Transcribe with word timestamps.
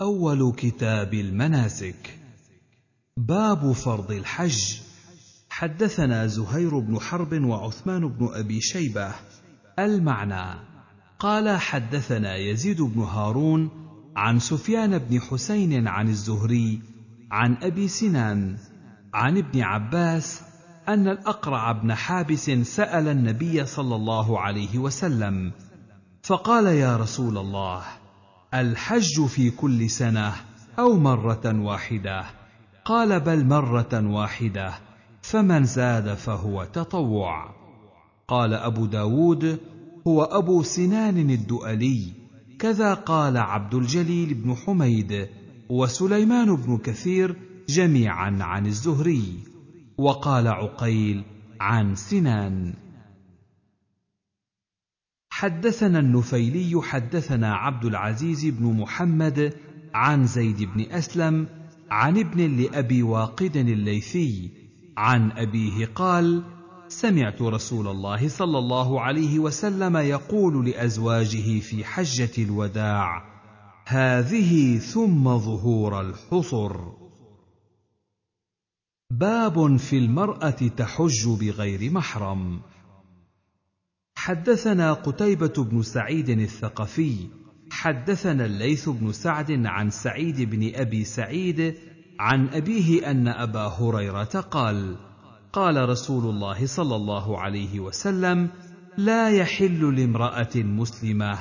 أول 0.00 0.52
كتاب 0.56 1.14
المناسك. 1.14 2.18
باب 3.16 3.72
فرض 3.72 4.12
الحج. 4.12 4.76
حدثنا 5.50 6.26
زهير 6.26 6.78
بن 6.78 7.00
حرب 7.00 7.44
وعثمان 7.44 8.08
بن 8.08 8.28
أبي 8.32 8.60
شيبة. 8.60 9.14
المعنى 9.78 10.60
قال 11.18 11.58
حدثنا 11.58 12.36
يزيد 12.36 12.82
بن 12.82 13.00
هارون 13.00 13.70
عن 14.16 14.38
سفيان 14.38 14.98
بن 14.98 15.20
حسين 15.20 15.88
عن 15.88 16.08
الزهري 16.08 16.80
عن 17.30 17.56
أبي 17.62 17.88
سنان 17.88 18.56
عن 19.14 19.38
ابن 19.38 19.60
عباس 19.60 20.40
أن 20.88 21.08
الأقرع 21.08 21.72
بن 21.72 21.94
حابس 21.94 22.50
سأل 22.50 23.08
النبي 23.08 23.66
صلى 23.66 23.96
الله 23.96 24.40
عليه 24.40 24.78
وسلم 24.78 25.52
فقال 26.22 26.66
يا 26.66 26.96
رسول 26.96 27.38
الله 27.38 27.82
الحج 28.54 29.26
في 29.26 29.50
كل 29.50 29.90
سنة 29.90 30.32
أو 30.78 30.96
مرة 30.98 31.62
واحدة. 31.62 32.24
قال 32.84 33.20
بل 33.20 33.46
مرة 33.46 34.14
واحدة 34.14 34.74
فمن 35.22 35.64
زاد 35.64 36.14
فهو 36.14 36.64
تطوع. 36.64 37.54
قال 38.28 38.54
أبو 38.54 38.86
داود 38.86 39.58
هو 40.06 40.22
أبو 40.22 40.62
سنان 40.62 41.30
الدؤلي. 41.30 42.12
كذا 42.58 42.94
قال 42.94 43.36
عبد 43.36 43.74
الجليل 43.74 44.34
بن 44.34 44.54
حميد 44.54 45.28
وسليمان 45.68 46.56
بن 46.56 46.78
كثير 46.78 47.36
جميعا 47.68 48.38
عن 48.40 48.66
الزهري. 48.66 49.38
وقال 49.98 50.48
عقيل 50.48 51.24
عن 51.60 51.94
سنان. 51.94 52.74
حدثنا 55.38 55.98
النفيلي 55.98 56.82
حدثنا 56.82 57.54
عبد 57.54 57.84
العزيز 57.84 58.46
بن 58.46 58.66
محمد 58.80 59.54
عن 59.94 60.26
زيد 60.26 60.62
بن 60.62 60.80
أسلم 60.90 61.46
عن 61.90 62.18
ابن 62.18 62.56
لأبي 62.56 63.02
واقد 63.02 63.56
الليثي 63.56 64.50
عن 64.96 65.30
أبيه 65.30 65.86
قال 65.86 66.42
سمعت 66.88 67.42
رسول 67.42 67.88
الله 67.88 68.28
صلى 68.28 68.58
الله 68.58 69.00
عليه 69.00 69.38
وسلم 69.38 69.96
يقول 69.96 70.66
لأزواجه 70.66 71.60
في 71.60 71.84
حجة 71.84 72.32
الوداع 72.38 73.22
هذه 73.86 74.78
ثم 74.78 75.24
ظهور 75.24 76.00
الحصر. 76.00 76.76
باب 79.10 79.76
في 79.76 79.98
المرأة 79.98 80.50
تحج 80.50 81.28
بغير 81.40 81.90
محرم. 81.90 82.60
حدثنا 84.18 84.92
قتيبة 84.92 85.52
بن 85.58 85.82
سعيد 85.82 86.28
الثقفي 86.28 87.28
حدثنا 87.70 88.44
الليث 88.44 88.88
بن 88.88 89.12
سعد 89.12 89.66
عن 89.66 89.90
سعيد 89.90 90.40
بن 90.50 90.70
أبي 90.74 91.04
سعيد 91.04 91.74
عن 92.20 92.48
أبيه 92.48 93.10
أن 93.10 93.28
أبا 93.28 93.66
هريرة 93.66 94.40
قال: 94.50 94.96
قال 95.52 95.88
رسول 95.88 96.24
الله 96.34 96.66
صلى 96.66 96.96
الله 96.96 97.38
عليه 97.38 97.80
وسلم: 97.80 98.48
لا 98.96 99.30
يحل 99.30 100.00
لامرأة 100.00 100.56
مسلمة 100.56 101.38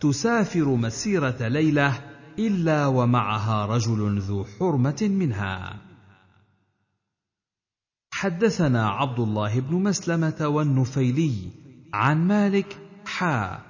تسافر 0.00 0.64
مسيرة 0.64 1.48
ليلة 1.48 2.00
إلا 2.38 2.86
ومعها 2.86 3.66
رجل 3.66 4.18
ذو 4.18 4.44
حرمة 4.44 5.02
منها. 5.02 5.76
حدثنا 8.10 8.88
عبد 8.88 9.20
الله 9.20 9.60
بن 9.60 9.74
مسلمة 9.74 10.48
والنفيلي 10.48 11.65
عن 11.92 12.28
مالك 12.28 12.76
حا 13.06 13.62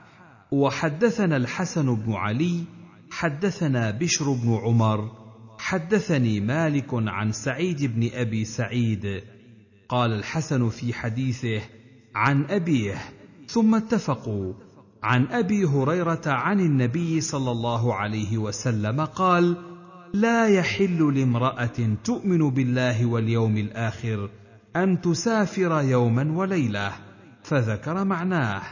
وحدثنا 0.53 1.37
الحسن 1.37 1.95
بن 1.95 2.13
علي 2.13 2.65
حدثنا 3.11 3.91
بشر 3.91 4.33
بن 4.33 4.55
عمر 4.65 5.27
حدثني 5.59 6.41
مالك 6.41 6.89
عن 6.93 7.33
سعيد 7.33 7.85
بن 7.85 8.11
أبي 8.13 8.45
سعيد. 8.45 9.23
قال 9.89 10.13
الحسن 10.13 10.69
في 10.69 10.95
حديثه 10.95 11.63
عن 12.15 12.45
أبيه 12.45 12.99
ثم 13.47 13.75
اتفقوا. 13.75 14.53
عن 15.03 15.27
أبي 15.27 15.65
هريرة 15.65 16.23
عن 16.27 16.61
النبي 16.61 17.21
صلى 17.21 17.51
الله 17.51 17.95
عليه 17.95 18.39
وسلم 18.39 19.01
قال 19.01 19.57
لا 20.15 20.49
يحل 20.49 21.19
لامرأة 21.19 21.97
تؤمن 22.05 22.51
بالله 22.51 23.07
واليوم 23.07 23.57
الآخر 23.57 24.31
أن 24.77 25.01
تسافر 25.01 25.81
يوما 25.81 26.33
وليلة. 26.33 27.06
فذكر 27.47 28.05
معناه. 28.05 28.63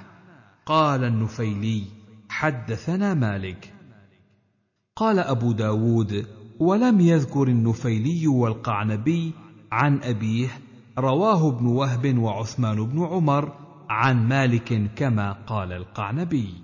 قال 0.66 1.04
النفيلي 1.04 1.84
حدثنا 2.28 3.14
مالك. 3.14 3.74
قال 4.96 5.18
أبو 5.18 5.52
داود 5.52 6.26
ولم 6.58 7.00
يذكر 7.00 7.48
النفيلي 7.48 8.26
والقعنبي 8.26 9.32
عن 9.72 10.02
أبيه 10.02 10.48
رواه 10.98 11.48
ابن 11.48 11.66
وهب 11.66 12.18
وعثمان 12.18 12.86
بن 12.86 13.04
عمر 13.04 13.52
عن 13.90 14.28
مالك 14.28 14.90
كما 14.96 15.32
قال 15.32 15.72
القعنبي. 15.72 16.54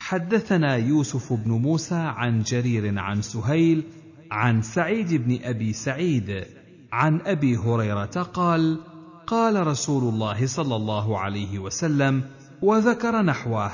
حدثنا 0.00 0.76
يوسف 0.76 1.32
بن 1.32 1.50
موسى 1.50 1.94
عن 1.94 2.42
جرير 2.42 2.98
عن 2.98 3.22
سهيل 3.22 3.84
عن 4.30 4.62
سعيد 4.62 5.14
بن 5.14 5.38
أبي 5.42 5.72
سعيد 5.72 6.44
عن 6.92 7.20
أبي 7.20 7.56
هريرة 7.56 8.22
قال 8.34 8.93
قال 9.26 9.66
رسول 9.66 10.14
الله 10.14 10.46
صلى 10.46 10.76
الله 10.76 11.18
عليه 11.18 11.58
وسلم 11.58 12.22
وذكر 12.62 13.22
نحوه 13.22 13.70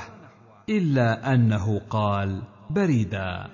إلا 0.69 1.33
أنه 1.33 1.81
قال 1.89 2.41
بريدا. 2.69 3.49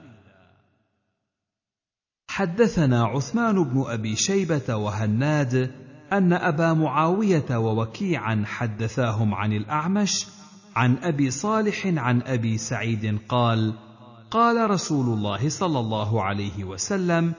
حدثنا 2.29 3.03
عثمان 3.05 3.63
بن 3.63 3.83
أبي 3.87 4.15
شيبة 4.15 4.75
وهناد 4.75 5.71
أن 6.13 6.33
أبا 6.33 6.73
معاوية 6.73 7.57
ووكيعا 7.57 8.43
حدثاهم 8.45 9.33
عن 9.33 9.53
الأعمش 9.53 10.25
عن 10.75 10.97
أبي 10.97 11.31
صالح 11.31 11.87
عن 11.87 12.21
أبي 12.21 12.57
سعيد 12.57 13.19
قال 13.29 13.73
قال 14.31 14.69
رسول 14.69 15.05
الله 15.05 15.49
صلى 15.49 15.79
الله 15.79 16.23
عليه 16.23 16.63
وسلم 16.63 17.33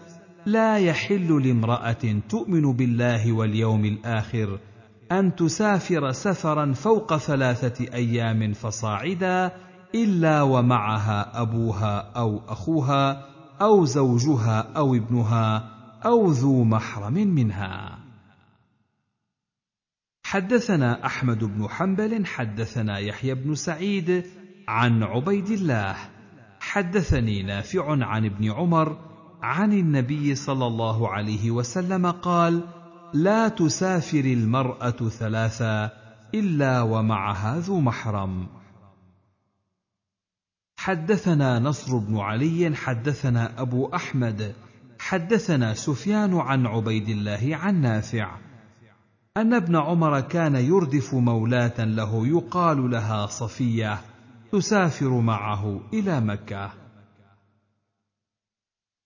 لا 0.48 0.78
يحل 0.78 1.46
لامرأة 1.46 2.20
تؤمن 2.28 2.72
بالله 2.72 3.32
واليوم 3.32 3.84
الآخر 3.84 4.58
أن 5.12 5.36
تسافر 5.36 6.12
سفرا 6.12 6.72
فوق 6.72 7.16
ثلاثة 7.16 7.94
أيام 7.94 8.52
فصاعدا 8.52 9.52
إلا 9.94 10.42
ومعها 10.42 11.42
أبوها 11.42 12.12
أو 12.16 12.40
أخوها 12.48 13.26
أو 13.60 13.84
زوجها 13.84 14.60
أو 14.76 14.94
ابنها 14.94 15.70
أو 16.04 16.30
ذو 16.30 16.64
محرم 16.64 17.14
منها. 17.14 17.98
حدثنا 20.24 21.06
أحمد 21.06 21.44
بن 21.44 21.68
حنبل 21.68 22.26
حدثنا 22.26 22.98
يحيى 22.98 23.34
بن 23.34 23.54
سعيد 23.54 24.24
عن 24.68 25.02
عبيد 25.02 25.50
الله. 25.50 25.96
حدثني 26.60 27.42
نافع 27.42 28.04
عن 28.04 28.24
ابن 28.24 28.50
عمر 28.50 28.98
عن 29.42 29.72
النبي 29.72 30.34
صلى 30.34 30.66
الله 30.66 31.08
عليه 31.08 31.50
وسلم 31.50 32.10
قال 32.10 32.62
لا 33.14 33.48
تسافر 33.48 34.24
المرأة 34.24 35.08
ثلاثا 35.08 35.90
إلا 36.34 36.82
ومعها 36.82 37.58
ذو 37.58 37.80
محرم. 37.80 38.46
حدثنا 40.78 41.58
نصر 41.58 41.98
بن 41.98 42.18
علي 42.18 42.76
حدثنا 42.76 43.60
أبو 43.60 43.86
أحمد 43.94 44.54
حدثنا 44.98 45.74
سفيان 45.74 46.34
عن 46.34 46.66
عبيد 46.66 47.08
الله 47.08 47.48
عن 47.52 47.80
نافع. 47.80 48.36
أن 49.36 49.54
ابن 49.54 49.76
عمر 49.76 50.20
كان 50.20 50.56
يردف 50.56 51.14
مولاة 51.14 51.84
له 51.84 52.26
يقال 52.26 52.90
لها 52.90 53.26
صفية 53.26 54.00
تسافر 54.52 55.20
معه 55.20 55.80
إلى 55.92 56.20
مكة. 56.20 56.87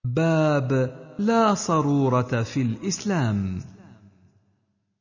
باب 0.04 0.96
لا 1.18 1.54
صرورة 1.54 2.42
في 2.42 2.62
الإسلام. 2.62 3.60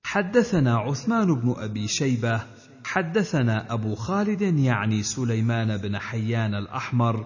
حدثنا 0.03 0.77
عثمان 0.77 1.35
بن 1.35 1.55
أبي 1.57 1.87
شيبة 1.87 2.41
حدثنا 2.85 3.73
أبو 3.73 3.95
خالد 3.95 4.41
يعني 4.41 5.03
سليمان 5.03 5.77
بن 5.77 5.97
حيان 5.97 6.55
الأحمر 6.55 7.25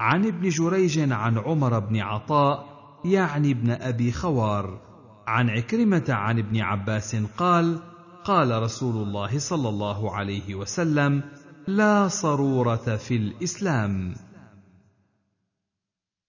عن 0.00 0.26
ابن 0.26 0.48
جريج 0.48 1.12
عن 1.12 1.38
عمر 1.38 1.78
بن 1.78 1.96
عطاء 1.96 2.66
يعني 3.04 3.50
ابن 3.50 3.70
أبي 3.70 4.12
خوار 4.12 4.80
عن 5.26 5.50
عكرمة 5.50 6.04
عن 6.08 6.38
ابن 6.38 6.60
عباس 6.60 7.16
قال 7.16 7.78
قال 8.24 8.62
رسول 8.62 9.06
الله 9.06 9.38
صلى 9.38 9.68
الله 9.68 10.16
عليه 10.16 10.54
وسلم 10.54 11.22
لا 11.66 12.08
صرورة 12.08 12.96
في 12.96 13.16
الإسلام. 13.16 14.14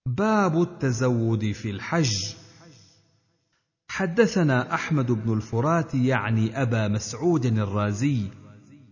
باب 0.08 0.62
التزود 0.62 1.52
في 1.52 1.70
الحج. 1.70 2.36
حدثنا 3.88 4.74
أحمد 4.74 5.12
بن 5.12 5.34
الفرات 5.34 5.96
يعني 5.96 6.62
أبا 6.62 6.88
مسعود 6.88 7.46
الرازي 7.46 8.22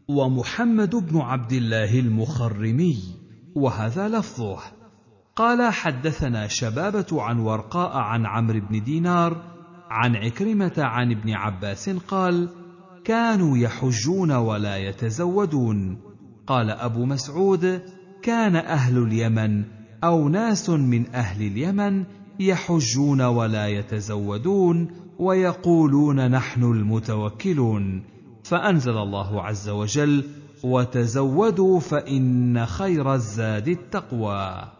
ومحمد 0.07 0.95
بن 0.95 1.17
عبد 1.17 1.53
الله 1.53 1.99
المخرمي 1.99 2.97
وهذا 3.55 4.07
لفظه. 4.07 4.59
قال 5.35 5.73
حدثنا 5.73 6.47
شبابة 6.47 7.21
عن 7.21 7.39
ورقاء 7.39 7.97
عن 7.97 8.25
عمرو 8.25 8.59
بن 8.59 8.83
دينار 8.83 9.41
عن 9.89 10.15
عكرمة 10.15 10.73
عن 10.77 11.11
ابن 11.11 11.33
عباس 11.33 11.89
قال 11.89 12.49
كانوا 13.05 13.57
يحجون 13.57 14.31
ولا 14.31 14.77
يتزودون. 14.77 15.97
قال 16.47 16.69
أبو 16.69 17.05
مسعود 17.05 17.81
كان 18.23 18.55
أهل 18.55 18.97
اليمن 18.97 19.82
أو 20.03 20.29
ناس 20.29 20.69
من 20.69 21.15
أهل 21.15 21.47
اليمن 21.47 22.03
يحجون 22.39 23.21
ولا 23.21 23.67
يتزودون 23.67 24.91
ويقولون 25.19 26.31
نحن 26.31 26.63
المتوكلون. 26.63 28.03
فأنزل 28.43 28.97
الله 28.97 29.41
عز 29.41 29.69
وجل 29.69 30.23
وتزودوا 30.63 31.79
فإن 31.79 32.65
خير 32.65 33.13
الزاد 33.13 33.67
التقوى. 33.67 34.71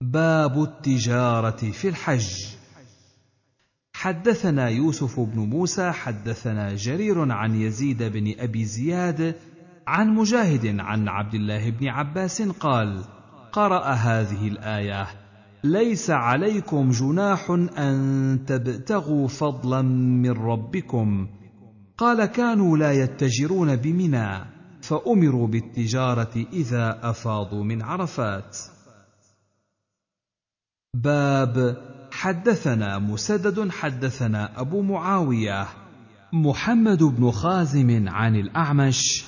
باب 0.00 0.62
التجارة 0.62 1.70
في 1.70 1.88
الحج. 1.88 2.58
حدثنا 3.94 4.68
يوسف 4.68 5.20
بن 5.20 5.38
موسى 5.40 5.90
حدثنا 5.90 6.74
جرير 6.74 7.32
عن 7.32 7.54
يزيد 7.54 8.02
بن 8.02 8.34
أبي 8.38 8.64
زياد 8.64 9.34
عن 9.88 10.14
مجاهد 10.14 10.80
عن 10.80 11.08
عبد 11.08 11.34
الله 11.34 11.70
بن 11.70 11.88
عباس 11.88 12.42
قال 12.42 13.04
قرأ 13.52 13.84
هذه 13.84 14.48
الآية 14.48 15.06
ليس 15.64 16.10
عليكم 16.10 16.90
جناح 16.90 17.50
أن 17.78 18.44
تبتغوا 18.46 19.28
فضلا 19.28 19.82
من 20.22 20.30
ربكم 20.30 21.28
قال 21.98 22.24
كانوا 22.26 22.76
لا 22.76 22.92
يتجرون 22.92 23.76
بمنى 23.76 24.44
فأمروا 24.82 25.46
بالتجارة 25.48 26.46
إذا 26.52 27.00
أفاضوا 27.02 27.64
من 27.64 27.82
عرفات. 27.82 28.58
باب 30.94 31.76
حدثنا 32.12 32.98
مسدد 32.98 33.70
حدثنا 33.70 34.60
أبو 34.60 34.82
معاوية 34.82 35.66
محمد 36.32 37.02
بن 37.02 37.30
خازم 37.30 38.08
عن 38.08 38.36
الأعمش 38.36 39.24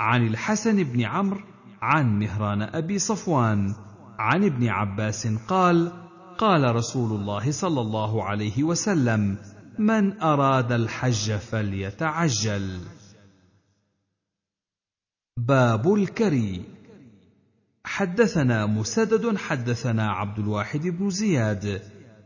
عن 0.00 0.26
الحسن 0.26 0.82
بن 0.82 1.02
عمرو 1.02 1.40
عن 1.82 2.18
مهران 2.18 2.62
أبي 2.62 2.98
صفوان 2.98 3.74
عن 4.18 4.44
ابن 4.44 4.68
عباس 4.68 5.26
قال 5.26 5.92
قال 6.38 6.76
رسول 6.76 7.20
الله 7.20 7.50
صلى 7.50 7.80
الله 7.80 8.24
عليه 8.24 8.62
وسلم 8.62 9.36
من 9.78 10.22
أراد 10.22 10.72
الحج 10.72 11.32
فليتعجل. 11.32 12.80
باب 15.36 15.94
الكري. 15.94 16.62
حدثنا 17.84 18.66
مسدد 18.66 19.36
حدثنا 19.36 20.10
عبد 20.10 20.38
الواحد 20.38 20.80
بن 20.80 21.10
زياد. 21.10 21.82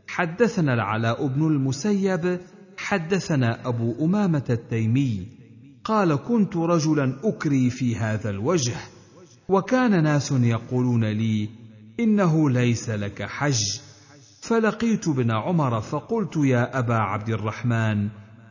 حدثنا 0.07 0.73
العلاء 0.73 1.27
بن 1.27 1.47
المسيب. 1.47 2.39
حدثنا 2.77 3.67
أبو 3.67 4.05
أمامة 4.05 4.45
التيمي. 4.49 5.42
قال 5.83 6.15
كنت 6.15 6.55
رجلا 6.55 7.13
أكري 7.23 7.69
في 7.69 7.95
هذا 7.95 8.29
الوجه 8.29 8.75
وكان 9.49 10.03
ناس 10.03 10.31
يقولون 10.31 11.05
لي 11.05 11.49
إنه 11.99 12.49
ليس 12.49 12.89
لك 12.89 13.23
حج. 13.23 13.79
فلقيت 14.41 15.07
ابن 15.07 15.31
عمر 15.31 15.81
فقلت 15.81 16.37
يا 16.37 16.79
أبا 16.79 16.95
عبد 16.95 17.29
الرحمن 17.29 18.09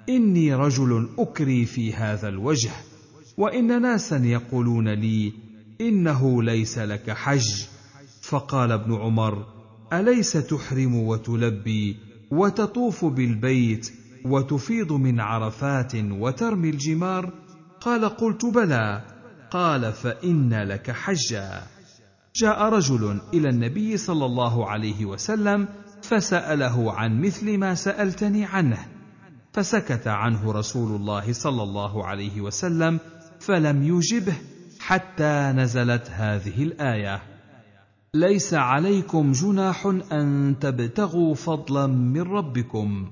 إني 0.09 0.55
رجل 0.55 1.09
أكري 1.19 1.65
في 1.65 1.95
هذا 1.95 2.29
الوجه 2.29 2.71
وإن 3.37 3.83
ناسا 3.83 4.17
يقولون 4.17 4.89
لي 4.89 5.33
إنه 5.81 6.43
ليس 6.43 6.79
لك 6.79 7.11
حج. 7.11 7.65
فقال 8.23 8.73
ابن 8.73 8.95
عمر 8.95 9.47
أليس 9.93 10.33
تحرم 10.33 10.95
وتلبي 10.95 11.97
وتطوف 12.31 13.05
بالبيت 13.05 13.93
وتفيض 14.25 14.93
من 14.93 15.21
عرفات 15.21 15.93
وترمي 15.95 16.71
الجمار؟ 16.71 17.33
قال 17.81 18.05
قلت 18.05 18.45
بلى. 18.45 19.05
قال 19.51 19.93
فإن 19.93 20.55
لك 20.63 20.91
حجا. 20.91 21.63
جاء 22.37 22.63
رجل 22.63 23.21
إلى 23.35 23.49
النبي 23.49 23.97
صلى 23.97 24.27
الله 24.27 24.71
عليه 24.71 25.05
وسلم 25.05 25.69
فسأله 26.03 26.93
عن 26.93 27.21
مثل 27.21 27.59
ما 27.59 27.75
سألتني 27.75 28.45
عنه. 28.45 28.79
فسكت 29.53 30.09
عنه 30.09 30.53
رسول 30.53 30.97
الله 30.97 31.33
صلى 31.33 31.63
الله 31.63 32.07
عليه 32.07 32.41
وسلم 32.41 33.01
فلم 33.41 33.83
يجبه 33.83 34.35
حتى 34.81 35.53
نزلت 35.57 36.11
هذه 36.11 36.63
الآية. 36.63 37.23
ليس 38.15 38.55
عليكم 38.55 39.33
جناح 39.33 39.87
أن 40.13 40.57
تبتغوا 40.61 41.35
فضلا 41.35 41.87
من 41.87 42.23
ربكم. 42.23 43.11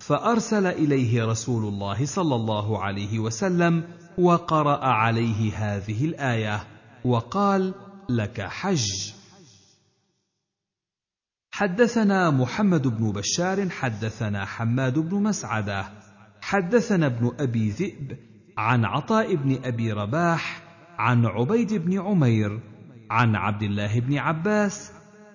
فأرسل 0.00 0.66
إليه 0.66 1.24
رسول 1.24 1.64
الله 1.64 2.06
صلى 2.06 2.34
الله 2.34 2.82
عليه 2.82 3.18
وسلم 3.18 3.84
وقرأ 4.18 4.86
عليه 4.86 5.52
هذه 5.54 6.04
الآية 6.04 6.64
وقال 7.04 7.74
لك 8.08 8.40
حج. 8.40 9.12
حدثنا 11.50 12.30
محمد 12.30 12.86
بن 12.86 13.12
بشار 13.12 13.68
حدثنا 13.70 14.44
حماد 14.44 14.98
بن 14.98 15.22
مسعدة 15.22 15.84
حدثنا 16.40 17.06
ابن 17.06 17.32
أبي 17.40 17.70
ذئب 17.70 18.18
عن 18.58 18.84
عطاء 18.84 19.34
بن 19.34 19.58
أبي 19.64 19.92
رباح 19.92 20.62
عن 20.98 21.26
عبيد 21.26 21.74
بن 21.74 22.00
عمير 22.00 22.60
عن 23.10 23.36
عبد 23.36 23.62
الله 23.62 24.00
بن 24.00 24.18
عباس 24.18 24.92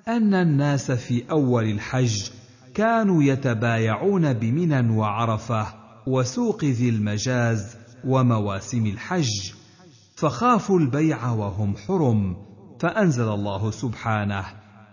أن 0.07 0.33
الناس 0.33 0.91
في 0.91 1.31
أول 1.31 1.63
الحج 1.63 2.29
كانوا 2.73 3.23
يتبايعون 3.23 4.33
بمنى 4.33 4.97
وعرفة 4.97 5.67
وسوق 6.07 6.63
ذي 6.63 6.89
المجاز 6.89 7.77
ومواسم 8.05 8.85
الحج 8.85 9.51
فخافوا 10.15 10.79
البيع 10.79 11.31
وهم 11.31 11.75
حرم 11.77 12.35
فأنزل 12.79 13.29
الله 13.29 13.71
سبحانه 13.71 14.45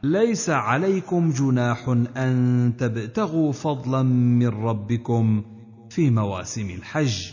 ليس 0.03 0.51
عليكم 0.51 1.31
جناح 1.31 1.89
أن 2.17 2.73
تبتغوا 2.79 3.53
فضلا 3.53 4.03
من 4.03 4.49
ربكم 4.49 5.45
في 5.91 6.11
مواسم 6.11 6.71
الحج. 6.71 7.33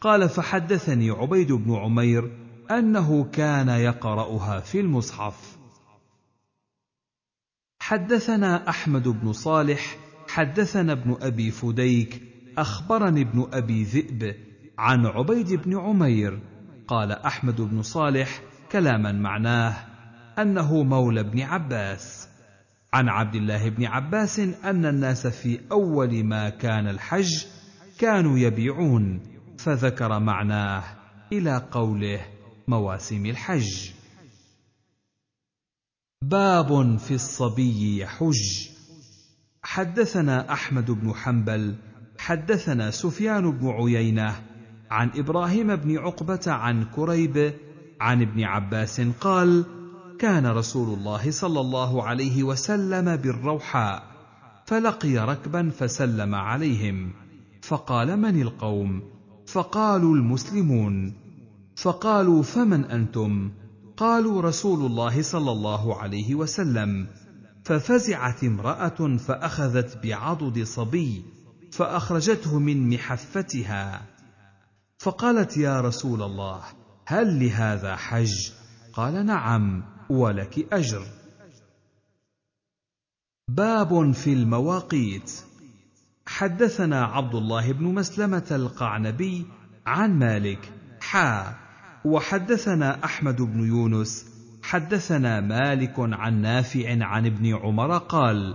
قال 0.00 0.28
فحدثني 0.28 1.10
عبيد 1.10 1.52
بن 1.52 1.74
عمير 1.74 2.30
أنه 2.70 3.24
كان 3.32 3.68
يقرأها 3.68 4.60
في 4.60 4.80
المصحف. 4.80 5.53
حدثنا 7.84 8.68
أحمد 8.68 9.08
بن 9.08 9.32
صالح 9.32 9.96
حدثنا 10.28 10.92
ابن 10.92 11.16
أبي 11.20 11.50
فديك 11.50 12.22
أخبرني 12.58 13.22
ابن 13.22 13.46
أبي 13.52 13.82
ذئب 13.82 14.34
عن 14.78 15.06
عبيد 15.06 15.52
بن 15.52 15.78
عمير. 15.78 16.40
قال 16.88 17.12
أحمد 17.12 17.60
بن 17.60 17.82
صالح 17.82 18.40
كلاما 18.72 19.12
معناه 19.12 19.76
أنه 20.38 20.82
مولى 20.82 21.20
ابن 21.20 21.40
عباس. 21.40 22.28
عن 22.92 23.08
عبد 23.08 23.34
الله 23.34 23.70
بن 23.70 23.84
عباس 23.84 24.38
أن 24.64 24.86
الناس 24.86 25.26
في 25.26 25.60
أول 25.72 26.24
ما 26.24 26.48
كان 26.48 26.88
الحج 26.88 27.44
كانوا 27.98 28.38
يبيعون 28.38 29.20
فذكر 29.58 30.20
معناه 30.20 30.84
إلى 31.32 31.68
قوله 31.70 32.20
مواسم 32.68 33.26
الحج. 33.26 33.90
باب 36.22 36.98
في 36.98 37.14
الصبي 37.14 37.98
يحج 38.00 38.68
حدثنا 39.62 40.52
أحمد 40.52 40.90
بن 40.90 41.14
حنبل 41.14 41.74
حدثنا 42.18 42.90
سفيان 42.90 43.50
بن 43.50 43.68
عيينة 43.68 44.36
عن 44.90 45.10
إبراهيم 45.16 45.76
بن 45.76 45.98
عقبة 45.98 46.40
عن 46.46 46.84
كريب 46.84 47.54
عن 48.00 48.22
ابن 48.22 48.42
عباس 48.44 49.00
قال 49.00 49.64
كان 50.18 50.46
رسول 50.46 50.98
الله 50.98 51.30
صلى 51.30 51.60
الله 51.60 52.02
عليه 52.02 52.42
وسلم 52.42 53.16
بالروحاء 53.16 54.02
فلقي 54.66 55.18
ركبا 55.18 55.70
فسلم 55.70 56.34
عليهم 56.34 57.12
فقال 57.62 58.16
من 58.16 58.42
القوم؟ 58.42 59.02
فقالوا 59.46 60.14
المسلمون. 60.16 61.12
فقالوا 61.76 62.42
فمن 62.42 62.84
أنتم؟ 62.84 63.50
قالوا 63.96 64.42
رسول 64.42 64.86
الله 64.86 65.22
صلى 65.22 65.52
الله 65.52 65.96
عليه 66.00 66.34
وسلم 66.34 67.06
ففزعت 67.64 68.44
امرأة 68.44 69.16
فأخذت 69.16 70.06
بعضد 70.06 70.62
صبي 70.62 71.24
فأخرجته 71.72 72.58
من 72.58 72.94
محفتها. 72.94 74.02
فقالت 74.98 75.56
يا 75.56 75.80
رسول 75.80 76.22
الله 76.22 76.62
هل 77.06 77.46
لهذا 77.46 77.96
حج؟ 77.96 78.52
قال 78.92 79.26
نعم 79.26 79.84
ولك 80.10 80.72
أجر. 80.72 81.06
باب 83.48 84.12
في 84.12 84.32
المواقيت. 84.32 85.32
حدثنا 86.26 87.04
عبد 87.04 87.34
الله 87.34 87.72
بن 87.72 87.84
مسلمة 87.84 88.46
القعنبي 88.50 89.46
عن 89.86 90.18
مالك 90.18 90.72
حا 91.00 91.63
وحدثنا 92.04 93.04
أحمد 93.04 93.42
بن 93.42 93.66
يونس 93.68 94.26
حدثنا 94.62 95.40
مالك 95.40 95.94
عن 95.98 96.42
نافع 96.42 97.04
عن 97.04 97.26
ابن 97.26 97.54
عمر 97.54 97.98
قال 97.98 98.54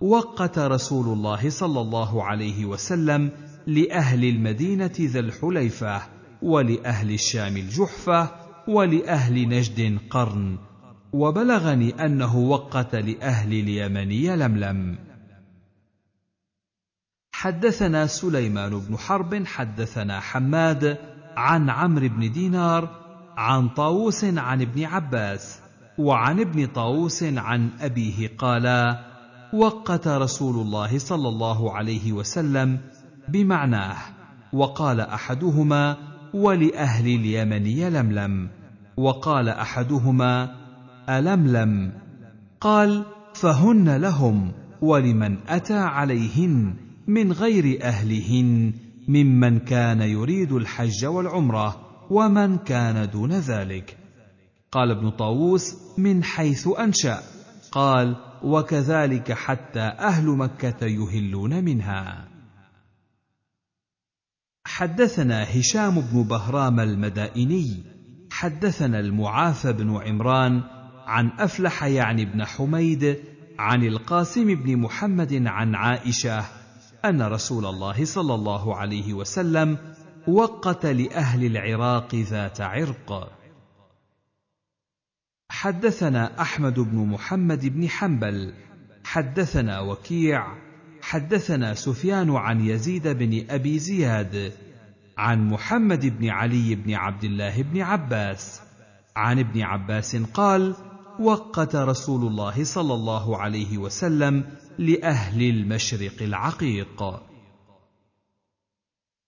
وقت 0.00 0.58
رسول 0.58 1.06
الله 1.06 1.50
صلى 1.50 1.80
الله 1.80 2.24
عليه 2.24 2.64
وسلم 2.64 3.30
لأهل 3.66 4.24
المدينة 4.24 4.92
ذا 5.00 5.20
الحليفة 5.20 6.02
ولأهل 6.42 7.10
الشام 7.10 7.56
الجحفة 7.56 8.30
ولأهل 8.68 9.48
نجد 9.48 9.98
قرن 10.10 10.58
وبلغني 11.12 12.04
أنه 12.04 12.38
وقت 12.38 12.94
لأهل 12.94 13.52
اليمن 13.52 14.10
يلملم. 14.10 14.98
حدثنا 17.32 18.06
سليمان 18.06 18.78
بن 18.78 18.96
حرب 18.96 19.46
حدثنا 19.46 20.20
حماد 20.20 20.98
عن 21.36 21.70
عمرو 21.70 22.08
بن 22.08 22.32
دينار 22.32 22.88
عن 23.36 23.68
طاووس 23.68 24.24
عن 24.24 24.60
ابن 24.60 24.84
عباس 24.84 25.60
وعن 25.98 26.40
ابن 26.40 26.66
طاووس 26.66 27.22
عن 27.22 27.70
أبيه 27.80 28.30
قالا 28.38 29.00
وقت 29.52 30.08
رسول 30.08 30.66
الله 30.66 30.98
صلى 30.98 31.28
الله 31.28 31.72
عليه 31.72 32.12
وسلم 32.12 32.78
بمعناه 33.28 33.96
وقال 34.52 35.00
أحدهما 35.00 35.96
ولأهل 36.34 37.06
اليمن 37.06 37.66
يلملم 37.66 38.48
وقال 38.96 39.48
أحدهما 39.48 40.54
ألملم 41.08 41.92
قال 42.60 43.04
فهن 43.34 43.96
لهم 43.96 44.52
ولمن 44.82 45.38
أتى 45.48 45.78
عليهن 45.78 46.74
من 47.06 47.32
غير 47.32 47.78
أهلهن 47.82 48.72
ممن 49.08 49.58
كان 49.58 50.00
يريد 50.00 50.52
الحج 50.52 51.04
والعمرة 51.04 51.90
ومن 52.10 52.58
كان 52.58 53.10
دون 53.10 53.32
ذلك. 53.32 53.96
قال 54.72 54.90
ابن 54.90 55.10
طاووس 55.10 55.76
من 55.98 56.24
حيث 56.24 56.68
أنشأ. 56.78 57.22
قال 57.72 58.16
وكذلك 58.42 59.32
حتى 59.32 59.80
أهل 59.80 60.26
مكة 60.26 60.86
يهلون 60.86 61.64
منها. 61.64 62.28
حدثنا 64.64 65.58
هشام 65.58 66.00
بن 66.00 66.22
بهرام 66.22 66.80
المدائني 66.80 67.82
حدثنا 68.30 69.00
المعافى 69.00 69.72
بن 69.72 69.96
عمران 69.96 70.62
عن 71.06 71.30
أفلح 71.38 71.84
يعني 71.84 72.24
بن 72.24 72.44
حميد 72.44 73.16
عن 73.58 73.82
القاسم 73.84 74.54
بن 74.54 74.76
محمد 74.76 75.46
عن 75.46 75.74
عائشة 75.74 76.59
أن 77.04 77.22
رسول 77.22 77.66
الله 77.66 78.04
صلى 78.04 78.34
الله 78.34 78.76
عليه 78.76 79.14
وسلم 79.14 79.78
وقت 80.28 80.86
لأهل 80.86 81.44
العراق 81.46 82.14
ذات 82.14 82.60
عرق. 82.60 83.32
حدثنا 85.50 86.40
أحمد 86.40 86.80
بن 86.80 86.96
محمد 87.06 87.66
بن 87.66 87.88
حنبل 87.88 88.54
حدثنا 89.04 89.80
وكيع 89.80 90.46
حدثنا 91.02 91.74
سفيان 91.74 92.30
عن 92.30 92.60
يزيد 92.60 93.08
بن 93.08 93.50
أبي 93.50 93.78
زياد 93.78 94.52
عن 95.18 95.48
محمد 95.48 96.18
بن 96.18 96.28
علي 96.28 96.74
بن 96.74 96.94
عبد 96.94 97.24
الله 97.24 97.62
بن 97.62 97.80
عباس 97.80 98.60
عن 99.16 99.38
ابن 99.38 99.62
عباس 99.62 100.16
قال 100.16 100.74
وقت 101.20 101.76
رسول 101.76 102.26
الله 102.26 102.64
صلى 102.64 102.94
الله 102.94 103.36
عليه 103.36 103.78
وسلم 103.78 104.44
لأهل 104.80 105.42
المشرق 105.42 106.22
العقيق. 106.22 107.22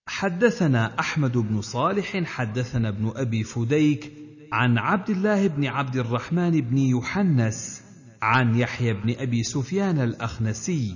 حدثنا 0.07 0.99
أحمد 0.99 1.37
بن 1.37 1.61
صالح 1.61 2.23
حدثنا 2.23 2.89
ابن 2.89 3.11
أبي 3.15 3.43
فديك 3.43 4.11
عن 4.51 4.77
عبد 4.77 5.09
الله 5.09 5.47
بن 5.47 5.65
عبد 5.65 5.95
الرحمن 5.95 6.61
بن 6.61 6.77
يحنس 6.77 7.83
عن 8.21 8.55
يحيى 8.55 8.93
بن 8.93 9.15
أبي 9.17 9.43
سفيان 9.43 9.99
الأخنسي 9.99 10.95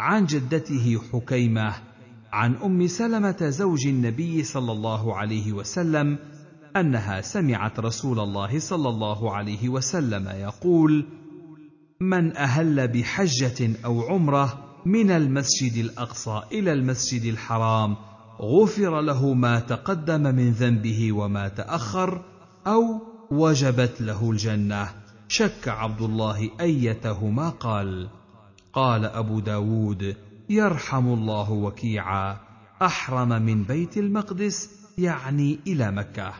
عن 0.00 0.24
جدته 0.24 1.00
حكيمة 1.12 1.74
عن 2.32 2.54
أم 2.54 2.86
سلمة 2.86 3.48
زوج 3.48 3.86
النبي 3.86 4.44
صلى 4.44 4.72
الله 4.72 5.16
عليه 5.16 5.52
وسلم 5.52 6.18
أنها 6.76 7.20
سمعت 7.20 7.80
رسول 7.80 8.20
الله 8.20 8.58
صلى 8.58 8.88
الله 8.88 9.34
عليه 9.34 9.68
وسلم 9.68 10.28
يقول 10.28 11.06
من 12.00 12.36
أهل 12.36 12.88
بحجة 12.88 13.84
أو 13.84 14.02
عمرة 14.02 14.64
من 14.86 15.10
المسجد 15.10 15.76
الأقصى 15.76 16.42
إلى 16.52 16.72
المسجد 16.72 17.24
الحرام 17.24 17.96
غفر 18.40 19.00
له 19.00 19.34
ما 19.34 19.60
تقدم 19.60 20.22
من 20.22 20.50
ذنبه 20.50 21.12
وما 21.12 21.48
تأخر 21.48 22.22
أو 22.66 23.00
وجبت 23.30 24.00
له 24.00 24.30
الجنة. 24.30 24.88
شك 25.28 25.68
عبد 25.68 26.00
الله 26.02 26.50
أيتهما 26.60 27.48
قال 27.48 28.08
قال 28.72 29.04
أبو 29.04 29.40
داود 29.40 30.16
يرحم 30.48 31.06
الله 31.06 31.50
وكيعا 31.50 32.36
أحرم 32.82 33.28
من 33.28 33.62
بيت 33.62 33.96
المقدس 33.98 34.70
يعني 34.98 35.58
إلى 35.66 35.90
مكة. 35.90 36.34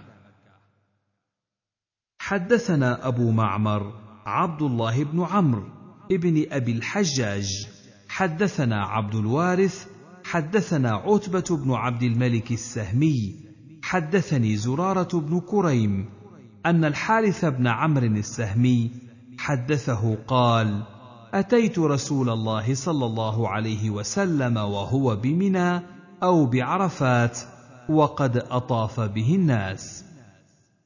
حدثنا 2.18 3.08
أبو 3.08 3.30
معمر 3.30 4.07
عبد 4.28 4.62
الله 4.62 5.04
بن 5.04 5.24
عمرو 5.24 5.64
ابن 6.12 6.46
أبي 6.50 6.72
الحجاج. 6.72 7.66
حدثنا 8.08 8.84
عبد 8.84 9.14
الوارث 9.14 9.86
حدثنا 10.24 10.90
عتبة 10.90 11.56
بن 11.64 11.72
عبد 11.72 12.02
الملك 12.02 12.52
السهمي. 12.52 13.34
حدثني 13.82 14.56
زرارة 14.56 15.20
بن 15.20 15.40
كريم 15.40 16.10
أن 16.66 16.84
الحارث 16.84 17.44
بن 17.44 17.66
عمرو 17.66 18.06
السهمي 18.06 18.90
حدثه 19.38 20.18
قال 20.26 20.82
أتيت 21.34 21.78
رسول 21.78 22.30
الله 22.30 22.74
صلى 22.74 23.06
الله 23.06 23.48
عليه 23.48 23.90
وسلم 23.90 24.56
وهو 24.56 25.16
بمنى 25.16 25.82
أو 26.22 26.46
بعرفات 26.46 27.38
وقد 27.88 28.36
أطاف 28.36 29.00
به 29.00 29.34
الناس. 29.34 30.04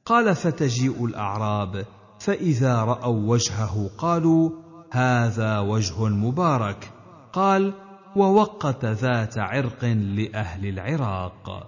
قال 0.05 0.35
فتجيء 0.35 1.05
الأعراب 1.05 1.85
فإذا 2.23 2.75
رأوا 2.75 3.31
وجهه 3.31 3.89
قالوا 3.97 4.51
هذا 4.91 5.59
وجه 5.59 6.07
مبارك. 6.07 6.91
قال 7.33 7.73
ووقت 8.15 8.85
ذات 8.85 9.37
عرق 9.37 9.85
لأهل 9.85 10.65
العراق. 10.65 11.67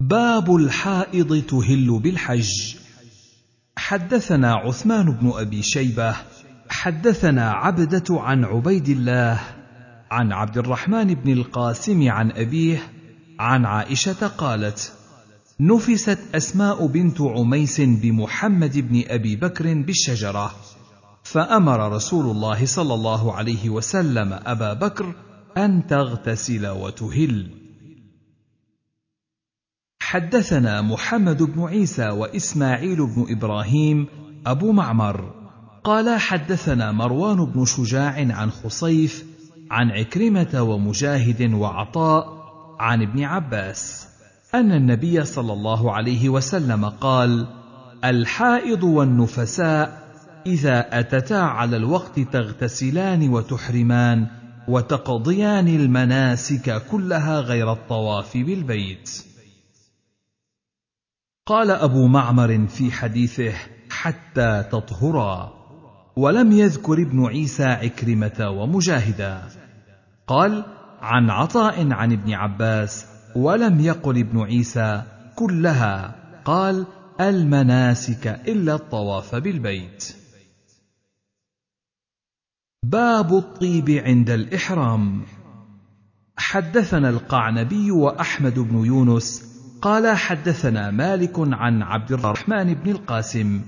باب 0.00 0.56
الحائض 0.56 1.44
تهل 1.44 1.98
بالحج. 1.98 2.76
حدثنا 3.78 4.54
عثمان 4.54 5.10
بن 5.10 5.32
أبي 5.34 5.62
شيبة. 5.62 6.16
حدثنا 6.70 7.50
عبدة 7.50 8.20
عن 8.20 8.44
عبيد 8.44 8.88
الله 8.88 9.40
عن 10.10 10.32
عبد 10.32 10.58
الرحمن 10.58 11.14
بن 11.14 11.32
القاسم 11.32 12.10
عن 12.10 12.30
أبيه 12.30 12.92
عن 13.38 13.64
عائشة 13.64 14.26
قالت 14.26 14.97
نفست 15.60 16.18
أسماء 16.34 16.86
بنت 16.86 17.20
عميس 17.20 17.80
بمحمد 17.80 18.78
بن 18.78 19.02
أبي 19.06 19.36
بكر 19.36 19.82
بالشجرة 19.82 20.54
فأمر 21.22 21.92
رسول 21.92 22.30
الله 22.30 22.66
صلى 22.66 22.94
الله 22.94 23.32
عليه 23.34 23.70
وسلم 23.70 24.32
أبا 24.32 24.72
بكر 24.72 25.14
أن 25.56 25.86
تغتسل 25.86 26.66
وتهل. 26.66 27.50
حدثنا 30.02 30.82
محمد 30.82 31.42
بن 31.42 31.62
عيسى 31.62 32.08
وإسماعيل 32.08 33.06
بن 33.06 33.26
إبراهيم 33.30 34.06
أبو 34.46 34.72
معمر. 34.72 35.34
قال 35.84 36.20
حدثنا 36.20 36.92
مروان 36.92 37.44
بن 37.44 37.64
شجاع 37.64 38.14
عن 38.30 38.50
خصيف 38.50 39.24
عن 39.70 39.90
عكرمة 39.90 40.62
ومجاهد 40.62 41.54
وعطاء 41.54 42.24
عن 42.80 43.02
ابن 43.02 43.24
عباس. 43.24 44.07
أن 44.54 44.72
النبي 44.72 45.24
صلى 45.24 45.52
الله 45.52 45.92
عليه 45.92 46.28
وسلم 46.28 46.84
قال 46.84 47.46
الحائض 48.04 48.82
والنفساء 48.82 50.08
إذا 50.46 51.00
أتتا 51.00 51.34
على 51.34 51.76
الوقت 51.76 52.20
تغتسلان 52.20 53.28
وتحرمان 53.28 54.26
وتقضيان 54.68 55.68
المناسك 55.68 56.86
كلها 56.86 57.40
غير 57.40 57.72
الطواف 57.72 58.36
بالبيت. 58.36 59.10
قال 61.46 61.70
أبو 61.70 62.06
معمر 62.06 62.66
في 62.66 62.92
حديثه 62.92 63.52
حتى 63.90 64.64
تطهرا. 64.72 65.52
ولم 66.16 66.52
يذكر 66.52 67.02
ابن 67.02 67.26
عيسى 67.26 67.64
عكرمة 67.64 68.50
ومجاهدا. 68.50 69.48
قال 70.26 70.64
عن 71.00 71.30
عطاء 71.30 71.92
عن 71.92 72.12
ابن 72.12 72.32
عباس 72.32 73.06
ولم 73.36 73.80
يقل 73.80 74.18
ابن 74.18 74.40
عيسى 74.40 75.02
كلها 75.36 76.14
قال 76.44 76.86
المناسك 77.20 78.26
إلا 78.26 78.74
الطواف 78.74 79.34
بالبيت. 79.34 80.16
باب 82.82 83.36
الطيب 83.36 83.90
عند 83.90 84.30
الإحرام. 84.30 85.22
حدثنا 86.36 87.10
القعنبي 87.10 87.90
وأحمد 87.90 88.58
بن 88.58 88.84
يونس 88.84 89.48
قال 89.82 90.16
حدثنا 90.16 90.90
مالك 90.90 91.34
عن 91.38 91.82
عبد 91.82 92.12
الرحمن 92.12 92.74
بن 92.74 92.90
القاسم 92.90 93.60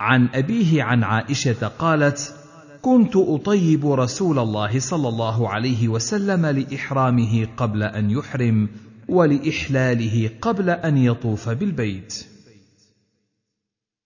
عن 0.00 0.28
أبيه 0.34 0.82
عن 0.82 1.04
عائشة 1.04 1.68
قالت 1.68 2.34
كنت 2.82 3.16
أطيب 3.16 3.86
رسول 3.86 4.38
الله 4.38 4.80
صلى 4.80 5.08
الله 5.08 5.48
عليه 5.48 5.88
وسلم 5.88 6.46
لإحرامه 6.46 7.46
قبل 7.56 7.82
أن 7.82 8.10
يحرم 8.10 8.68
ولإحلاله 9.08 10.30
قبل 10.42 10.70
أن 10.70 10.96
يطوف 10.96 11.48
بالبيت. 11.48 12.26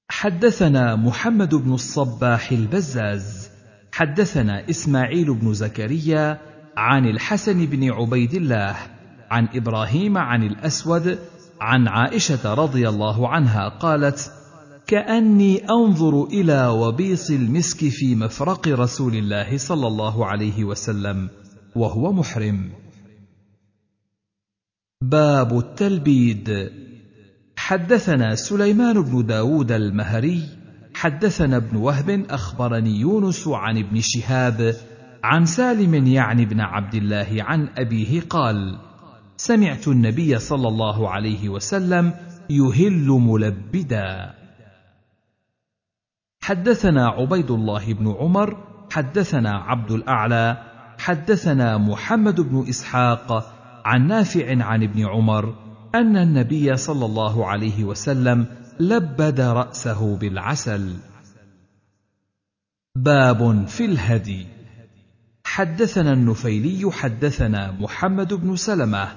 حدثنا 0.08 0.96
محمد 0.96 1.54
بن 1.54 1.72
الصباح 1.72 2.52
البزاز. 2.52 3.50
حدثنا 3.92 4.70
إسماعيل 4.70 5.34
بن 5.34 5.54
زكريا 5.54 6.40
عن 6.76 7.06
الحسن 7.06 7.66
بن 7.66 7.90
عبيد 7.90 8.34
الله 8.34 8.76
عن 9.30 9.48
إبراهيم 9.54 10.18
عن 10.18 10.42
الأسود 10.42 11.18
عن 11.60 11.88
عائشة 11.88 12.54
رضي 12.54 12.88
الله 12.88 13.28
عنها 13.28 13.68
قالت 13.68 14.32
كأني 14.86 15.70
أنظر 15.70 16.24
إلى 16.24 16.66
وبيص 16.66 17.30
المسك 17.30 17.88
في 17.88 18.14
مفرق 18.14 18.68
رسول 18.68 19.16
الله 19.16 19.58
صلى 19.58 19.86
الله 19.86 20.26
عليه 20.26 20.64
وسلم 20.64 21.28
وهو 21.76 22.12
محرم. 22.12 22.70
باب 25.02 25.58
التلبيد. 25.58 26.72
حدثنا 27.56 28.34
سليمان 28.34 29.02
بن 29.02 29.26
داود 29.26 29.72
المهري 29.72 30.48
حدثنا 30.94 31.56
ابن 31.56 31.76
وهب 31.76 32.26
أخبرني 32.30 33.00
يونس 33.00 33.48
عن 33.48 33.78
ابن 33.78 34.00
شهاب 34.00 34.74
عن 35.24 35.44
سالم 35.44 36.06
يعني 36.06 36.44
بن 36.44 36.60
عبد 36.60 36.94
الله 36.94 37.36
عن 37.38 37.68
أبيه 37.78 38.20
قال 38.20 38.78
سمعت 39.36 39.88
النبي 39.88 40.38
صلى 40.38 40.68
الله 40.68 41.10
عليه 41.10 41.48
وسلم 41.48 42.14
يهل 42.50 43.06
ملبدا. 43.06 44.34
حدثنا 46.42 47.08
عبيد 47.08 47.50
الله 47.50 47.92
بن 47.92 48.14
عمر 48.20 48.56
حدثنا 48.92 49.50
عبد 49.50 49.90
الأعلى 49.90 50.56
حدثنا 50.98 51.78
محمد 51.78 52.40
بن 52.40 52.68
إسحاق 52.68 53.59
عن 53.84 54.06
نافع 54.06 54.64
عن 54.64 54.82
ابن 54.82 55.06
عمر 55.06 55.54
أن 55.94 56.16
النبي 56.16 56.76
صلى 56.76 57.06
الله 57.06 57.46
عليه 57.46 57.84
وسلم 57.84 58.46
لبد 58.80 59.40
رأسه 59.40 60.16
بالعسل. 60.16 60.96
باب 62.96 63.66
في 63.68 63.84
الهدي. 63.84 64.46
حدثنا 65.44 66.12
النفيلي 66.12 66.92
حدثنا 66.92 67.72
محمد 67.80 68.34
بن 68.34 68.56
سلمة 68.56 69.08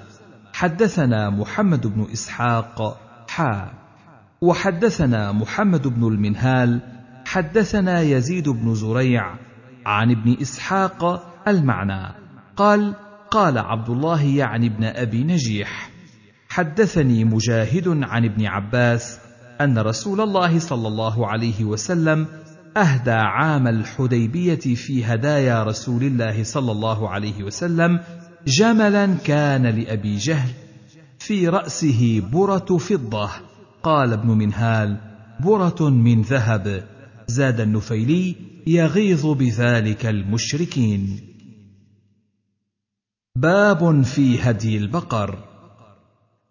حدثنا 0.52 1.30
محمد 1.30 1.86
بن 1.86 2.06
إسحاق 2.12 3.00
حا 3.28 3.72
وحدثنا 4.40 5.32
محمد 5.32 5.88
بن 5.88 6.08
المنهال 6.08 6.80
حدثنا 7.26 8.00
يزيد 8.00 8.48
بن 8.48 8.74
زريع 8.74 9.34
عن 9.86 10.10
ابن 10.10 10.36
إسحاق 10.42 11.32
المعنى. 11.48 12.14
قال 12.56 12.94
قال 13.34 13.58
عبد 13.58 13.90
الله 13.90 14.22
يعني 14.22 14.66
ابن 14.66 14.84
أبي 14.84 15.24
نجيح 15.24 15.90
حدثني 16.48 17.24
مجاهد 17.24 17.88
عن 17.88 18.24
ابن 18.24 18.46
عباس 18.46 19.18
أن 19.60 19.78
رسول 19.78 20.20
الله 20.20 20.58
صلى 20.58 20.88
الله 20.88 21.26
عليه 21.26 21.64
وسلم 21.64 22.26
أهدى 22.76 23.10
عام 23.10 23.68
الحديبية 23.68 24.74
في 24.74 25.04
هدايا 25.04 25.64
رسول 25.64 26.02
الله 26.02 26.44
صلى 26.44 26.72
الله 26.72 27.08
عليه 27.08 27.42
وسلم 27.42 28.00
جملا 28.46 29.14
كان 29.14 29.66
لأبي 29.66 30.16
جهل 30.16 30.50
في 31.18 31.48
رأسه 31.48 32.22
برة 32.32 32.78
فضة. 32.78 33.30
قال 33.82 34.12
ابن 34.12 34.28
منهال 34.28 34.96
برة 35.40 35.90
من 35.90 36.22
ذهب. 36.22 36.84
زاد 37.26 37.60
النفيلي 37.60 38.36
يغيظ 38.66 39.26
بذلك 39.26 40.06
المشركين. 40.06 41.33
باب 43.38 44.02
في 44.02 44.42
هدي 44.42 44.76
البقر. 44.76 45.38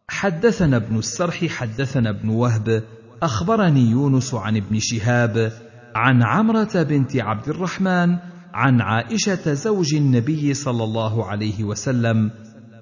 حدثنا 0.09 0.77
ابن 0.77 0.97
السرح 0.97 1.45
حدثنا 1.45 2.09
ابن 2.09 2.29
وهب 2.29 2.83
أخبرني 3.21 3.81
يونس 3.81 4.33
عن 4.33 4.57
ابن 4.57 4.79
شهاب 4.79 5.51
عن 5.95 6.23
عمرة 6.23 6.83
بنت 6.83 7.15
عبد 7.15 7.49
الرحمن 7.49 8.17
عن 8.53 8.81
عائشة 8.81 9.53
زوج 9.53 9.95
النبي 9.95 10.53
صلى 10.53 10.83
الله 10.83 11.25
عليه 11.25 11.63
وسلم 11.63 12.31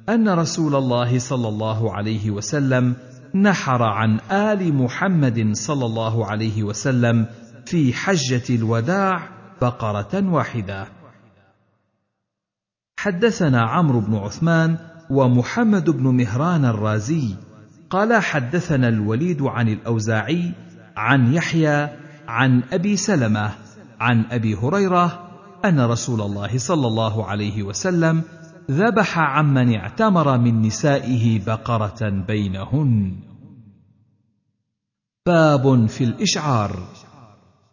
أن 0.09 0.29
رسول 0.29 0.75
الله 0.75 1.19
صلى 1.19 1.47
الله 1.47 1.93
عليه 1.93 2.31
وسلم 2.31 2.95
نحر 3.35 3.83
عن 3.83 4.19
آل 4.31 4.73
محمد 4.73 5.51
صلى 5.53 5.85
الله 5.85 6.25
عليه 6.25 6.63
وسلم 6.63 7.25
في 7.65 7.93
حجة 7.93 8.55
الوداع 8.55 9.29
بقرة 9.61 10.33
واحدة. 10.33 11.00
حدثنا 13.01 13.61
عمرو 13.61 13.99
بن 13.99 14.15
عثمان 14.15 14.77
ومحمد 15.09 15.89
بن 15.89 16.07
مهران 16.07 16.65
الرازي 16.65 17.35
قال 17.89 18.23
حدثنا 18.23 18.87
الوليد 18.87 19.41
عن 19.41 19.69
الأوزاعي 19.69 20.51
عن 20.97 21.33
يحيى 21.33 21.89
عن 22.27 22.63
أبي 22.73 22.97
سلمة 22.97 23.51
عن 23.99 24.25
أبي 24.31 24.55
هريرة 24.55 25.29
أن 25.65 25.79
رسول 25.79 26.21
الله 26.21 26.57
صلى 26.57 26.87
الله 26.87 27.25
عليه 27.25 27.63
وسلم 27.63 28.21
ذبح 28.71 29.19
عمن 29.19 29.75
اعتمر 29.75 30.37
من 30.37 30.61
نسائه 30.61 31.45
بقرة 31.45 32.09
بينهن. 32.27 33.15
باب 35.25 35.85
في 35.85 36.03
الإشعار. 36.03 36.79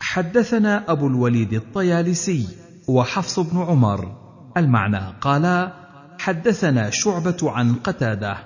حدثنا 0.00 0.92
أبو 0.92 1.06
الوليد 1.06 1.52
الطيالسي 1.52 2.48
وحفص 2.88 3.40
بن 3.40 3.58
عمر. 3.58 4.17
المعنى 4.58 5.00
قالا 5.20 5.72
حدثنا 6.18 6.90
شعبة 6.90 7.36
عن 7.42 7.74
قتادة. 7.74 8.36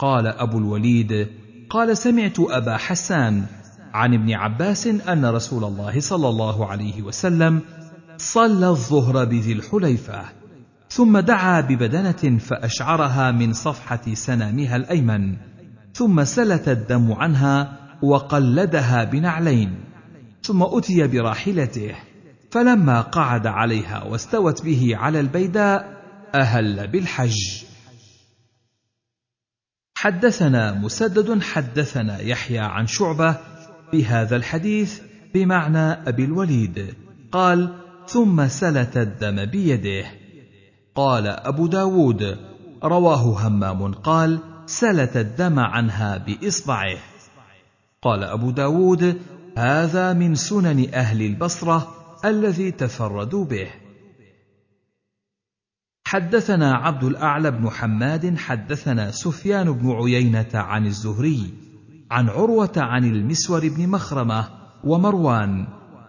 قال 0.00 0.26
أبو 0.26 0.58
الوليد 0.58 1.28
قال 1.70 1.96
سمعت 1.96 2.36
أبا 2.40 2.76
حسان 2.76 3.44
عن 3.94 4.14
ابن 4.14 4.32
عباس 4.32 4.86
أن 4.86 5.24
رسول 5.24 5.64
الله 5.64 6.00
صلى 6.00 6.28
الله 6.28 6.66
عليه 6.66 7.02
وسلم 7.02 7.60
صلى 8.16 8.68
الظهر 8.68 9.24
بذي 9.24 9.52
الحليفة 9.52 10.22
ثم 10.90 11.18
دعا 11.18 11.60
ببدنة 11.60 12.38
فأشعرها 12.38 13.30
من 13.30 13.52
صفحة 13.52 14.14
سنامها 14.14 14.76
الأيمن 14.76 15.36
ثم 15.94 16.24
سلت 16.24 16.68
الدم 16.68 17.12
عنها 17.12 17.78
وقلدها 18.02 19.04
بنعلين 19.04 19.74
ثم 20.42 20.62
أتي 20.62 21.06
براحلته 21.06 21.94
فلما 22.50 23.00
قعد 23.00 23.46
عليها 23.46 24.04
واستوت 24.04 24.62
به 24.62 24.96
على 24.96 25.20
البيداء 25.20 26.00
أهل 26.34 26.86
بالحج. 26.86 27.64
حدثنا 29.96 30.72
مسدد 30.72 31.42
حدثنا 31.42 32.20
يحيى 32.20 32.58
عن 32.58 32.86
شعبة 32.86 33.36
بهذا 33.92 34.36
الحديث 34.36 35.00
بمعنى 35.34 36.08
أبي 36.08 36.24
الوليد. 36.24 36.94
قال 37.32 37.74
ثم 38.06 38.48
سلت 38.48 38.96
الدم 38.96 39.44
بيده. 39.44 40.06
قال 40.94 41.26
أبو 41.26 41.66
داود 41.66 42.38
رواه 42.84 43.46
همام. 43.46 43.92
قال 43.94 44.38
سلت 44.66 45.16
الدم 45.16 45.58
عنها 45.58 46.16
بإصبعه. 46.16 46.98
قال 48.02 48.24
أبو 48.24 48.50
داود 48.50 49.20
هذا 49.56 50.12
من 50.12 50.34
سنن 50.34 50.94
أهل 50.94 51.22
البصرة 51.22 51.99
الذي 52.24 52.70
تفردوا 52.70 53.44
به. 53.44 53.68
حدثنا 56.06 56.74
عبد 56.74 57.04
الأعلى 57.04 57.50
بن 57.50 57.70
حماد 57.70 58.38
حدثنا 58.38 59.10
سفيان 59.10 59.72
بن 59.72 59.90
عيينة 59.90 60.50
عن 60.54 60.86
الزهري 60.86 61.54
عن 62.10 62.28
عروة 62.28 62.72
عن 62.76 63.04
المسور 63.04 63.68
بن 63.68 63.88
مخرمة 63.88 64.48
ومروان 64.84 65.66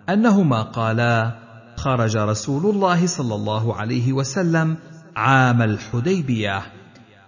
أنهما 0.09 0.61
قالا 0.61 1.39
خرج 1.77 2.17
رسول 2.17 2.75
الله 2.75 3.07
صلى 3.07 3.35
الله 3.35 3.75
عليه 3.75 4.13
وسلم 4.13 4.77
عام 5.15 5.61
الحديبية 5.61 6.61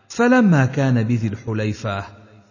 فلما 0.10 0.66
كان 0.66 1.04
بذي 1.04 1.28
الحليفة 1.28 2.04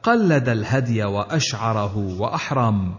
قلد 0.03 0.49
الهدي 0.49 1.05
وأشعره 1.05 1.97
وأحرم. 1.97 2.95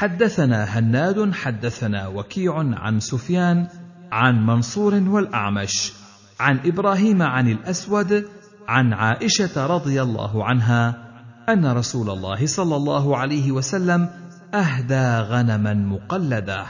حدثنا 0.00 0.64
هناد 0.64 1.32
حدثنا 1.32 2.08
وكيع 2.08 2.54
عن 2.56 3.00
سفيان 3.00 3.68
عن 4.12 4.46
منصور 4.46 4.94
والأعمش 4.94 5.92
عن 6.40 6.58
إبراهيم 6.64 7.22
عن 7.22 7.48
الأسود 7.48 8.24
عن 8.68 8.92
عائشة 8.92 9.66
رضي 9.66 10.02
الله 10.02 10.44
عنها 10.44 11.08
أن 11.48 11.66
رسول 11.66 12.10
الله 12.10 12.46
صلى 12.46 12.76
الله 12.76 13.16
عليه 13.16 13.52
وسلم 13.52 14.08
أهدى 14.54 15.28
غنما 15.32 15.74
مقلدة. 15.74 16.66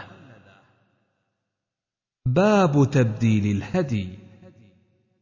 باب 2.27 2.91
تبديل 2.91 3.57
الهدي. 3.57 4.19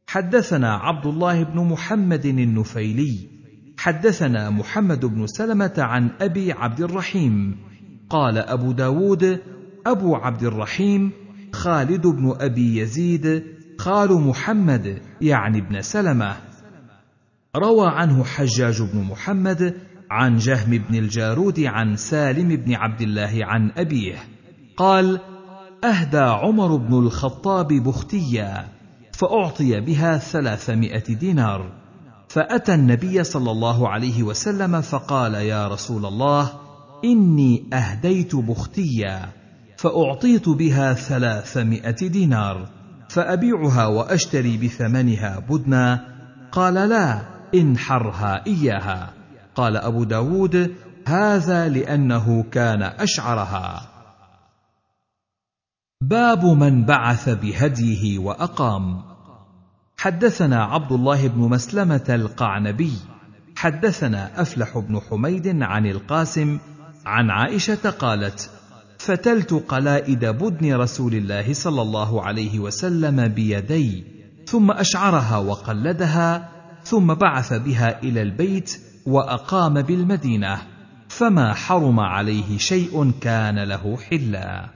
حدثنا 0.06 0.74
عبد 0.74 1.06
الله 1.06 1.42
بن 1.42 1.60
محمد 1.60 2.26
النفيلي. 2.26 3.28
حدثنا 3.78 4.50
محمد 4.50 5.04
بن 5.04 5.26
سلمة 5.26 5.74
عن 5.78 6.10
أبي 6.20 6.52
عبد 6.52 6.80
الرحيم. 6.80 7.67
قال 8.10 8.38
أبو 8.38 8.72
داود 8.72 9.40
أبو 9.86 10.16
عبد 10.16 10.42
الرحيم 10.42 11.12
خالد 11.52 12.06
بن 12.06 12.34
أبي 12.40 12.78
يزيد 12.78 13.44
خال 13.78 14.12
محمد 14.12 15.02
يعني 15.20 15.58
ابن 15.58 15.82
سلمة. 15.82 16.36
روى 17.56 17.88
عنه 17.88 18.24
حجاج 18.24 18.82
بن 18.82 19.02
محمد 19.02 19.74
عن 20.10 20.36
جهم 20.36 20.70
بن 20.70 20.94
الجارود 20.94 21.60
عن 21.60 21.96
سالم 21.96 22.48
بن 22.56 22.74
عبد 22.74 23.00
الله 23.00 23.38
عن 23.42 23.70
أبيه. 23.76 24.16
قال 24.76 25.20
أهدى 25.84 26.18
عمر 26.18 26.76
بن 26.76 26.98
الخطاب 26.98 27.68
بختيا 27.68 28.68
فأعطي 29.12 29.80
بها 29.80 30.18
ثلاثمائة 30.18 31.14
دينار. 31.14 31.72
فأتى 32.28 32.74
النبي 32.74 33.24
صلى 33.24 33.50
الله 33.50 33.88
عليه 33.88 34.22
وسلم 34.22 34.80
فقال 34.80 35.34
يا 35.34 35.68
رسول 35.68 36.06
الله 36.06 36.67
إني 37.04 37.70
أهديت 37.72 38.37
بختيا 38.37 39.28
فأعطيت 39.76 40.48
بها 40.48 40.92
ثلاثمائة 40.92 42.08
دينار 42.08 42.68
فأبيعها 43.08 43.87
وأشتري 43.87 44.56
بثمنها 44.56 45.38
بدنا. 45.38 46.18
قال 46.52 46.74
لا 46.74 47.20
انحرها 47.54 48.46
إياها. 48.46 49.12
قال 49.54 49.76
أبو 49.76 50.04
داود 50.04 50.74
هذا 51.06 51.68
لأنه 51.68 52.42
كان 52.42 52.82
أشعرها. 52.82 53.88
باب 56.02 56.44
من 56.44 56.84
بعث 56.84 57.28
بهديه 57.28 58.18
وأقام. 58.18 59.02
حدثنا 59.98 60.64
عبد 60.64 60.92
الله 60.92 61.28
بن 61.28 61.40
مسلمة 61.40 62.04
القعنبي. 62.08 62.92
حدثنا 63.56 64.42
أفلح 64.42 64.78
بن 64.78 65.00
حميد 65.00 65.62
عن 65.62 65.87
القاسم 65.87 66.58
عن 67.08 67.30
عائشة 67.30 67.90
قالت 67.90 68.50
فتلت 68.98 69.52
قلائد 69.52 70.24
بدن 70.24 70.74
رسول 70.74 71.14
الله 71.14 71.52
صلى 71.52 71.82
الله 71.82 72.22
عليه 72.22 72.58
وسلم 72.58 73.28
بيدي 73.28 74.04
ثم 74.46 74.70
أشعرها 74.70 75.36
وقلدها 75.36 76.48
ثم 76.84 77.14
بعث 77.14 77.52
بها 77.52 78.02
إلى 78.02 78.22
البيت 78.22 78.80
وأقام 79.06 79.82
بالمدينة 79.82 80.62
فما 81.08 81.54
حرم 81.54 82.00
عليه 82.00 82.58
شيء 82.58 83.12
كان 83.20 83.58
له 83.58 83.96
حلا. 83.96 84.68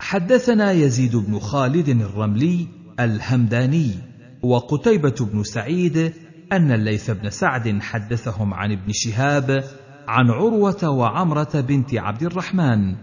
حدثنا 0.00 0.72
يزيد 0.72 1.16
بن 1.16 1.38
خالد 1.38 1.88
الرملي 1.88 2.66
الهمداني 3.00 3.94
وقتيبة 4.42 5.16
بن 5.20 5.42
سعيد 5.42 6.12
أن 6.52 6.72
الليث 6.72 7.10
بن 7.10 7.30
سعد 7.30 7.82
حدثهم 7.82 8.54
عن 8.54 8.72
ابن 8.72 8.92
شهاب 8.92 9.64
عن 10.08 10.30
عروة 10.30 10.88
وعمرة 10.88 11.60
بنت 11.60 11.94
عبد 11.94 12.22
الرحمن 12.22 12.96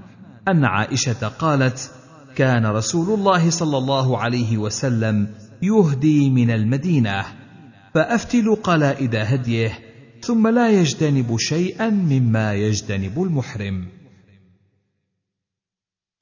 أن 0.47 0.65
عائشة 0.65 1.27
قالت 1.27 1.91
كان 2.35 2.65
رسول 2.65 3.19
الله 3.19 3.49
صلى 3.49 3.77
الله 3.77 4.17
عليه 4.17 4.57
وسلم 4.57 5.27
يهدي 5.61 6.29
من 6.29 6.51
المدينة 6.51 7.25
فأفتل 7.93 8.55
قلائد 8.55 9.15
هديه 9.15 9.79
ثم 10.21 10.47
لا 10.47 10.69
يجتنب 10.69 11.37
شيئا 11.39 11.89
مما 11.89 12.53
يجتنب 12.53 13.23
المحرم. 13.23 13.87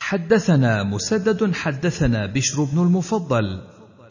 حدثنا 0.02 0.84
مسدد 0.84 1.56
حدثنا 1.56 2.26
بشر 2.26 2.64
بن 2.64 2.80
المفضل 2.80 3.62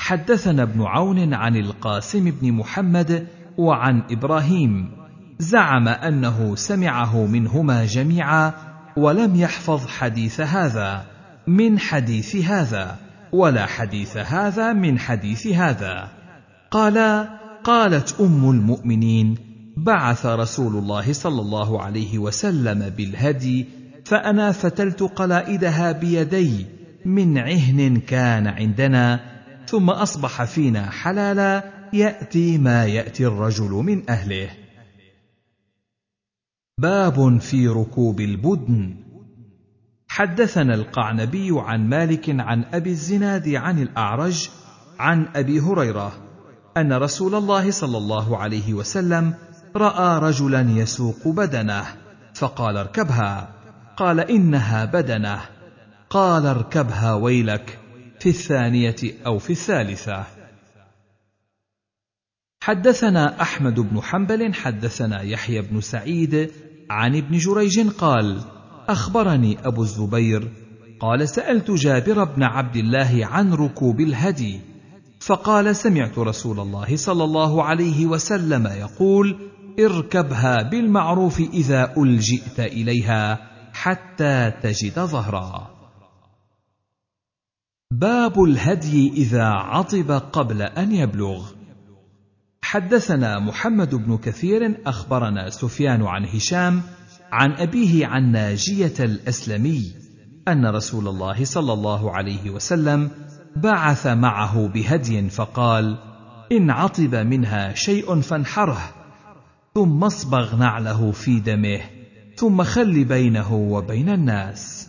حدثنا 0.00 0.62
ابن 0.62 0.82
عون 0.82 1.34
عن 1.34 1.56
القاسم 1.56 2.30
بن 2.30 2.52
محمد 2.52 3.26
وعن 3.58 4.02
إبراهيم. 4.10 5.01
زعم 5.38 5.88
أنه 5.88 6.56
سمعه 6.56 7.26
منهما 7.26 7.84
جميعا 7.84 8.52
ولم 8.96 9.36
يحفظ 9.36 9.86
حديث 9.86 10.40
هذا 10.40 11.04
من 11.46 11.78
حديث 11.78 12.36
هذا 12.36 12.96
ولا 13.32 13.66
حديث 13.66 14.16
هذا 14.16 14.72
من 14.72 14.98
حديث 14.98 15.46
هذا. 15.46 16.08
قالا 16.70 17.28
قالت 17.64 18.20
أم 18.20 18.50
المؤمنين 18.50 19.36
بعث 19.76 20.26
رسول 20.26 20.76
الله 20.76 21.12
صلى 21.12 21.40
الله 21.40 21.82
عليه 21.82 22.18
وسلم 22.18 22.88
بالهدي 22.88 23.66
فأنا 24.04 24.52
فتلت 24.52 25.02
قلائدها 25.02 25.92
بيدي 25.92 26.66
من 27.04 27.38
عهن 27.38 27.96
كان 27.96 28.46
عندنا 28.46 29.20
ثم 29.66 29.90
أصبح 29.90 30.44
فينا 30.44 30.90
حلالا 30.90 31.64
يأتي 31.92 32.58
ما 32.58 32.86
يأتي 32.86 33.26
الرجل 33.26 33.70
من 33.70 34.10
أهله. 34.10 34.48
باب 36.78 37.40
في 37.40 37.68
ركوب 37.68 38.20
البدن. 38.20 38.96
حدثنا 40.08 40.74
القعنبي 40.74 41.48
عن 41.52 41.88
مالك 41.88 42.24
عن 42.28 42.64
أبي 42.72 42.90
الزناد 42.90 43.48
عن 43.48 43.82
الأعرج 43.82 44.48
عن 44.98 45.26
أبي 45.36 45.60
هريرة 45.60 46.12
أن 46.76 46.92
رسول 46.92 47.34
الله 47.34 47.70
صلى 47.70 47.98
الله 47.98 48.38
عليه 48.38 48.74
وسلم 48.74 49.34
رأى 49.76 50.18
رجلا 50.18 50.60
يسوق 50.60 51.28
بدنه 51.28 51.84
فقال 52.34 52.76
اركبها. 52.76 53.48
قال 53.96 54.20
إنها 54.20 54.84
بدنه. 54.84 55.40
قال 56.10 56.46
اركبها 56.46 57.14
ويلك 57.14 57.78
في 58.20 58.28
الثانية 58.28 58.96
أو 59.26 59.38
في 59.38 59.50
الثالثة. 59.50 60.41
حدثنا 62.62 63.42
أحمد 63.42 63.80
بن 63.80 64.00
حنبل 64.02 64.54
حدثنا 64.54 65.22
يحيى 65.22 65.62
بن 65.62 65.80
سعيد 65.80 66.50
عن 66.90 67.16
ابن 67.16 67.38
جريج 67.38 67.88
قال 67.88 68.40
أخبرني 68.88 69.58
أبو 69.66 69.82
الزبير 69.82 70.48
قال 71.00 71.28
سألت 71.28 71.70
جابر 71.70 72.24
بن 72.24 72.42
عبد 72.42 72.76
الله 72.76 73.26
عن 73.26 73.52
ركوب 73.52 74.00
الهدي 74.00 74.60
فقال 75.20 75.76
سمعت 75.76 76.18
رسول 76.18 76.60
الله 76.60 76.96
صلى 76.96 77.24
الله 77.24 77.64
عليه 77.64 78.06
وسلم 78.06 78.66
يقول 78.66 79.50
اركبها 79.80 80.62
بالمعروف 80.62 81.40
إذا 81.40 81.94
ألجئت 81.96 82.60
إليها 82.60 83.38
حتى 83.72 84.52
تجد 84.62 85.00
ظهرا. 85.00 85.70
باب 87.92 88.42
الهدي 88.42 89.08
إذا 89.08 89.44
عطب 89.44 90.10
قبل 90.10 90.62
أن 90.62 90.92
يبلغ. 90.92 91.61
حدثنا 92.72 93.38
محمد 93.38 93.94
بن 93.94 94.16
كثير 94.16 94.80
أخبرنا 94.86 95.50
سفيان 95.50 96.02
عن 96.02 96.24
هشام 96.24 96.82
عن 97.32 97.52
أبيه 97.52 98.06
عن 98.06 98.32
ناجية 98.32 98.94
الأسلمي 99.00 99.92
أن 100.48 100.66
رسول 100.66 101.08
الله 101.08 101.44
صلى 101.44 101.72
الله 101.72 102.10
عليه 102.10 102.50
وسلم 102.50 103.10
بعث 103.56 104.06
معه 104.06 104.68
بهدي 104.68 105.28
فقال 105.28 105.98
إن 106.52 106.70
عطب 106.70 107.14
منها 107.14 107.74
شيء 107.74 108.20
فانحره 108.20 108.94
ثم 109.74 110.04
اصبغ 110.04 110.56
نعله 110.56 111.12
في 111.12 111.40
دمه 111.40 111.80
ثم 112.36 112.62
خل 112.62 113.04
بينه 113.04 113.54
وبين 113.54 114.08
الناس. 114.08 114.88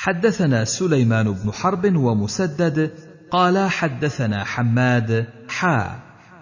حدثنا 0.00 0.64
سليمان 0.64 1.32
بن 1.32 1.52
حرب 1.52 1.96
ومسدد 1.96 3.07
قال 3.30 3.70
حدثنا 3.70 4.44
حماد 4.44 5.26
حا 5.48 5.98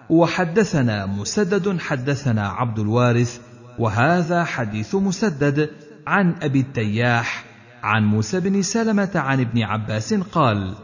وحدثنا 0.09 1.05
مسدد 1.05 1.79
حدثنا 1.79 2.47
عبد 2.47 2.79
الوارث 2.79 3.39
وهذا 3.79 4.43
حديث 4.43 4.95
مسدد 4.95 5.69
عن 6.07 6.35
أبي 6.41 6.59
التياح 6.59 7.45
عن 7.83 8.05
موسى 8.05 8.39
بن 8.39 8.61
سلمة 8.61 9.11
عن 9.15 9.39
ابن 9.39 9.63
عباس 9.63 10.13
قال 10.13 10.75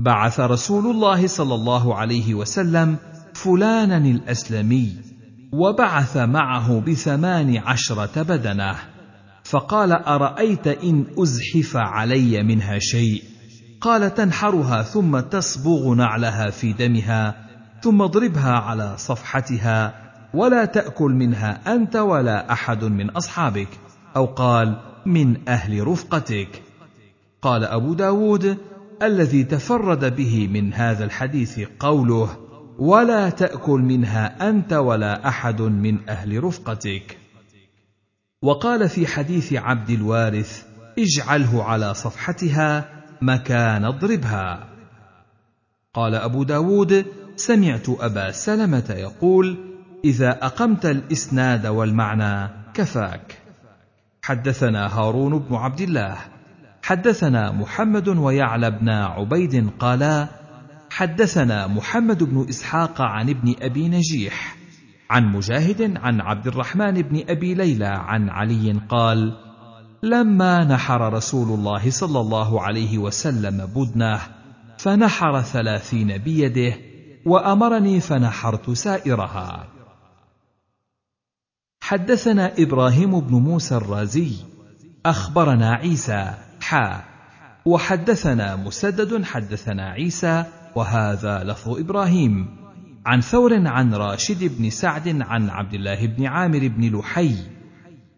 بعث 0.00 0.40
رسول 0.40 0.90
الله 0.90 1.26
صلى 1.26 1.54
الله 1.54 1.94
عليه 1.94 2.34
وسلم 2.34 2.96
فلانا 3.34 3.96
الأسلمي 3.96 4.96
وبعث 5.52 6.16
معه 6.16 6.80
بثمان 6.80 7.56
عشرة 7.56 8.22
بدنة 8.22 8.74
فقال 9.44 9.92
أرأيت 9.92 10.66
إن 10.66 11.06
أزحف 11.18 11.76
علي 11.76 12.42
منها 12.42 12.78
شيء؟ 12.78 13.33
قال 13.84 14.14
تنحرها 14.14 14.82
ثم 14.82 15.20
تصبغ 15.20 15.94
نعلها 15.94 16.50
في 16.50 16.72
دمها 16.72 17.46
ثم 17.82 18.02
اضربها 18.02 18.52
على 18.52 18.94
صفحتها 18.96 19.94
ولا 20.34 20.64
تأكل 20.64 21.10
منها 21.12 21.74
أنت 21.74 21.96
ولا 21.96 22.52
أحد 22.52 22.84
من 22.84 23.10
أصحابك 23.10 23.68
أو 24.16 24.24
قال 24.24 24.76
من 25.06 25.48
أهل 25.48 25.86
رفقتك. 25.86 26.62
قال 27.42 27.64
أبو 27.64 27.94
داود 27.94 28.58
الذي 29.02 29.44
تفرد 29.44 30.16
به 30.16 30.48
من 30.52 30.74
هذا 30.74 31.04
الحديث 31.04 31.60
قوله 31.80 32.36
ولا 32.78 33.30
تأكل 33.30 33.80
منها 33.80 34.48
أنت 34.48 34.72
ولا 34.72 35.28
أحد 35.28 35.62
من 35.62 36.08
أهل 36.08 36.44
رفقتك. 36.44 37.18
وقال 38.42 38.88
في 38.88 39.06
حديث 39.06 39.52
عبد 39.52 39.90
الوارث 39.90 40.62
اجعله 40.98 41.64
على 41.64 41.94
صفحتها 41.94 42.93
مكان 43.26 43.84
اضربها. 43.84 44.68
قال 45.94 46.14
أبو 46.14 46.42
داود 46.42 47.06
سمعت 47.36 47.88
أبا 47.88 48.30
سلمة 48.30 48.94
يقول 48.98 49.58
إذا 50.04 50.30
أقمت 50.46 50.86
الإسناد 50.86 51.66
والمعنى 51.66 52.50
كفاك. 52.74 53.38
حدثنا 54.22 54.98
هارون 54.98 55.38
بن 55.38 55.54
عبد 55.54 55.80
الله 55.80 56.16
حدثنا 56.82 57.52
محمد 57.52 58.08
ويعلى 58.08 58.70
بن 58.70 58.88
عبيد 58.88 59.70
قالا 59.78 60.28
حدثنا 60.90 61.66
محمد 61.66 62.22
بن 62.22 62.46
إسحاق 62.48 63.00
عن 63.02 63.30
ابن 63.30 63.54
أبي 63.60 63.88
نجيح 63.88 64.56
عن 65.10 65.32
مجاهد 65.32 65.96
عن 65.96 66.20
عبد 66.20 66.46
الرحمن 66.46 67.02
بن 67.02 67.24
أبي 67.28 67.54
ليلى 67.54 67.86
عن 67.86 68.28
علي 68.28 68.80
قال 68.88 69.36
لما 70.04 70.64
نحر 70.64 71.12
رسول 71.12 71.58
الله 71.58 71.90
صلى 71.90 72.20
الله 72.20 72.62
عليه 72.62 72.98
وسلم 72.98 73.66
بدنه 73.66 74.20
فنحر 74.78 75.42
ثلاثين 75.42 76.18
بيده 76.18 76.76
وأمرني 77.26 78.00
فنحرت 78.00 78.70
سائرها. 78.70 79.68
حدثنا 81.82 82.52
إبراهيم 82.58 83.20
بن 83.20 83.34
موسى 83.34 83.76
الرازي 83.76 84.32
أخبرنا 85.06 85.70
عيسى 85.70 86.34
حا. 86.60 87.04
وحدثنا 87.66 88.56
مسدد 88.56 89.24
حدثنا 89.24 89.90
عيسى 89.90 90.44
وهذا 90.74 91.44
لفظ 91.44 91.78
إبراهيم. 91.78 92.56
عن 93.06 93.20
ثور 93.20 93.68
عن 93.68 93.94
راشد 93.94 94.58
بن 94.58 94.70
سعد 94.70 95.22
عن 95.22 95.50
عبد 95.50 95.74
الله 95.74 96.06
بن 96.06 96.26
عامر 96.26 96.68
بن 96.68 96.98
لحي 96.98 97.53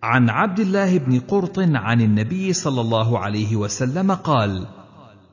عن 0.07 0.31
عبد 0.31 0.61
الله 0.61 0.99
بن 0.99 1.21
قرط 1.21 1.59
عن 1.59 2.01
النبي 2.01 2.53
صلى 2.53 2.81
الله 2.81 3.19
عليه 3.19 3.57
وسلم 3.57 4.13
قال 4.13 4.67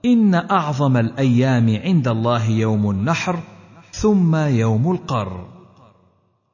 إن 0.05 0.35
أعظم 0.35 0.97
الأيام 0.97 1.79
عند 1.83 2.07
الله 2.07 2.49
يوم 2.49 2.89
النحر 2.89 3.39
ثم 3.91 4.35
يوم 4.35 4.91
القر. 4.91 5.47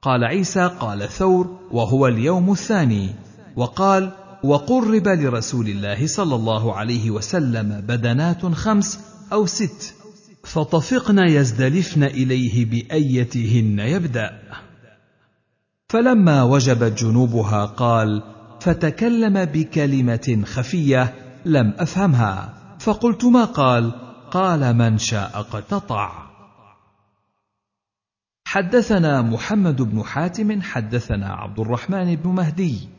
قال 0.01 0.23
عيسى 0.23 0.71
قال 0.79 1.09
ثور 1.09 1.57
وهو 1.71 2.07
اليوم 2.07 2.51
الثاني. 2.51 3.09
وقال 3.55 4.11
وقرب 4.43 5.07
لرسول 5.07 5.67
الله 5.67 6.07
صلى 6.07 6.35
الله 6.35 6.75
عليه 6.75 7.11
وسلم 7.11 7.81
بدنات 7.87 8.45
خمس 8.45 8.99
أو 9.33 9.45
ست. 9.45 9.95
فطفقن 10.43 11.19
يزدلفن 11.19 12.03
إليه 12.03 12.65
بأيتهن 12.65 13.79
يبدأ. 13.79 14.39
فلما 15.89 16.43
وجبت 16.43 17.03
جنوبها 17.03 17.65
قال 17.65 18.23
فتكلم 18.59 19.45
بكلمة 19.45 20.41
خفية 20.45 21.13
لم 21.45 21.73
أفهمها. 21.77 22.53
فقلت 22.79 23.25
ما 23.25 23.45
قال؟ 23.45 23.91
قال 24.31 24.77
من 24.77 24.97
شاء 24.97 25.31
اقتطع. 25.33 26.29
حدثنا 28.47 29.21
محمد 29.21 29.81
بن 29.81 30.03
حاتم 30.03 30.61
حدثنا 30.61 31.27
عبد 31.27 31.59
الرحمن 31.59 32.15
بن 32.15 32.29
مهدي 32.29 32.89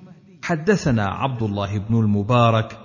حدثنا 0.42 1.06
عبد 1.06 1.42
الله 1.42 1.78
بن 1.78 1.98
المبارك 1.98 2.78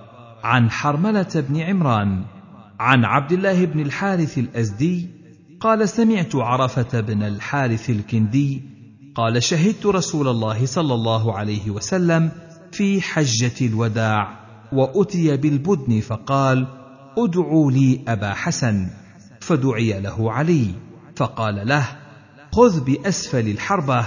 عن 0.43 0.71
حرملة 0.71 1.45
بن 1.49 1.61
عمران 1.61 2.25
عن 2.79 3.05
عبد 3.05 3.31
الله 3.31 3.65
بن 3.65 3.79
الحارث 3.79 4.37
الأزدي 4.37 5.09
قال 5.59 5.89
سمعت 5.89 6.35
عرفة 6.35 7.01
بن 7.01 7.23
الحارث 7.23 7.89
الكندي 7.89 8.74
قال 9.15 9.43
شهدت 9.43 9.86
رسول 9.86 10.28
الله 10.28 10.65
صلى 10.65 10.93
الله 10.93 11.38
عليه 11.38 11.69
وسلم 11.69 12.32
في 12.71 13.01
حجة 13.01 13.65
الوداع 13.65 14.39
وأتي 14.71 15.38
بالبدن 15.38 15.99
فقال 15.99 16.67
ادعوا 17.17 17.71
لي 17.71 18.01
أبا 18.08 18.34
حسن 18.34 18.89
فدعي 19.41 20.01
له 20.01 20.32
علي 20.32 20.67
فقال 21.15 21.67
له 21.67 21.88
خذ 22.51 22.84
بأسفل 22.84 23.47
الحربة 23.47 24.06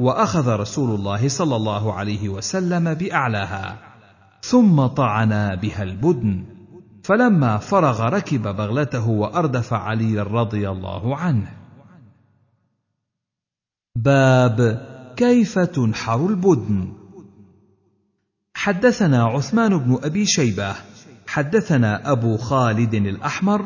وأخذ 0.00 0.48
رسول 0.48 0.94
الله 0.94 1.28
صلى 1.28 1.56
الله 1.56 1.92
عليه 1.92 2.28
وسلم 2.28 2.94
بأعلاها 2.94 3.78
ثم 4.42 4.86
طعنا 4.86 5.54
بها 5.54 5.82
البدن 5.82 6.44
فلما 7.02 7.58
فرغ 7.58 8.02
ركب 8.02 8.42
بغلته 8.42 9.08
وأردف 9.08 9.72
علي 9.72 10.20
رضي 10.20 10.70
الله 10.70 11.16
عنه. 11.16 11.65
باب 13.96 14.86
كيف 15.16 15.58
تنحر 15.58 16.26
البدن. 16.26 16.92
حدثنا 18.54 19.24
عثمان 19.24 19.78
بن 19.78 19.98
أبي 20.02 20.26
شيبة 20.26 20.74
حدثنا 21.26 22.12
أبو 22.12 22.36
خالد 22.36 22.94
الأحمر 22.94 23.64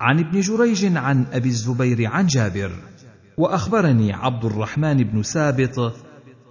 عن 0.00 0.18
ابن 0.18 0.40
جريج 0.40 0.96
عن 0.96 1.26
أبي 1.32 1.48
الزبير 1.48 2.10
عن 2.10 2.26
جابر 2.26 2.72
وأخبرني 3.38 4.12
عبد 4.12 4.44
الرحمن 4.44 4.96
بن 4.96 5.22
سابط 5.22 5.78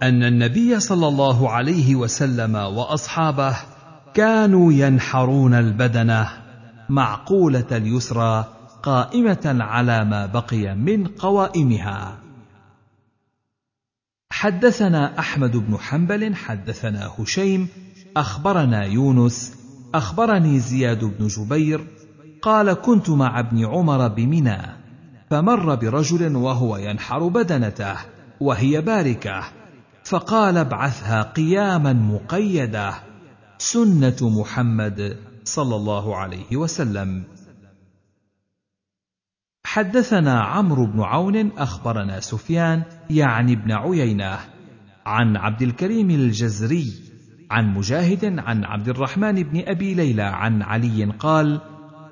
أن 0.02 0.22
النبي 0.22 0.80
صلى 0.80 1.08
الله 1.08 1.50
عليه 1.50 1.96
وسلم 1.96 2.54
وأصحابه 2.54 3.56
كانوا 4.14 4.72
ينحرون 4.72 5.54
البدنه 5.54 6.28
معقولة 6.88 7.66
اليسرى 7.72 8.44
قائمة 8.82 9.56
على 9.60 10.04
ما 10.04 10.26
بقي 10.26 10.74
من 10.74 11.06
قوائمها. 11.06 12.21
حدثنا 14.32 15.18
أحمد 15.18 15.56
بن 15.56 15.78
حنبل 15.78 16.34
حدثنا 16.34 17.10
هشيم 17.18 17.68
أخبرنا 18.16 18.84
يونس 18.84 19.52
أخبرني 19.94 20.60
زياد 20.60 21.04
بن 21.04 21.26
جبير 21.26 21.84
قال 22.42 22.72
كنت 22.72 23.10
مع 23.10 23.40
ابن 23.40 23.64
عمر 23.66 24.08
بمنى 24.08 24.58
فمر 25.30 25.74
برجل 25.74 26.36
وهو 26.36 26.76
ينحر 26.76 27.28
بدنته 27.28 27.96
وهي 28.40 28.80
باركة 28.80 29.44
فقال 30.04 30.56
ابعثها 30.56 31.22
قياما 31.22 31.92
مقيدة 31.92 32.94
سنة 33.58 34.16
محمد 34.22 35.16
صلى 35.44 35.76
الله 35.76 36.16
عليه 36.16 36.56
وسلم. 36.56 37.22
حدثنا 39.72 40.40
عمرو 40.40 40.86
بن 40.86 41.00
عون 41.00 41.50
أخبرنا 41.58 42.20
سفيان 42.20 42.82
يعني 43.10 43.52
ابن 43.52 43.72
عيينة 43.72 44.38
عن 45.06 45.36
عبد 45.36 45.62
الكريم 45.62 46.10
الجزري 46.10 46.92
عن 47.50 47.74
مجاهد 47.74 48.38
عن 48.38 48.64
عبد 48.64 48.88
الرحمن 48.88 49.42
بن 49.42 49.62
أبي 49.66 49.94
ليلى 49.94 50.22
عن 50.22 50.62
علي 50.62 51.04
قال 51.18 51.60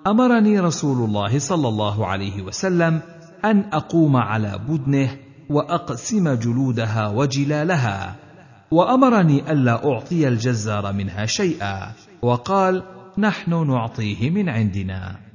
أمرني 0.07 0.61
رسول 0.61 1.09
الله 1.09 1.39
صلى 1.39 1.69
الله 1.69 2.07
عليه 2.07 2.43
وسلم 2.43 3.01
أن 3.45 3.65
أقوم 3.73 4.17
على 4.17 4.61
بدنه 4.69 5.17
وأقسم 5.51 6.35
جلودها 6.35 7.09
وجلالها 7.09 8.17
وأمرني 8.71 9.53
ألا 9.53 9.93
أعطي 9.93 10.29
الجزار 10.29 10.93
منها 10.93 11.27
شيئا 11.27 11.93
وقال 12.23 12.83
نحن 13.19 13.67
نعطيه 13.67 14.31
من 14.31 14.49
عندنا. 14.49 15.30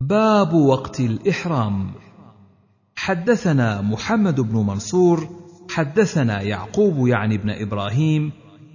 باب 0.00 0.52
وقت 0.52 1.00
الإحرام. 1.00 1.90
حدثنا 2.96 3.80
محمد 3.80 4.40
بن 4.40 4.56
منصور 4.56 5.28
حدثنا 5.70 6.42
يعقوب 6.42 7.08
يعني 7.08 7.34
ابن 7.34 7.50
إبراهيم 7.50 8.32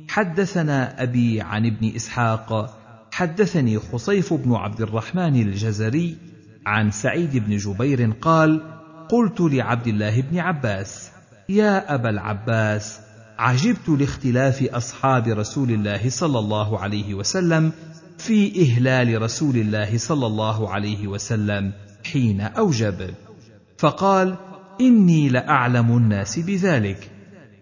حدثنا 0.09 1.03
أبي 1.03 1.41
عن 1.41 1.65
ابن 1.65 1.95
إسحاق 1.95 2.77
حدثني 3.11 3.79
خصيف 3.79 4.33
بن 4.33 4.53
عبد 4.53 4.81
الرحمن 4.81 5.35
الجزري 5.35 6.17
عن 6.65 6.91
سعيد 6.91 7.37
بن 7.37 7.57
جبير 7.57 8.11
قال 8.21 8.61
قلت 9.11 9.41
لعبد 9.41 9.87
الله 9.87 10.21
بن 10.21 10.39
عباس 10.39 11.11
يا 11.49 11.95
أبا 11.95 12.09
العباس 12.09 12.99
عجبت 13.37 13.89
لاختلاف 13.89 14.63
أصحاب 14.63 15.27
رسول 15.27 15.71
الله 15.71 16.09
صلى 16.09 16.39
الله 16.39 16.79
عليه 16.79 17.13
وسلم 17.13 17.71
في 18.19 18.61
إهلال 18.61 19.21
رسول 19.21 19.55
الله 19.55 19.97
صلى 19.97 20.27
الله 20.27 20.69
عليه 20.69 21.07
وسلم 21.07 21.73
حين 22.05 22.41
أوجب. 22.41 23.13
فقال 23.77 24.35
إني 24.81 25.29
لأعلم 25.29 25.97
الناس 25.97 26.39
بذلك. 26.39 27.11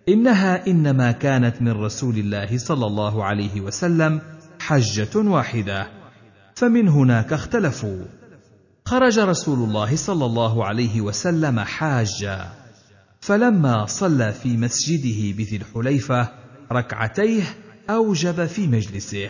إنها 0.09 0.67
إنما 0.67 1.11
كانت 1.11 1.61
من 1.61 1.71
رسول 1.71 2.17
الله 2.17 2.57
صلى 2.57 2.85
الله 2.85 3.23
عليه 3.23 3.61
وسلم 3.61 4.21
حجة 4.59 5.17
واحدة. 5.17 5.87
فمن 6.55 6.87
هناك 6.87 7.33
اختلفوا. 7.33 8.05
خرج 8.85 9.19
رسول 9.19 9.69
الله 9.69 9.95
صلى 9.95 10.25
الله 10.25 10.65
عليه 10.65 11.01
وسلم 11.01 11.59
حاجا 11.59 12.49
فلما 13.21 13.85
صلى 13.85 14.33
في 14.33 14.57
مسجده 14.57 15.37
بذي 15.37 15.55
الحليفة 15.55 16.29
ركعتيه 16.71 17.43
أوجب 17.89 18.45
في 18.45 18.67
مجلسه. 18.67 19.29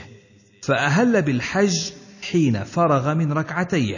فأهل 0.67 1.21
بالحج 1.21 1.91
حين 2.31 2.63
فرغ 2.63 3.13
من 3.13 3.31
ركعتيه 3.31 3.97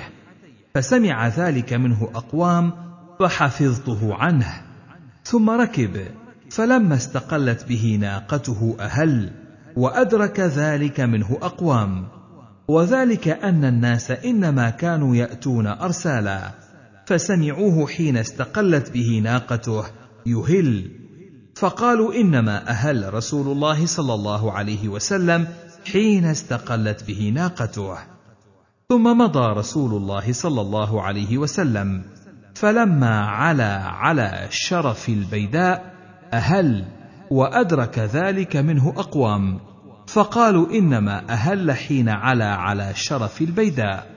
فسمع 0.75 1.27
ذلك 1.27 1.73
منه 1.73 2.09
أقوام 2.15 2.73
فحفظته 3.19 4.15
عنه. 4.15 4.61
ثم 5.23 5.49
ركب 5.49 6.07
فلما 6.51 6.95
استقلت 6.95 7.65
به 7.69 7.97
ناقته 8.01 8.77
أهل 8.79 9.31
وأدرك 9.75 10.39
ذلك 10.39 10.99
منه 10.99 11.37
أقوام. 11.41 12.07
وذلك 12.67 13.27
أن 13.27 13.65
الناس 13.65 14.11
إنما 14.11 14.69
كانوا 14.69 15.15
يأتون 15.15 15.67
أرسالا 15.67 16.51
فسمعوه 17.05 17.87
حين 17.87 18.17
استقلت 18.17 18.91
به 18.91 19.21
ناقته 19.23 19.85
يهل. 20.25 20.91
فقالوا 21.55 22.13
إنما 22.13 22.69
أهل 22.69 23.13
رسول 23.13 23.47
الله 23.47 23.85
صلى 23.85 24.13
الله 24.13 24.51
عليه 24.51 24.87
وسلم 24.87 25.47
حين 25.85 26.25
استقلت 26.25 27.03
به 27.07 27.31
ناقته. 27.35 27.97
ثم 28.89 29.17
مضى 29.17 29.59
رسول 29.59 29.93
الله 29.93 30.33
صلى 30.33 30.61
الله 30.61 31.01
عليه 31.01 31.37
وسلم. 31.37 32.03
فلما 32.55 33.25
علا 33.25 33.83
على 33.83 34.47
شرف 34.49 35.09
البيداء 35.09 35.93
أهل 36.33 36.85
وأدرك 37.31 37.99
ذلك 37.99 38.55
منه 38.55 38.89
أقوام. 38.97 39.59
فقالوا 40.07 40.71
إنما 40.73 41.29
أهل 41.29 41.71
حين 41.71 42.09
علا 42.09 42.55
على 42.55 42.91
شرف 42.95 43.41
البيداء. 43.41 44.07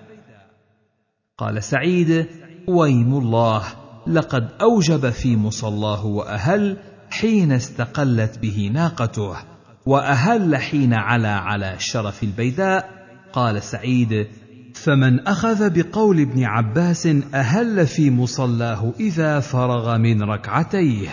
قال 1.38 1.62
سعيد 1.62 2.27
ويم 2.68 3.14
الله 3.14 3.62
لقد 4.07 4.48
أوجب 4.61 5.11
في 5.11 5.37
مصلاه 5.37 6.07
وأهل 6.07 6.77
حين 7.11 7.53
استقلت 7.53 8.38
به 8.38 8.70
ناقته. 8.75 9.52
وأهل 9.87 10.57
حين 10.57 10.95
علا 10.95 11.35
على 11.35 11.75
شرف 11.79 12.23
البيداء 12.23 12.90
قال 13.33 13.62
سعيد 13.62 14.27
فمن 14.75 15.21
أخذ 15.21 15.71
بقول 15.71 16.21
ابن 16.21 16.45
عباس 16.45 17.07
أهل 17.35 17.87
في 17.87 18.11
مصلاه 18.11 18.92
إذا 19.01 19.40
فرغ 19.40 19.99
من 19.99 20.23
ركعتيه. 20.23 21.09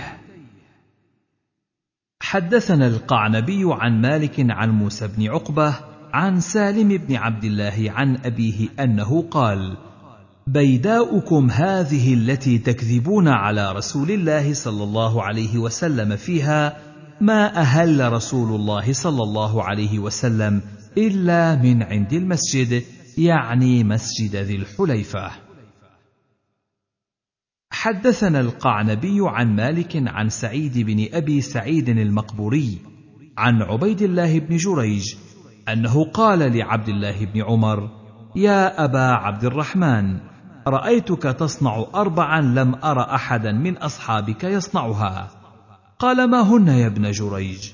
حدثنا 2.21 2.88
القعنبي 2.88 3.63
عن 3.65 4.01
مالك 4.01 4.45
عن 4.49 4.69
موسى 4.69 5.08
بن 5.08 5.27
عقبة 5.27 5.75
عن 6.13 6.39
سالم 6.39 6.88
بن 6.88 7.15
عبد 7.15 7.43
الله 7.43 7.93
عن 7.95 8.17
أبيه 8.25 8.67
أنه 8.79 9.21
قال 9.32 9.77
بيداؤكم 10.47 11.49
هذه 11.51 12.13
التي 12.13 12.58
تكذبون 12.58 13.27
على 13.27 13.71
رسول 13.71 14.12
الله 14.12 14.53
صلى 14.53 14.84
الله 14.84 15.23
عليه 15.23 15.58
وسلم 15.58 16.15
فيها 16.15 16.77
ما 17.21 17.62
أهل 17.62 18.13
رسول 18.13 18.55
الله 18.55 18.93
صلى 18.93 19.23
الله 19.23 19.63
عليه 19.63 19.99
وسلم 19.99 20.62
إلا 20.97 21.55
من 21.55 21.84
عند 21.84 22.13
المسجد 22.13 22.84
يعني 23.17 23.84
مسجد 23.84 24.36
ذي 24.36 24.55
الحليفة. 24.55 25.32
حدثنا 27.71 28.39
القعنبي 28.39 29.17
عن 29.21 29.55
مالك 29.55 30.03
عن 30.08 30.29
سعيد 30.29 30.77
بن 30.77 31.08
أبي 31.13 31.41
سعيد 31.41 31.89
المقبوري 31.89 32.82
عن 33.38 33.62
عبيد 33.62 34.01
الله 34.01 34.39
بن 34.39 34.58
جريج 34.58 35.15
أنه 35.69 36.05
قال 36.05 36.58
لعبد 36.58 36.89
الله 36.89 37.25
بن 37.25 37.41
عمر 37.41 37.89
يا 38.36 38.86
أبا 38.86 39.05
عبد 39.05 39.43
الرحمن 39.43 40.19
رأيتك 40.67 41.23
تصنع 41.23 41.86
اربعا 41.95 42.41
لم 42.41 42.75
أر 42.75 43.15
احدا 43.15 43.51
من 43.51 43.77
أصحابك 43.77 44.43
يصنعها 44.43 45.38
قال 45.99 46.29
ما 46.29 46.41
هن 46.41 46.67
يا 46.67 46.88
ابن 46.88 47.12
جريج؟ 47.12 47.71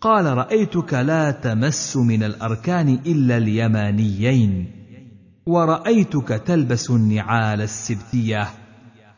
قال 0.00 0.24
رأيتك 0.24 0.94
لا 0.94 1.30
تمس 1.30 1.96
من 1.96 2.22
الأركان 2.22 2.88
إلا 3.06 3.36
اليمانيين 3.36 4.70
ورأيتك 5.46 6.28
تلبس 6.28 6.90
النعال 6.90 7.60
السبتية 7.60 8.48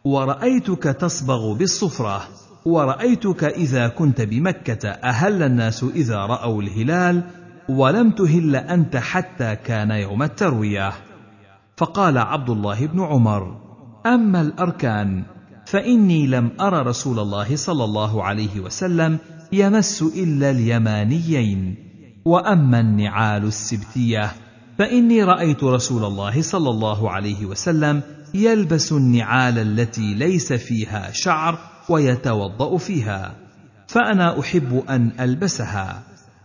ورأيتك 0.05 0.83
تصبغ 0.83 1.55
بالصفرة 1.55 2.23
ورأيتك 2.67 3.45
إذا 3.45 3.89
كنت 3.89 4.21
بمكة 4.21 4.89
أهل 4.89 5.43
الناس 5.43 5.85
إذا 5.85 6.17
رأوا 6.17 6.63
الهلال 6.63 7.25
ولم 7.69 8.11
تهل 8.11 8.57
أنت 8.57 8.97
حتى 8.97 9.57
كان 9.57 9.91
يوم 9.91 10.23
التروية. 10.23 10.93
فقال 11.77 12.19
عبد 12.19 12.51
الله 12.51 12.87
بن 12.87 13.01
عمر 13.01 13.61
أما 14.07 14.41
الأركان 14.41 15.36
فإني 15.67 16.27
لم 16.27 16.51
أر 16.61 16.87
رسول 16.87 17.19
الله 17.19 17.57
صلى 17.57 17.85
الله 17.85 18.25
عليه 18.25 18.61
وسلم 18.61 19.19
يمس 19.53 20.03
إلا 20.03 20.51
اليمانيين. 20.51 21.77
وأما 22.25 22.81
النعال 22.81 23.45
السبتية 23.45 24.33
فإني 24.79 25.25
رأيت 25.25 25.65
رسول 25.65 26.05
الله 26.05 26.43
صلى 26.43 26.71
الله 26.71 27.11
عليه 27.11 27.47
وسلم 27.47 28.03
يلبس 28.35 28.93
النعال 28.93 29.59
التي 29.59 30.15
ليس 30.15 30.53
فيها 30.53 31.11
شعر 31.13 31.59
ويتوضأ 31.89 32.77
فيها 32.77 33.35
فأنا 33.87 34.41
أحب 34.41 34.85
أن 34.89 35.11
ألبسها. 35.21 36.03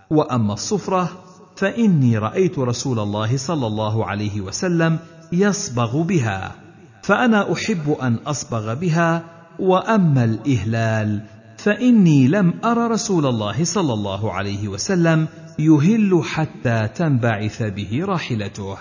وأما 0.09 0.53
الصفرة 0.53 1.09
فإني 1.55 2.17
رأيت 2.17 2.59
رسول 2.59 2.99
الله 2.99 3.37
صلى 3.37 3.67
الله 3.67 4.05
عليه 4.05 4.41
وسلم 4.41 4.99
يصبغ 5.31 6.01
بها. 6.01 6.60
فأنا 7.03 7.53
أحب 7.53 7.97
أن 8.01 8.15
أصبغ 8.15 8.73
بها 8.73 9.23
وأما 9.59 10.23
الإهلال 10.23 11.21
فإني 11.57 12.27
لم 12.27 12.53
أر 12.65 12.91
رسول 12.91 13.25
الله 13.25 13.63
صلى 13.63 13.93
الله 13.93 14.33
عليه 14.33 14.67
وسلم 14.67 15.27
يهل 15.59 16.21
حتى 16.23 16.87
تنبعث 16.87 17.63
به 17.63 18.05
راحلته. 18.05 18.77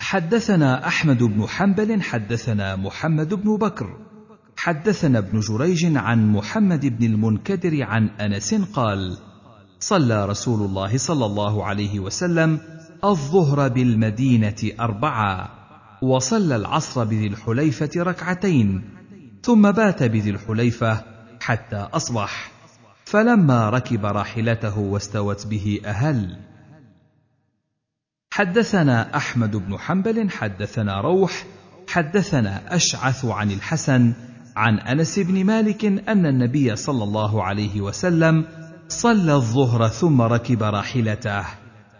حدثنا 0.00 0.86
أحمد 0.86 1.22
بن 1.22 1.46
حنبل 1.48 2.02
حدثنا 2.02 2.76
محمد 2.76 3.34
بن 3.34 3.56
بكر 3.56 3.96
حدثنا 4.56 5.18
ابن 5.18 5.40
جريج 5.40 5.96
عن 5.96 6.32
محمد 6.32 6.86
بن 6.86 7.06
المنكدر 7.06 7.82
عن 7.82 8.08
أنس 8.08 8.54
قال 8.54 9.18
صلى 9.80 10.26
رسول 10.26 10.66
الله 10.66 10.98
صلى 10.98 11.26
الله 11.26 11.64
عليه 11.64 12.00
وسلم 12.00 12.60
الظهر 13.04 13.68
بالمدينة 13.68 14.56
اربعا 14.80 15.55
وصلى 16.02 16.56
العصر 16.56 17.04
بذي 17.04 17.26
الحليفة 17.26 17.90
ركعتين 17.96 18.84
ثم 19.42 19.70
بات 19.70 20.02
بذي 20.02 20.30
الحليفة 20.30 21.04
حتى 21.40 21.76
أصبح. 21.76 22.50
فلما 23.04 23.70
ركب 23.70 24.06
راحلته 24.06 24.78
واستوت 24.78 25.46
به 25.46 25.80
أهل. 25.84 26.36
حدثنا 28.30 29.16
أحمد 29.16 29.56
بن 29.56 29.78
حنبل 29.78 30.30
حدثنا 30.30 31.00
روح 31.00 31.44
حدثنا 31.88 32.74
أشعث 32.74 33.24
عن 33.24 33.50
الحسن 33.50 34.12
عن 34.56 34.78
أنس 34.78 35.18
بن 35.18 35.44
مالك 35.44 35.84
أن 35.84 36.26
النبي 36.26 36.76
صلى 36.76 37.04
الله 37.04 37.42
عليه 37.44 37.80
وسلم 37.80 38.44
صلى 38.88 39.34
الظهر 39.34 39.88
ثم 39.88 40.22
ركب 40.22 40.62
راحلته. 40.62 41.44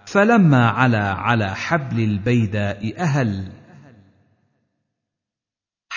فلما 0.06 0.68
علا 0.68 1.12
على 1.12 1.54
حبل 1.54 2.00
البيداء 2.00 2.94
أهل. 2.98 3.52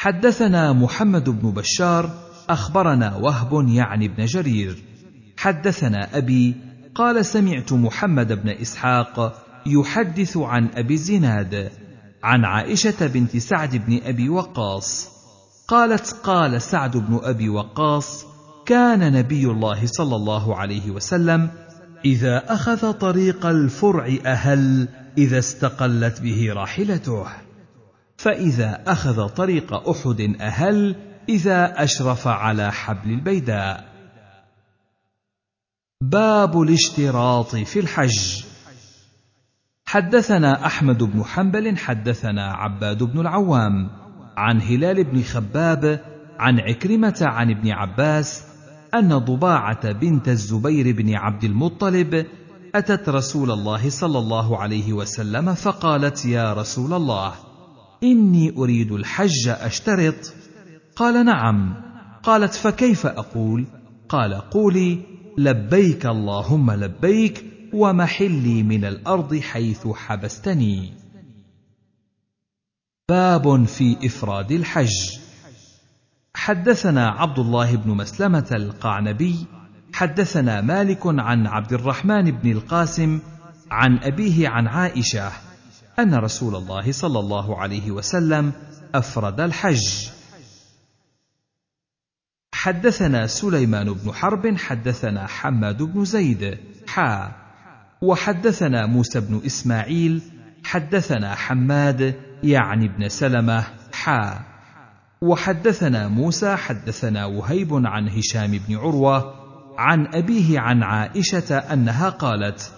حدثنا 0.01 0.73
محمد 0.73 1.29
بن 1.29 1.51
بشار 1.51 2.09
أخبرنا 2.49 3.15
وهب 3.15 3.67
يعني 3.69 4.07
بن 4.07 4.25
جرير. 4.25 4.83
حدثنا 5.37 6.17
أبي 6.17 6.55
قال 6.95 7.25
سمعت 7.25 7.73
محمد 7.73 8.43
بن 8.43 8.49
إسحاق 8.49 9.43
يحدث 9.65 10.37
عن 10.37 10.69
أبي 10.75 10.93
الزناد 10.93 11.71
عن 12.23 12.45
عائشة 12.45 13.07
بنت 13.07 13.37
سعد 13.37 13.75
بن 13.75 13.99
أبي 14.03 14.29
وقاص. 14.29 15.07
قالت 15.67 16.15
قال 16.23 16.61
سعد 16.61 16.97
بن 16.97 17.19
أبي 17.23 17.49
وقاص 17.49 18.25
كان 18.65 19.13
نبي 19.13 19.45
الله 19.45 19.85
صلى 19.85 20.15
الله 20.15 20.55
عليه 20.55 20.91
وسلم 20.91 21.49
إذا 22.05 22.53
أخذ 22.53 22.91
طريق 22.91 23.45
الفرع 23.45 24.17
أهل 24.25 24.87
إذا 25.17 25.39
استقلت 25.39 26.21
به 26.21 26.53
راحلته. 26.53 27.48
فإذا 28.19 28.83
أخذ 28.87 29.27
طريق 29.27 29.89
أحد 29.89 30.35
أهل 30.41 30.95
إذا 31.29 31.83
أشرف 31.83 32.27
على 32.27 32.71
حبل 32.71 33.09
البيداء. 33.09 33.85
باب 36.01 36.61
الاشتراط 36.61 37.55
في 37.55 37.79
الحج. 37.79 38.43
حدثنا 39.85 40.65
أحمد 40.65 41.03
بن 41.03 41.23
حنبل 41.23 41.77
حدثنا 41.77 42.53
عباد 42.53 43.03
بن 43.03 43.19
العوام 43.19 43.89
عن 44.37 44.61
هلال 44.61 45.03
بن 45.03 45.23
خباب 45.23 45.99
عن 46.39 46.59
عكرمة 46.59 47.19
عن 47.21 47.51
ابن 47.51 47.71
عباس 47.71 48.43
أن 48.95 49.17
ضباعة 49.17 49.91
بنت 49.91 50.29
الزبير 50.29 50.95
بن 50.95 51.15
عبد 51.15 51.43
المطلب 51.43 52.25
أتت 52.75 53.09
رسول 53.09 53.51
الله 53.51 53.89
صلى 53.89 54.19
الله 54.19 54.57
عليه 54.57 54.93
وسلم 54.93 55.53
فقالت 55.53 56.25
يا 56.25 56.53
رسول 56.53 56.93
الله 56.93 57.48
إني 58.03 58.53
أريد 58.57 58.91
الحج 58.91 59.47
أشترط؟ 59.47 60.33
قال 60.95 61.25
نعم. 61.25 61.73
قالت 62.23 62.53
فكيف 62.53 63.05
أقول؟ 63.05 63.65
قال 64.09 64.33
قولي 64.33 65.01
لبيك 65.37 66.05
اللهم 66.05 66.71
لبيك 66.71 67.45
ومحلي 67.73 68.63
من 68.63 68.85
الأرض 68.85 69.39
حيث 69.39 69.87
حبستني. 69.87 70.93
باب 73.09 73.65
في 73.65 73.97
إفراد 74.05 74.51
الحج. 74.51 75.19
حدثنا 76.35 77.07
عبد 77.07 77.39
الله 77.39 77.75
بن 77.75 77.91
مسلمة 77.91 78.47
القعنبي 78.51 79.45
حدثنا 79.93 80.61
مالك 80.61 81.01
عن 81.05 81.47
عبد 81.47 81.73
الرحمن 81.73 82.31
بن 82.31 82.51
القاسم 82.51 83.19
عن 83.71 83.99
أبيه 84.03 84.49
عن 84.49 84.67
عائشة 84.67 85.31
أن 85.99 86.15
رسول 86.15 86.55
الله 86.55 86.91
صلى 86.91 87.19
الله 87.19 87.57
عليه 87.57 87.91
وسلم 87.91 88.51
أفرد 88.95 89.39
الحج. 89.39 90.09
حدثنا 92.53 93.27
سليمان 93.27 93.93
بن 93.93 94.11
حرب 94.11 94.57
حدثنا 94.57 95.27
حماد 95.27 95.83
بن 95.83 96.05
زيد 96.05 96.57
حا 96.87 97.31
وحدثنا 98.01 98.85
موسى 98.85 99.19
بن 99.19 99.41
إسماعيل 99.45 100.21
حدثنا 100.63 101.35
حماد 101.35 102.15
يعني 102.43 102.85
ابن 102.85 103.09
سلمة 103.09 103.63
حا 103.93 104.39
وحدثنا 105.21 106.07
موسى 106.07 106.55
حدثنا 106.55 107.25
وهيب 107.25 107.73
عن 107.73 108.09
هشام 108.09 108.51
بن 108.67 108.75
عروة 108.75 109.33
عن 109.77 110.07
أبيه 110.13 110.59
عن 110.59 110.83
عائشة 110.83 111.57
أنها 111.57 112.09
قالت 112.09 112.73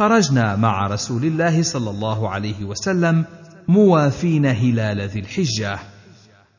خرجنا 0.00 0.56
مع 0.56 0.86
رسول 0.86 1.24
الله 1.24 1.62
صلى 1.62 1.90
الله 1.90 2.28
عليه 2.28 2.64
وسلم 2.64 3.24
موافين 3.68 4.46
هلال 4.46 5.00
ذي 5.00 5.20
الحجة. 5.20 5.78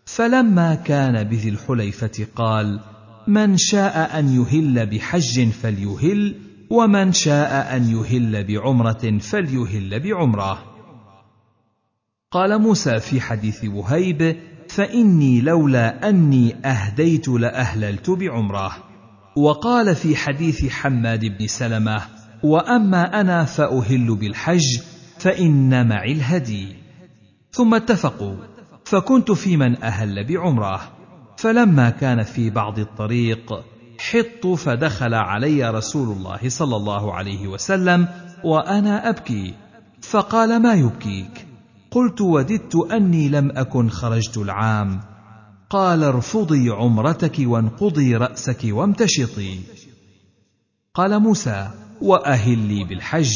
فلما 0.05 0.75
كان 0.75 1.23
بذي 1.23 1.49
الحليفة 1.49 2.27
قال 2.35 2.79
من 3.27 3.57
شاء 3.57 4.19
أن 4.19 4.29
يهل 4.29 4.85
بحج 4.85 5.49
فليهل 5.49 6.35
ومن 6.69 7.11
شاء 7.13 7.75
أن 7.75 7.89
يهل 7.89 8.43
بعمرة 8.43 9.17
فليهل 9.19 9.99
بعمرة. 9.99 10.63
قال 12.31 12.61
موسى 12.61 12.99
في 12.99 13.21
حديث 13.21 13.65
وهيب 13.65 14.35
فإني 14.69 15.41
لولا 15.41 16.09
أني 16.09 16.55
أهديت 16.65 17.27
لأهللت 17.27 18.09
بعمرة. 18.09 18.71
وقال 19.37 19.95
في 19.95 20.15
حديث 20.15 20.65
حماد 20.65 21.25
بن 21.25 21.47
سلمة 21.47 22.20
وأما 22.43 23.21
أنا 23.21 23.45
فأهل 23.45 24.15
بالحج 24.15 24.79
فإن 25.19 25.87
معي 25.87 26.11
الهدي. 26.11 26.75
ثم 27.51 27.73
اتفقوا 27.73 28.35
فكنت 28.85 29.31
في 29.31 29.57
من 29.57 29.83
أهل 29.83 30.27
بعمرة. 30.27 30.81
فلما 31.37 31.89
كان 31.89 32.23
في 32.23 32.49
بعض 32.49 32.79
الطريق 32.79 33.63
حط 33.99 34.47
فدخل 34.47 35.13
علي 35.13 35.69
رسول 35.69 36.17
الله 36.17 36.49
صلى 36.49 36.75
الله 36.75 37.13
عليه 37.13 37.47
وسلم 37.47 38.07
وأنا 38.43 39.09
أبكي. 39.09 39.53
فقال 40.01 40.61
ما 40.61 40.73
يبكيك؟ 40.73 41.47
قلت 41.91 42.21
وددت 42.21 42.75
أني 42.75 43.29
لم 43.29 43.51
أكن 43.51 43.89
خرجت 43.89 44.37
العام. 44.37 44.99
قال 45.69 46.03
ارفضي 46.03 46.69
عمرتك 46.69 47.35
وانقضي 47.39 48.15
رأسك 48.15 48.59
وامتشطي. 48.63 49.59
قال 50.93 51.19
موسى. 51.19 51.69
وأهلي 52.01 52.83
بالحج. 52.83 53.33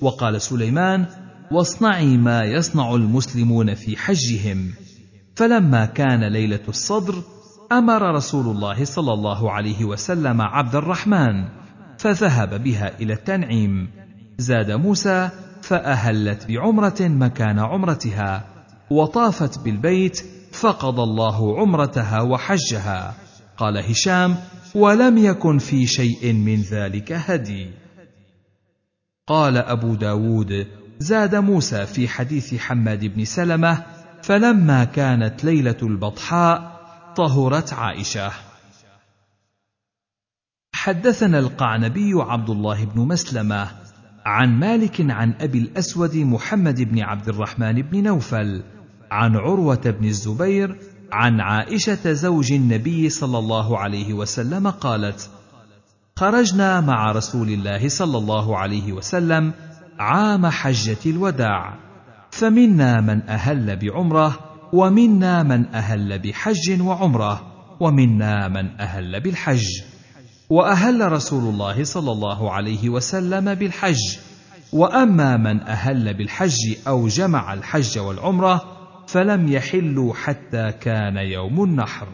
وقال 0.00 0.42
سليمان 0.42 1.06
واصنعي 1.50 2.16
ما 2.16 2.44
يصنع 2.44 2.94
المسلمون 2.94 3.74
في 3.74 3.96
حجهم. 3.96 4.72
فلما 5.36 5.86
كان 5.86 6.32
ليلة 6.32 6.60
الصدر 6.68 7.22
أمر 7.72 8.14
رسول 8.14 8.56
الله 8.56 8.84
صلى 8.84 9.12
الله 9.12 9.50
عليه 9.52 9.84
وسلم 9.84 10.40
عبد 10.40 10.74
الرحمن 10.74 11.44
فذهب 11.98 12.62
بها 12.62 13.00
إلى 13.00 13.12
التنعيم. 13.12 13.90
زاد 14.38 14.70
موسى 14.70 15.30
فأهلت 15.62 16.46
بعمرة 16.48 16.96
مكان 17.00 17.58
عمرتها. 17.58 18.44
وطافت 18.90 19.58
بالبيت 19.58 20.24
فقضى 20.52 21.02
الله 21.02 21.60
عمرتها 21.60 22.20
وحجها. 22.20 23.14
قال 23.56 23.78
هشام 23.78 24.36
ولم 24.74 25.18
يكن 25.18 25.58
في 25.58 25.86
شيء 25.86 26.32
من 26.32 26.62
ذلك 26.62 27.12
هدي. 27.12 27.81
قال 29.32 29.56
أبو 29.56 29.94
داود 29.94 30.66
زاد 30.98 31.34
موسى 31.34 31.86
في 31.86 32.08
حديث 32.08 32.54
حماد 32.54 33.04
بن 33.04 33.24
سلمة 33.24 33.84
فلما 34.22 34.84
كانت 34.84 35.44
ليلة 35.44 35.76
البطحاء 35.82 36.80
طهرت 37.16 37.72
عائشة. 37.72 38.32
حدثنا 40.74 41.38
القعنبي 41.38 42.12
عبد 42.14 42.50
الله 42.50 42.84
بن 42.84 43.00
مسلمة 43.00 43.68
عن 44.24 44.58
مالك 44.60 45.10
عن 45.10 45.34
أبي 45.40 45.58
الأسود 45.58 46.16
محمد 46.16 46.82
بن 46.82 47.00
عبد 47.00 47.28
الرحمن 47.28 47.82
بن 47.82 48.02
نوفل 48.02 48.62
عن 49.10 49.36
عروة 49.36 49.90
بن 50.00 50.04
الزبير 50.04 50.78
عن 51.12 51.40
عائشة 51.40 52.12
زوج 52.12 52.52
النبي 52.52 53.08
صلى 53.08 53.38
الله 53.38 53.78
عليه 53.78 54.12
وسلم 54.12 54.70
قالت 54.70 55.30
خرجنا 56.22 56.80
مع 56.80 57.12
رسول 57.12 57.48
الله 57.48 57.88
صلى 57.88 58.18
الله 58.18 58.58
عليه 58.58 58.92
وسلم 58.92 59.52
عام 59.98 60.46
حجة 60.46 60.98
الوداع. 61.06 61.74
فمنا 62.30 63.00
من 63.00 63.22
أهل 63.28 63.76
بعمرة 63.76 64.38
ومنا 64.72 65.42
من 65.42 65.66
أهل 65.66 66.18
بحج 66.18 66.80
وعمرة 66.80 67.42
ومنا 67.80 68.48
من 68.48 68.80
أهل 68.80 69.20
بالحج. 69.20 69.66
وأهل 70.50 71.12
رسول 71.12 71.54
الله 71.54 71.84
صلى 71.84 72.12
الله 72.12 72.52
عليه 72.52 72.88
وسلم 72.88 73.54
بالحج. 73.54 74.18
وأما 74.72 75.36
من 75.36 75.60
أهل 75.60 76.14
بالحج 76.14 76.76
أو 76.88 77.08
جمع 77.08 77.54
الحج 77.54 77.98
والعمرة 77.98 78.62
فلم 79.06 79.48
يحلوا 79.52 80.14
حتى 80.14 80.72
كان 80.72 81.16
يوم 81.16 81.64
النحر. 81.64 82.06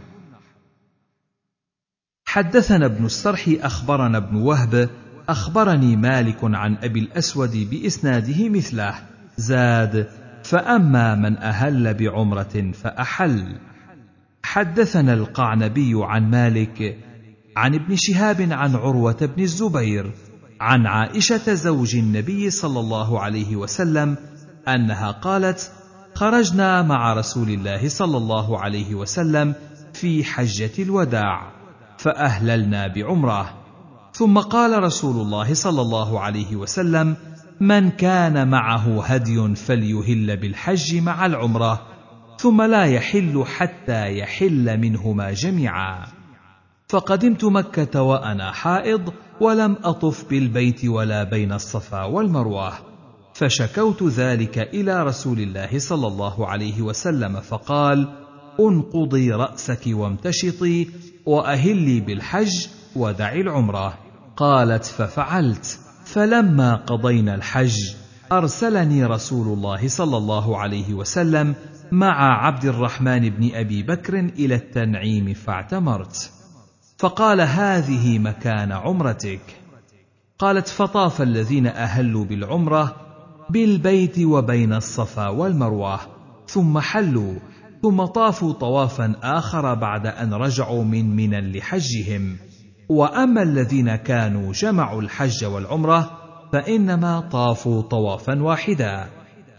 حدثنا 2.38 2.86
ابن 2.86 3.04
السرح 3.04 3.50
أخبرنا 3.60 4.18
ابن 4.18 4.36
وهب 4.36 4.90
أخبرني 5.28 5.96
مالك 5.96 6.38
عن 6.42 6.76
أبي 6.82 7.00
الأسود 7.00 7.70
بإسناده 7.70 8.48
مثله 8.48 8.94
زاد 9.36 10.08
فأما 10.44 11.14
من 11.14 11.36
أهل 11.36 11.94
بعمرة 11.94 12.72
فأحل. 12.82 13.58
حدثنا 14.42 15.14
القعنبي 15.14 15.92
عن 15.94 16.30
مالك 16.30 16.98
عن 17.56 17.74
ابن 17.74 17.96
شهاب 17.96 18.48
عن 18.52 18.74
عروة 18.74 19.30
بن 19.36 19.42
الزبير 19.42 20.12
عن 20.60 20.86
عائشة 20.86 21.54
زوج 21.54 21.96
النبي 21.96 22.50
صلى 22.50 22.80
الله 22.80 23.20
عليه 23.20 23.56
وسلم 23.56 24.16
أنها 24.68 25.10
قالت 25.10 25.72
خرجنا 26.14 26.82
مع 26.82 27.12
رسول 27.12 27.48
الله 27.48 27.88
صلى 27.88 28.16
الله 28.16 28.58
عليه 28.58 28.94
وسلم 28.94 29.54
في 29.92 30.24
حجة 30.24 30.72
الوداع. 30.78 31.57
فأهللنا 31.98 32.86
بعمرة. 32.86 33.54
ثم 34.12 34.38
قال 34.38 34.82
رسول 34.82 35.16
الله 35.16 35.54
صلى 35.54 35.80
الله 35.80 36.20
عليه 36.20 36.56
وسلم 36.56 37.16
من 37.60 37.90
كان 37.90 38.48
معه 38.48 39.04
هدي 39.04 39.54
فليهل 39.54 40.36
بالحج 40.36 40.96
مع 40.96 41.26
العمرة 41.26 41.82
ثم 42.38 42.62
لا 42.62 42.84
يحل 42.84 43.44
حتى 43.46 44.18
يحل 44.18 44.78
منهما 44.78 45.32
جميعا. 45.32 46.06
فقدمت 46.88 47.44
مكة 47.44 48.02
وأنا 48.02 48.52
حائض 48.52 49.12
ولم 49.40 49.76
أطف 49.84 50.30
بالبيت 50.30 50.84
ولا 50.84 51.24
بين 51.24 51.52
الصفا 51.52 52.04
والمروة. 52.04 52.72
فشكوت 53.34 54.02
ذلك 54.02 54.58
إلى 54.58 55.02
رسول 55.02 55.38
الله 55.38 55.78
صلى 55.78 56.06
الله 56.06 56.46
عليه 56.46 56.82
وسلم 56.82 57.40
فقال 57.40 58.08
انقضي 58.60 59.30
رأسك 59.30 59.82
وامتشطي 59.86 60.88
واهلي 61.28 62.00
بالحج 62.00 62.66
ودعي 62.96 63.40
العمرة. 63.40 63.98
قالت 64.36 64.84
ففعلت 64.84 65.80
فلما 66.04 66.74
قضينا 66.74 67.34
الحج 67.34 67.76
أرسلني 68.32 69.04
رسول 69.04 69.46
الله 69.46 69.88
صلى 69.88 70.16
الله 70.16 70.58
عليه 70.58 70.94
وسلم 70.94 71.54
مع 71.92 72.46
عبد 72.46 72.64
الرحمن 72.64 73.28
بن 73.28 73.50
أبي 73.54 73.82
بكر 73.82 74.18
إلى 74.18 74.54
التنعيم 74.54 75.34
فاعتمرت. 75.34 76.30
فقال 76.98 77.40
هذه 77.40 78.18
مكان 78.18 78.72
عمرتك. 78.72 79.40
قالت 80.38 80.68
فطاف 80.68 81.22
الذين 81.22 81.66
أهلوا 81.66 82.24
بالعمرة 82.24 82.96
بالبيت 83.50 84.18
وبين 84.18 84.72
الصفا 84.72 85.28
والمروة 85.28 86.00
ثم 86.46 86.78
حلوا. 86.78 87.34
ثم 87.82 88.04
طافوا 88.04 88.52
طوافا 88.52 89.14
آخر 89.22 89.74
بعد 89.74 90.06
أن 90.06 90.34
رجعوا 90.34 90.84
من 90.84 91.16
منى 91.16 91.58
لحجهم. 91.58 92.36
وأما 92.88 93.42
الذين 93.42 93.96
كانوا 93.96 94.52
جمعوا 94.52 95.02
الحج 95.02 95.44
والعمرة 95.44 96.10
فإنما 96.52 97.20
طافوا 97.20 97.82
طوافا 97.82 98.42
واحدا. 98.42 99.08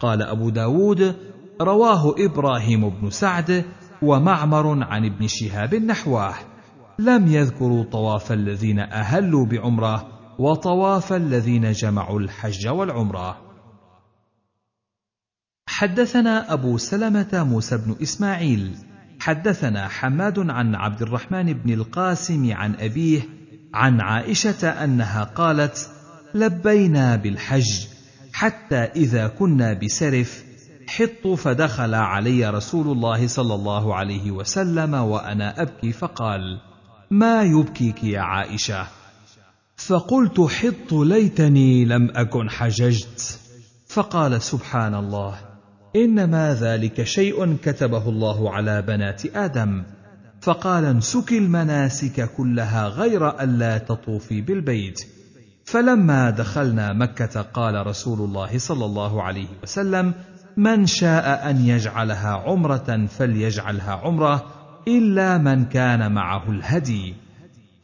قال 0.00 0.22
أبو 0.22 0.50
داود 0.50 1.14
رواه 1.60 2.14
إبراهيم 2.18 2.88
بن 2.88 3.10
سعد 3.10 3.64
ومعمر 4.02 4.84
عن 4.84 5.04
ابن 5.04 5.26
شهاب 5.26 5.74
نحوه. 5.74 6.34
لم 6.98 7.26
يذكروا 7.26 7.84
طواف 7.84 8.32
الذين 8.32 8.78
أهلوا 8.78 9.46
بعمرة 9.46 10.06
وطواف 10.38 11.12
الذين 11.12 11.72
جمعوا 11.72 12.20
الحج 12.20 12.68
والعمرة. 12.68 13.49
حدثنا 15.70 16.52
أبو 16.52 16.78
سلمة 16.78 17.28
موسى 17.32 17.76
بن 17.76 17.96
إسماعيل. 18.02 18.74
حدثنا 19.20 19.88
حماد 19.88 20.38
عن 20.38 20.74
عبد 20.74 21.02
الرحمن 21.02 21.52
بن 21.52 21.72
القاسم 21.72 22.52
عن 22.52 22.74
أبيه 22.74 23.22
عن 23.74 24.00
عائشة 24.00 24.68
أنها 24.68 25.24
قالت 25.24 25.90
لبينا 26.34 27.16
بالحج 27.16 27.86
حتى 28.32 28.76
إذا 28.76 29.28
كنا 29.28 29.72
بسرف 29.72 30.44
حط 30.88 31.28
فدخل 31.28 31.94
علي 31.94 32.50
رسول 32.50 32.86
الله 32.96 33.26
صلى 33.26 33.54
الله 33.54 33.94
عليه 33.94 34.30
وسلم 34.30 34.94
وأنا 34.94 35.62
أبكي 35.62 35.92
فقال 35.92 36.60
ما 37.10 37.42
يبكيك 37.42 38.04
يا 38.04 38.20
عائشة؟ 38.20 38.86
فقلت 39.76 40.40
حط 40.40 40.92
ليتني 40.92 41.84
لم 41.84 42.10
أكن 42.14 42.50
حججت. 42.50 43.38
فقال 43.88 44.42
سبحان 44.42 44.94
الله. 44.94 45.49
إنما 45.96 46.54
ذلك 46.54 47.02
شيء 47.02 47.56
كتبه 47.56 48.08
الله 48.08 48.50
على 48.50 48.82
بنات 48.82 49.36
آدم. 49.36 49.82
فقال 50.40 50.84
انسك 50.84 51.32
المناسك 51.32 52.30
كلها 52.36 52.88
غير 52.88 53.40
ألا 53.40 53.78
تطوفي 53.78 54.40
بالبيت. 54.40 55.00
فلما 55.64 56.30
دخلنا 56.30 56.92
مكة 56.92 57.42
قال 57.42 57.86
رسول 57.86 58.20
الله 58.20 58.58
صلى 58.58 58.84
الله 58.84 59.22
عليه 59.22 59.48
وسلم 59.62 60.14
من 60.56 60.86
شاء 60.86 61.50
أن 61.50 61.66
يجعلها 61.66 62.28
عمرة 62.28 63.06
فليجعلها 63.06 63.92
عمرة 63.92 64.46
إلا 64.88 65.38
من 65.38 65.64
كان 65.64 66.12
معه 66.12 66.50
الهدي. 66.50 67.14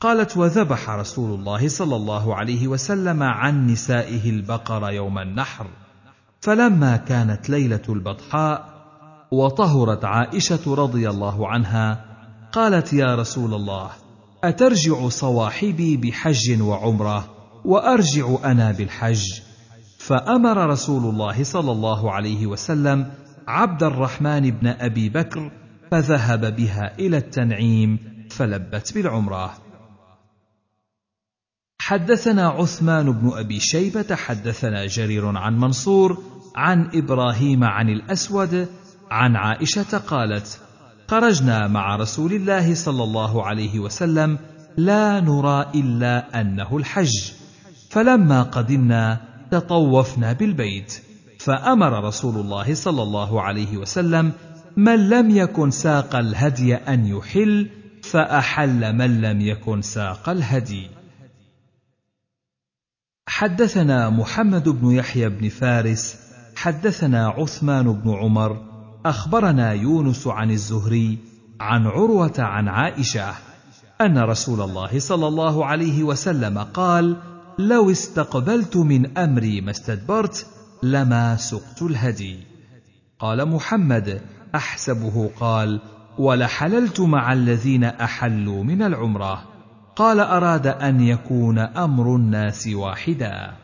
قالت 0.01 0.37
وذبح 0.37 0.91
رسول 0.91 1.39
الله 1.39 1.69
صلى 1.69 1.97
الله 1.97 2.35
عليه 2.35 2.69
وسلم 2.69 3.23
عن 3.23 3.67
نسائه 3.67 4.31
البقر 4.31 4.91
يوم 4.91 5.19
النحر. 5.19 5.67
فلما 6.41 6.97
كانت 6.97 7.51
ليلة 7.51 7.83
البطحاء 7.89 8.77
وطهرت 9.31 10.05
عائشة 10.05 10.75
رضي 10.75 11.11
الله 11.11 11.49
عنها 11.49 12.05
قالت 12.53 12.93
يا 12.93 13.15
رسول 13.15 13.55
الله 13.55 13.91
أترجع 14.45 15.09
صواحبي 15.09 15.97
بحج 15.97 16.63
وعمرة 16.63 17.29
وأرجع 17.65 18.27
أنا 18.45 18.73
بالحج؟ 18.73 19.41
فأمر 19.99 20.71
رسول 20.71 21.05
الله 21.05 21.45
صلى 21.45 21.73
الله 21.73 22.13
عليه 22.13 22.47
وسلم 22.47 23.11
عبد 23.49 23.83
الرحمن 23.83 24.51
بن 24.51 24.67
أبي 24.67 25.09
بكر 25.09 25.51
فذهب 25.91 26.57
بها 26.57 26.99
إلى 26.99 27.17
التنعيم 27.17 27.99
فلبت 28.31 28.95
بالعمرة. 28.95 29.66
حدثنا 31.79 32.49
عثمان 32.49 33.13
بن 33.13 33.33
أبي 33.39 33.61
شيبة 33.61 34.15
حدثنا 34.15 34.87
جرير 34.87 35.37
عن 35.37 35.59
منصور 35.59 36.23
عن 36.57 36.91
إبراهيم 36.95 37.65
عن 37.65 37.89
الأسود 37.89 38.69
عن 39.11 39.37
عائشة 39.37 39.99
قالت 39.99 40.61
خرجنا 41.09 41.69
مع 41.69 41.97
رسول 41.97 42.33
الله 42.33 42.75
صلى 42.75 43.05
الله 43.05 43.47
عليه 43.47 43.79
وسلم 43.79 44.39
لا 44.77 45.21
نرى 45.21 45.67
إلا 45.75 46.41
أنه 46.41 46.77
الحج 46.77 47.33
فلما 47.91 48.43
قدمنا 48.43 49.21
تطوفنا 49.51 50.33
بالبيت 50.33 51.03
فأمر 51.39 52.05
رسول 52.05 52.37
الله 52.41 52.75
صلى 52.75 53.03
الله 53.03 53.43
عليه 53.43 53.77
وسلم 53.77 54.33
من 54.77 55.09
لم 55.09 55.31
يكن 55.31 55.71
ساق 55.71 56.17
الهدي 56.17 56.75
أن 56.75 57.07
يحل 57.07 57.71
فأحل 58.03 58.93
من 58.93 59.21
لم 59.21 59.41
يكن 59.41 59.83
ساق 59.83 60.29
الهدي. 60.29 60.96
حدثنا 63.29 64.11
محمد 64.11 64.69
بن 64.69 64.91
يحيى 64.91 65.29
بن 65.29 65.49
فارس 65.49 66.17
حدثنا 66.57 67.29
عثمان 67.29 67.93
بن 67.93 68.15
عمر 68.15 68.61
أخبرنا 69.07 69.73
يونس 69.73 70.27
عن 70.27 70.51
الزهري 70.51 71.19
عن 71.61 71.87
عروة 71.87 72.35
عن 72.39 72.69
عائشة 72.69 73.35
أن 74.01 74.19
رسول 74.19 74.61
الله 74.61 74.99
صلى 74.99 75.29
الله 75.29 75.67
عليه 75.67 76.03
وسلم 76.03 76.59
قال 76.59 77.17
لو 77.59 77.91
استقبلت 77.91 78.77
من 78.77 79.19
أمري 79.19 79.61
ما 79.61 79.71
استدبرت 79.71 80.47
لما 80.83 81.37
سقت 81.37 81.83
الهدي 81.83 82.39
قال 83.19 83.49
محمد 83.49 84.21
أحسبه 84.55 85.31
قال 85.41 85.81
ولحللت 86.19 87.01
مع 87.01 87.33
الذين 87.33 87.85
أحلوا 87.85 88.65
من 88.65 88.83
العمرة 88.83 89.56
قال 89.97 90.21
أراد 90.21 90.67
أن 90.67 91.01
يكون 91.01 91.59
أمر 91.59 92.17
الناس 92.17 92.69
واحدا. 92.69 93.57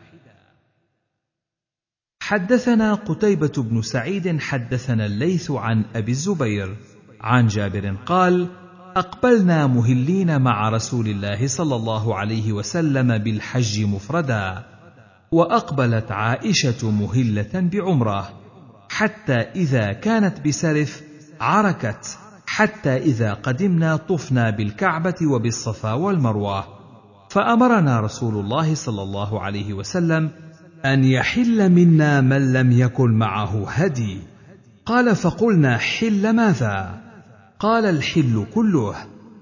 حدثنا 2.21 2.93
قتيبة 2.93 3.53
بن 3.57 3.81
سعيد 3.81 4.39
حدثنا 4.39 5.05
الليث 5.05 5.51
عن 5.51 5.85
أبي 5.95 6.11
الزبير. 6.11 6.77
عن 7.21 7.47
جابر 7.47 7.95
قال 8.05 8.47
أقبلنا 8.95 9.67
مهلين 9.67 10.41
مع 10.41 10.69
رسول 10.69 11.07
الله 11.07 11.47
صلى 11.47 11.75
الله 11.75 12.15
عليه 12.15 12.53
وسلم 12.53 13.17
بالحج 13.17 13.83
مفردا 13.83 14.63
وأقبلت 15.31 16.11
عائشة 16.11 16.91
مهلة 16.91 17.49
بعمرة 17.53 18.29
حتى 18.89 19.33
إذا 19.33 19.93
كانت 19.93 20.47
بسرف 20.47 21.01
عركت 21.41 22.19
حتى 22.55 22.97
إذا 22.97 23.33
قدمنا 23.33 23.95
طفنا 23.95 24.49
بالكعبة 24.49 25.15
وبالصفا 25.31 25.93
والمروة. 25.93 26.63
فأمرنا 27.29 27.99
رسول 27.99 28.35
الله 28.35 28.75
صلى 28.75 29.03
الله 29.03 29.41
عليه 29.41 29.73
وسلم 29.73 30.29
أن 30.85 31.03
يحل 31.03 31.69
منا 31.69 32.21
من 32.21 32.53
لم 32.53 32.71
يكن 32.71 33.11
معه 33.11 33.69
هدي. 33.69 34.17
قال 34.85 35.15
فقلنا 35.15 35.77
حل 35.77 36.35
ماذا؟ 36.35 37.01
قال 37.59 37.85
الحل 37.85 38.45
كله 38.55 38.95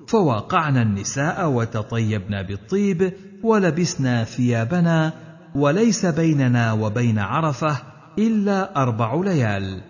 فواقعنا 0.07 0.81
النساء 0.81 1.49
وتطيبنا 1.49 2.41
بالطيب 2.41 3.13
ولبسنا 3.43 4.23
ثيابنا 4.23 5.13
وليس 5.55 6.05
بيننا 6.05 6.73
وبين 6.73 7.19
عرفة 7.19 7.77
إلا 8.19 8.81
أربع 8.81 9.15
ليال. 9.15 9.81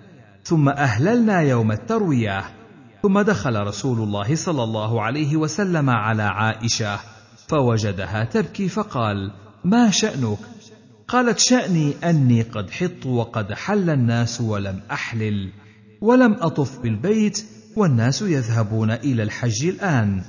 ثم 0.44 0.70
أهللنا 0.70 1.42
يوم 1.42 1.72
التروية. 1.72 2.61
ثم 3.02 3.22
دخل 3.22 3.68
رسول 3.68 4.00
الله 4.00 4.36
صلى 4.36 4.64
الله 4.64 5.02
عليه 5.02 5.36
وسلم 5.36 5.90
على 5.90 6.24
عائشة 6.24 7.00
فوجدها 7.48 8.24
تبكي 8.24 8.70
فقال 8.70 9.32
ما 9.64 9.90
شأنك؟ 9.90 10.38
قالت 11.08 11.40
شأني 11.40 11.94
أني 12.04 12.42
قد 12.42 12.72
حط 12.72 13.06
وقد 13.06 13.54
حل 13.54 13.90
الناس 13.90 14.42
ولم 14.42 14.82
أحلل 14.92 15.50
ولم 16.02 16.34
أطف 16.34 16.80
بالبيت 16.80 17.46
والناس 17.76 18.22
يذهبون 18.22 18.92
إلى 18.92 19.24
الحج 19.24 19.66
الآن. 19.66 20.24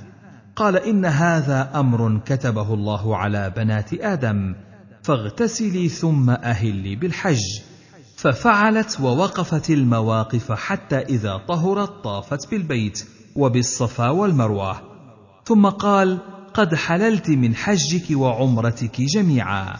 قال 0.55 0.77
إن 0.77 1.05
هذا 1.05 1.71
أمر 1.75 2.21
كتبه 2.25 2.73
الله 2.73 3.17
على 3.17 3.53
بنات 3.57 3.93
آدم 3.93 4.55
فاغتسلي 5.03 5.89
ثم 5.89 6.29
أهلي 6.29 6.95
بالحج. 6.95 7.43
ففعلت 8.23 8.99
ووقفت 9.01 9.69
المواقف 9.69 10.51
حتى 10.51 10.97
إذا 10.97 11.37
طهرت 11.47 12.03
طافت 12.03 12.51
بالبيت 12.51 13.05
وبالصفا 13.35 14.09
والمروة. 14.09 14.81
ثم 15.45 15.69
قال 15.69 16.19
قد 16.53 16.75
حللت 16.75 17.29
من 17.29 17.55
حجك 17.55 18.17
وعمرتك 18.17 19.01
جميعا. 19.01 19.73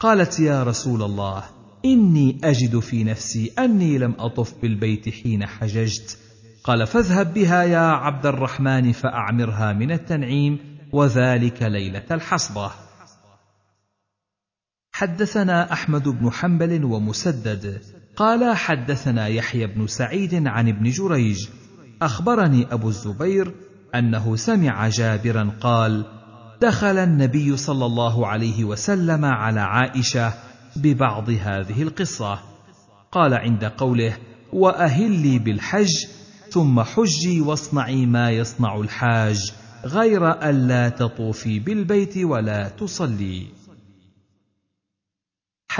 قالت 0.00 0.40
يا 0.40 0.62
رسول 0.62 1.02
الله 1.02 1.42
إني 1.84 2.40
أجد 2.44 2.78
في 2.78 3.04
نفسي 3.04 3.52
أني 3.58 3.98
لم 3.98 4.14
أطف 4.18 4.54
بالبيت 4.62 5.08
حين 5.08 5.46
حججت. 5.46 6.18
قال 6.64 6.86
فاذهب 6.86 7.34
بها 7.34 7.62
يا 7.62 7.88
عبد 7.88 8.26
الرحمن 8.26 8.92
فأعمرها 8.92 9.72
من 9.72 9.92
التنعيم 9.92 10.58
وذلك 10.92 11.62
ليلة 11.62 12.06
الحصبة. 12.10 12.70
حدثنا 15.00 15.72
أحمد 15.72 16.08
بن 16.08 16.30
حنبل 16.30 16.84
ومسدد. 16.84 17.82
قال 18.16 18.56
حدثنا 18.56 19.26
يحيى 19.26 19.66
بن 19.66 19.86
سعيد 19.86 20.46
عن 20.46 20.68
ابن 20.68 20.90
جريج. 20.90 21.48
أخبرني 22.02 22.66
أبو 22.72 22.88
الزبير 22.88 23.54
أنه 23.94 24.36
سمع 24.36 24.88
جابرا 24.88 25.52
قال 25.60 26.04
دخل 26.62 26.98
النبي 26.98 27.56
صلى 27.56 27.86
الله 27.86 28.26
عليه 28.26 28.64
وسلم 28.64 29.24
على 29.24 29.60
عائشة 29.60 30.34
ببعض 30.76 31.30
هذه 31.30 31.82
القصة. 31.82 32.38
قال 33.12 33.34
عند 33.34 33.64
قوله 33.64 34.16
وأهلي 34.52 35.38
بالحج 35.38 36.06
ثم 36.50 36.80
حجي 36.80 37.40
واصنعي 37.40 38.06
ما 38.06 38.30
يصنع 38.30 38.80
الحاج 38.80 39.52
غير 39.84 40.30
الا 40.30 40.88
تطوفي 40.88 41.58
بالبيت 41.58 42.18
ولا 42.18 42.68
تصلي. 42.68 43.59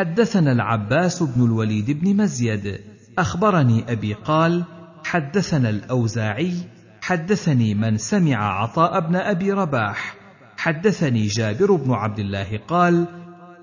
حدثنا 0.01 0.53
العباس 0.53 1.23
بن 1.23 1.45
الوليد 1.45 1.91
بن 1.91 2.17
مزيد. 2.17 2.81
أخبرني 3.19 3.93
أبي 3.93 4.15
قال 4.15 4.65
حدثنا 5.05 5.71
الأوزاعي 5.71 6.55
حدثني 7.03 7.75
من 7.75 7.97
سمع 7.97 8.63
عطاء 8.63 9.01
بن 9.01 9.17
أبي 9.17 9.53
رباح. 9.53 10.17
حدثني 10.57 11.27
جابر 11.27 11.75
بن 11.75 11.93
عبد 11.93 12.19
الله 12.19 12.61
قال 12.69 13.07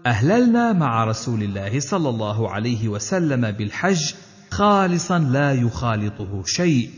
أهللنا 0.05 0.73
مع 0.73 1.03
رسول 1.03 1.43
الله 1.43 1.79
صلى 1.79 2.09
الله 2.09 2.51
عليه 2.51 2.87
وسلم 2.87 3.51
بالحج 3.51 4.13
خالصا 4.51 5.19
لا 5.19 5.53
يخالطه 5.53 6.43
شيء. 6.45 6.89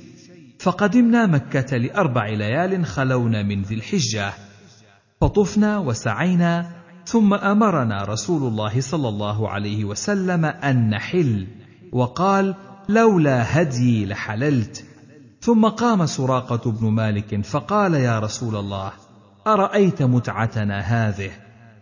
فقدمنا 0.60 1.26
مكة 1.26 1.78
لأربع 1.78 2.30
ليال 2.30 2.86
خلون 2.86 3.46
من 3.46 3.62
ذي 3.62 3.76
الحجة. 3.76 4.34
فطفنا 5.22 5.78
وسعينا 5.78 6.79
ثم 7.10 7.34
أمرنا 7.34 8.04
رسول 8.04 8.48
الله 8.48 8.82
صلى 8.82 9.10
الله 9.10 9.50
عليه 9.50 9.86
وسلم 9.86 10.46
أن 10.46 10.90
نحل 10.90 11.48
وقال 11.92 12.56
لولا 12.90 13.62
هدي 13.62 14.06
لحللت. 14.06 14.86
ثم 15.42 15.68
قام 15.68 16.06
سراقة 16.06 16.72
بن 16.72 16.88
مالك 16.88 17.46
فقال 17.46 17.94
يا 17.94 18.20
رسول 18.20 18.56
الله 18.56 18.92
أرأيت 19.48 20.02
متعتنا 20.02 20.80
هذه؟ 20.80 21.32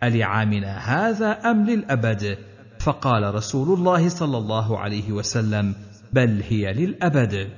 ألعامنا 0.02 0.78
هذا 0.78 1.30
أم 1.50 1.66
للأبد؟ 1.66 2.38
فقال 2.80 3.34
رسول 3.34 3.78
الله 3.78 4.08
صلى 4.08 4.38
الله 4.38 4.78
عليه 4.78 5.12
وسلم 5.12 5.74
بل 6.12 6.42
هي 6.48 6.72
للأبد. 6.72 7.50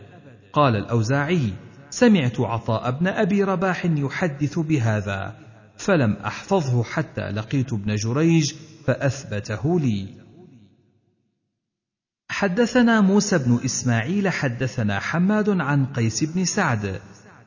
قال 0.53 0.77
الأوزاعي 0.77 1.53
سمعت 1.91 2.41
عطاء 2.41 2.91
بن 2.91 3.07
أبي 3.07 3.45
رباح 3.45 3.85
يحدث 3.85 4.59
بهذا. 4.59 5.50
فلم 5.81 6.13
أحفظه 6.13 6.83
حتى 6.83 7.31
لقيت 7.31 7.73
ابن 7.73 7.95
جريج 7.95 8.55
فأثبته 8.87 9.81
لي. 9.81 10.09
حدثنا 12.31 13.01
موسى 13.01 13.39
بن 13.39 13.61
إسماعيل 13.65 14.29
حدثنا 14.29 15.01
حماد 15.01 15.51
عن 15.51 15.87
قيس 15.87 16.25
بن 16.25 16.45
سعد 16.45 17.01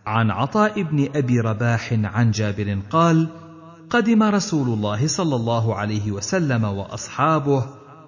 عن 0.05 0.31
عطاء 0.31 0.83
بن 0.83 1.09
أبي 1.15 1.39
رباح 1.39 1.93
عن 1.93 2.31
جابر 2.31 2.79
قال 2.89 3.27
قدم 3.89 4.23
رسول 4.23 4.67
الله 4.67 5.07
صلى 5.07 5.35
الله 5.35 5.75
عليه 5.75 6.11
وسلم 6.11 6.63
وأصحابه 6.63 7.65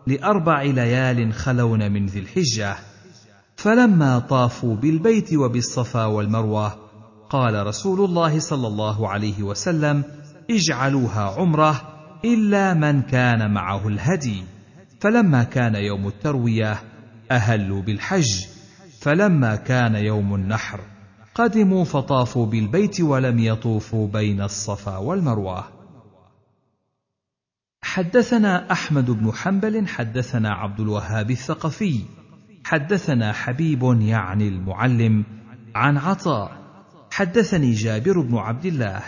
لأربع 0.07 0.61
ليال 0.61 1.33
خلون 1.33 1.91
من 1.91 2.05
ذي 2.05 2.19
الحجة 2.19 2.75
فلما 3.55 4.19
طافوا 4.19 4.75
بالبيت 4.75 5.33
وبالصفا 5.33 6.05
والمروة 6.05 6.84
قال 7.29 7.67
رسول 7.67 8.05
الله 8.05 8.39
صلى 8.39 8.67
الله 8.67 9.09
عليه 9.09 9.43
وسلم 9.43 10.03
اجعلوها 10.51 11.21
عمرة 11.21 11.81
إلا 12.25 12.73
من 12.73 13.01
كان 13.01 13.53
معه 13.53 13.87
الهدي 13.87 14.43
فلما 14.99 15.43
كان 15.43 15.75
يوم 15.75 16.07
التروية 16.07 16.83
أهلوا 17.31 17.81
بالحج 17.81 18.45
فلما 19.01 19.55
كان 19.55 19.95
يوم 19.95 20.35
النحر 20.35 20.79
قدموا 21.35 21.83
فطافوا 21.83 22.45
بالبيت 22.45 23.01
ولم 23.01 23.39
يطوفوا 23.39 24.07
بين 24.07 24.41
الصفا 24.41 24.97
والمروة. 24.97 25.63
حدثنا 27.83 28.71
أحمد 28.71 29.11
بن 29.11 29.31
حنبل 29.31 29.87
حدثنا 29.87 30.53
عبد 30.53 30.79
الوهاب 30.79 31.31
الثقفي 31.31 32.01
حدثنا 32.65 33.33
حبيب 33.33 33.83
يعني 34.01 34.47
المعلم 34.47 35.23
عن 35.75 35.97
عطاء 35.97 36.64
حدثني 37.15 37.73
جابر 37.73 38.19
بن 38.19 38.37
عبد 38.37 38.65
الله 38.65 39.01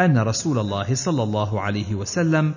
أن 0.00 0.18
رسول 0.18 0.58
الله 0.58 0.94
صلى 0.94 1.22
الله 1.22 1.60
عليه 1.60 1.94
وسلم 1.94 2.54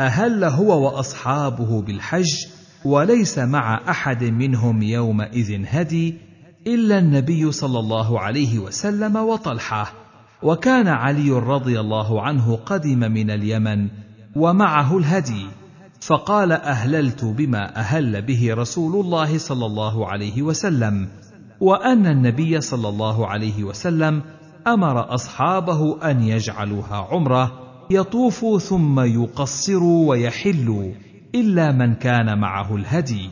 أهل 0.00 0.44
هو 0.44 0.86
وأصحابه 0.86 1.82
بالحج 1.82 2.46
وليس 2.84 3.38
مع 3.38 3.80
أحد 3.90 4.24
منهم 4.24 4.82
يومئذ 4.82 5.64
هدي 5.66 6.14
إلا 6.66 6.98
النبي 6.98 7.52
صلى 7.52 7.78
الله 7.78 8.20
عليه 8.20 8.58
وسلم 8.58 9.16
وطلحة. 9.16 9.92
وكان 10.42 10.88
علي 10.88 11.30
رضي 11.30 11.80
الله 11.80 12.22
عنه 12.22 12.56
قدم 12.56 12.98
من 12.98 13.30
اليمن 13.30 13.88
ومعه 14.36 14.98
الهدي. 14.98 15.46
فقال 16.00 16.52
أهللت 16.52 17.24
بما 17.24 17.76
أهل 17.76 18.22
به 18.22 18.54
رسول 18.54 19.04
الله 19.04 19.38
صلى 19.38 19.66
الله 19.66 20.06
عليه 20.06 20.42
وسلم 20.42 21.08
وأن 21.60 22.06
النبي 22.06 22.60
صلى 22.60 22.88
الله 22.88 23.26
عليه 23.26 23.64
وسلم 23.64 24.22
أمر 24.68 25.14
أصحابه 25.14 26.10
أن 26.10 26.22
يجعلوها 26.22 26.96
عمرة 27.10 27.52
يطوفوا 27.90 28.58
ثم 28.58 29.00
يقصروا 29.00 30.10
ويحلوا 30.10 30.92
إلا 31.34 31.72
من 31.72 31.94
كان 31.94 32.38
معه 32.38 32.76
الهدي. 32.76 33.30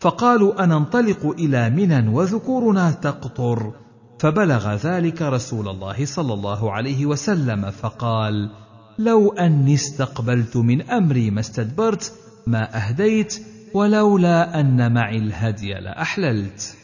فقالوا 0.00 0.64
أننطلق 0.64 1.26
إلى 1.38 1.70
منى 1.70 2.08
وذكورنا 2.08 2.90
تقطر. 2.90 3.72
فبلغ 4.18 4.74
ذلك 4.74 5.22
رسول 5.22 5.68
الله 5.68 6.04
صلى 6.04 6.34
الله 6.34 6.72
عليه 6.72 7.06
وسلم 7.06 7.70
فقال 7.70 8.50
لو 8.98 9.32
أني 9.32 9.74
استقبلت 9.74 10.56
من 10.56 10.90
أمري 10.90 11.30
ما 11.30 11.40
استدبرت 11.40 12.12
ما 12.46 12.76
أهديت 12.76 13.34
ولولا 13.74 14.60
أن 14.60 14.94
معي 14.94 15.18
الهدي 15.18 15.74
لأحللت. 15.74 16.79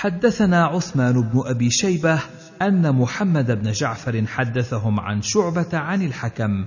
حدثنا 0.00 0.64
عثمان 0.64 1.12
بن 1.12 1.42
أبي 1.46 1.70
شيبة 1.70 2.20
أن 2.62 2.92
محمد 2.92 3.50
بن 3.50 3.72
جعفر 3.72 4.26
حدثهم 4.26 5.00
عن 5.00 5.22
شعبة 5.22 5.68
عن 5.72 6.02
الحكم 6.02 6.66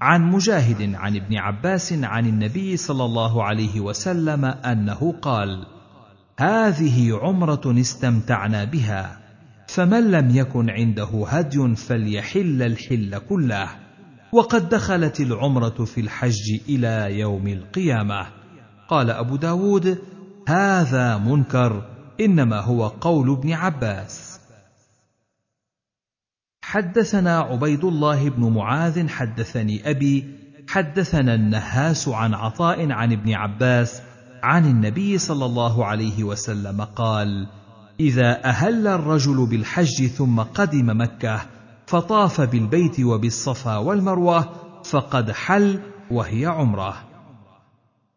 عن 0.00 0.22
مجاهد 0.22 0.94
عن 0.94 1.16
ابن 1.16 1.36
عباس 1.36 1.92
عن 1.92 2.26
النبي 2.26 2.76
صلى 2.76 3.04
الله 3.04 3.44
عليه 3.44 3.80
وسلم 3.80 4.44
أنه 4.44 5.14
قال 5.22 5.66
هذه 6.38 7.18
عمرة 7.22 7.80
استمتعنا 7.80 8.64
بها 8.64 9.18
فمن 9.68 10.10
لم 10.10 10.36
يكن 10.36 10.70
عنده 10.70 11.24
هدي 11.28 11.74
فليحل 11.74 12.62
الحل 12.62 13.18
كله 13.18 13.68
وقد 14.32 14.68
دخلت 14.68 15.20
العمرة 15.20 15.84
في 15.84 16.00
الحج 16.00 16.60
إلى 16.68 17.18
يوم 17.18 17.46
القيامة 17.46 18.26
قال 18.88 19.10
أبو 19.10 19.36
داود 19.36 19.98
هذا 20.48 21.16
منكر 21.16 21.97
إنما 22.20 22.60
هو 22.60 22.86
قول 22.86 23.30
ابن 23.30 23.52
عباس. 23.52 24.40
حدثنا 26.62 27.38
عبيد 27.38 27.84
الله 27.84 28.28
بن 28.28 28.52
معاذ 28.52 29.08
حدثني 29.08 29.90
أبي 29.90 30.38
حدثنا 30.68 31.34
النهاس 31.34 32.08
عن 32.08 32.34
عطاء 32.34 32.92
عن 32.92 33.12
ابن 33.12 33.34
عباس 33.34 34.02
عن 34.42 34.66
النبي 34.66 35.18
صلى 35.18 35.44
الله 35.44 35.84
عليه 35.84 36.24
وسلم 36.24 36.80
قال 36.84 37.46
إذا 38.00 38.44
أهل 38.44 38.86
الرجل 38.86 39.46
بالحج 39.46 40.06
ثم 40.06 40.40
قدم 40.40 41.00
مكة 41.00 41.40
فطاف 41.86 42.40
بالبيت 42.40 43.00
وبالصفا 43.00 43.76
والمروة 43.76 44.48
فقد 44.84 45.30
حل 45.30 45.80
وهي 46.10 46.46
عمرة. 46.46 46.94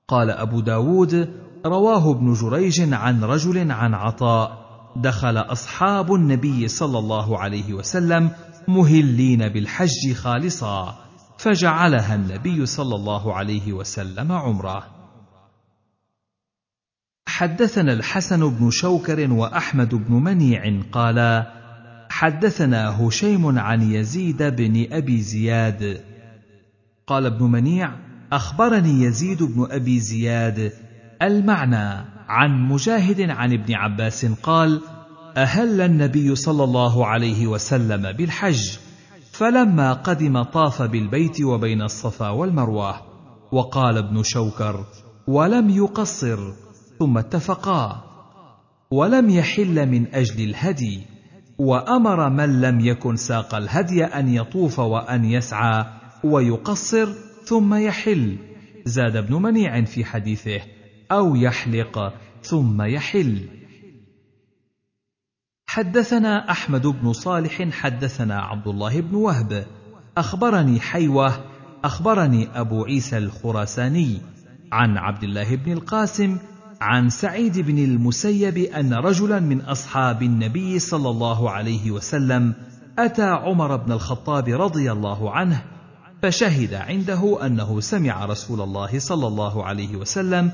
قال 0.08 0.30
أبو 0.30 0.60
داود 0.60 1.42
رواه 1.66 2.12
ابن 2.12 2.34
جريج 2.34 2.94
عن 2.94 3.24
رجل 3.24 3.72
عن 3.72 3.94
عطاء. 3.94 4.62
دخل 4.96 5.38
أصحاب 5.38 6.14
النبي 6.14 6.68
صلى 6.68 7.00
الله 7.00 7.40
عليه 7.40 7.74
وسلم 7.74 8.32
مهلين 8.68 9.50
بالحج 9.50 10.14
خالصا 10.14 11.00
فجعلها 11.38 12.16
النبي 12.16 12.66
صلى 12.66 12.96
الله 12.96 13.34
عليه 13.34 13.74
وسلم 13.74 14.32
عمرة. 14.32 14.88
حدثنا 17.28 17.94
الحسن 17.94 18.50
بن 18.50 18.70
شوكر 18.70 19.32
وأحمد 19.32 19.96
بن 19.96 20.14
منيع 20.14 20.82
قالا 20.92 21.52
حدثنا 22.10 23.08
هشيم 23.08 23.60
عن 23.60 23.82
يزيد 23.82 24.44
بن 24.44 24.88
أبي 24.92 25.22
زياد. 25.22 26.02
قال 27.08 27.26
ابن 27.26 27.46
منيع 27.46 27.92
أخبرني 28.32 29.04
يزيد 29.04 29.44
بن 29.44 29.68
أبي 29.72 30.00
زياد 30.00 30.74
المعنى 31.22 32.06
عن 32.28 32.68
مجاهد 32.68 33.22
عن 33.30 33.54
ابن 33.54 33.74
عباس 33.74 34.26
قال 34.26 34.82
أهل 35.38 35.82
النبي 35.82 36.36
صلى 36.36 36.64
الله 36.64 37.06
عليه 37.06 37.48
وسلم 37.48 38.12
بالحج 38.12 38.78
فلما 39.32 39.94
قدم 39.94 40.44
طاف 40.44 40.82
بالبيت 40.82 41.42
وبين 41.42 41.82
الصفا 41.82 42.30
والمروة 42.30 42.96
وقال 43.52 43.98
ابن 43.98 44.24
شوكر 44.24 44.86
ولم 45.28 45.70
يقصر 45.70 46.54
ثم 47.00 47.18
اتفقا 47.18 48.04
ولم 48.92 49.30
يحل 49.30 49.90
من 49.90 50.16
أجل 50.16 50.44
الهدي 50.44 51.02
وأمر 51.58 52.30
من 52.30 52.62
لم 52.62 52.80
يكن 52.80 53.16
ساق 53.16 53.56
الهدي 53.56 54.04
أن 54.04 54.28
يطوف 54.34 54.80
وأن 54.80 55.26
يسعى 55.26 55.86
ويقصر 56.24 57.08
ثم 57.46 57.74
يحل 57.74 58.38
زاد 58.86 59.16
ابن 59.16 59.42
منيع 59.42 59.84
في 59.84 60.06
حديثه. 60.06 60.62
أو 61.12 61.36
يحلق 61.36 62.14
ثم 62.44 62.82
يحل. 62.82 63.50
حدثنا 65.68 66.52
أحمد 66.52 66.88
بن 66.88 67.14
صالح 67.14 67.70
حدثنا 67.70 68.42
عبد 68.42 68.68
الله 68.68 69.02
بن 69.02 69.16
وهب. 69.16 69.66
أخبرني 70.18 70.80
حيوة 70.80 71.52
أخبرني 71.84 72.48
أبو 72.60 72.84
عيسى 72.84 73.18
الخراساني 73.18 74.22
عن 74.72 74.98
عبد 74.98 75.24
الله 75.24 75.56
بن 75.56 75.72
القاسم 75.72 76.38
عن 76.82 77.10
سعيد 77.10 77.60
بن 77.60 77.78
المسيب 77.78 78.58
أن 78.58 78.94
رجلا 78.94 79.40
من 79.40 79.62
أصحاب 79.62 80.24
النبي 80.24 80.80
صلى 80.80 81.10
الله 81.10 81.50
عليه 81.50 81.92
وسلم 81.92 82.54
أتى 83.00 83.24
عمر 83.24 83.76
بن 83.76 83.92
الخطاب 83.92 84.50
رضي 84.50 84.92
الله 84.92 85.32
عنه 85.32 85.64
فشهد 86.22 86.74
عنده 86.74 87.46
أنه 87.46 87.80
سمع 87.80 88.26
رسول 88.26 88.62
الله 88.62 89.00
صلى 89.00 89.28
الله 89.28 89.66
عليه 89.66 89.96
وسلم 89.96 90.52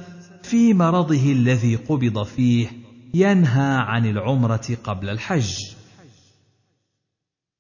في 0.50 0.74
مرضه 0.74 1.32
الذي 1.32 1.76
قبض 1.76 2.24
فيه 2.24 2.68
ينهى 3.14 3.78
عن 3.78 4.06
العمرة 4.06 4.78
قبل 4.84 5.10
الحج. 5.10 5.54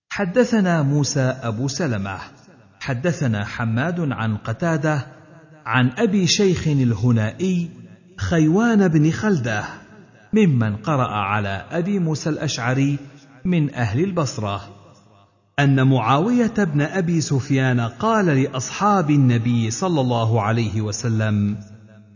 حدثنا 0.09 0.81
موسى 0.81 1.21
أبو 1.21 1.67
سلمة. 1.67 2.17
حدثنا 2.79 3.45
حماد 3.45 3.99
عن 3.99 4.38
قتادة 4.38 5.07
عن 5.65 5.91
أبي 5.97 6.27
شيخ 6.27 6.67
الهنائي 6.67 7.69
خيوان 8.17 8.88
بن 8.88 9.11
خلدة 9.11 9.63
ممن 10.33 10.75
قرأ 10.75 11.07
على 11.07 11.65
أبي 11.71 11.99
موسى 11.99 12.29
الأشعري 12.29 12.97
من 13.45 13.73
أهل 13.73 14.03
البصرة 14.03 14.61
أن 15.59 15.88
معاوية 15.88 16.53
بن 16.57 16.81
أبي 16.81 17.21
سفيان 17.21 17.79
قال 17.79 18.25
لأصحاب 18.25 19.09
النبي 19.09 19.71
صلى 19.71 20.01
الله 20.01 20.41
عليه 20.41 20.81
وسلم 20.81 21.57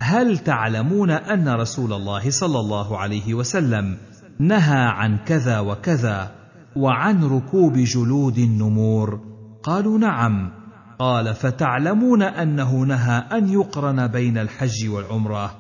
هل 0.04 0.38
تعلمون 0.38 1.12
أن 1.12 1.50
رسول 1.50 1.94
الله 1.94 2.30
صلى 2.30 2.60
الله 2.60 2.98
عليه 2.98 3.34
وسلم 3.34 3.98
نهى 4.40 4.86
عن 4.86 5.18
كذا 5.18 5.60
وكذا 5.60 6.32
وعن 6.76 7.24
ركوب 7.24 7.74
جلود 7.74 8.38
النمور؟ 8.38 9.20
قالوا 9.64 9.98
نعم. 10.00 10.52
قال 11.00 11.34
فتعلمون 11.34 12.22
أنه 12.22 12.84
نهى 12.86 13.18
أن 13.32 13.50
يقرن 13.50 14.08
بين 14.08 14.38
الحج 14.38 14.90
والعمرة؟ 14.90 15.56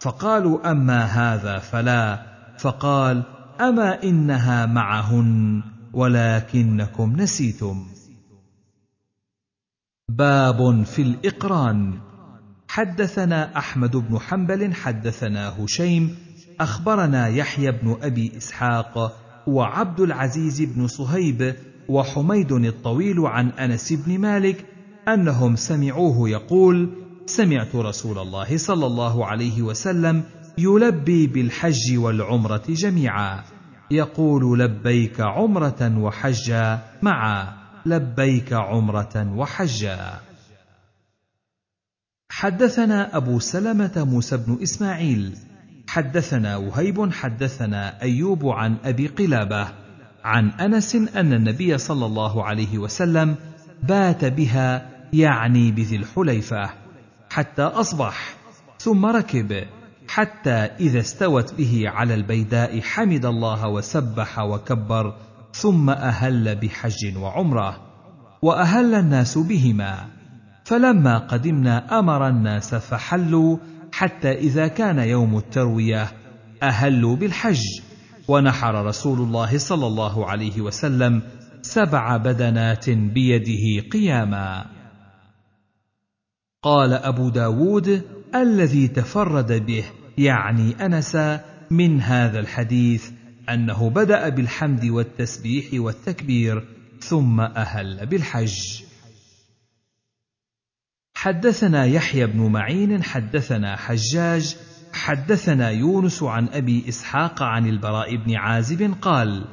فقالوا 0.00 0.70
أما 0.70 1.04
هذا 1.04 1.58
فلا. 1.58 2.26
فقال 2.58 3.22
أما 3.60 4.02
إنها 4.02 4.66
معهن 4.66 5.62
ولكنكم 5.92 7.16
نسيتم. 7.16 7.86
باب 10.08 10.82
في 10.82 11.02
الإقران. 11.02 11.98
حدثنا 12.76 13.58
أحمد 13.58 13.96
بن 13.96 14.18
حنبل 14.18 14.74
حدثنا 14.74 15.64
هشيم 15.64 16.16
أخبرنا 16.60 17.28
يحيى 17.28 17.72
بن 17.72 17.96
أبي 18.02 18.32
إسحاق 18.36 19.16
وعبد 19.46 20.00
العزيز 20.00 20.62
بن 20.62 20.86
صهيب 20.86 21.54
وحميد 21.88 22.52
الطويل 22.52 23.20
عن 23.20 23.48
أنس 23.50 23.92
بن 23.92 24.18
مالك 24.18 24.64
أنهم 25.08 25.56
سمعوه 25.56 26.28
يقول 26.28 26.90
سمعت 27.26 27.74
رسول 27.74 28.18
الله 28.18 28.56
صلى 28.56 28.86
الله 28.86 29.26
عليه 29.26 29.62
وسلم 29.62 30.22
يلبي 30.58 31.26
بالحج 31.26 31.96
والعمرة 31.96 32.64
جميعا. 32.68 33.42
يقول 33.90 34.58
لبيك 34.58 35.20
عمرة 35.20 35.98
وحجا. 35.98 36.78
معا 37.02 37.52
لبيك 37.86 38.52
عمرة 38.52 39.32
وحجا. 39.36 40.25
حدثنا 42.36 43.16
أبو 43.16 43.40
سلمة 43.40 44.06
موسى 44.10 44.36
بن 44.36 44.58
إسماعيل. 44.62 45.36
حدثنا 45.88 46.56
وهيب 46.56 47.12
حدثنا 47.12 48.02
أيوب 48.02 48.46
عن 48.46 48.76
أبي 48.84 49.06
قلابة 49.06 49.68
عن 50.24 50.50
أنس 50.50 50.94
أن 50.94 51.32
النبي 51.32 51.78
صلى 51.78 52.06
الله 52.06 52.44
عليه 52.44 52.78
وسلم 52.78 53.34
بات 53.82 54.24
بها 54.24 54.88
يعني 55.12 55.70
بذي 55.70 55.96
الحليفة 55.96 56.70
حتى 57.30 57.62
أصبح 57.62 58.34
ثم 58.78 59.06
ركب 59.06 59.64
حتى 60.08 60.50
إذا 60.80 61.00
استوت 61.00 61.54
به 61.54 61.84
على 61.86 62.14
البيداء 62.14 62.80
حمد 62.80 63.26
الله 63.26 63.68
وسبح 63.68 64.38
وكبر 64.38 65.14
ثم 65.52 65.90
أهل 65.90 66.56
بحج 66.56 67.16
وعمرة 67.16 67.80
وأهل 68.42 68.94
الناس 68.94 69.38
بهما. 69.38 70.15
فلما 70.66 71.18
قدمنا 71.18 71.98
أمر 71.98 72.28
الناس 72.28 72.74
فحلوا 72.74 73.58
حتى 73.92 74.32
إذا 74.32 74.68
كان 74.68 74.98
يوم 74.98 75.38
التروية 75.38 76.12
أهلوا 76.62 77.16
بالحج. 77.16 77.62
ونحر 78.28 78.86
رسول 78.86 79.18
الله 79.18 79.58
صلى 79.58 79.86
الله 79.86 80.26
عليه 80.26 80.60
وسلم 80.60 81.22
سبع 81.62 82.16
بدنات 82.16 82.90
بيده 82.90 83.88
قياما. 83.88 84.66
قال 86.62 86.92
أبو 86.92 87.28
داود 87.28 88.02
الذي 88.34 88.88
تفرد 88.88 89.66
به 89.66 89.84
يعني 90.18 90.86
أنس 90.86 91.16
من 91.70 92.00
هذا 92.00 92.38
الحديث 92.38 93.10
أنه 93.48 93.90
بدأ 93.90 94.28
بالحمد 94.28 94.84
والتسبيح 94.84 95.80
والتكبير 95.80 96.68
ثم 97.00 97.40
أهل 97.40 98.06
بالحج. 98.06 98.85
حدثنا 101.16 101.84
يحيى 101.84 102.26
بن 102.26 102.52
معين 102.52 103.02
حدثنا 103.02 103.76
حجاج 103.76 104.56
حدثنا 104.92 105.70
يونس 105.70 106.22
عن 106.22 106.48
أبي 106.48 106.88
إسحاق 106.88 107.42
عن 107.42 107.66
البراء 107.66 108.16
بن 108.16 108.36
عازب 108.36 108.94
قال 109.02 109.44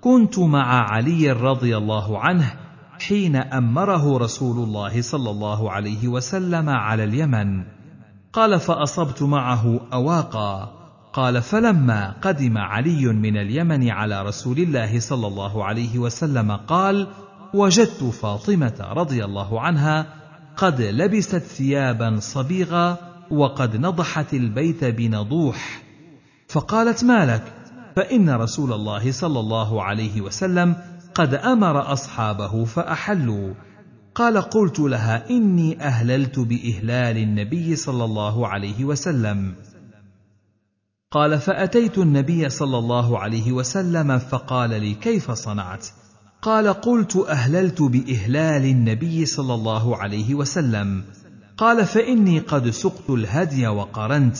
كنت 0.00 0.38
مع 0.38 0.92
علي 0.92 1.32
رضي 1.32 1.76
الله 1.76 2.18
عنه 2.18 2.54
حين 3.00 3.36
أمره 3.36 4.18
رسول 4.18 4.64
الله 4.64 5.02
صلى 5.02 5.30
الله 5.30 5.70
عليه 5.70 6.08
وسلم 6.08 6.68
على 6.68 7.04
اليمن. 7.04 7.64
قال 8.32 8.60
فأصبت 8.60 9.22
معه 9.22 9.80
أواقا. 9.92 10.72
قال 11.12 11.42
فلما 11.42 12.14
قدم 12.22 12.58
علي 12.58 13.06
من 13.06 13.36
اليمن 13.36 13.90
على 13.90 14.22
رسول 14.22 14.58
الله 14.58 15.00
صلى 15.00 15.26
الله 15.26 15.64
عليه 15.64 15.98
وسلم 15.98 16.52
قال 16.52 17.08
وجدت 17.54 18.04
فاطمة 18.04 18.74
رضي 18.80 19.24
الله 19.24 19.60
عنها 19.60 20.21
قد 20.56 20.80
لبست 20.80 21.36
ثيابا 21.36 22.16
صبيغا 22.20 22.98
وقد 23.30 23.76
نضحت 23.76 24.34
البيت 24.34 24.84
بنضوح. 24.84 25.82
فقالت 26.48 27.04
ما 27.04 27.26
لك؟ 27.26 27.52
فإن 27.96 28.30
رسول 28.30 28.72
الله 28.72 29.12
صلى 29.12 29.40
الله 29.40 29.82
عليه 29.82 30.20
وسلم 30.20 30.76
قد 31.14 31.34
أمر 31.34 31.92
أصحابه 31.92 32.64
فأحلوا. 32.64 33.54
قال 34.14 34.40
قلت 34.40 34.80
لها 34.80 35.30
إني 35.30 35.82
أهللت 35.82 36.38
بإهلال 36.38 37.18
النبي 37.18 37.76
صلى 37.76 38.04
الله 38.04 38.48
عليه 38.48 38.84
وسلم. 38.84 39.54
قال 41.10 41.38
فأتيت 41.40 41.98
النبي 41.98 42.48
صلى 42.48 42.78
الله 42.78 43.18
عليه 43.18 43.52
وسلم 43.52 44.18
فقال 44.18 44.70
لي 44.70 44.94
كيف 44.94 45.30
صنعت؟ 45.30 45.86
قال 46.42 46.68
قلت 46.68 47.16
أهللت 47.16 47.82
بإهلال 47.82 48.64
النبي 48.64 49.26
صلى 49.26 49.54
الله 49.54 49.96
عليه 49.96 50.34
وسلم. 50.34 51.04
قال 51.56 51.86
فإني 51.86 52.38
قد 52.38 52.70
سقت 52.70 53.10
الهدي 53.10 53.66
وقرنت. 53.66 54.36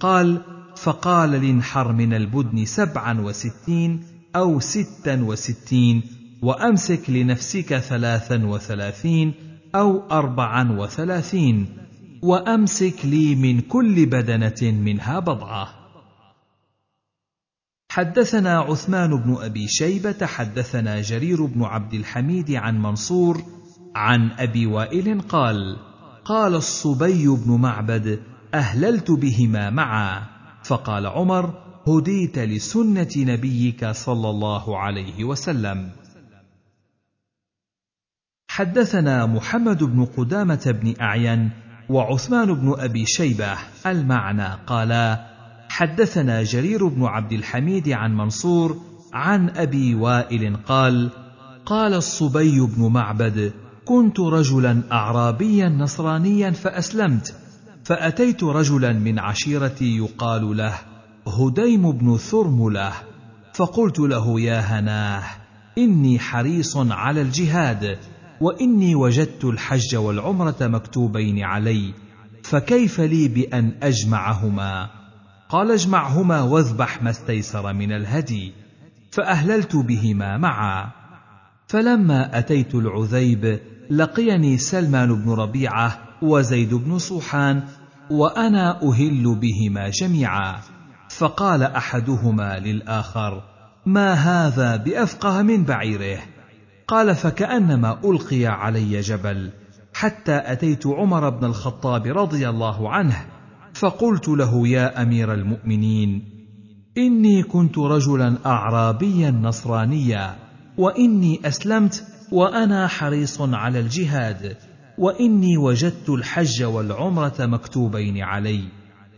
قال 0.00 0.40
فقال 0.76 1.30
لانحر 1.30 1.92
من 1.92 2.14
البدن 2.14 2.64
سبعا 2.64 3.20
وستين 3.20 4.02
أو 4.36 4.60
ستا 4.60 5.22
وستين 5.22 6.02
وأمسك 6.42 7.10
لنفسك 7.10 7.78
ثلاثا 7.78 8.46
وثلاثين 8.46 9.34
أو 9.74 10.02
أربعا 10.10 10.72
وثلاثين 10.72 11.66
وأمسك 12.22 13.04
لي 13.04 13.34
من 13.34 13.60
كل 13.60 14.06
بدنة 14.06 14.72
منها 14.72 15.18
بضعة. 15.18 15.83
حدثنا 17.94 18.58
عثمان 18.58 19.10
بن 19.22 19.36
أبي 19.40 19.68
شيبة 19.68 20.26
حدثنا 20.26 21.00
جرير 21.00 21.46
بن 21.46 21.62
عبد 21.62 21.94
الحميد 21.94 22.50
عن 22.50 22.82
منصور 22.82 23.42
عن 23.96 24.30
أبي 24.30 24.66
وائل 24.66 25.20
قال 25.20 25.76
قال 26.24 26.54
الصبي 26.54 27.26
بن 27.28 27.60
معبد 27.60 28.20
أهللت 28.54 29.10
بهما 29.10 29.70
معا. 29.70 30.22
فقال 30.64 31.06
عمر 31.06 31.54
هديت 31.88 32.38
لسنة 32.38 33.10
نبيك 33.16 33.86
صلى 33.86 34.30
الله 34.30 34.78
عليه 34.78 35.24
وسلم. 35.24 35.90
حدثنا 38.48 39.26
محمد 39.26 39.84
بن 39.84 40.04
قدامة 40.04 40.78
بن 40.82 40.94
أعين 41.00 41.50
وعثمان 41.88 42.54
بن 42.54 42.74
أبي 42.78 43.06
شيبة 43.06 43.58
المعنى 43.86 44.48
قالا 44.66 45.33
حدثنا 45.74 46.42
جرير 46.42 46.88
بن 46.88 47.04
عبد 47.04 47.32
الحميد 47.32 47.88
عن 47.88 48.16
منصور 48.16 48.80
عن 49.12 49.50
أبي 49.50 49.94
وائل 49.94 50.56
قال 50.56 51.10
قال 51.66 51.94
الصبي 51.94 52.60
بن 52.60 52.92
معبد 52.92 53.52
كنت 53.84 54.20
رجلا 54.20 54.82
اعرابيا 54.92 55.68
نصرانيا 55.68 56.50
فأسلمت 56.50 57.34
فأتيت 57.84 58.44
رجلا 58.44 58.92
من 58.92 59.18
عشيرتي 59.18 59.96
يقال 59.96 60.56
له 60.56 60.74
هديم 61.26 61.92
بن 61.92 62.16
ثرملة 62.16 62.92
فقلت 63.54 63.98
له 63.98 64.40
يا 64.40 64.60
هناه 64.60 65.22
إني 65.78 66.18
حريص 66.18 66.76
على 66.76 67.22
الجهاد 67.22 67.98
وإني 68.40 68.94
وجدت 68.94 69.44
الحج 69.44 69.96
والعمرة 69.96 70.56
مكتوبين 70.60 71.44
علي 71.44 71.94
فكيف 72.42 73.00
لي 73.00 73.28
بأن 73.28 73.72
أجمعهما؟ 73.82 75.03
قال 75.48 75.70
اجمعهما 75.70 76.40
واذبح 76.40 77.02
ما 77.02 77.10
استيسر 77.10 77.72
من 77.72 77.92
الهدي 77.92 78.52
فأهللت 79.10 79.76
بهما 79.76 80.38
معا. 80.38 80.90
فلما 81.66 82.38
أتيت 82.38 82.74
العذيب 82.74 83.60
لقيني 83.90 84.58
سلمان 84.58 85.24
بن 85.24 85.30
ربيعة 85.30 85.98
وزيد 86.22 86.74
بن 86.74 86.98
صوحان 86.98 87.62
وأنا 88.10 88.82
أهل 88.82 89.34
بهما 89.34 89.88
جميعا. 89.88 90.60
فقال 91.08 91.62
أحدهما 91.62 92.58
للآخر 92.58 93.42
ما 93.86 94.12
هذا 94.12 94.76
بأفقه 94.76 95.42
من 95.42 95.64
بعيره؟ 95.64 96.18
قال 96.88 97.14
فكأنما 97.14 98.00
ألقي 98.04 98.46
علي 98.46 99.00
جبل 99.00 99.50
حتى 99.94 100.42
أتيت 100.44 100.86
عمر 100.86 101.28
بن 101.28 101.44
الخطاب 101.44 102.06
رضي 102.06 102.48
الله 102.48 102.90
عنه 102.90 103.33
فقلت 103.74 104.28
له 104.28 104.68
يا 104.68 105.02
أمير 105.02 105.34
المؤمنين 105.34 106.22
إني 106.98 107.42
كنت 107.42 107.78
رجلا 107.78 108.38
اعرابيا 108.46 109.30
نصرانيا 109.30 110.36
وإني 110.78 111.40
أسلمت 111.44 112.04
وأنا 112.32 112.86
حريص 112.86 113.40
على 113.40 113.80
الجهاد 113.80 114.56
وإني 114.98 115.56
وجدت 115.56 116.08
الحج 116.08 116.62
والعمرة 116.62 117.34
مكتوبين 117.38 118.22
علي. 118.22 118.60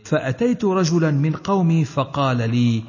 فأتيت 0.03 0.65
رجلا 0.65 1.11
من 1.11 1.31
قومي 1.31 1.85
فقال 1.85 2.37
لي 2.37 2.83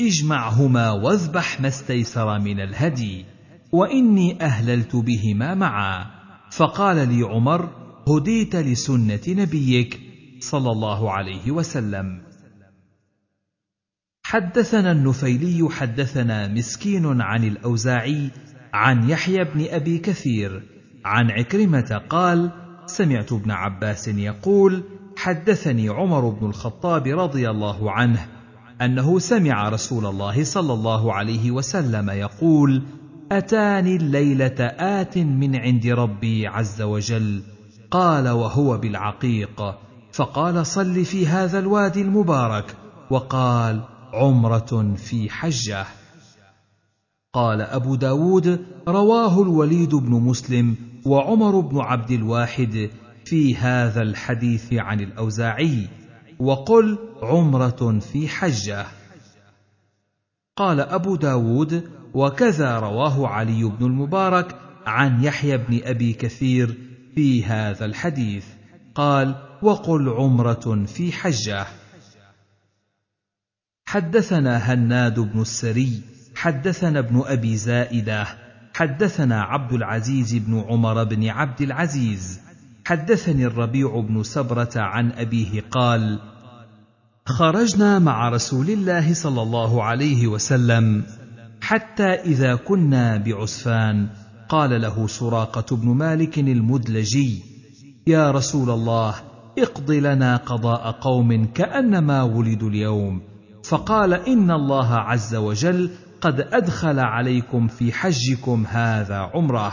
إجمعهما 0.00 0.90
واذبح 0.90 1.60
ما 1.60 1.68
استيسر 1.68 2.38
من 2.38 2.60
الهدي 2.60 3.24
وإني 3.72 4.42
أهللت 4.42 4.96
بهما 4.96 5.54
معا. 5.54 6.06
فقال 6.50 7.08
لي 7.08 7.22
عمر 7.22 7.68
هديت 8.08 8.56
لسنة 8.56 9.20
نبيك 9.28 10.03
صلى 10.50 10.70
الله 10.70 11.10
عليه 11.10 11.50
وسلم. 11.50 12.22
حدثنا 14.22 14.92
النفيلي 14.92 15.68
حدثنا 15.70 16.48
مسكين 16.48 17.20
عن 17.20 17.44
الأوزاعي 17.44 18.30
عن 18.72 19.10
يحيى 19.10 19.44
بن 19.44 19.66
أبي 19.70 19.98
كثير 19.98 20.62
عن 21.04 21.30
عكرمة 21.30 22.02
قال 22.08 22.50
سمعت 22.86 23.32
ابن 23.32 23.50
عباس 23.50 24.08
يقول 24.08 24.82
حدثني 25.16 25.88
عمر 25.88 26.28
بن 26.28 26.46
الخطاب 26.46 27.06
رضي 27.06 27.50
الله 27.50 27.90
عنه 27.90 28.26
أنه 28.82 29.18
سمع 29.18 29.68
رسول 29.68 30.06
الله 30.06 30.44
صلى 30.44 30.72
الله 30.72 31.12
عليه 31.12 31.50
وسلم 31.50 32.10
يقول 32.10 32.82
أتاني 33.32 33.96
الليلة 33.96 34.66
آت 35.00 35.18
من 35.18 35.56
عند 35.56 35.86
ربي 35.86 36.46
عز 36.46 36.82
وجل. 36.82 37.42
قال 37.90 38.28
وهو 38.28 38.78
بالعقيق 38.78 39.62
فقال 40.14 40.66
صل 40.66 41.04
في 41.04 41.26
هذا 41.26 41.58
الوادي 41.58 42.02
المبارك 42.02 42.76
وقال 43.10 43.82
عمرة 44.12 44.94
في 44.96 45.30
حجة. 45.30 45.86
قال 47.32 47.60
أبو 47.60 47.94
داود 47.94 48.66
رواه 48.88 49.42
الوليد 49.42 49.94
بن 49.94 50.10
مسلم 50.10 50.76
وعمر 51.06 51.60
بن 51.60 51.80
عبد 51.80 52.10
الواحد 52.10 52.90
في 53.24 53.56
هذا 53.56 54.02
الحديث 54.02 54.72
عن 54.72 55.00
الأوزاعي 55.00 55.88
وقل 56.38 56.98
عمرة 57.22 57.98
في 57.98 58.28
حجة. 58.28 58.86
قال 60.56 60.80
أبو 60.80 61.16
داود 61.16 61.90
وكذا 62.14 62.78
رواه 62.78 63.28
علي 63.28 63.64
بن 63.64 63.86
المبارك 63.86 64.56
عن 64.86 65.24
يحيى 65.24 65.56
بن 65.56 65.80
أبي 65.84 66.12
كثير 66.12 66.78
في 67.14 67.44
هذا 67.44 67.84
الحديث. 67.84 68.46
قال 68.94 69.53
وقل 69.64 70.08
عمرة 70.08 70.84
في 70.86 71.12
حجة. 71.12 71.66
حدثنا 73.86 74.56
هناد 74.56 75.20
بن 75.20 75.40
السري 75.40 76.02
حدثنا 76.34 76.98
ابن 76.98 77.22
أبي 77.26 77.56
زائدة 77.56 78.26
حدثنا 78.74 79.42
عبد 79.42 79.72
العزيز 79.72 80.34
بن 80.34 80.60
عمر 80.68 81.04
بن 81.04 81.28
عبد 81.28 81.62
العزيز. 81.62 82.40
حدثني 82.86 83.46
الربيع 83.46 84.00
بن 84.00 84.22
سبرة 84.22 84.72
عن 84.76 85.12
أبيه 85.12 85.60
قال 85.70 86.20
خرجنا 87.26 87.98
مع 87.98 88.28
رسول 88.28 88.70
الله 88.70 89.14
صلى 89.14 89.42
الله 89.42 89.82
عليه 89.84 90.26
وسلم 90.26 91.06
حتى 91.60 92.10
إذا 92.12 92.54
كنا 92.54 93.16
بعسفان. 93.16 94.08
قال 94.48 94.80
له 94.80 95.06
سراقة 95.06 95.76
بن 95.76 95.88
مالك 95.88 96.38
المدلجي 96.38 97.42
يا 98.06 98.30
رسول 98.30 98.70
الله 98.70 99.33
اقض 99.58 99.90
لنا 99.90 100.36
قضاء 100.36 100.90
قوم 100.90 101.44
كأنما 101.44 102.22
ولدوا 102.22 102.68
اليوم. 102.68 103.22
فقال 103.64 104.14
إن 104.14 104.50
الله 104.50 104.94
عز 104.94 105.34
وجل 105.34 105.90
قد 106.20 106.40
أدخل 106.40 106.98
عليكم 106.98 107.68
في 107.68 107.92
حجكم 107.92 108.66
هذا 108.66 109.16
عمرة. 109.16 109.72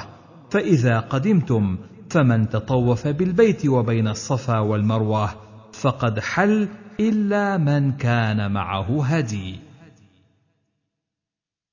فإذا 0.52 1.00
قدمتم 1.00 1.78
فمن 2.10 2.50
تطوف 2.50 3.08
بالبيت 3.08 3.66
وبين 3.66 4.08
الصفا 4.08 4.60
والمروة 4.60 5.30
فقد 5.74 6.20
حل 6.20 6.70
إلا 7.00 7.58
من 7.58 7.92
كان 7.92 8.52
معه 8.52 9.06
هدي 9.06 9.60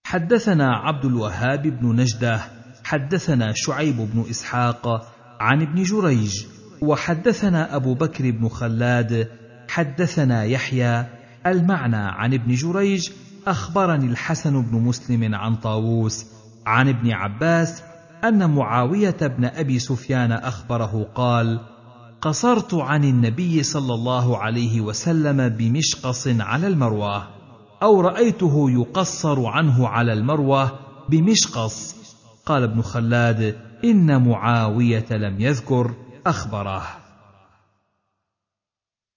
حدثنا 0.07 0.77
عبد 0.77 1.05
الوهاب 1.05 1.63
بن 1.63 2.01
نجدة 2.01 2.41
حدثنا 2.85 3.53
شعيب 3.55 3.97
بن 3.97 4.25
إسحاق 4.31 5.13
عن 5.41 5.63
ابن 5.63 5.83
جريج 5.83 6.47
وحدثنا 6.81 7.77
أبو 7.77 7.95
بكر 7.95 8.31
بن 8.31 8.49
خلاد 8.49 9.29
حدثنا 9.69 10.45
يحيى 10.45 11.07
المعنى 11.47 11.97
عن 11.97 12.35
ابن 12.35 12.55
جريج 12.55 13.11
أخبرني 13.47 14.07
الحسن 14.07 14.63
بن 14.63 14.79
مسلم 14.79 15.35
عن 15.35 15.57
طاووس 15.57 16.27
عن 16.67 16.89
ابن 16.89 17.11
عباس 17.11 17.83
أن 18.25 18.51
معاوية 18.51 19.17
بن 19.21 19.45
أبي 19.45 19.79
سفيان 19.79 20.33
أخبره 20.33 21.09
قال 21.15 21.61
قصرت 22.21 22.75
عن 22.75 23.05
النبي 23.05 23.63
صلى 23.63 23.95
الله 23.95 24.39
عليه 24.39 24.81
وسلم 24.81 25.49
بمشقص 25.49 26.29
على 26.29 26.67
المروة 26.67 27.27
أو 27.83 28.01
رأيته 28.01 28.71
يقصر 28.71 29.47
عنه 29.47 29.89
على 29.89 30.13
المروة 30.13 30.79
بمشقص. 31.09 31.95
قال 32.47 32.63
ابن 32.63 32.83
خلاد 32.83 33.57
إن 33.85 34.29
معاوية 34.29 35.07
لم 35.11 35.41
يذكر. 35.41 35.95
أخبره. 36.29 36.83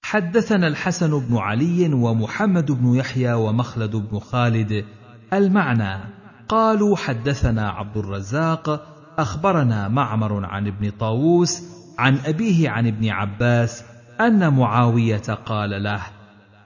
حدثنا 0.04 0.68
الحسن 0.68 1.20
بن 1.20 1.38
علي 1.38 1.94
ومحمد 1.94 2.72
بن 2.72 2.96
يحيى 2.96 3.34
ومخلد 3.34 3.96
بن 3.96 4.20
خالد 4.20 4.86
المعنى. 5.34 6.22
قالوا 6.50 6.98
حدثنا 6.98 7.70
عبد 7.70 7.98
الرزاق 7.98 8.88
أخبرنا 9.18 9.88
معمر 9.88 10.46
عن 10.46 10.68
ابن 10.68 10.90
طاووس 10.90 11.64
عن 12.00 12.18
أبيه 12.26 12.70
عن 12.70 12.88
ابن 12.88 13.10
عباس 13.10 13.84
أن 14.22 14.54
معاوية 14.54 15.34
قال 15.46 15.84
له 15.84 16.02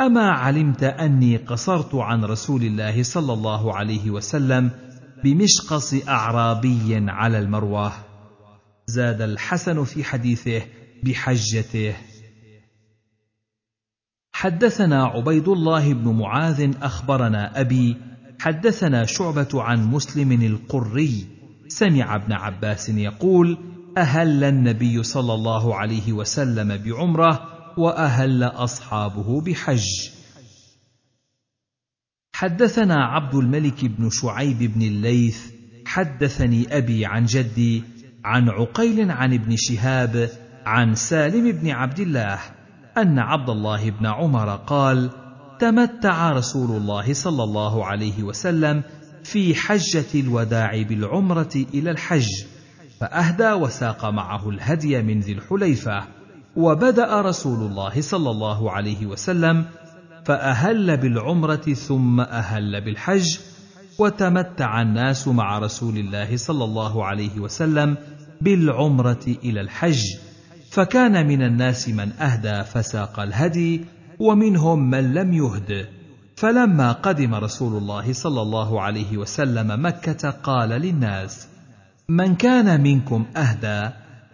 أما 0.02 0.32
علمت 0.32 0.84
أني 0.84 1.38
قصرت 1.38 1.96
عن 1.96 2.26
رسول 2.26 2.64
الله 2.64 3.04
صلى 3.04 3.34
الله 3.34 3.76
عليه 3.76 4.12
وسلم 4.12 4.72
بمشقص 5.24 6.08
أعرابي 6.08 7.06
على 7.08 7.40
المروة؟ 7.40 7.92
زاد 8.88 9.22
الحسن 9.22 9.84
في 9.84 10.04
حديثه 10.04 10.62
بحجته. 11.04 11.96
حدثنا 14.34 15.06
عبيد 15.06 15.48
الله 15.48 15.94
بن 15.94 16.16
معاذ 16.16 16.72
أخبرنا 16.82 17.62
أبي 17.62 17.98
حدثنا 18.40 19.06
شعبة 19.06 19.48
عن 19.54 19.86
مسلم 19.86 20.32
القري 20.32 21.26
سمع 21.68 22.16
ابن 22.16 22.34
عباس 22.34 22.90
يقول 22.90 23.58
أهل 23.98 24.44
النبي 24.44 25.04
صلى 25.04 25.34
الله 25.34 25.76
عليه 25.76 26.14
وسلم 26.14 26.78
بعمرة 26.78 27.56
وأهل 27.78 28.44
أصحابه 28.44 29.42
بحج. 29.42 30.10
حدثنا 32.36 33.06
عبد 33.06 33.36
الملك 33.36 33.86
بن 33.86 34.10
شعيب 34.10 34.60
بن 34.60 34.82
الليث 34.82 35.52
حدثني 35.86 36.78
أبي 36.78 37.06
عن 37.06 37.26
جدي 37.26 37.84
عن 38.26 38.50
عقيل 38.50 39.12
عن 39.12 39.34
ابن 39.34 39.56
شهاب 39.58 40.30
عن 40.66 40.96
سالم 40.96 41.52
بن 41.52 41.70
عبد 41.70 42.00
الله 42.00 42.40
أن 42.98 43.20
عبد 43.20 43.50
الله 43.50 43.90
بن 43.90 44.06
عمر 44.06 44.56
قال 44.56 45.10
تمتع 45.60 46.32
رسول 46.32 46.78
الله 46.78 47.14
صلى 47.14 47.44
الله 47.44 47.86
عليه 47.86 48.24
وسلم 48.24 48.84
في 49.24 49.56
حجة 49.56 50.06
الوداع 50.16 50.82
بالعمرة 50.82 51.66
إلى 51.74 51.92
الحج 51.92 52.28
فأهدى 53.00 53.52
وساق 53.52 54.06
معه 54.06 54.50
الهدي 54.50 55.02
من 55.02 55.20
ذي 55.20 55.32
الحليفة 55.32 56.04
وبدأ 56.56 57.22
رسول 57.22 57.72
الله 57.72 58.02
صلى 58.02 58.32
الله 58.32 58.72
عليه 58.72 59.06
وسلم 59.06 59.66
فأهل 60.26 60.98
بالعمرة 60.98 61.74
ثم 61.74 62.20
أهل 62.20 62.82
بالحج 62.82 63.38
وتمتع 64.00 64.82
الناس 64.82 65.28
مع 65.28 65.60
رسول 65.60 65.98
الله 65.98 66.38
صلى 66.38 66.64
الله 66.64 67.06
عليه 67.06 67.40
وسلم 67.40 67.98
بالعمرة 68.46 69.26
إلى 69.44 69.62
الحج 69.62 70.04
فكان 70.72 71.28
من 71.28 71.42
الناس 71.42 71.90
من 71.90 72.12
أهدى 72.12 72.64
فساق 72.64 73.20
الهدي 73.20 73.82
ومنهم 74.20 74.90
من 74.90 75.14
لم 75.14 75.34
يهد. 75.34 75.88
فلما 76.36 76.92
قدم 76.92 77.36
رسول 77.36 77.78
الله 77.78 78.14
صلى 78.14 78.42
الله 78.42 78.82
عليه 78.82 79.18
وسلم 79.18 79.86
مكة 79.86 80.30
قال 80.30 80.70
للناس 80.70 81.48
من 82.10 82.36
كان 82.36 82.82
منكم 82.84 83.26
أهدى 83.38 83.90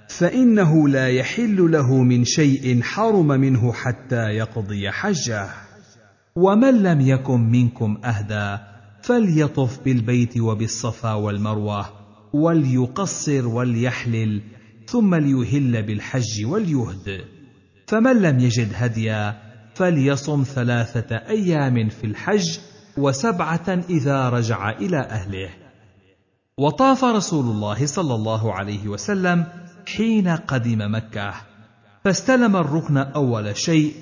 فإنه 0.10 0.88
لا 0.88 1.10
يحل 1.10 1.72
له 1.72 2.04
من 2.04 2.26
شيء 2.26 2.82
حرم 2.82 3.28
منه 3.28 3.74
حتى 3.74 4.24
يقضي 4.30 4.92
حجه. 4.92 5.50
ومن 6.36 6.84
لم 6.84 7.02
يكن 7.02 7.40
منكم 7.40 7.98
أهدى 8.06 8.64
فليطف 9.02 9.84
بالبيت 9.86 10.38
وبالصفا 10.38 11.14
والمروة 11.14 12.01
وليقصر 12.34 13.48
وليحلل 13.48 14.42
ثم 14.88 15.16
ليهل 15.16 15.84
بالحج 15.84 16.46
وليهد. 16.46 17.26
فمن 17.88 18.22
لم 18.22 18.40
يجد 18.40 18.72
هديا 18.76 19.42
فليصم 19.76 20.44
ثلاثة 20.44 21.16
أيام 21.16 21.90
في 21.90 22.04
الحج 22.04 22.60
وسبعة 22.98 23.84
إذا 23.90 24.30
رجع 24.30 24.70
إلى 24.70 25.00
أهله. 25.00 25.50
وطاف 26.58 27.04
رسول 27.04 27.46
الله 27.46 27.86
صلى 27.86 28.16
الله 28.16 28.54
عليه 28.54 28.88
وسلم 28.88 29.46
حين 29.96 30.28
قدم 30.28 30.96
مكة. 30.96 31.34
فاستلم 32.04 32.56
الركن 32.56 32.98
أول 32.98 33.58
شيء 33.58 33.94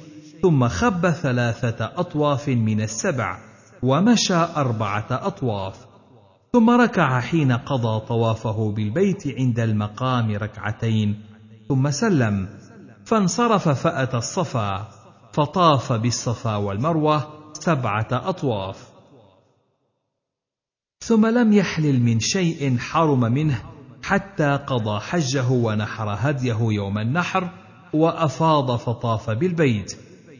ثم 0.41 0.67
خب 0.67 1.09
ثلاثة 1.09 1.85
أطواف 1.85 2.49
من 2.49 2.81
السبع 2.81 3.37
ومشى 3.83 4.33
أربعة 4.33 5.07
أطواف. 5.11 5.88
ثم 6.53 6.69
ركع 6.69 7.19
حين 7.19 7.51
قضى 7.51 8.05
طوافه 8.07 8.71
بالبيت 8.71 9.27
عند 9.27 9.59
المقام 9.59 10.31
ركعتين 10.31 11.21
ثم 11.67 11.91
سلم. 11.91 12.49
فانصرف 13.05 13.69
فأتى 13.69 14.17
الصفا 14.17 14.87
فطاف 15.33 15.93
بالصفا 15.93 16.55
والمروة 16.55 17.27
سبعة 17.53 18.07
أطواف. 18.11 18.89
ثم 20.99 21.25
لم 21.25 21.53
يحلل 21.53 22.01
من 22.01 22.19
شيء 22.19 22.77
حرم 22.77 23.19
منه 23.19 23.63
حتى 24.03 24.59
قضى 24.67 24.99
حجه 24.99 25.49
ونحر 25.51 26.15
هديه 26.19 26.57
يوم 26.61 26.97
النحر 26.97 27.49
وأفاض 27.93 28.75
فطاف 28.75 29.29
بالبيت 29.29 29.97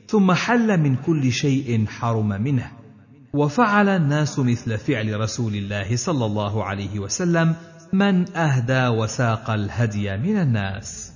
ثم 0.08 0.32
حل 0.32 0.78
من 0.80 0.96
كل 0.96 1.32
شيء 1.32 1.86
حرم 1.88 2.28
منه. 2.28 2.79
وفعل 3.34 3.90
الناس 3.90 4.40
مثل 4.40 4.78
فعل 4.78 5.20
رسول 5.20 5.56
الله 5.56 5.96
صلى 5.96 6.26
الله 6.26 6.64
عليه 6.64 7.00
وسلم 7.00 7.56
من 7.94 8.38
أهدى 8.38 8.88
وساق 8.88 9.50
الهدي 9.50 10.18
من 10.18 10.38
الناس. 10.38 11.14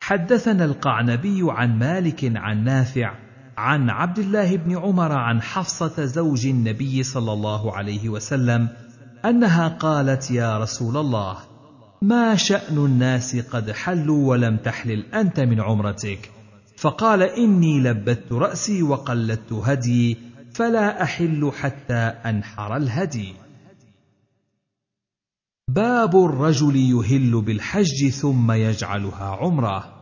حدثنا 0.00 0.64
القعنبي 0.64 1.40
عن 1.42 1.78
مالك 1.78 2.32
عن 2.36 2.64
نافع 2.64 3.14
عن 3.56 3.90
عبد 3.90 4.18
الله 4.18 4.56
بن 4.56 4.78
عمر 4.78 5.12
عن 5.12 5.42
حفصة 5.42 6.04
زوج 6.04 6.46
النبي 6.46 7.02
صلى 7.02 7.32
الله 7.32 7.76
عليه 7.76 8.08
وسلم 8.08 8.68
أنها 9.24 9.68
قالت 9.68 10.30
يا 10.30 10.58
رسول 10.58 10.96
الله 10.96 11.38
ما 12.02 12.36
شأن 12.36 12.76
الناس 12.76 13.36
قد 13.36 13.70
حلوا 13.70 14.28
ولم 14.28 14.56
تحلل 14.56 15.14
أنت 15.14 15.40
من 15.40 15.60
عمرتك؟ 15.60 16.30
فقال 16.76 17.22
إني 17.22 17.80
لبت 17.80 18.32
رأسي 18.32 18.82
وقلدت 18.82 19.52
هدي 19.52 20.18
فلا 20.54 21.02
أحل 21.02 21.52
حتى 21.60 21.94
أنحر 21.94 22.76
الهدي. 22.76 23.34
باب 25.68 26.16
الرجل 26.16 26.76
يهل 26.76 27.42
بالحج 27.42 28.08
ثم 28.08 28.52
يجعلها 28.52 29.24
عمرة. 29.24 29.94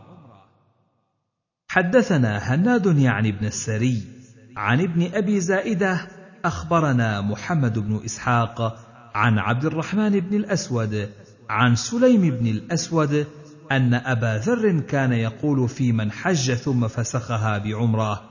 حدثنا 1.69 2.55
هناد 2.55 2.99
يعني 2.99 3.29
ابن 3.29 3.47
السري 3.47 4.03
عن 4.57 4.81
ابن 4.81 5.15
أبي 5.15 5.41
زائدة 5.41 6.09
أخبرنا 6.45 7.21
محمد 7.21 7.79
بن 7.79 8.01
إسحاق 8.05 8.79
عن 9.15 9.39
عبد 9.39 9.65
الرحمن 9.65 10.21
بن 10.21 10.37
الأسود 10.37 11.11
عن 11.49 11.75
سليم 11.75 12.21
بن 12.21 12.47
الأسود 12.47 13.27
أن 13.77 13.95
أبا 13.95 14.39
ذر 14.39 14.81
كان 14.81 15.13
يقول 15.13 15.69
في 15.69 15.93
من 15.93 16.13
حج 16.13 16.55
ثم 16.55 16.89
فسخها 16.89 17.59
بعمرة 17.59 18.23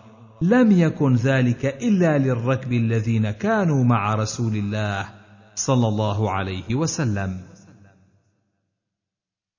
لم 0.42 0.72
يكن 0.72 1.16
ذلك 1.16 1.66
إلا 1.66 2.18
للركب 2.18 2.74
الذين 2.74 3.32
كانوا 3.32 3.84
مع 3.84 4.16
رسول 4.16 4.56
الله 4.56 5.10
صلى 5.56 5.88
الله 5.88 6.32
عليه 6.32 6.76
وسلم. 6.76 7.42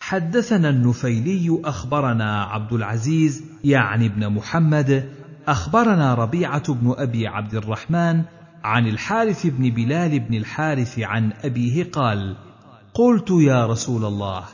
حدثنا 0.01 0.69
النفيلي 0.69 1.61
أخبرنا 1.65 2.43
عبد 2.43 2.73
العزيز 2.73 3.45
يعني 3.65 4.07
ابن 4.07 4.29
محمد 4.29 5.09
أخبرنا 5.49 6.15
ربيعة 6.15 6.75
بن 6.75 6.95
أبي 6.99 7.27
عبد 7.27 7.55
الرحمن 7.55 8.23
عن 8.65 8.87
الحارث 8.87 9.47
بن 9.47 9.71
بلال 9.71 10.21
بن 10.21 10.35
الحارث 10.35 10.99
عن 10.99 11.33
أبيه 11.45 11.91
قال 11.91 12.37
قلت 12.95 13.31
يا 13.31 13.67
رسول 13.67 14.05
الله 14.05 14.45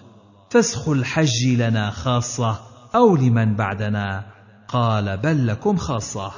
فسخ 0.51 0.89
الحج 0.89 1.47
لنا 1.47 1.91
خاصة 1.91 2.61
أو 2.95 3.17
لمن 3.17 3.55
بعدنا. 3.55 4.27
قال 4.69 5.17
بل 5.17 5.47
لكم 5.47 5.77
خاصة. 5.77 6.33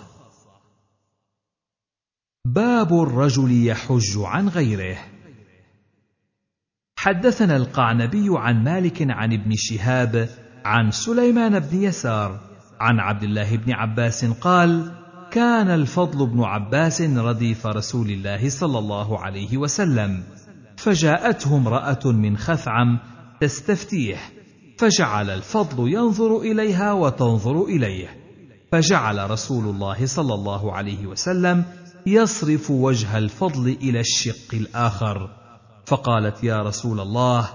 باب 2.44 3.02
الرجل 3.02 3.66
يحج 3.66 4.18
عن 4.18 4.48
غيره. 4.48 4.98
حدثنا 6.98 7.56
القعنبي 7.56 8.28
عن 8.30 8.64
مالك 8.64 9.10
عن 9.10 9.32
ابن 9.32 9.54
شهاب 9.56 10.28
عن 10.64 10.90
سليمان 10.90 11.58
بن 11.58 11.82
يسار 11.82 12.40
عن 12.80 13.00
عبد 13.00 13.22
الله 13.22 13.56
بن 13.56 13.72
عباس 13.72 14.24
قال 14.24 14.92
كان 15.30 15.70
الفضل 15.70 16.26
بن 16.26 16.42
عباس 16.42 17.02
رديف 17.02 17.66
رسول 17.66 18.10
الله 18.10 18.48
صلى 18.48 18.78
الله 18.78 19.18
عليه 19.18 19.56
وسلم. 19.56 20.24
فجاءته 20.76 21.56
امرأة 21.56 22.00
من 22.04 22.36
خثعم 22.36 22.98
تستفتيه 23.40 24.16
فجعل 24.78 25.30
الفضل 25.30 25.92
ينظر 25.92 26.40
إليها 26.40 26.92
وتنظر 26.92 27.64
إليه. 27.64 28.08
فجعل 28.72 29.30
رسول 29.30 29.64
الله 29.64 30.06
صلى 30.06 30.34
الله 30.34 30.72
عليه 30.72 31.06
وسلم 31.06 31.64
يصرف 32.06 32.70
وجه 32.70 33.18
الفضل 33.18 33.68
إلى 33.68 34.00
الشق 34.00 34.54
الآخر. 34.54 35.30
فقالت 35.86 36.44
يا 36.44 36.62
رسول 36.62 37.00
الله 37.00 37.48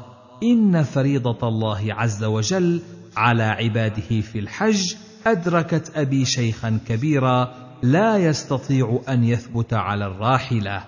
إن 0.44 0.84
فريضة 0.84 1.48
الله 1.48 1.94
عز 1.94 2.24
وجل 2.24 2.82
على 3.18 3.44
عباده 3.44 4.22
في 4.22 4.40
الحج 4.40 4.96
أدركت 5.28 5.92
أبي 5.96 6.26
شيخا 6.26 6.80
كبيرا 6.88 7.54
لا 7.84 8.18
يستطيع 8.18 9.02
أن 9.10 9.24
يثبت 9.24 9.74
على 9.74 10.06
الراحلة. 10.06 10.84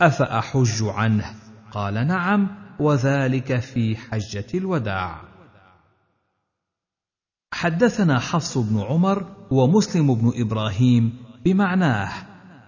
أفأحج 0.00 0.82
عنه؟ 0.82 1.34
قال 1.72 1.94
نعم. 2.06 2.67
وذلك 2.80 3.58
في 3.58 3.96
حجة 3.96 4.46
الوداع. 4.54 5.20
حدثنا 7.52 8.18
حفص 8.18 8.58
بن 8.58 8.80
عمر 8.80 9.26
ومسلم 9.50 10.14
بن 10.14 10.32
إبراهيم 10.34 11.12
بمعناه. 11.44 12.12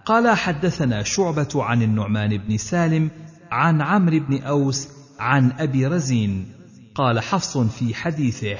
قال 0.05 0.37
حدثنا 0.37 1.03
شعبة 1.03 1.49
عن 1.55 1.81
النعمان 1.81 2.37
بن 2.37 2.57
سالم 2.57 3.11
عن 3.51 3.81
عمرو 3.81 4.19
بن 4.19 4.43
أوس 4.43 4.87
عن 5.19 5.51
أبي 5.51 5.87
رزين. 5.87 6.51
قال 6.95 7.19
حفص 7.19 7.57
في 7.57 7.93
حديثه 7.95 8.57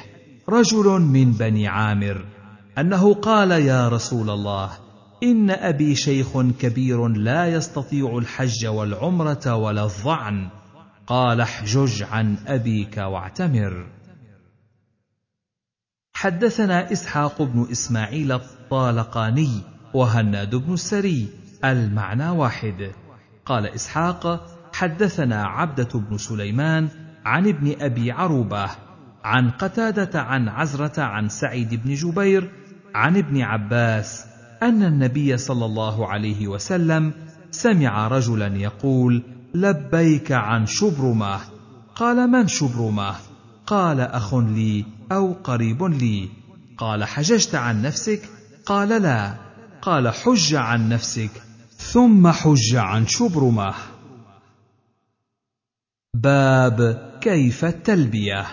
رجل 0.49 1.01
من 1.01 1.31
بني 1.31 1.67
عامر. 1.67 2.25
أنه 2.77 3.13
قال 3.13 3.51
يا 3.51 3.89
رسول 3.89 4.29
الله 4.29 4.71
إن 5.23 5.49
أبي 5.49 5.95
شيخ 5.95 6.41
كبير 6.59 7.07
لا 7.07 7.47
يستطيع 7.47 8.17
الحج 8.17 8.65
والعمرة 8.65 9.55
ولا 9.55 9.83
الظعن 9.83 10.49
قال 11.07 11.41
احجج 11.41 12.03
عن 12.03 12.35
أبيك 12.47 12.97
واعتمر. 12.97 13.87
حدثنا 16.13 16.91
إسحاق 16.91 17.41
بن 17.41 17.67
إسماعيل 17.71 18.31
الطالقاني 18.31 19.61
وهناد 19.93 20.55
بن 20.55 20.73
السري 20.73 21.29
المعنى 21.63 22.29
واحد. 22.29 22.91
قال 23.45 23.67
إسحاق 23.67 24.47
حدثنا 24.73 25.45
عبدة 25.45 25.99
بن 25.99 26.17
سليمان 26.17 26.89
عن 27.25 27.47
ابن 27.47 27.81
أبي 27.81 28.11
عروبة 28.11 28.69
عن 29.23 29.49
قتادة 29.49 30.21
عن 30.21 30.49
عزرة 30.49 31.01
عن 31.01 31.29
سعيد 31.29 31.83
بن 31.83 31.93
جبير 31.93 32.49
عن 32.95 33.17
ابن 33.17 33.41
عباس 33.41 34.25
أن 34.63 34.83
النبي 34.83 35.37
صلى 35.37 35.65
الله 35.65 36.07
عليه 36.07 36.47
وسلم 36.47 37.13
سمع 37.51 38.07
رجلا 38.07 38.47
يقول 38.47 39.23
لبيك 39.53 40.31
عن 40.31 40.65
شبرمة. 40.65 41.39
قال 41.95 42.31
من 42.31 42.47
شبرمة؟ 42.47 43.15
قال 43.67 43.99
أخ 43.99 44.35
لي 44.35 44.85
أو 45.11 45.33
قريب 45.33 45.83
لي. 45.83 46.29
قال 46.77 47.03
حججت 47.03 47.55
عن 47.55 47.81
نفسك؟ 47.81 48.21
قال 48.65 49.01
لا. 49.01 49.35
قال 49.81 50.09
حج 50.09 50.55
عن 50.55 50.89
نفسك. 50.89 51.31
ثم 51.77 52.27
حج 52.27 52.75
عن 52.75 53.07
شبرمة. 53.07 53.73
باب 56.13 57.09
كيف 57.21 57.65
التلبية. 57.65 58.45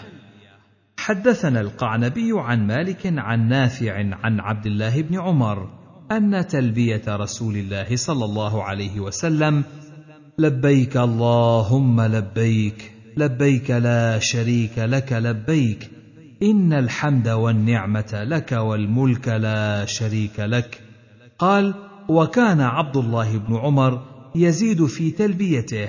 حدثنا 0.98 1.60
القعنبي 1.60 2.32
عن 2.34 2.66
مالك 2.66 3.00
عن 3.04 3.48
نافع 3.48 3.92
عن 3.94 4.40
عبد 4.40 4.66
الله 4.66 5.02
بن 5.02 5.20
عمر 5.20 5.68
أن 6.12 6.46
تلبية 6.46 7.02
رسول 7.08 7.56
الله 7.56 7.96
صلى 7.96 8.24
الله 8.24 8.64
عليه 8.64 9.00
وسلم 9.00 9.64
لبيك 10.40 10.96
اللهم 10.96 12.00
لبيك 12.00 12.92
لبيك 13.16 13.70
لا 13.70 14.18
شريك 14.18 14.78
لك 14.78 15.12
لبيك 15.12 15.90
إن 16.42 16.72
الحمد 16.72 17.28
والنعمة 17.28 18.24
لك 18.24 18.52
والملك 18.52 19.28
لا 19.28 19.84
شريك 19.84 20.40
لك. 20.40 20.80
قال 21.38 21.74
وكان 22.08 22.60
عبد 22.60 22.96
الله 22.96 23.38
بن 23.38 23.56
عمر 23.56 24.02
يزيد 24.34 24.86
في 24.86 25.10
تلبيته 25.10 25.88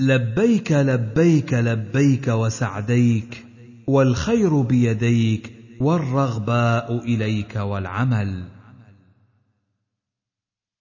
لبيك 0.00 0.72
لبيك 0.72 1.54
لبيك 1.54 2.28
وسعديك 2.28 3.44
والخير 3.86 4.60
بيديك 4.60 5.52
والرغباء 5.80 6.98
إليك 7.04 7.56
والعمل. 7.56 8.55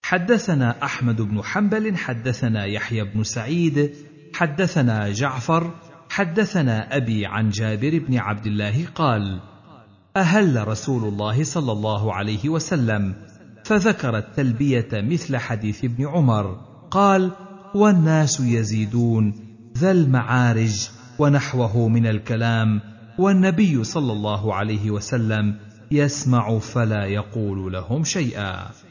حدثنا 0.06 0.84
أحمد 0.84 1.22
بن 1.22 1.44
حنبل 1.44 1.98
حدثنا 1.98 2.66
يحيى 2.66 3.04
بن 3.04 3.24
سعيد 3.24 3.92
حدثنا 4.34 5.12
جعفر 5.12 5.74
حدثنا 6.10 6.98
أبي 6.98 7.26
عن 7.26 7.50
جابر 7.50 8.00
بن 8.08 8.18
عبد 8.18 8.46
الله 8.46 8.86
قال 8.96 9.40
أهل 10.18 10.68
رسول 10.68 11.04
الله 11.04 11.44
صلى 11.44 11.72
الله 11.72 12.14
عليه 12.14 12.50
وسلم 12.50 13.16
فذكر 13.64 14.18
التلبية 14.18 14.88
مثل 14.94 15.38
حديث 15.38 15.86
ابن 15.86 16.08
عمر 16.08 16.56
قال 16.92 17.32
والناس 17.76 18.40
يزيدون 18.40 19.34
ذا 19.78 19.92
المعارج 19.92 20.90
ونحوه 21.20 21.88
من 21.88 22.08
الكلام 22.08 22.82
والنبي 23.20 23.84
صلى 23.84 24.12
الله 24.12 24.54
عليه 24.54 24.92
وسلم 24.92 25.56
يسمع 25.92 26.60
فلا 26.60 27.06
يقول 27.06 27.74
لهم 27.74 28.04
شيئا. 28.04 28.85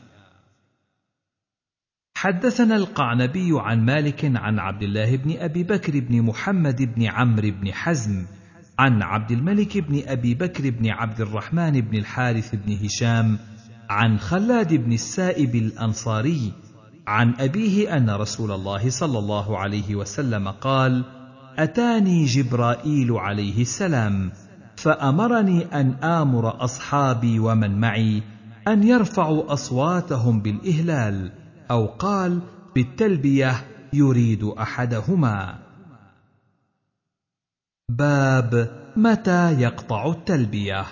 حدثنا 2.24 2.76
القعنبي 2.76 3.50
عن 3.52 3.84
مالك 3.84 4.24
عن 4.34 4.58
عبد 4.58 4.82
الله 4.82 5.16
بن 5.16 5.36
أبي 5.38 5.62
بكر 5.62 6.00
بن 6.00 6.22
محمد 6.22 6.94
بن 6.94 7.06
عمرو 7.06 7.50
بن 7.60 7.72
حزم 7.72 8.24
عن 8.78 9.02
عبد 9.02 9.30
الملك 9.30 9.78
بن 9.78 10.02
أبي 10.06 10.34
بكر 10.34 10.70
بن 10.70 10.90
عبد 10.90 11.20
الرحمن 11.20 11.80
بن 11.80 11.96
الحارث 11.98 12.54
بن 12.54 12.84
هشام 12.84 13.38
عن 13.90 14.18
خلاد 14.18 14.74
بن 14.74 14.92
السائب 14.92 15.54
الأنصاري 15.54 16.52
عن 17.06 17.34
أبيه 17.40 17.96
أن 17.96 18.10
رسول 18.10 18.52
الله 18.52 18.90
صلى 18.90 19.18
الله 19.18 19.58
عليه 19.58 19.94
وسلم 19.94 20.48
قال 20.48 21.04
أتاني 21.58 22.24
جبرائيل 22.24 23.12
عليه 23.12 23.62
السلام 23.62 24.32
فأمرني 24.76 25.64
أن 25.64 25.90
آمر 26.04 26.64
أصحابي 26.64 27.38
ومن 27.38 27.80
معي 27.80 28.22
أن 28.68 28.82
يرفعوا 28.82 29.52
أصواتهم 29.52 30.40
بالإهلال. 30.40 31.43
أو 31.70 31.86
قال 31.86 32.40
بالتلبية 32.74 33.64
يريد 33.92 34.44
أحدهما. 34.44 35.58
باب 37.88 38.70
متى 38.96 39.60
يقطع 39.60 40.06
التلبية. 40.10 40.86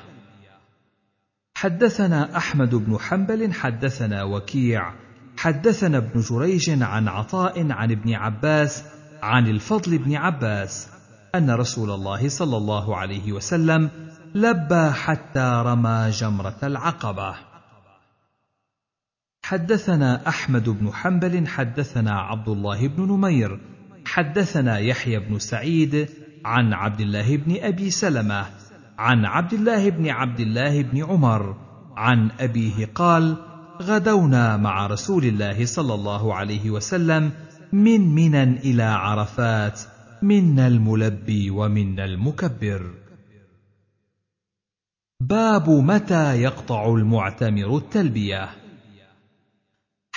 حدثنا 1.54 2.36
أحمد 2.36 2.74
بن 2.74 2.98
حنبل 2.98 3.52
حدثنا 3.52 4.22
وكيع 4.22 4.94
حدثنا 5.36 5.98
ابن 5.98 6.20
جريج 6.20 6.82
عن 6.82 7.08
عطاء 7.08 7.72
عن 7.72 7.90
ابن 7.90 8.14
عباس 8.14 8.84
عن 9.22 9.46
الفضل 9.46 9.98
بن 9.98 10.16
عباس 10.16 10.88
أن 11.34 11.50
رسول 11.50 11.90
الله 11.90 12.28
صلى 12.28 12.56
الله 12.56 12.96
عليه 12.96 13.32
وسلم 13.32 13.90
لبى 14.34 14.90
حتى 14.90 15.62
رمى 15.66 16.10
جمرة 16.10 16.58
العقبة. 16.62 17.51
حدثنا 19.53 20.28
أحمد 20.28 20.68
بن 20.68 20.92
حنبل 20.92 21.46
حدثنا 21.46 22.20
عبد 22.20 22.48
الله 22.48 22.88
بن 22.88 23.03
نمير 23.03 23.61
حدثنا 24.05 24.78
يحيى 24.78 25.18
بن 25.18 25.38
سعيد 25.38 26.09
عن 26.44 26.72
عبد 26.72 27.00
الله 27.00 27.36
بن 27.36 27.57
أبي 27.61 27.90
سلمة 27.90 28.46
عن 28.98 29.24
عبد 29.24 29.53
الله 29.53 29.90
بن 29.90 30.09
عبد 30.09 30.40
الله 30.40 30.82
بن 30.82 31.05
عمر 31.05 31.57
عن 31.96 32.30
أبيه 32.40 32.86
قال 32.94 33.36
غدونا 33.82 34.57
مع 34.57 34.86
رسول 34.86 35.24
الله 35.24 35.64
صلى 35.64 35.94
الله 35.94 36.34
عليه 36.34 36.70
وسلم 36.70 37.32
من 37.72 38.14
منى 38.14 38.42
إلى 38.42 38.82
عرفات 38.82 39.80
منا 40.22 40.66
الملبي 40.66 41.50
ومنا 41.50 42.05
المكبر. 42.05 42.94
باب 45.20 45.70
متى 45.70 46.42
يقطع 46.42 46.94
المعتمر 46.94 47.76
التلبية؟ 47.76 48.61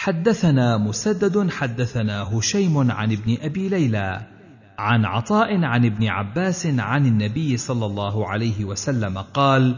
حدثنا 0.06 0.78
مسدد 0.78 1.50
حدثنا 1.50 2.24
هشيم 2.24 2.92
عن 2.92 3.12
ابن 3.12 3.38
أبي 3.42 3.70
ليلى 3.70 4.22
عن 4.78 5.06
عطاء 5.06 5.64
عن 5.64 5.86
ابن 5.86 6.08
عباس 6.08 6.68
عن 6.68 7.06
النبي 7.06 7.58
صلى 7.58 7.86
الله 7.86 8.28
عليه 8.28 8.66
وسلم 8.66 9.18
قال 9.18 9.76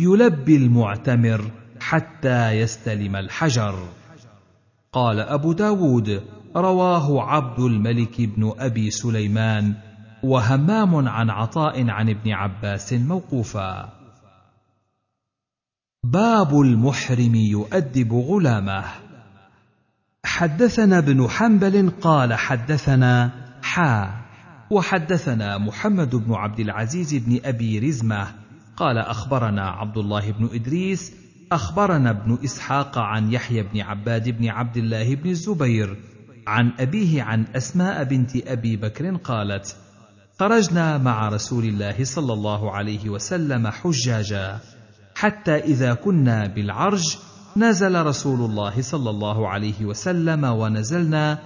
يلبي 0.00 0.56
المعتمر 0.56 1.50
حتى 1.80 2.50
يستلم 2.50 3.16
الحجر 3.16 3.88
قال 4.92 5.20
أبو 5.20 5.52
داود 5.52 6.22
رواه 6.56 7.22
عبد 7.22 7.60
الملك 7.60 8.20
بن 8.20 8.52
أبي 8.58 8.90
سليمان 8.90 9.74
وهمام 10.22 11.08
عن 11.08 11.30
عطاء 11.30 11.90
عن 11.90 12.08
ابن 12.08 12.32
عباس 12.32 12.92
موقوفا 12.92 13.92
باب 16.04 16.60
المحرم 16.60 17.34
يؤدب 17.34 18.12
غلامه. 18.12 19.05
حدثنا 20.26 20.98
ابن 20.98 21.28
حنبل 21.28 21.90
قال 22.00 22.34
حدثنا 22.34 23.30
حا 23.62 24.24
وحدثنا 24.70 25.58
محمد 25.58 26.14
بن 26.16 26.34
عبد 26.34 26.60
العزيز 26.60 27.14
بن 27.14 27.40
أبي 27.44 27.78
رزمة 27.78 28.26
قال 28.76 28.98
أخبرنا 28.98 29.70
عبد 29.70 29.98
الله 29.98 30.30
بن 30.30 30.48
إدريس 30.52 31.12
أخبرنا 31.52 32.10
ابن 32.10 32.38
إسحاق 32.44 32.98
عن 32.98 33.32
يحيى 33.32 33.62
بن 33.62 33.80
عباد 33.80 34.28
بن 34.28 34.48
عبد 34.48 34.76
الله 34.76 35.14
بن 35.14 35.30
الزبير 35.30 35.96
عن 36.46 36.72
أبيه 36.80 37.22
عن 37.22 37.44
أسماء 37.56 38.04
بنت 38.04 38.36
أبي 38.36 38.76
بكر 38.76 39.16
قالت 39.16 39.76
خرجنا 40.40 40.98
مع 40.98 41.28
رسول 41.28 41.64
الله 41.64 42.04
صلى 42.04 42.32
الله 42.32 42.72
عليه 42.72 43.08
وسلم 43.10 43.66
حجاجا 43.66 44.60
حتى 45.14 45.56
إذا 45.56 45.94
كنا 45.94 46.46
بالعرج 46.46 47.16
نزل 47.56 48.06
رسول 48.06 48.50
الله 48.50 48.82
صلى 48.82 49.10
الله 49.10 49.48
عليه 49.48 49.84
وسلم 49.84 50.44
ونزلنا 50.44 51.38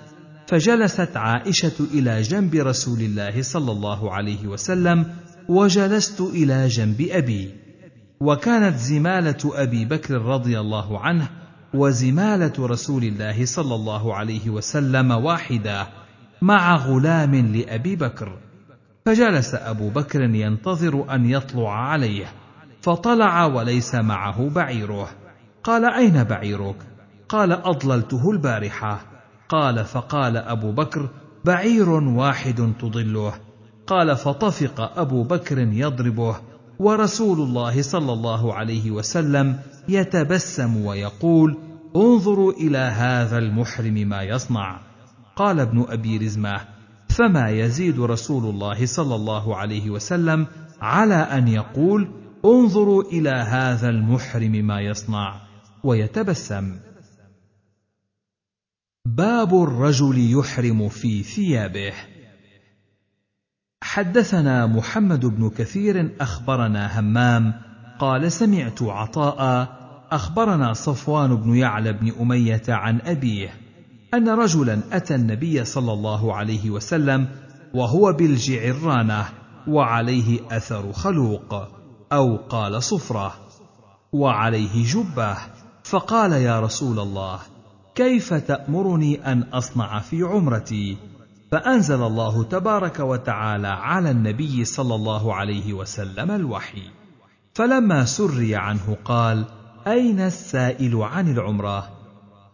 فجلست 0.47 1.17
عائشة 1.17 1.85
إلى 1.95 2.23
جنب 2.23 2.55
رسول 2.55 3.01
الله 3.01 3.43
صلى 3.43 3.73
الله 3.73 4.13
عليه 4.13 4.47
وسلم 4.47 5.07
وجلست 5.49 6.21
إلى 6.21 6.69
جنب 6.69 7.09
أبي. 7.11 7.55
وكانت 8.21 8.77
زمالة 8.77 9.39
أبي 9.45 9.85
بكر 9.85 10.15
رضي 10.15 10.61
الله 10.61 10.99
عنه 11.01 11.29
وزمالة 11.75 12.53
رسول 12.59 13.05
الله 13.05 13.45
صلى 13.45 13.75
الله 13.75 14.15
عليه 14.15 14.51
وسلم 14.51 15.11
واحدة 15.11 15.87
مع 16.43 16.77
غلام 16.77 17.35
لأبي 17.35 17.97
بكر. 17.97 18.39
فجلس 19.07 19.55
أبو 19.55 19.91
بكر 19.91 20.21
ينتظر 20.21 21.15
أن 21.15 21.31
يطلع 21.31 21.91
عليه 21.91 22.27
فطلع 22.83 23.45
وليس 23.45 23.95
معه 23.95 24.49
بعيره. 24.49 25.20
قال 25.65 25.85
أين 25.85 26.25
بعيرك؟ 26.25 26.77
قال 27.29 27.53
أضللته 27.53 28.31
البارحة. 28.31 29.01
قال 29.49 29.85
فقال 29.85 30.37
أبو 30.37 30.73
بكر 30.73 31.09
بعير 31.45 31.91
واحد 31.91 32.73
تضله. 32.81 33.35
قال 33.87 34.17
فطفق 34.17 34.99
أبو 34.99 35.23
بكر 35.23 35.59
يضربه. 35.59 36.37
ورسول 36.79 37.41
الله 37.41 37.83
صلى 37.83 38.13
الله 38.13 38.55
عليه 38.55 38.91
وسلم 38.91 39.59
يتبسم 39.89 40.85
ويقول 40.85 41.59
انظروا 41.97 42.53
إلى 42.53 42.79
هذا 42.79 43.39
المحرم 43.39 43.95
ما 43.95 44.23
يصنع. 44.23 44.81
قال 45.37 45.61
ابن 45.61 45.85
أبي 45.89 46.19
رزمة 46.19 46.61
فما 47.09 47.51
يزيد 47.51 48.01
رسول 48.01 48.45
الله 48.51 48.87
صلى 48.87 49.15
الله 49.15 49.57
عليه 49.57 49.91
وسلم 49.91 50.47
على 50.81 51.15
أن 51.15 51.49
يقول 51.49 52.09
انظروا 52.45 53.03
إلى 53.03 53.31
هذا 53.31 53.89
المحرم 53.89 54.53
ما 54.53 54.81
يصنع. 54.81 55.50
ويتبسم. 55.85 56.79
باب 59.07 59.63
الرجل 59.63 60.39
يحرم 60.39 60.89
في 60.89 61.23
ثيابه. 61.23 61.93
حدثنا 63.83 64.67
محمد 64.67 65.27
بن 65.27 65.51
كثير 65.51 66.17
أخبرنا 66.21 67.01
همام 67.01 67.55
قال 67.99 68.33
سمعت 68.33 68.83
عطاء 68.83 69.69
أخبرنا 70.11 70.73
صفوان 70.73 71.37
بن 71.37 71.57
يعلى 71.57 71.93
بن 71.93 72.13
أمية 72.21 72.63
عن 72.69 73.01
أبيه 73.01 73.55
أن 74.15 74.29
رجلا 74.29 74.81
أتى 74.93 75.15
النبي 75.15 75.65
صلى 75.65 75.93
الله 75.93 76.35
عليه 76.35 76.71
وسلم 76.71 77.29
وهو 77.75 78.13
بالجعرانة 78.13 79.29
وعليه 79.69 80.57
أثر 80.57 80.93
خلوق 80.93 81.55
أو 82.13 82.37
قال 82.37 82.83
صفرة 82.83 83.35
وعليه 84.13 84.85
جبة. 84.85 85.37
فقال 85.91 86.33
يا 86.33 86.61
رسول 86.61 86.99
الله 86.99 87.41
كيف 87.95 88.35
تأمرني 88.35 89.33
أن 89.33 89.43
أصنع 89.43 89.99
في 89.99 90.23
عمرتي؟ 90.23 90.97
فأنزل 91.53 92.03
الله 92.03 92.45
تبارك 92.45 93.01
وتعالى 93.01 93.69
على 93.69 94.11
النبي 94.11 94.65
صلى 94.65 94.95
الله 94.95 95.35
عليه 95.35 95.73
وسلم 95.73 96.31
الوحي. 96.31 96.83
فلما 97.55 98.05
سري 98.05 98.57
عنه 98.57 98.97
قال 99.05 99.45
أين 99.87 100.21
السائل 100.21 100.97
عن 100.97 101.33
العمرة؟ 101.33 101.89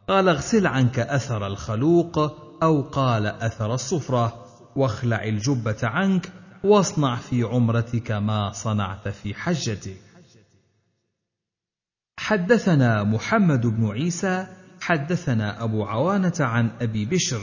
قال 0.09 0.29
اغسل 0.29 0.67
عنك 0.67 0.99
أثر 0.99 1.47
الخلوق 1.47 2.19
أو 2.63 2.83
قال 2.83 3.27
أثر 3.27 3.75
الصفرة 3.75 4.45
واخلع 4.77 5.25
الجبة 5.25 5.79
عنك 5.83 6.33
واصنع 6.65 7.17
في 7.17 7.43
عمرتك 7.43 8.11
ما 8.11 8.53
صنعت 8.53 9.09
في 9.09 9.35
حجتك. 9.35 10.06
حدثنا 12.27 13.05
محمد 13.05 13.67
بن 13.67 13.91
عيسى 13.91 14.47
حدثنا 14.81 15.65
أبو 15.65 15.85
عوانة 15.85 16.33
عن 16.41 16.71
أبي 16.81 17.05
بشر 17.05 17.41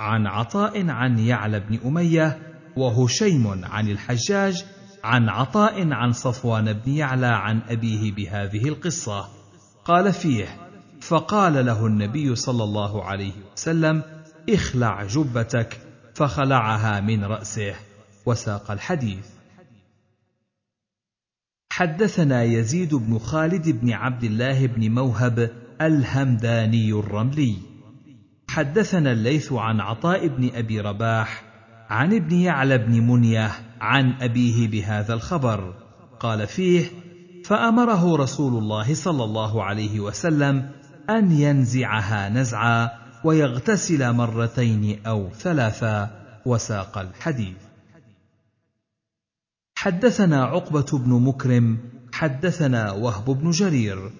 عن 0.00 0.26
عطاء 0.26 0.90
عن 0.90 1.18
يعلى 1.18 1.60
بن 1.60 1.78
أمية 1.86 2.38
وهشيم 2.76 3.64
عن 3.64 3.88
الحجاج 3.88 4.64
عن 5.04 5.28
عطاء 5.28 5.92
عن 5.92 6.12
صفوان 6.12 6.72
بن 6.72 6.92
يعلى 6.92 7.26
عن 7.26 7.60
أبيه 7.68 8.12
بهذه 8.12 8.68
القصة. 8.68 9.28
قال 9.84 10.12
فيه 10.12 10.46
فقال 11.00 11.66
له 11.66 11.86
النبي 11.86 12.34
صلى 12.34 12.64
الله 12.64 13.04
عليه 13.04 13.34
وسلم 13.52 14.02
اخلع 14.50 15.04
جبتك 15.04 15.80
فخلعها 16.14 17.00
من 17.00 17.24
رأسه. 17.24 17.74
وساق 18.26 18.70
الحديث. 18.70 19.35
حدثنا 21.76 22.42
يزيد 22.42 22.94
بن 22.94 23.18
خالد 23.18 23.68
بن 23.68 23.92
عبد 23.92 24.24
الله 24.24 24.66
بن 24.66 24.90
موهب 24.90 25.50
الهمداني 25.80 26.92
الرملي. 26.92 27.56
حدثنا 28.48 29.12
الليث 29.12 29.52
عن 29.52 29.80
عطاء 29.80 30.28
بن 30.28 30.50
أبي 30.54 30.80
رباح 30.80 31.42
عن 31.90 32.14
ابن 32.14 32.36
يعلى 32.36 32.78
بن 32.78 33.06
منية 33.06 33.50
عن 33.80 34.12
أبيه 34.20 34.68
بهذا 34.68 35.14
الخبر. 35.14 35.74
قال 36.20 36.46
فيه 36.46 36.84
فأمره 37.44 38.16
رسول 38.16 38.62
الله 38.62 38.94
صلى 38.94 39.24
الله 39.24 39.64
عليه 39.64 40.00
وسلم 40.00 40.70
أن 41.10 41.32
ينزعها 41.32 42.28
نزعا 42.28 42.90
ويغتسل 43.24 44.12
مرتين 44.12 45.06
أو 45.06 45.30
ثلاثا 45.30 46.10
وساق 46.46 46.98
الحديث. 46.98 47.65
حدثنا 49.86 50.44
عقبة 50.44 50.98
بن 50.98 51.10
مكرم 51.10 51.78
حدثنا 52.12 52.92
وهب 52.92 53.24
بن 53.24 53.50
جرير. 53.50 54.10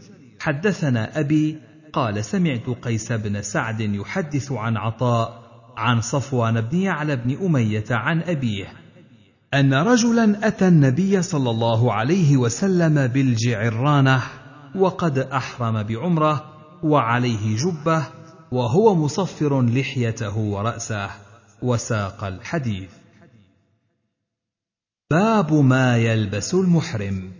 حدثنا 0.40 1.20
أبي 1.20 1.58
قال 1.92 2.24
سمعت 2.24 2.66
قيس 2.82 3.12
بن 3.12 3.42
سعد 3.42 3.80
يحدث 3.80 4.52
عن 4.52 4.76
عطاء 4.76 5.42
عن 5.76 6.00
صفوان 6.00 6.60
بن 6.60 6.78
يعلى 6.78 7.16
بن 7.16 7.46
أمية 7.46 7.84
عن 7.90 8.22
أبيه 8.22 8.66
أن 9.54 9.74
رجلا 9.74 10.46
أتى 10.48 10.68
النبي 10.68 11.22
صلى 11.22 11.50
الله 11.50 11.92
عليه 11.92 12.36
وسلم 12.36 13.06
بالجعرانة 13.06 14.22
وقد 14.74 15.18
أحرم 15.18 15.82
بعمرة 15.82 16.44
وعليه 16.82 17.56
جبة 17.56 18.06
وهو 18.52 18.94
مصفر 18.94 19.62
لحيته 19.62 20.38
ورأسه 20.38 21.10
وساق 21.62 22.24
الحديث. 22.24 22.90
باب 25.10 25.52
ما 25.52 25.96
يلبس 25.96 26.54
المحرم. 26.54 27.32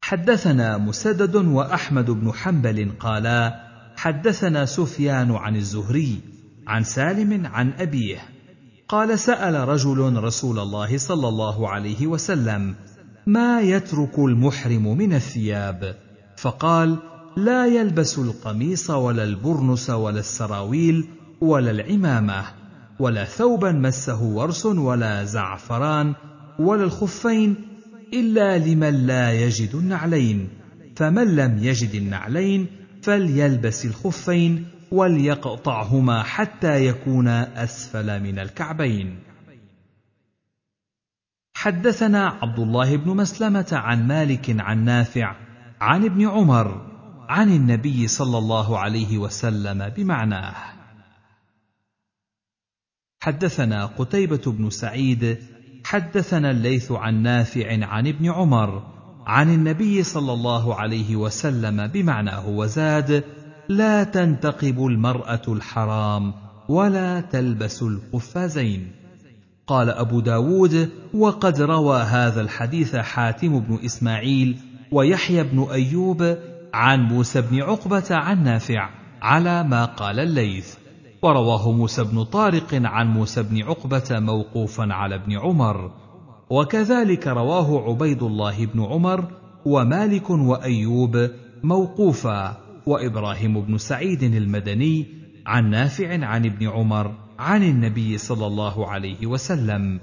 حدثنا 0.00 0.78
مسدد 0.78 1.36
وأحمد 1.36 2.10
بن 2.10 2.32
حنبل 2.32 2.92
قالا 3.00 3.66
حدثنا 3.96 4.66
سفيان 4.66 5.30
عن 5.32 5.56
الزهري 5.56 6.20
عن 6.66 6.84
سالم 6.84 7.46
عن 7.46 7.72
أبيه 7.78 8.18
قال 8.88 9.18
سأل 9.18 9.68
رجل 9.68 10.22
رسول 10.22 10.58
الله 10.58 10.98
صلى 10.98 11.28
الله 11.28 11.68
عليه 11.68 12.06
وسلم 12.06 12.74
ما 13.26 13.60
يترك 13.60 14.18
المحرم 14.18 14.98
من 14.98 15.12
الثياب؟ 15.12 15.96
فقال 16.36 16.96
لا 17.36 17.66
يلبس 17.66 18.18
القميص 18.18 18.90
ولا 18.90 19.24
البرنس 19.24 19.90
ولا 19.90 20.20
السراويل 20.20 21.08
ولا 21.40 21.70
العمامة. 21.70 22.65
ولا 22.98 23.24
ثوبا 23.24 23.72
مسه 23.72 24.22
ورس 24.22 24.66
ولا 24.66 25.24
زعفران 25.24 26.14
ولا 26.58 26.84
الخفين 26.84 27.56
إلا 28.12 28.58
لمن 28.58 29.06
لا 29.06 29.32
يجد 29.32 29.74
النعلين. 29.74 30.48
فمن 30.96 31.36
لم 31.36 31.58
يجد 31.58 31.94
النعلين 31.94 32.66
فليلبس 33.02 33.84
الخفين 33.84 34.64
وليقطعهما 34.90 36.22
حتى 36.22 36.86
يكونا 36.86 37.64
أسفل 37.64 38.22
من 38.22 38.38
الكعبين. 38.38 39.18
حدثنا 41.54 42.28
عبد 42.28 42.58
الله 42.58 42.96
بن 42.96 43.10
مسلمة 43.10 43.66
عن 43.72 44.06
مالك 44.08 44.56
عن 44.58 44.84
نافع 44.84 45.36
عن 45.80 46.04
ابن 46.04 46.28
عمر 46.28 46.86
عن 47.28 47.48
النبي 47.48 48.06
صلى 48.06 48.38
الله 48.38 48.78
عليه 48.78 49.18
وسلم 49.18 49.88
بمعناه. 49.88 50.75
حدثنا 53.26 53.86
قتيبة 53.86 54.42
بن 54.46 54.70
سعيد 54.70 55.38
حدثنا 55.84 56.50
الليث 56.50 56.92
عن 56.92 57.22
نافع 57.22 57.84
عن 57.86 58.06
ابن 58.06 58.30
عمر 58.30 58.82
عن 59.26 59.54
النبي 59.54 60.02
صلى 60.02 60.32
الله 60.32 60.74
عليه 60.74 61.16
وسلم 61.16 61.86
بمعناه 61.86 62.48
وزاد 62.48 63.24
لا 63.68 64.04
تنتقب 64.04 64.86
المرأة 64.86 65.42
الحرام 65.48 66.34
ولا 66.68 67.20
تلبس 67.20 67.82
القفازين 67.82 68.90
قال 69.66 69.90
أبو 69.90 70.20
داود 70.20 70.90
وقد 71.14 71.60
روى 71.60 71.98
هذا 71.98 72.40
الحديث 72.40 72.96
حاتم 72.96 73.60
بن 73.60 73.78
إسماعيل 73.84 74.56
ويحيى 74.92 75.42
بن 75.42 75.66
أيوب 75.72 76.36
عن 76.74 77.00
موسى 77.00 77.40
بن 77.40 77.62
عقبة 77.62 78.06
عن 78.10 78.44
نافع 78.44 78.90
على 79.22 79.62
ما 79.62 79.84
قال 79.84 80.20
الليث 80.20 80.85
ورواه 81.22 81.72
موسى 81.72 82.04
بن 82.04 82.24
طارق 82.24 82.74
عن 82.74 83.06
موسى 83.06 83.42
بن 83.42 83.62
عقبة 83.62 84.04
موقوفا 84.10 84.92
على 84.92 85.14
ابن 85.14 85.38
عمر. 85.38 85.90
وكذلك 86.50 87.26
رواه 87.26 87.90
عبيد 87.90 88.22
الله 88.22 88.66
بن 88.66 88.84
عمر 88.84 89.24
ومالك 89.64 90.30
وأيوب 90.30 91.30
موقوفا. 91.62 92.56
وإبراهيم 92.86 93.60
بن 93.60 93.78
سعيد 93.78 94.22
المدني 94.22 95.06
عن 95.46 95.70
نافع 95.70 96.24
عن 96.24 96.46
ابن 96.46 96.68
عمر 96.68 97.14
عن 97.38 97.62
النبي 97.62 98.18
صلى 98.18 98.46
الله 98.46 98.86
عليه 98.88 99.26
وسلم. 99.26 100.00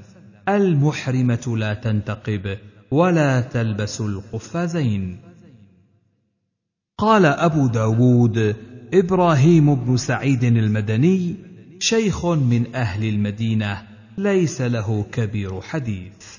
المحرمة 0.49 1.55
لا 1.57 1.73
تنتقب 1.73 2.57
ولا 2.91 3.41
تلبس 3.41 4.01
القفازين. 4.01 5.19
قال 6.97 7.25
أبو 7.25 7.67
داود 7.67 8.55
إبراهيم 8.93 9.75
بن 9.75 9.97
سعيد 9.97 10.43
المدني 10.43 11.35
شيخ 11.79 12.25
من 12.25 12.75
أهل 12.75 13.09
المدينة 13.09 13.81
ليس 14.17 14.61
له 14.61 15.05
كبير 15.11 15.61
حديث. 15.61 16.37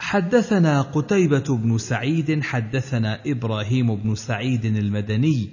حدثنا 0.00 0.82
قتيبة 0.82 1.56
بن 1.56 1.78
سعيد 1.78 2.42
حدثنا 2.42 3.20
إبراهيم 3.26 3.96
بن 3.96 4.14
سعيد 4.14 4.64
المدني 4.64 5.50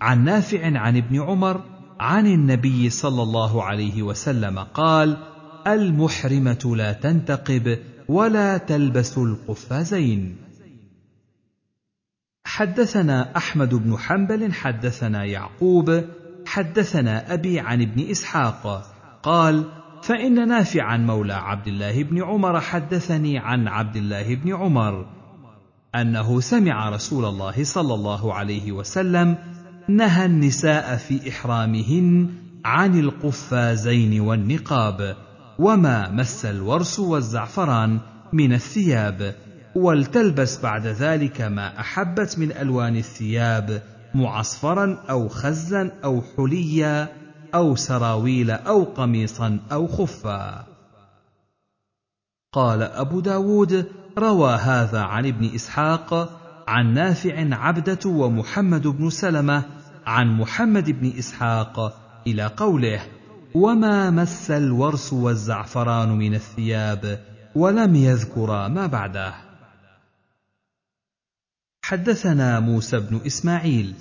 عن 0.00 0.24
نافع 0.24 0.78
عن 0.78 0.96
ابن 0.96 1.20
عمر 1.20 1.64
عن 2.00 2.26
النبي 2.26 2.90
صلى 2.90 3.22
الله 3.22 3.62
عليه 3.62 4.02
وسلم 4.02 4.58
قال 4.58 5.16
المحرمة 5.66 6.74
لا 6.76 6.92
تنتقب 6.92 7.78
ولا 8.08 8.58
تلبس 8.58 9.18
القفازين. 9.18 10.45
حدثنا 12.46 13.36
أحمد 13.36 13.74
بن 13.74 13.96
حنبل 13.98 14.52
حدثنا 14.52 15.24
يعقوب 15.24 16.04
حدثنا 16.46 17.34
أبي 17.34 17.60
عن 17.60 17.82
ابن 17.82 18.10
إسحاق. 18.10 18.92
قال 19.22 19.64
فإن 20.02 20.48
نافعا 20.48 20.96
مولى 20.96 21.34
عبد 21.34 21.66
الله 21.66 22.02
بن 22.02 22.22
عمر 22.22 22.60
حدثني 22.60 23.38
عن 23.38 23.68
عبد 23.68 23.96
الله 23.96 24.34
بن 24.34 24.54
عمر 24.54 25.06
أنه 25.94 26.40
سمع 26.40 26.88
رسول 26.88 27.24
الله 27.24 27.64
صلى 27.64 27.94
الله 27.94 28.34
عليه 28.34 28.72
وسلم 28.72 29.36
نهى 29.88 30.26
النساء 30.26 30.96
في 30.96 31.28
إحرامهن 31.28 32.30
عن 32.64 32.98
القفازين 32.98 34.20
والنقاب 34.20 35.16
وما 35.58 36.10
مس 36.10 36.44
الورس 36.44 36.98
والزعفران 37.00 38.00
من 38.32 38.52
الثياب. 38.52 39.34
ولتلبس 39.76 40.60
بعد 40.60 40.86
ذلك 40.86 41.40
ما 41.40 41.80
أحبت 41.80 42.38
من 42.38 42.52
ألوان 42.52 42.96
الثياب 42.96 43.82
معصفرا 44.14 44.98
أو 45.10 45.28
خزا 45.28 45.90
أو 46.04 46.22
حليا 46.36 47.08
أو 47.54 47.76
سراويل 47.76 48.50
أو 48.50 48.84
قميصا 48.84 49.58
أو 49.72 49.86
خفا. 49.86 50.66
قال 52.52 52.82
أبو 52.82 53.20
داود 53.20 53.86
روى 54.18 54.54
هذا 54.54 55.00
عن 55.00 55.26
ابن 55.26 55.54
إسحاق 55.54 56.40
عن 56.68 56.94
نافع 56.94 57.54
عبدة 57.54 58.10
ومحمد 58.10 58.86
بن 58.86 59.10
سلمة 59.10 59.62
عن 60.06 60.40
محمد 60.40 60.90
بن 60.90 61.18
إسحاق 61.18 61.96
إلى 62.26 62.46
قوله 62.46 63.00
وما 63.54 64.10
مس 64.10 64.50
الورس 64.50 65.12
والزعفران 65.12 66.08
من 66.08 66.34
الثياب 66.34 67.20
ولم 67.54 67.94
يذكرا 67.94 68.68
ما 68.68 68.86
بعده. 68.86 69.45
حدثنا 71.88 72.60
موسى 72.60 73.00
بن 73.00 73.20
إسماعيل 73.26 73.94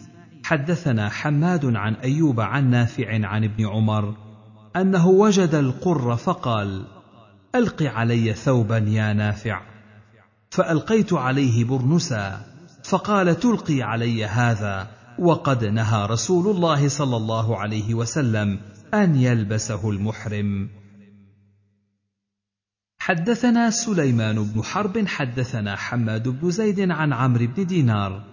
حدثنا 0.43 1.09
حماد 1.09 1.65
عن 1.65 1.93
أيوب 1.93 2.39
عن 2.39 2.69
نافع 2.69 3.27
عن 3.27 3.43
ابن 3.43 3.67
عمر 3.67 4.15
أنه 4.75 5.07
وجد 5.07 5.55
القر 5.55 6.15
فقال 6.15 6.85
ألق 7.55 7.83
علي 7.83 8.33
ثوبا 8.33 8.77
يا 8.77 9.13
نافع. 9.13 9.61
فألقيت 10.49 11.13
عليه 11.13 11.65
برنسا 11.65 12.41
فقال 12.83 13.39
تلقي 13.39 13.81
علي 13.81 14.25
هذا 14.25 14.87
وقد 15.19 15.65
نهى 15.65 16.05
رسول 16.05 16.55
الله 16.55 16.87
صلى 16.87 17.17
الله 17.17 17.57
عليه 17.57 17.93
وسلم 17.93 18.59
أن 18.93 19.15
يلبسه 19.15 19.89
المحرم. 19.89 20.69
حدثنا 23.05 23.69
سليمان 23.69 24.43
بن 24.43 24.63
حرب 24.63 25.07
حدثنا 25.07 25.75
حماد 25.75 26.27
بن 26.27 26.51
زيد 26.51 26.91
عن 26.91 27.13
عمرو 27.13 27.47
بن 27.47 27.65
دينار. 27.65 28.23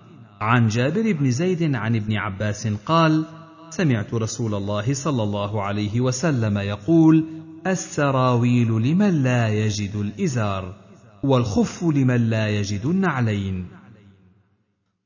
عن 0.41 0.69
جابر 0.69 1.13
بن 1.13 1.31
زيد 1.31 1.75
عن 1.75 1.97
ابن 1.97 2.17
عباس 2.17 2.69
قال 2.87 3.25
سمعت 3.71 4.15
رسول 4.15 4.55
الله 4.55 4.95
صلى 4.95 5.23
الله 5.23 5.63
عليه 5.63 6.01
وسلم 6.01 6.59
يقول 6.59 7.25
السراويل 7.67 8.69
لمن 8.69 9.23
لا 9.23 9.49
يجد 9.49 9.97
الإزار 9.97 10.75
والخف 11.23 11.83
لمن 11.83 12.31
لا 12.31 12.49
يجد 12.49 12.87
النعلين. 12.87 13.67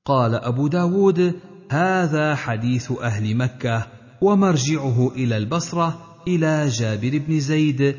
قال 0.05 0.34
أبو 0.34 0.68
داود 0.68 1.34
هذا 1.70 2.34
حديث 2.34 2.93
أهل 3.02 3.36
مكة 3.36 3.86
ومرجعه 4.20 5.12
إلى 5.16 5.36
البصرة 5.36 5.98
إلى 6.28 6.68
جابر 6.68 7.18
بن 7.28 7.40
زيد 7.40 7.97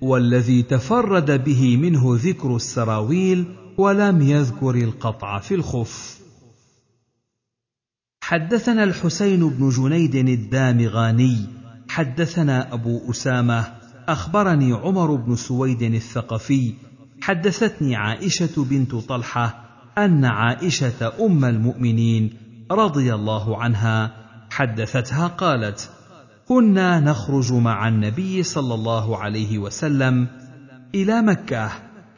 والذي 0.00 0.62
تفرد 0.62 1.44
به 1.44 1.76
منه 1.76 2.02
ذكر 2.06 2.56
السراويل 2.56 3.44
ولم 3.78 4.22
يذكر 4.22 4.74
القطع 4.74 5.38
في 5.38 5.54
الخف. 5.54 6.20
حدثنا 8.22 8.84
الحسين 8.84 9.48
بن 9.48 9.68
جنيد 9.68 10.14
الدامغاني 10.14 11.46
حدثنا 11.88 12.74
أبو 12.74 13.10
أسامة 13.10 13.64
أخبرني 14.08 14.72
عمر 14.72 15.14
بن 15.14 15.36
سويد 15.36 15.82
الثقفي 15.82 16.74
حدثتني 17.22 17.96
عائشة 17.96 18.64
بنت 18.64 18.94
طلحة 18.94 19.64
أن 19.98 20.24
عائشة 20.24 21.12
أم 21.26 21.44
المؤمنين 21.44 22.36
رضي 22.70 23.14
الله 23.14 23.62
عنها 23.62 24.12
حدثتها 24.50 25.26
قالت 25.26 25.90
كنا 26.50 27.00
نخرج 27.00 27.52
مع 27.52 27.88
النبي 27.88 28.42
صلى 28.42 28.74
الله 28.74 29.16
عليه 29.16 29.58
وسلم 29.58 30.28
إلى 30.94 31.22
مكة 31.22 31.70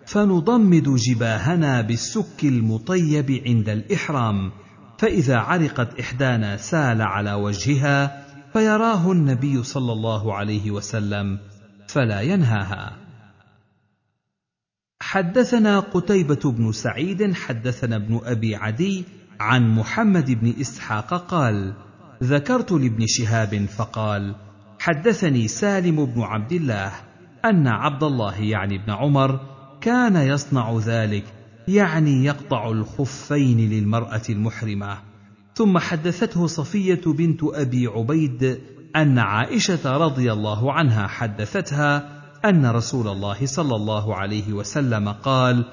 فنضمد 0.06 0.94
جباهنا 0.94 1.80
بالسك 1.80 2.44
المطيب 2.44 3.42
عند 3.46 3.68
الإحرام 3.68 4.52
فإذا 4.98 5.38
عرقت 5.38 6.00
إحدانا 6.00 6.56
سال 6.56 7.02
على 7.02 7.32
وجهها 7.32 8.24
فيراه 8.52 9.12
النبي 9.12 9.62
صلى 9.62 9.92
الله 9.92 10.34
عليه 10.34 10.70
وسلم 10.70 11.38
فلا 11.88 12.20
ينهاها. 12.20 12.96
حدثنا 15.02 15.80
قتيبة 15.80 16.52
بن 16.52 16.72
سعيد 16.72 17.34
حدثنا 17.34 17.96
ابن 17.96 18.20
أبي 18.24 18.56
عدي 18.56 19.04
عن 19.40 19.74
محمد 19.74 20.30
بن 20.30 20.54
إسحاق 20.60 21.14
قال 21.14 21.74
ذكرت 22.22 22.72
لابن 22.72 23.06
شهاب 23.06 23.66
فقال 23.66 24.34
حدثني 24.78 25.48
سالم 25.48 26.04
بن 26.04 26.20
عبد 26.20 26.52
الله 26.52 26.92
أن 27.44 27.66
عبد 27.66 28.02
الله 28.02 28.40
يعني 28.40 28.76
ابن 28.76 28.92
عمر 28.92 29.40
كان 29.80 30.16
يصنع 30.16 30.78
ذلك 30.78 31.24
يعني 31.68 32.24
يقطع 32.24 32.70
الخفين 32.70 33.70
للمرأة 33.70 34.22
المحرمة. 34.30 34.98
ثم 35.54 35.78
حدثته 35.78 36.46
صفية 36.46 37.00
بنت 37.06 37.40
أبي 37.42 37.86
عبيد 37.86 38.58
أن 38.96 39.18
عائشة 39.18 39.96
رضي 39.96 40.32
الله 40.32 40.72
عنها 40.72 41.06
حدثتها 41.06 42.22
أن 42.44 42.66
رسول 42.66 43.08
الله 43.08 43.46
صلى 43.46 43.76
الله 43.76 44.16
عليه 44.16 44.52
وسلم 44.52 45.08
قال 45.08 45.64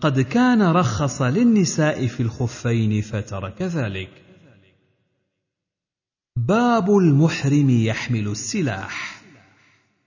قد 0.00 0.20
كان 0.20 0.62
رخص 0.62 1.22
للنساء 1.22 2.06
في 2.06 2.22
الخفين 2.22 3.00
فترك 3.00 3.62
ذلك. 3.62 4.25
باب 6.36 6.90
المحرم 6.90 7.70
يحمل 7.70 8.28
السلاح. 8.28 9.22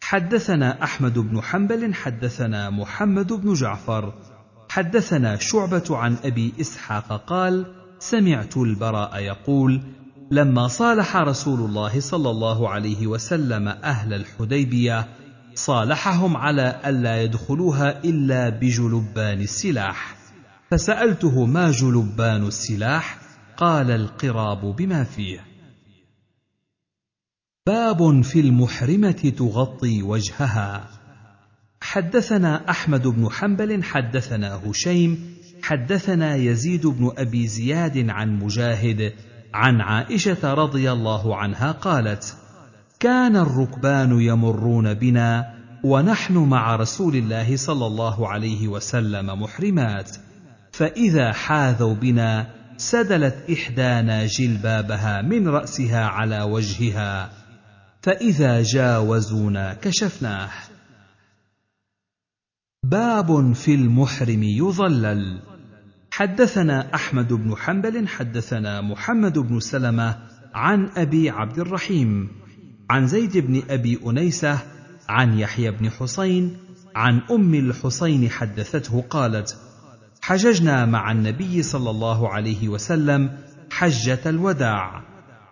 حدثنا 0.01 0.84
أحمد 0.84 1.19
بن 1.19 1.41
حنبل 1.41 1.93
حدثنا 1.93 2.69
محمد 2.69 3.34
بن 3.34 3.53
جعفر 3.53 4.14
حدثنا 4.69 5.35
شعبة 5.35 5.84
عن 5.89 6.15
أبي 6.23 6.53
إسحاق 6.61 7.26
قال 7.26 7.65
سمعت 7.99 8.57
البراء 8.57 9.19
يقول 9.19 9.81
لما 10.31 10.68
صالح 10.68 11.15
رسول 11.15 11.60
الله 11.60 11.99
صلى 11.99 12.30
الله 12.30 12.69
عليه 12.69 13.07
وسلم 13.07 13.68
أهل 13.68 14.14
الحديبية 14.14 15.07
صالحهم 15.56 16.38
على 16.38 16.81
ألا 16.85 17.22
يدخلوها 17.23 18.03
إلا 18.03 18.49
بجلبان 18.49 19.41
السلاح. 19.41 20.15
فسألته 20.72 21.45
ما 21.45 21.72
جلبان 21.72 22.47
السلاح؟ 22.47 23.18
قال 23.57 23.91
القراب 23.91 24.76
بما 24.76 25.03
فيه. 25.03 25.48
باب 27.69 28.21
في 28.21 28.39
المحرمة 28.39 29.33
تغطي 29.37 30.03
وجهها. 30.03 30.87
حدثنا 31.81 32.69
أحمد 32.69 33.07
بن 33.07 33.29
حنبل 33.31 33.83
حدثنا 33.83 34.61
هشيم 34.65 35.35
حدثنا 35.63 36.35
يزيد 36.35 36.87
بن 36.87 37.11
أبي 37.17 37.47
زياد 37.47 38.09
عن 38.09 38.39
مجاهد 38.39 39.13
عن 39.53 39.81
عائشة 39.81 40.53
رضي 40.53 40.91
الله 40.91 41.35
عنها 41.35 41.71
قالت 41.71 42.37
كان 42.99 43.35
الركبان 43.35 44.21
يمرون 44.21 44.93
بنا 44.93 45.53
ونحن 45.83 46.37
مع 46.37 46.75
رسول 46.75 47.15
الله 47.15 47.55
صلى 47.55 47.85
الله 47.85 48.27
عليه 48.27 48.67
وسلم 48.67 49.41
محرمات 49.41 50.17
فإذا 50.71 51.31
حاذوا 51.33 51.93
بنا 51.93 52.47
سدلت 52.77 53.35
إحدانا 53.51 54.25
جلبابها 54.25 55.21
من 55.21 55.47
رأسها 55.47 56.05
على 56.05 56.41
وجهها 56.41 57.39
فاذا 58.01 58.61
جاوزونا 58.61 59.73
كشفناه. 59.73 60.49
باب 62.84 63.53
في 63.53 63.76
المحرم 63.76 64.43
يظلل. 64.43 65.41
حدثنا 66.11 66.95
أحمد 66.95 67.34
بن 67.34 67.55
حنبل 67.55 68.07
حدثنا 68.07 68.81
محمد 68.81 69.39
بن 69.39 69.59
سلمة 69.59 70.17
عن 70.53 70.89
أبي 70.97 71.30
عبد 71.30 71.59
الرحيم 71.59 72.30
عن 72.89 73.07
زيد 73.07 73.38
بن 73.38 73.63
أبي 73.69 73.99
أنيسة 74.05 74.59
عن 75.09 75.39
يحيى 75.39 75.71
بن 75.71 75.89
حسين 75.89 76.57
عن 76.95 77.21
أم 77.31 77.53
الحسين 77.53 78.30
حدثته 78.30 79.01
قالت 79.01 79.57
حججنا 80.21 80.85
مع 80.85 81.11
النبي 81.11 81.63
صلى 81.63 81.89
الله 81.89 82.30
عليه 82.30 82.69
وسلم 82.69 83.38
حجة 83.71 84.19
الوداع. 84.26 85.09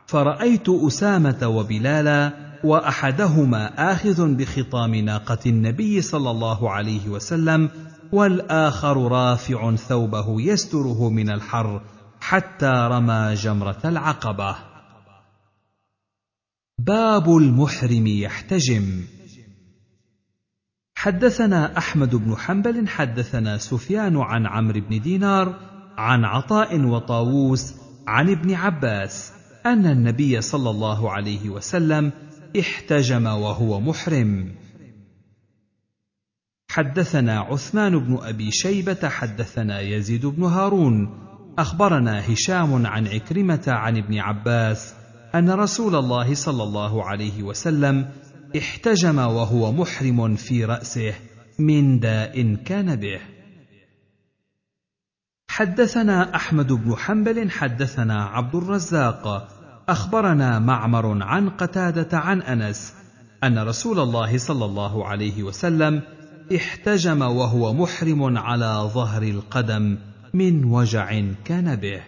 فرأيت 0.07 0.69
أسامة 0.69 1.47
وبلالا 1.47 2.33
وأحدهما 2.63 3.91
آخذ 3.91 4.35
بخطام 4.35 4.95
ناقة 4.95 5.39
النبي 5.45 6.01
صلى 6.01 6.31
الله 6.31 6.71
عليه 6.71 7.09
وسلم 7.09 7.69
والآخر 8.11 9.11
رافع 9.11 9.75
ثوبه 9.75 10.41
يستره 10.41 11.09
من 11.09 11.29
الحر 11.29 11.81
حتى 12.19 12.71
رمى 12.91 13.33
جمرة 13.33 13.81
العقبة. 13.85 14.55
باب 16.79 17.37
المحرم 17.37 18.07
يحتجم. 18.07 19.03
حدثنا 20.97 21.77
أحمد 21.77 22.15
بن 22.15 22.35
حنبل 22.35 22.87
حدثنا 22.87 23.57
سفيان 23.57 24.17
عن 24.17 24.45
عمرو 24.45 24.81
بن 24.81 25.01
دينار 25.01 25.59
عن 25.97 26.25
عطاء 26.25 26.85
وطاووس 26.85 27.73
عن 28.07 28.29
ابن 28.29 28.53
عباس 28.53 29.36
أن 29.67 29.85
النبي 29.85 30.41
صلى 30.41 30.69
الله 30.69 31.11
عليه 31.11 31.49
وسلم 31.49 32.11
احتجم 32.59 33.25
وهو 33.25 33.79
محرم. 33.79 34.55
حدثنا 36.69 37.39
عثمان 37.39 37.99
بن 37.99 38.17
أبي 38.21 38.51
شيبة 38.51 39.09
حدثنا 39.09 39.79
يزيد 39.79 40.25
بن 40.25 40.43
هارون. 40.43 41.23
أخبرنا 41.59 42.33
هشام 42.33 42.85
عن 42.85 43.07
عكرمة 43.07 43.63
عن 43.67 43.97
ابن 43.97 44.19
عباس 44.19 44.93
أن 45.35 45.49
رسول 45.49 45.95
الله 45.95 46.33
صلى 46.33 46.63
الله 46.63 47.03
عليه 47.03 47.43
وسلم 47.43 48.11
احتجم 48.57 49.17
وهو 49.17 49.71
محرم 49.71 50.35
في 50.35 50.65
رأسه 50.65 51.13
من 51.59 51.99
داء 51.99 52.55
كان 52.55 52.95
به. 52.95 53.19
حدثنا 55.49 56.35
أحمد 56.35 56.73
بن 56.73 56.95
حنبل 56.95 57.51
حدثنا 57.51 58.23
عبد 58.23 58.55
الرزاق. 58.55 59.56
أخبرنا 59.89 60.59
معمر 60.59 61.23
عن 61.23 61.49
قتادة 61.49 62.17
عن 62.17 62.41
أنس 62.41 62.93
أن 63.43 63.59
رسول 63.59 63.99
الله 63.99 64.37
صلى 64.37 64.65
الله 64.65 65.05
عليه 65.07 65.43
وسلم 65.43 66.01
احتجم 66.55 67.21
وهو 67.21 67.73
محرم 67.73 68.37
على 68.37 68.89
ظهر 68.93 69.23
القدم 69.23 69.97
من 70.33 70.65
وجع 70.65 71.21
كان 71.45 71.75
به. 71.75 72.03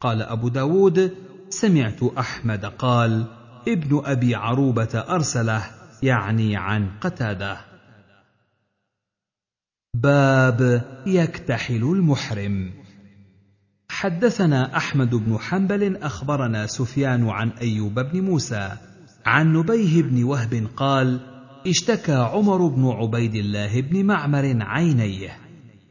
قال 0.00 0.22
أبو 0.22 0.48
داود 0.48 1.14
سمعت 1.48 2.02
أحمد 2.02 2.64
قال 2.64 3.24
ابن 3.68 4.02
أبي 4.04 4.34
عروبة 4.34 5.04
أرسله 5.08 5.62
يعني 6.02 6.56
عن 6.56 6.90
قتادة. 7.00 7.56
باب 9.94 10.84
يكتحل 11.06 11.82
المحرم. 11.82 12.79
حدثنا 13.90 14.76
أحمد 14.76 15.14
بن 15.14 15.38
حنبل 15.38 15.96
أخبرنا 15.96 16.66
سفيان 16.66 17.28
عن 17.28 17.50
أيوب 17.50 18.00
بن 18.00 18.20
موسى 18.20 18.70
عن 19.26 19.52
نبيه 19.52 20.02
بن 20.02 20.24
وهب 20.24 20.66
قال 20.76 21.20
اشتكى 21.66 22.12
عمر 22.12 22.66
بن 22.66 22.86
عبيد 22.86 23.34
الله 23.34 23.80
بن 23.80 24.04
معمر 24.04 24.56
عينيه 24.60 25.36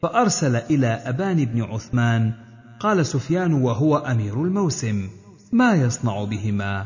فأرسل 0.01 0.55
إلى 0.55 0.87
أبان 0.87 1.45
بن 1.45 1.61
عثمان 1.61 2.33
قال 2.79 3.05
سفيان 3.05 3.53
وهو 3.53 3.97
أمير 3.97 4.43
الموسم 4.43 5.09
ما 5.51 5.73
يصنع 5.73 6.23
بهما؟ 6.23 6.85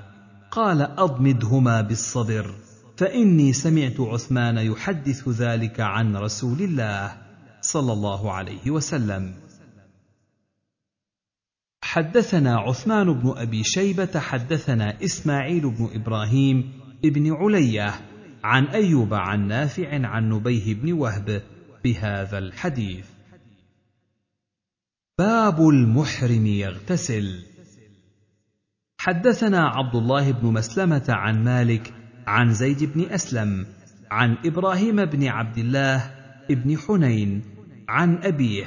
قال 0.52 0.82
أضمدهما 0.82 1.82
بالصدر 1.82 2.56
فإني 2.98 3.54
سمعت 3.54 4.00
عثمان 4.00 4.58
يحدث 4.58 5.30
ذلك 5.30 5.80
عن 5.80 6.16
رسول 6.16 6.62
الله 6.62 7.12
صلى 7.62 7.94
الله 7.94 8.32
عليه 8.32 8.72
وسلم. 8.72 9.34
حدثنا 11.84 12.60
عثمان 12.60 13.14
بن 13.14 13.34
أبي 13.38 13.64
شيبة 13.64 14.20
حدثنا 14.20 15.04
إسماعيل 15.04 15.70
بن 15.70 15.90
إبراهيم 15.94 16.72
ابن 17.06 17.34
علية 17.34 17.94
عن 18.44 18.66
أيوب 18.66 19.14
عن 19.14 19.48
نافع 19.48 20.08
عن 20.08 20.30
نبيه 20.30 20.74
بن 20.74 20.94
وهب 20.94 21.42
بهذا 21.84 22.38
الحديث. 22.38 23.06
باب 25.20 25.70
المحرم 25.70 26.46
يغتسل. 26.46 27.46
حدثنا 28.98 29.68
عبد 29.68 29.96
الله 29.96 30.32
بن 30.32 30.48
مسلمة 30.48 31.06
عن 31.10 31.44
مالك 31.44 31.94
عن 32.28 32.54
زيد 32.54 32.84
بن 32.84 33.02
أسلم 33.02 33.66
عن 34.12 34.38
إبراهيم 34.46 35.06
بن 35.06 35.28
عبد 35.28 35.58
الله 35.58 36.12
بن 36.50 36.78
حنين 36.78 37.42
عن 37.90 38.18
أبيه 38.24 38.66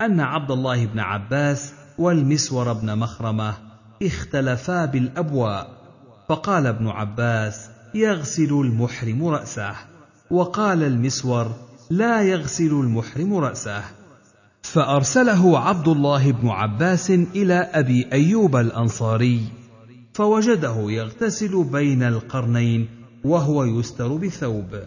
أن 0.00 0.20
عبد 0.20 0.50
الله 0.50 0.86
بن 0.86 0.98
عباس 0.98 1.77
والمسور 1.98 2.72
بن 2.72 2.98
مخرمة 2.98 3.54
اختلفا 4.02 4.84
بالأبواء 4.84 5.70
فقال 6.28 6.66
ابن 6.66 6.88
عباس 6.88 7.68
يغسل 7.94 8.52
المحرم 8.52 9.26
رأسه 9.26 9.74
وقال 10.30 10.82
المسور 10.82 11.52
لا 11.90 12.22
يغسل 12.22 12.70
المحرم 12.70 13.34
رأسه. 13.34 13.82
فأرسله 14.62 15.58
عبد 15.58 15.88
الله 15.88 16.32
بن 16.32 16.48
عباس 16.48 17.10
إلى 17.10 17.54
أبي 17.54 18.08
أيوب 18.12 18.56
الأنصاري 18.56 19.40
فوجده 20.14 20.90
يغتسل 20.90 21.64
بين 21.64 22.02
القرنين 22.02 22.88
وهو 23.24 23.64
يستر 23.64 24.16
بثوب 24.16 24.82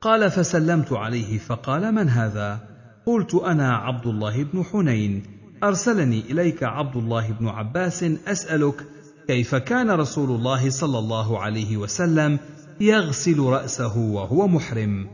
قال 0.00 0.30
فسلمت 0.30 0.92
عليه 0.92 1.38
فقال 1.38 1.94
من 1.94 2.08
هذا؟ 2.08 2.58
قلت 3.06 3.34
أنا 3.34 3.76
عبد 3.76 4.06
الله 4.06 4.42
بن 4.44 4.64
حنين. 4.64 5.39
أرسلني 5.64 6.20
إليك 6.20 6.62
عبد 6.62 6.96
الله 6.96 7.32
بن 7.32 7.48
عباس 7.48 8.02
أسألك 8.02 8.86
كيف 9.26 9.54
كان 9.54 9.90
رسول 9.90 10.30
الله 10.30 10.70
صلى 10.70 10.98
الله 10.98 11.38
عليه 11.38 11.76
وسلم 11.76 12.38
يغسل 12.80 13.40
رأسه 13.40 13.98
وهو 13.98 14.48
محرم؟ 14.48 15.08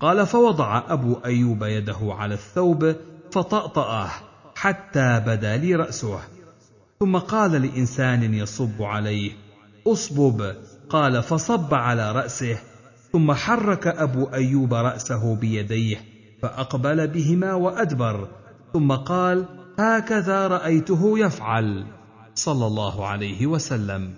قال 0.00 0.26
فوضع 0.26 0.82
أبو 0.88 1.16
أيوب 1.24 1.62
يده 1.62 1.98
على 2.02 2.34
الثوب 2.34 2.96
فطأطأه 3.32 4.10
حتى 4.54 5.22
بدا 5.26 5.56
لي 5.56 5.74
رأسه. 5.74 6.20
ثم 7.00 7.16
قال 7.16 7.52
لإنسان 7.52 8.34
يصب 8.34 8.82
عليه 8.82 9.32
أصبب. 9.86 10.54
قال 10.88 11.22
فصب 11.22 11.74
على 11.74 12.12
رأسه. 12.12 12.58
ثم 13.12 13.32
حرك 13.32 13.86
أبو 13.86 14.24
أيوب 14.24 14.74
رأسه 14.74 15.36
بيديه 15.36 15.96
فأقبل 16.42 17.08
بهما 17.08 17.54
وأدبر. 17.54 18.28
ثم 18.72 18.92
قال 18.92 19.59
هكذا 19.78 20.48
رأيته 20.48 21.18
يفعل 21.18 21.86
صلى 22.34 22.66
الله 22.66 23.06
عليه 23.06 23.46
وسلم. 23.46 24.14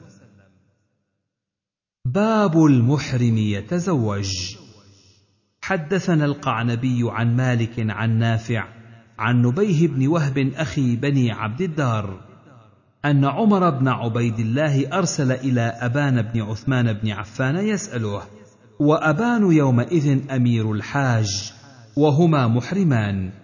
باب 2.04 2.64
المحرم 2.64 3.38
يتزوج. 3.38 4.56
حدثنا 5.62 6.24
القعنبي 6.24 7.00
عن 7.02 7.36
مالك 7.36 7.74
عن 7.78 8.18
نافع 8.18 8.64
عن 9.18 9.42
نبيه 9.42 9.88
بن 9.88 10.06
وهب 10.08 10.38
أخي 10.38 10.96
بني 10.96 11.32
عبد 11.32 11.60
الدار 11.60 12.20
أن 13.04 13.24
عمر 13.24 13.70
بن 13.70 13.88
عبيد 13.88 14.38
الله 14.38 14.98
أرسل 14.98 15.32
إلى 15.32 15.60
أبان 15.60 16.22
بن 16.22 16.42
عثمان 16.42 16.92
بن 16.92 17.10
عفان 17.10 17.56
يسأله 17.56 18.22
وأبان 18.80 19.52
يومئذ 19.52 20.30
أمير 20.30 20.72
الحاج 20.72 21.52
وهما 21.96 22.48
محرمان؟ 22.48 23.41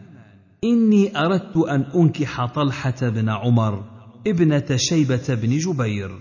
إني 0.65 1.19
أردت 1.19 1.57
أن 1.57 1.81
أنكح 1.95 2.47
طلحة 2.47 2.95
بن 3.03 3.29
عمر 3.29 3.85
ابنة 4.27 4.77
شيبة 4.77 5.25
بن 5.29 5.59
جبير. 5.59 6.19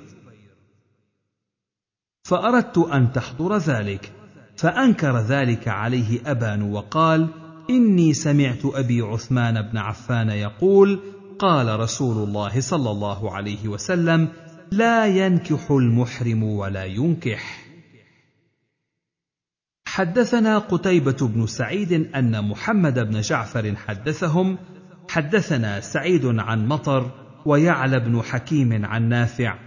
فأردت 2.23 2.77
أن 2.77 3.11
تحضر 3.11 3.57
ذلك 3.57 4.11
فأنكر 4.57 5.19
ذلك 5.19 5.68
عليه 5.68 6.31
أبان 6.31 6.61
وقال 6.61 7.27
إني 7.69 8.14
سمعت 8.14 8.65
أبي 8.65 9.01
عثمان 9.01 9.61
بن 9.61 9.77
عفان 9.77 10.30
يقول 10.30 10.99
قال 11.39 11.80
رسول 11.80 12.27
الله 12.27 12.61
صلى 12.61 12.91
الله 12.91 13.35
عليه 13.35 13.68
وسلم 13.68 14.27
لا 14.72 15.05
ينكح 15.05 15.72
المحرم 15.72 16.43
ولا 16.43 16.85
ينكح. 16.85 17.66
حدثنا 19.98 20.57
قتيبة 20.57 21.28
بن 21.28 21.48
سعيد 21.48 21.94
أن 22.15 22.48
محمد 22.49 22.99
بن 22.99 23.22
جعفر 23.22 23.76
حدثهم 23.76 24.57
حدثنا 25.10 25.80
سعيد 25.80 26.26
عن 26.26 26.68
مطر 26.68 27.11
ويعلى 27.45 27.99
بن 27.99 28.22
حكيم 28.22 28.86
عن 28.86 29.10
نافع 29.10 29.60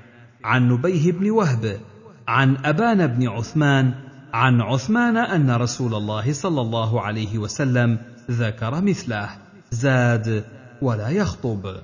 عن 0.45 0.69
نبيه 0.69 1.13
بن 1.13 1.31
وهب 1.31 1.81
عن 2.29 2.57
أبان 2.65 3.07
بن 3.07 3.29
عثمان 3.29 3.95
عن 4.33 4.61
عثمان 4.61 5.17
أن 5.17 5.51
رسول 5.51 5.95
الله 5.95 6.33
صلى 6.33 6.61
الله 6.61 7.01
عليه 7.01 7.39
وسلم 7.39 7.99
ذكر 8.31 8.81
مثله. 8.81 9.29
زاد 9.71 10.45
ولا 10.83 11.09
يخطب. 11.09 11.77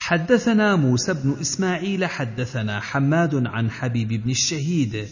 حدثنا 0.00 0.76
موسى 0.76 1.14
بن 1.14 1.36
إسماعيل 1.40 2.04
حدثنا 2.06 2.80
حماد 2.80 3.46
عن 3.46 3.70
حبيب 3.70 4.08
بن 4.08 4.30
الشهيد 4.30 5.08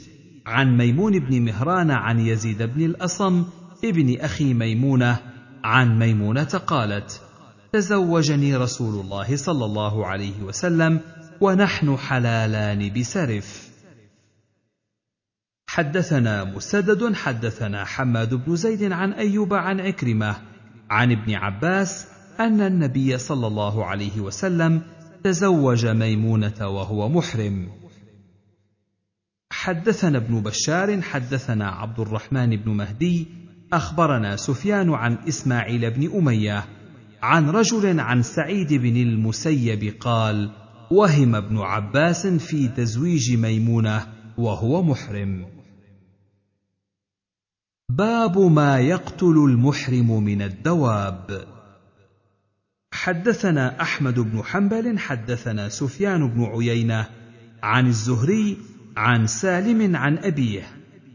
عن 0.48 0.76
ميمون 0.76 1.18
بن 1.18 1.42
مهران 1.42 1.90
عن 1.90 2.20
يزيد 2.20 2.62
بن 2.62 2.84
الأصم 2.84 3.44
ابن 3.84 4.20
أخي 4.20 4.54
ميمونة 4.54 5.18
عن 5.64 5.98
ميمونة 5.98 6.44
قالت 6.44 7.22
تزوجني 7.72 8.56
رسول 8.56 9.00
الله 9.00 9.36
صلى 9.36 9.64
الله 9.64 10.06
عليه 10.06 10.42
وسلم 10.42 11.00
ونحن 11.40 11.96
حلالان 11.96 12.92
بسرف. 12.92 13.68
حدثنا 15.68 16.44
مسدد 16.44 17.14
حدثنا 17.14 17.84
حماد 17.84 18.34
بن 18.34 18.56
زيد 18.56 18.92
عن 18.92 19.12
أيوب 19.12 19.54
عن 19.54 19.80
عكرمة 19.80 20.36
عن 20.90 21.12
ابن 21.12 21.34
عباس 21.34 22.06
أن 22.40 22.60
النبي 22.60 23.18
صلى 23.18 23.46
الله 23.46 23.84
عليه 23.84 24.20
وسلم 24.20 24.82
تزوج 25.24 25.86
ميمونة 25.86 26.68
وهو 26.68 27.08
محرم. 27.08 27.77
حدثنا 29.69 30.19
ابن 30.19 30.40
بشار 30.40 31.03
حدثنا 31.03 31.69
عبد 31.69 32.01
الرحمن 32.01 32.57
بن 32.57 32.70
مهدي 32.70 33.27
أخبرنا 33.73 34.36
سفيان 34.36 34.95
عن 34.95 35.19
إسماعيل 35.28 35.90
بن 35.90 36.16
أمية 36.16 36.65
عن 37.23 37.51
رجل 37.51 38.01
عن 38.01 38.23
سعيد 38.23 38.74
بن 38.74 38.97
المسيب 38.97 39.95
قال 40.01 40.51
وهم 40.90 41.35
ابن 41.35 41.59
عباس 41.59 42.27
في 42.27 42.69
تزويج 42.69 43.36
ميمونة 43.36 44.07
وهو 44.39 44.82
محرم. 44.82 45.47
باب 47.89 48.39
ما 48.39 48.78
يقتل 48.78 49.45
المحرم 49.49 50.24
من 50.24 50.43
الدواب. 50.43 51.45
حدثنا 52.93 53.82
أحمد 53.82 54.19
بن 54.19 54.43
حنبل 54.43 54.99
حدثنا 54.99 55.69
سفيان 55.69 56.28
بن 56.28 56.45
عيينة 56.45 57.07
عن 57.62 57.86
الزهري 57.86 58.57
عن 58.98 59.26
سالم 59.26 59.96
عن 59.96 60.18
أبيه 60.18 60.62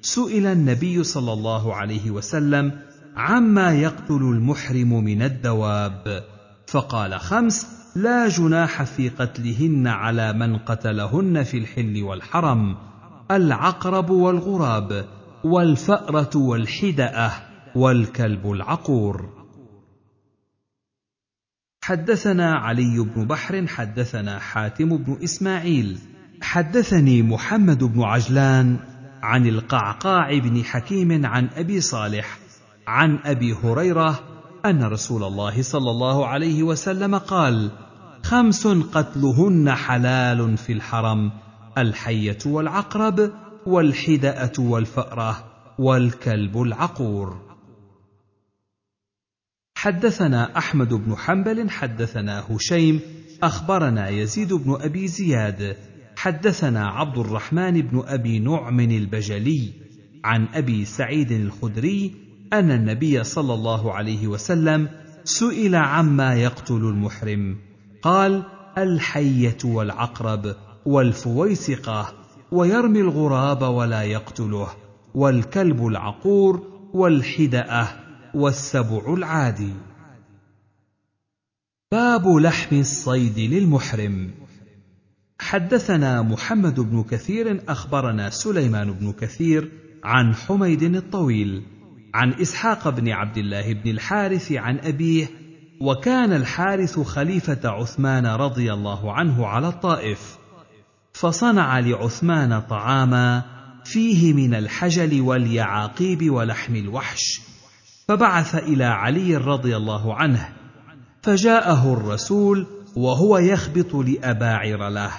سئل 0.02 0.46
النبي 0.46 1.04
صلى 1.04 1.34
الله 1.34 1.76
عليه 1.76 2.12
وسلم 2.12 2.72
عما 3.16 3.74
يقتل 3.74 4.22
المحرم 4.22 5.04
من 5.04 5.22
الدواب 5.22 6.24
فقال 6.68 7.20
خمس 7.20 7.68
لا 7.96 8.28
جناح 8.28 8.84
في 8.84 9.10
قتلهن 9.10 9.88
على 9.88 10.34
من 10.34 10.58
قتلهن 10.58 11.44
في 11.44 11.58
الحل 11.58 12.04
والحرم 12.04 12.78
العقرب 13.32 14.10
والغراب 14.10 15.06
والفأرة 15.44 16.38
والحدأة 16.38 17.32
والكلب 17.76 18.52
العقور. 18.52 19.30
حدثنا 21.84 22.54
علي 22.54 23.00
بن 23.00 23.28
بحر 23.28 23.68
حدثنا 23.68 24.40
حاتم 24.40 24.98
بن 24.98 25.18
إسماعيل 25.24 26.13
حدثني 26.44 27.22
محمد 27.22 27.84
بن 27.84 28.02
عجلان 28.02 28.80
عن 29.22 29.48
القعقاع 29.48 30.38
بن 30.38 30.64
حكيم 30.64 31.26
عن 31.26 31.50
أبي 31.56 31.82
صالح 31.82 32.38
عن 32.88 33.20
أبي 33.26 33.54
هريرة 33.54 34.20
أن 34.66 34.84
رسول 34.84 35.24
الله 35.24 35.62
صلى 35.62 35.92
الله 35.92 36.28
عليه 36.28 36.64
وسلم 36.64 37.18
قال 37.18 37.72
خمس 38.24 38.68
قتلهن 38.68 39.72
حلال 39.72 40.58
في 40.58 40.74
الحرم 40.74 41.32
الحية 41.78 42.38
والعقرب 42.46 43.32
والحداه 43.66 44.54
والفأرة 44.60 45.44
والكلب 45.80 46.62
العقور. 46.62 47.42
حدثنا 49.78 50.58
أحمد 50.58 50.94
بن 50.94 51.16
حنبل 51.16 51.70
حدثنا 51.70 52.44
هشيم 52.50 53.00
أخبرنا 53.44 54.10
يزيد 54.10 54.54
بن 54.54 54.78
أبي 54.82 55.08
زياد 55.08 55.93
حدثنا 56.24 56.88
عبد 56.88 57.18
الرحمن 57.18 57.82
بن 57.82 58.04
أبي 58.08 58.40
نعم 58.40 58.80
البجلي 58.80 59.74
عن 60.24 60.48
أبي 60.54 60.86
سعيد 60.86 61.32
الخدري 61.32 62.16
أن 62.54 62.72
النبي 62.72 63.24
صلى 63.24 63.54
الله 63.54 63.94
عليه 63.94 64.28
وسلم 64.28 64.90
سئل 65.24 65.76
عما 65.76 66.36
يقتل 66.36 66.76
المحرم. 66.76 67.58
قال 68.02 68.44
الحية 68.78 69.58
والعقرب 69.66 70.56
والفويسقة 70.86 72.14
ويرمي 72.52 73.00
الغراب 73.02 73.62
ولا 73.62 74.04
يقتله 74.04 74.68
والكلب 75.16 75.88
العقور 75.88 76.68
والحدأة 76.94 77.88
والسبع 78.34 79.14
العادي. 79.14 79.74
باب 81.92 82.28
لحم 82.28 82.80
الصيد 82.80 83.40
للمحرم. 83.40 84.43
حدثنا 85.44 86.22
محمد 86.22 86.80
بن 86.80 87.04
كثير 87.04 87.62
أخبرنا 87.68 88.30
سليمان 88.30 88.92
بن 88.94 89.12
كثير 89.12 89.72
عن 90.04 90.36
حميد 90.36 90.84
الطويل 90.84 91.64
عن 92.14 92.34
إسحاق 92.34 92.90
بن 92.90 93.10
عبد 93.10 93.38
الله 93.38 93.74
بن 93.74 93.90
الحارث 93.92 94.52
عن 94.52 94.80
أبيه 94.80 95.30
وكان 95.82 96.34
الحارث 96.34 97.00
خليفة 97.00 97.70
عثمان 97.70 98.26
رضي 98.26 98.74
الله 98.74 99.14
عنه 99.14 99.48
على 99.48 99.68
الطائف 99.68 100.38
فصنع 101.14 101.80
لعثمان 101.80 102.62
طعاما 102.62 103.44
فيه 103.86 104.34
من 104.34 104.54
الحجل 104.54 105.22
واليعاقيب 105.22 106.30
ولحم 106.30 106.76
الوحش 106.76 107.42
فبعث 108.08 108.56
إلى 108.56 108.86
علي 108.86 109.38
رضي 109.38 109.78
الله 109.78 110.16
عنه 110.16 110.50
فجاءه 111.22 111.94
الرسول 111.94 112.68
وهو 112.96 113.38
يخبط 113.38 113.96
لأباعر 113.96 114.90
له. 114.90 115.12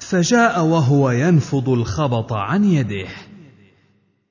فجاء 0.00 0.64
وهو 0.64 1.10
ينفض 1.10 1.68
الخبط 1.68 2.32
عن 2.32 2.64
يده 2.64 3.08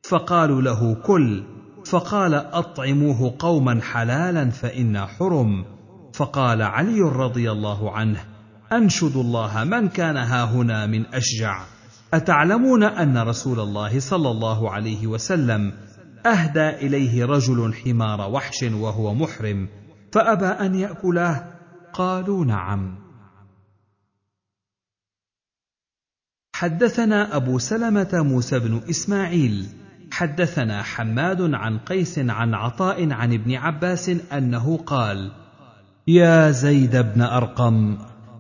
فقالوا 0.04 0.62
له 0.62 0.94
كل. 0.94 1.44
فقال 1.86 2.34
أطعموه 2.34 3.36
قوما 3.40 3.82
حلالا 3.82 4.50
فانا 4.50 5.06
حرم. 5.06 5.66
فقال 6.14 6.62
علي 6.62 7.02
رضي 7.02 7.52
الله 7.52 7.92
عنه 7.92 8.20
أنشد 8.72 9.16
الله 9.16 9.64
من 9.64 9.88
كان 9.88 10.18
هاهنا 10.18 10.86
من 10.86 11.06
أشجع. 11.06 11.64
أتعلمون 12.14 12.84
أن 12.84 13.18
رسول 13.18 13.60
الله 13.60 14.00
صلى 14.00 14.32
الله 14.32 14.72
عليه 14.72 15.08
وسلم 15.08 15.74
أهدى 16.26 16.70
إليه 16.70 17.26
رجل 17.26 17.74
حمار 17.74 18.32
وحش 18.32 18.64
وهو 18.64 19.14
محرم 19.14 19.70
فأبى 20.12 20.46
أن 20.46 20.76
ياكله 20.76 21.48
قالوا 21.94 22.46
نعم. 22.46 23.07
حدثنا 26.58 27.36
أبو 27.36 27.60
سلمة 27.60 28.10
موسى 28.14 28.60
بن 28.60 28.82
إسماعيل 28.90 29.66
حدثنا 30.12 30.84
حماد 30.84 31.54
عن 31.54 31.78
قيس 31.78 32.20
عن 32.20 32.54
عطاء 32.54 33.12
عن 33.12 33.34
ابن 33.34 33.56
عباس 33.56 34.10
أنه 34.10 34.78
قال 34.78 35.32
يا 36.08 36.52
زيد 36.52 36.96
بن 36.96 37.22
أرقم 37.22 37.98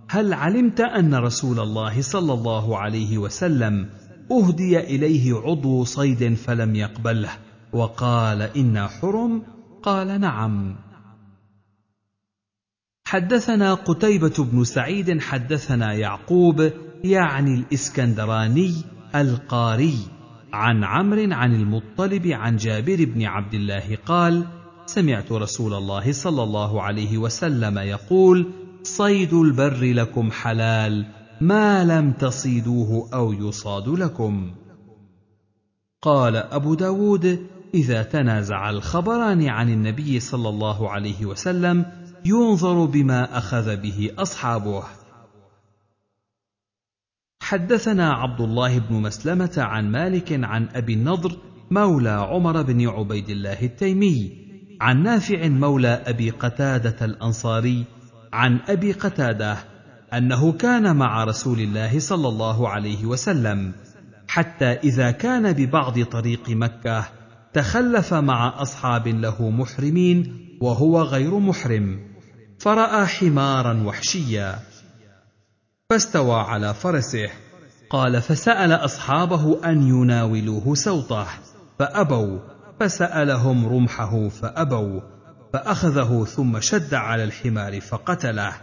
هل 0.10 0.34
علمت 0.34 0.81
أن 0.81 1.15
رسول 1.15 1.60
الله 1.60 2.02
صلى 2.02 2.34
الله 2.34 2.77
عليه 2.77 3.18
وسلم 3.18 3.89
أهدي 4.31 4.80
إليه 4.80 5.35
عضو 5.35 5.84
صيد 5.84 6.34
فلم 6.34 6.76
يقبله؟ 6.76 7.31
وقال 7.73 8.41
أنا 8.41 8.88
حرم؟ 8.88 9.44
قال 9.84 10.22
نعم. 10.22 10.76
حدثنا 13.07 13.73
قتيبة 13.73 14.44
بن 14.52 14.64
سعيد 14.64 15.22
حدثنا 15.22 15.94
يعقوب 15.94 16.72
يعني 17.03 17.55
الإسكندراني 17.55 18.73
القاري. 19.15 19.97
عن 20.53 20.83
عمرو 20.83 21.33
عن 21.33 21.55
المطلب 21.55 22.27
عن 22.27 22.55
جابر 22.57 23.05
بن 23.05 23.23
عبد 23.23 23.53
الله 23.53 23.97
قال 24.05 24.45
سمعت 24.85 25.31
رسول 25.31 25.73
الله 25.73 26.11
صلى 26.11 26.43
الله 26.43 26.81
عليه 26.81 27.17
وسلم 27.17 27.77
يقول 27.77 28.51
صيد 28.83 29.33
البر 29.33 29.93
لكم 29.93 30.31
حلال 30.31 31.05
ما 31.41 31.83
لم 31.83 32.11
تصيدوه 32.11 33.09
أو 33.13 33.33
يصاد 33.33 33.87
لكم. 33.87 34.51
قال 36.01 36.35
أبو 36.35 36.73
داود 36.73 37.47
إذا 37.73 38.03
تنازع 38.03 38.69
الخبران 38.69 39.49
عن 39.49 39.69
النبي 39.69 40.19
صلى 40.19 40.49
الله 40.49 40.89
عليه 40.89 41.25
وسلم 41.25 41.85
ينظر 42.25 42.85
بما 42.85 43.37
أخذ 43.37 43.75
به 43.75 44.11
أصحابه. 44.17 44.83
حدثنا 47.47 48.13
عبد 48.13 48.41
الله 48.41 48.79
بن 48.79 48.95
مسلمة 48.95 49.53
عن 49.57 49.91
مالك 49.91 50.39
عن 50.43 50.67
أبي 50.75 50.93
النضر 50.93 51.37
مولى 51.71 52.09
عمر 52.09 52.61
بن 52.61 52.87
عبيد 52.87 53.29
الله 53.29 53.61
التيمي 53.61 54.31
عن 54.81 55.03
نافع 55.03 55.47
مولى 55.47 56.03
أبي 56.05 56.29
قتادة 56.29 57.05
الأنصاري 57.05 57.85
عن 58.33 58.59
أبي 58.67 58.91
قتادة 58.91 59.57
أنه 60.13 60.51
كان 60.51 60.95
مع 60.95 61.23
رسول 61.23 61.59
الله 61.59 61.99
صلى 61.99 62.27
الله 62.27 62.69
عليه 62.69 63.05
وسلم 63.05 63.73
حتى 64.27 64.65
إذا 64.65 65.11
كان 65.11 65.53
ببعض 65.53 66.03
طريق 66.03 66.49
مكة 66.49 67.05
تخلف 67.53 68.13
مع 68.13 68.61
أصحاب 68.61 69.07
له 69.07 69.49
محرمين 69.49 70.47
وهو 70.61 71.01
غير 71.01 71.39
محرم 71.39 71.99
فرأى 72.59 73.05
حمارا 73.05 73.83
وحشيا. 73.83 74.59
فاستوى 75.91 76.35
على 76.35 76.73
فرسه. 76.73 77.30
قال 77.89 78.22
فسأل 78.22 78.72
أصحابه 78.72 79.59
أن 79.65 79.88
يناولوه 79.88 80.76
سوطه 80.76 81.27
فأبوا 81.80 82.39
فسألهم 82.80 83.68
رمحه 83.68 84.27
فأبوا 84.30 85.01
فأخذه 85.53 86.23
ثم 86.23 86.59
شد 86.59 86.93
على 86.93 87.23
الحمار 87.23 87.81
فقتله. 87.81 88.53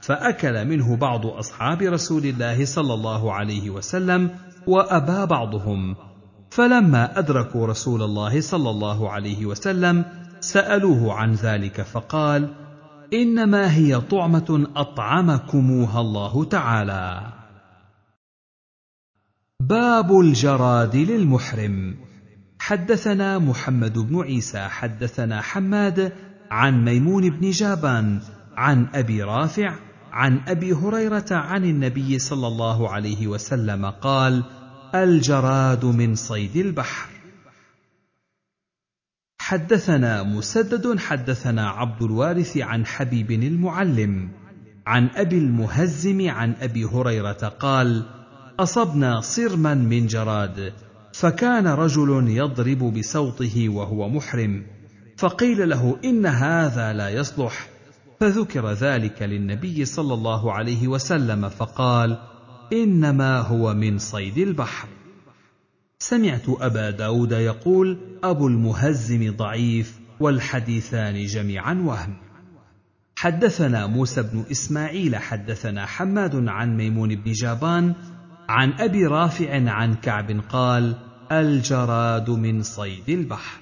فأكل 0.00 0.64
منه 0.64 0.96
بعض 0.96 1.26
أصحاب 1.26 1.82
رسول 1.82 2.24
الله 2.24 2.64
صلى 2.64 2.94
الله 2.94 3.32
عليه 3.32 3.70
وسلم 3.70 4.30
وأبى 4.66 5.26
بعضهم. 5.26 5.96
فلما 6.50 7.18
أدركوا 7.18 7.66
رسول 7.66 8.02
الله 8.02 8.40
صلى 8.40 8.70
الله 8.70 9.10
عليه 9.10 9.46
وسلم 9.46 10.04
سألوه 10.40 11.14
عن 11.14 11.32
ذلك 11.32 11.80
فقال 11.80 12.63
إنما 13.14 13.74
هي 13.74 14.00
طعمة 14.00 14.66
أطعمكموها 14.76 16.00
الله 16.00 16.44
تعالى. 16.44 17.32
باب 19.60 20.20
الجراد 20.20 20.96
للمحرم. 20.96 21.96
حدثنا 22.58 23.38
محمد 23.38 23.98
بن 23.98 24.20
عيسى 24.20 24.58
حدثنا 24.58 25.40
حماد 25.40 26.12
عن 26.50 26.84
ميمون 26.84 27.30
بن 27.30 27.50
جابان 27.50 28.20
عن 28.56 28.86
أبي 28.94 29.22
رافع 29.22 29.78
عن 30.12 30.40
أبي 30.48 30.72
هريرة 30.72 31.30
عن 31.30 31.64
النبي 31.64 32.18
صلى 32.18 32.46
الله 32.46 32.90
عليه 32.90 33.26
وسلم 33.26 33.86
قال 33.86 34.44
الجراد 34.94 35.84
من 35.84 36.14
صيد 36.14 36.56
البحر. 36.56 37.13
حدثنا 39.46 40.22
مسدد 40.22 40.98
حدثنا 40.98 41.68
عبد 41.68 42.02
الوارث 42.02 42.56
عن 42.58 42.86
حبيب 42.86 43.30
المعلم 43.30 44.28
عن 44.86 45.08
أبي 45.14 45.38
المهزم 45.38 46.30
عن 46.30 46.54
أبي 46.60 46.84
هريرة 46.84 47.52
قال 47.60 48.02
أصبنا 48.60 49.20
صرما 49.20 49.74
من 49.74 50.06
جراد 50.06 50.72
فكان 51.12 51.66
رجل 51.66 52.28
يضرب 52.28 52.78
بسوطه 52.78 53.68
وهو 53.68 54.08
محرم 54.08 54.66
فقيل 55.16 55.68
له 55.68 55.98
إن 56.04 56.26
هذا 56.26 56.92
لا 56.92 57.08
يصلح. 57.08 57.68
فذكر 58.20 58.72
ذلك 58.72 59.22
للنبي 59.22 59.84
صلى 59.84 60.14
الله 60.14 60.52
عليه 60.52 60.88
وسلم 60.88 61.48
فقال 61.48 62.18
إنما 62.72 63.38
هو 63.40 63.74
من 63.74 63.98
صيد 63.98 64.38
البحر. 64.38 64.88
سمعت 66.08 66.48
أبا 66.48 66.90
داود 66.90 67.32
يقول 67.32 67.98
أبو 68.24 68.48
المهزم 68.48 69.36
ضعيف 69.36 69.98
والحديثان 70.20 71.24
جميعا 71.24 71.74
وهم. 71.74 72.16
حدثنا 73.16 73.86
موسى 73.86 74.22
بن 74.22 74.44
إسماعيل 74.50 75.16
حدثنا 75.16 75.86
حماد 75.86 76.48
عن 76.48 76.76
ميمون 76.76 77.14
بن 77.14 77.32
جابان 77.32 77.94
عن 78.48 78.72
أبي 78.72 79.06
رافع 79.06 79.70
عن 79.70 79.94
كعب 79.94 80.40
قال 80.48 80.96
الجراد 81.32 82.30
من 82.30 82.62
صيد 82.62 83.08
البحر. 83.08 83.60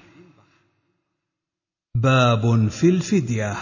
باب 1.95 2.67
في 2.67 2.89
الفدية. 2.89 3.55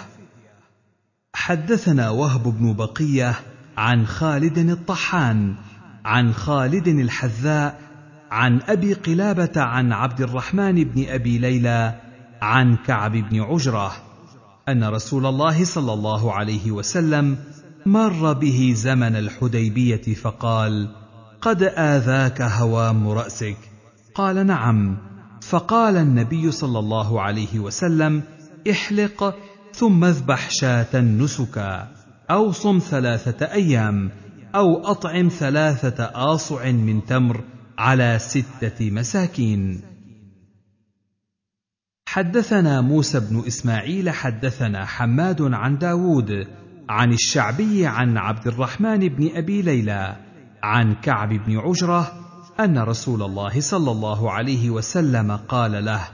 حدثنا 1.35 2.09
وهب 2.09 2.43
بن 2.43 2.73
بقية 2.73 3.35
عن 3.77 4.05
خالد 4.05 4.57
الطحان 4.57 5.55
عن 6.05 6.33
خالد 6.33 6.87
الحذاء 6.87 7.90
عن 8.31 8.61
أبي 8.67 8.93
قلابة 8.93 9.61
عن 9.61 9.93
عبد 9.93 10.21
الرحمن 10.21 10.83
بن 10.83 11.05
أبي 11.09 11.37
ليلى 11.37 12.01
عن 12.41 12.75
كعب 12.75 13.11
بن 13.11 13.41
عجرة 13.41 13.91
أن 14.69 14.83
رسول 14.83 15.25
الله 15.25 15.65
صلى 15.65 15.93
الله 15.93 16.33
عليه 16.33 16.71
وسلم 16.71 17.37
مر 17.85 18.33
به 18.33 18.73
زمن 18.75 19.15
الحديبية 19.15 20.13
فقال 20.13 20.89
قد 21.41 21.63
آذاك 21.63 22.41
هوام 22.41 23.09
رأسك. 23.09 23.57
قال 24.15 24.47
نعم. 24.47 24.97
فقال 25.41 25.97
النبي 25.97 26.51
صلى 26.51 26.79
الله 26.79 27.21
عليه 27.21 27.59
وسلم 27.59 28.23
احلق 28.71 29.35
ثم 29.73 30.03
اذبح 30.03 30.49
شاة 30.49 31.01
نسكا 31.01 31.87
أو 32.31 32.51
صم 32.51 32.79
ثلاثة 32.79 33.45
أيام 33.45 34.11
أو 34.55 34.91
أطعم 34.91 35.27
ثلاثة 35.27 36.03
آصع 36.03 36.71
من 36.71 37.05
تمر 37.05 37.43
على 37.81 38.19
ستة 38.19 38.91
مساكين. 38.91 39.81
حدثنا 42.07 42.81
موسى 42.81 43.19
بن 43.19 43.43
إسماعيل 43.47 44.09
حدثنا 44.09 44.85
حماد 44.85 45.41
عن 45.41 45.77
داود 45.77 46.47
عن 46.89 47.13
الشعبي 47.13 47.85
عن 47.85 48.17
عبد 48.17 48.47
الرحمن 48.47 48.99
بن 48.99 49.29
أبي 49.35 49.61
ليلى 49.61 50.15
عن 50.63 50.95
كعب 50.95 51.29
بن 51.29 51.57
عجرة 51.57 52.13
أن 52.59 52.77
رسول 52.77 53.23
الله 53.23 53.61
صلى 53.61 53.91
الله 53.91 54.31
عليه 54.31 54.69
وسلم 54.69 55.31
قال 55.35 55.85
له 55.85 56.07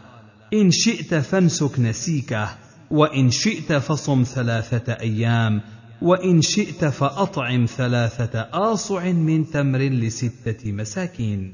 إن 0.54 0.72
شئت 0.72 1.16
فانسك 1.16 1.80
نسيكه 1.80 2.50
وإن 2.92 3.32
شئت 3.32 3.74
فصم 3.74 4.24
ثلاثة 4.24 4.94
أيام 4.94 5.62
وإن 6.02 6.42
شئت 6.42 6.86
فأطعم 6.86 7.66
ثلاثة 7.66 8.40
آصع 8.54 9.12
من 9.12 9.50
تمر 9.50 9.80
لستة 9.80 10.72
مساكين. 10.72 11.54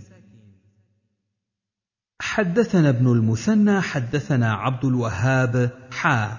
حدثنا 2.21 2.89
ابن 2.89 3.07
المثنى 3.07 3.81
حدثنا 3.81 4.53
عبد 4.53 4.85
الوهاب 4.85 5.71
حا. 5.91 6.37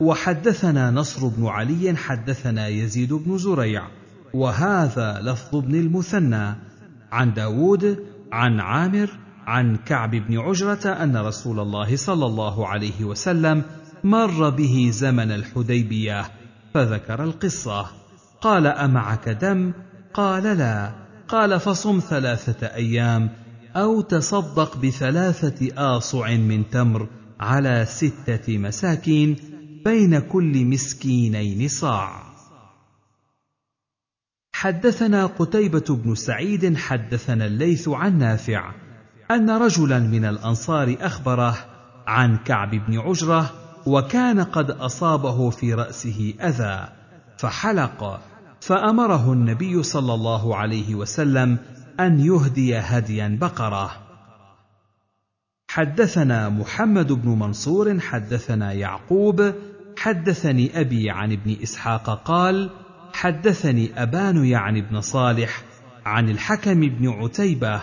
وحدثنا 0.00 0.90
نصر 0.90 1.28
بن 1.28 1.46
علي 1.46 1.96
حدثنا 1.96 2.68
يزيد 2.68 3.12
بن 3.12 3.38
زريع. 3.38 3.88
وهذا 4.34 5.20
لفظ 5.22 5.56
ابن 5.56 5.74
المثنى. 5.74 6.54
عن 7.12 7.34
داود 7.34 8.04
عن 8.32 8.60
عامر 8.60 9.10
عن 9.46 9.76
كعب 9.76 10.10
بن 10.10 10.38
عجرة 10.38 10.88
أن 10.88 11.16
رسول 11.16 11.60
الله 11.60 11.96
صلى 11.96 12.26
الله 12.26 12.68
عليه 12.68 13.04
وسلم 13.04 13.62
مر 14.04 14.50
به 14.50 14.90
زمن 14.92 15.30
الحديبية. 15.30 16.35
فذكر 16.76 17.24
القصة 17.24 17.86
قال 18.40 18.66
أمعك 18.66 19.28
دم؟ 19.28 19.72
قال 20.14 20.42
لا 20.42 20.92
قال 21.28 21.60
فصم 21.60 22.00
ثلاثة 22.00 22.66
أيام 22.66 23.30
أو 23.76 24.00
تصدق 24.00 24.76
بثلاثة 24.76 25.68
آصع 25.96 26.36
من 26.36 26.70
تمر 26.70 27.08
على 27.40 27.86
ستة 27.88 28.58
مساكين 28.58 29.36
بين 29.84 30.18
كل 30.18 30.64
مسكينين 30.64 31.68
صاع. 31.68 32.22
حدثنا 34.52 35.26
قتيبة 35.26 35.84
بن 36.04 36.14
سعيد 36.14 36.76
حدثنا 36.76 37.46
الليث 37.46 37.88
عن 37.88 38.18
نافع 38.18 38.74
أن 39.30 39.50
رجلا 39.50 39.98
من 39.98 40.24
الأنصار 40.24 40.96
أخبره 41.00 41.56
عن 42.06 42.36
كعب 42.36 42.70
بن 42.70 42.98
عجرة 42.98 43.65
وكان 43.86 44.40
قد 44.40 44.70
أصابه 44.70 45.50
في 45.50 45.74
رأسه 45.74 46.34
أذى 46.40 46.88
فحلق. 47.38 48.20
فأمره 48.60 49.32
النبي 49.32 49.82
صلى 49.82 50.14
الله 50.14 50.56
عليه 50.56 50.94
وسلم 50.94 51.58
أن 52.00 52.20
يهدي 52.20 52.78
هديا 52.78 53.38
بقرة. 53.40 53.90
حدثنا 55.68 56.48
محمد 56.48 57.12
بن 57.12 57.28
منصور 57.28 58.00
حدثنا 58.00 58.72
يعقوب 58.72 59.52
حدثني 59.98 60.80
أبي 60.80 61.10
عن 61.10 61.32
ابن 61.32 61.56
إسحاق 61.62 62.22
قال 62.22 62.70
حدثني 63.12 64.02
أبان 64.02 64.44
يعني 64.44 64.80
بن 64.80 65.00
صالح 65.00 65.62
عن 66.06 66.28
الحكم 66.28 66.80
بن 66.80 67.08
عتيبة 67.08 67.80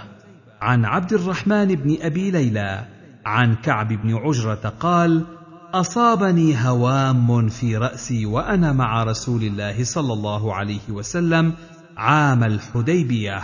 عن 0.61 0.85
عبد 0.85 1.13
الرحمن 1.13 1.65
بن 1.65 1.97
أبي 2.01 2.31
ليلى 2.31 2.85
عن 3.25 3.55
كعب 3.55 3.87
بن 3.87 4.15
عجرة 4.15 4.73
قال 4.79 5.25
أصابني 5.73 6.67
هوام 6.67 7.49
في 7.49 7.77
رأسي 7.77 8.25
وأنا 8.25 8.73
مع 8.73 9.03
رسول 9.03 9.43
الله 9.43 9.83
صلى 9.83 10.13
الله 10.13 10.53
عليه 10.53 10.89
وسلم 10.89 11.53
عام 11.97 12.43
الحديبية 12.43 13.41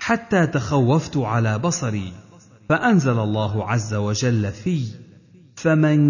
حتى 0.00 0.46
تخوفت 0.46 1.16
على 1.16 1.58
بصري 1.58 2.12
فأنزل 2.68 3.18
الله 3.18 3.70
عز 3.70 3.94
وجل 3.94 4.52
في 4.52 4.84
فمن 5.54 6.00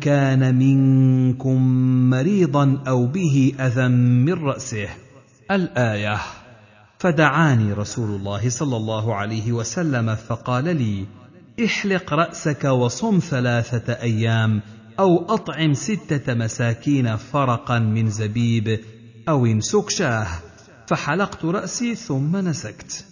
كان 0.00 0.54
منكم 0.54 1.62
مريضا 2.10 2.82
أو 2.88 3.06
به 3.06 3.52
أذى 3.60 3.88
من 3.88 4.32
رأسه 4.32 4.88
الآية. 5.50 6.20
فدعاني 6.98 7.72
رسول 7.72 8.10
الله 8.10 8.48
صلى 8.48 8.76
الله 8.76 9.14
عليه 9.14 9.52
وسلم 9.52 10.14
فقال 10.14 10.64
لي 10.64 11.06
احلق 11.64 12.12
رأسك 12.12 12.64
وصم 12.64 13.18
ثلاثة 13.18 13.92
أيام 13.92 14.62
أو 14.98 15.34
أطعم 15.34 15.74
ستة 15.74 16.34
مساكين 16.34 17.16
فرقا 17.16 17.78
من 17.78 18.10
زبيب 18.10 18.80
أو 19.28 19.46
انسك 19.46 19.90
شاه 19.90 20.28
فحلقت 20.86 21.44
رأسي 21.44 21.94
ثم 21.94 22.36
نسكت. 22.36 23.06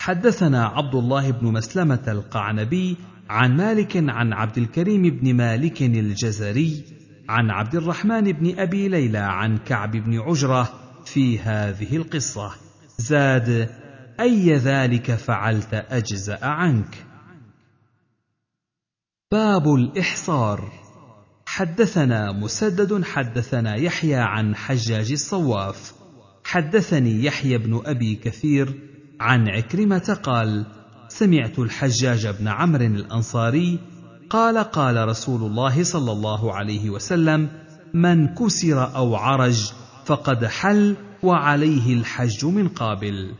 حدثنا 0.00 0.64
عبد 0.64 0.94
الله 0.94 1.30
بن 1.30 1.46
مسلمة 1.52 2.02
القعنبي 2.08 2.96
عن 3.30 3.56
مالك 3.56 3.96
عن 3.96 4.32
عبد 4.32 4.58
الكريم 4.58 5.02
بن 5.02 5.34
مالك 5.34 5.82
الجزري 5.82 6.84
عن 7.28 7.50
عبد 7.50 7.74
الرحمن 7.74 8.32
بن 8.32 8.58
أبي 8.58 8.88
ليلى 8.88 9.18
عن 9.18 9.58
كعب 9.58 9.90
بن 9.90 10.18
عجرة 10.20 10.72
في 11.04 11.38
هذه 11.38 11.96
القصة. 11.96 12.52
زاد 12.98 13.70
أي 14.20 14.56
ذلك 14.56 15.14
فعلت 15.14 15.74
أجزأ 15.74 16.44
عنك؟ 16.44 17.05
باب 19.36 19.74
الإحصار. 19.74 20.72
حدثنا 21.46 22.32
مسدد 22.32 23.04
حدثنا 23.04 23.76
يحيى 23.76 24.14
عن 24.14 24.56
حجاج 24.56 25.12
الصواف. 25.12 25.94
حدثني 26.44 27.24
يحيى 27.24 27.58
بن 27.58 27.82
أبي 27.86 28.14
كثير 28.14 28.74
عن 29.20 29.48
عكرمة 29.48 30.18
قال 30.22 30.66
سمعت 31.08 31.58
الحجاج 31.58 32.26
بن 32.26 32.48
عمرو 32.48 32.84
الأنصاري 32.84 33.78
قال 34.30 34.58
قال 34.58 35.08
رسول 35.08 35.42
الله 35.50 35.82
صلى 35.82 36.12
الله 36.12 36.54
عليه 36.54 36.90
وسلم 36.90 37.48
من 37.94 38.34
كسر 38.34 38.96
أو 38.96 39.16
عرج 39.16 39.72
فقد 40.04 40.44
حل 40.44 40.96
وعليه 41.22 41.94
الحج 41.94 42.44
من 42.44 42.68
قابل. 42.68 43.34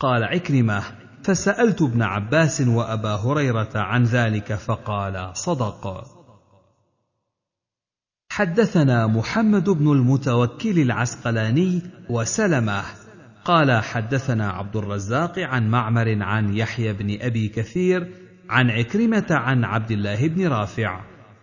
قال 0.00 0.24
عكرمة 0.24 1.03
فسألت 1.24 1.82
ابن 1.82 2.02
عباس 2.02 2.60
وأبا 2.60 3.14
هريرة 3.14 3.70
عن 3.74 4.04
ذلك 4.04 4.54
فقال 4.54 5.30
صدق. 5.36 6.04
حدثنا 8.30 9.06
محمد 9.06 9.70
بن 9.70 9.92
المتوكل 9.92 10.78
العسقلاني 10.78 11.82
وسلمة. 12.10 12.82
قال 13.44 13.82
حدثنا 13.82 14.50
عبد 14.50 14.76
الرزاق 14.76 15.38
عن 15.38 15.70
معمر 15.70 16.22
عن 16.22 16.56
يحيى 16.56 16.92
بن 16.92 17.16
أبي 17.20 17.48
كثير 17.48 18.14
عن 18.50 18.70
عكرمة 18.70 19.26
عن 19.30 19.64
عبد 19.64 19.90
الله 19.90 20.28
بن 20.28 20.46
رافع 20.48 21.00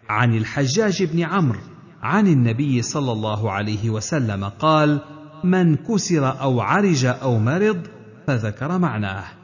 عن 0.09 0.37
الحجاج 0.37 1.03
بن 1.03 1.23
عمرو 1.23 1.59
عن 2.01 2.27
النبي 2.27 2.81
صلى 2.81 3.11
الله 3.11 3.51
عليه 3.51 3.89
وسلم 3.89 4.43
قال 4.45 5.01
من 5.43 5.75
كسر 5.75 6.41
أو 6.41 6.61
عرج 6.61 7.05
أو 7.05 7.39
مرض 7.39 7.87
فذكر 8.27 8.77
معناه. 8.77 9.40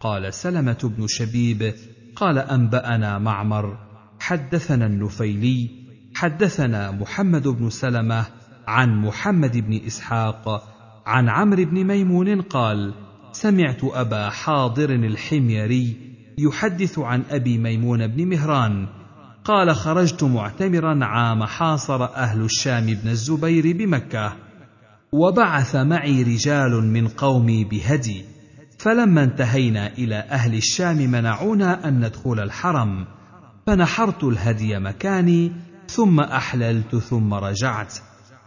قال 0.00 0.34
سلمة 0.34 0.92
بن 0.96 1.06
شبيب 1.08 1.74
قال 2.16 2.38
أنبأنا 2.38 3.18
معمر 3.18 3.78
حدثنا 4.20 4.86
النفيلي 4.86 5.70
حدثنا 6.14 6.90
محمد 6.90 7.48
بن 7.48 7.70
سلمة 7.70 8.26
عن 8.66 9.00
محمد 9.00 9.56
بن 9.56 9.80
إسحاق 9.86 10.62
عن 11.06 11.28
عمرو 11.28 11.64
بن 11.64 11.84
ميمون 11.84 12.40
قال 12.40 12.94
سمعت 13.32 13.84
أبا 13.84 14.28
حاضر 14.28 14.90
الحميري 14.90 15.96
يحدث 16.38 16.98
عن 16.98 17.22
أبي 17.30 17.58
ميمون 17.58 18.06
بن 18.06 18.28
مهران 18.28 18.86
قال 19.44 19.74
خرجت 19.74 20.24
معتمرا 20.24 21.04
عام 21.04 21.44
حاصر 21.44 22.04
أهل 22.04 22.42
الشام 22.42 22.86
بن 22.86 23.08
الزبير 23.08 23.76
بمكة 23.76 24.36
وبعث 25.12 25.76
معي 25.76 26.22
رجال 26.22 26.84
من 26.84 27.08
قومي 27.08 27.64
بهدي 27.64 28.29
فلما 28.80 29.22
انتهينا 29.22 29.86
إلى 29.86 30.14
أهل 30.14 30.54
الشام 30.54 30.96
منعونا 30.96 31.88
أن 31.88 32.06
ندخل 32.06 32.40
الحرم. 32.40 33.06
فنحرت 33.66 34.24
الهدي 34.24 34.78
مكاني 34.78 35.52
ثم 35.88 36.20
أحللت 36.20 36.96
ثم 36.96 37.34
رجعت. 37.34 37.94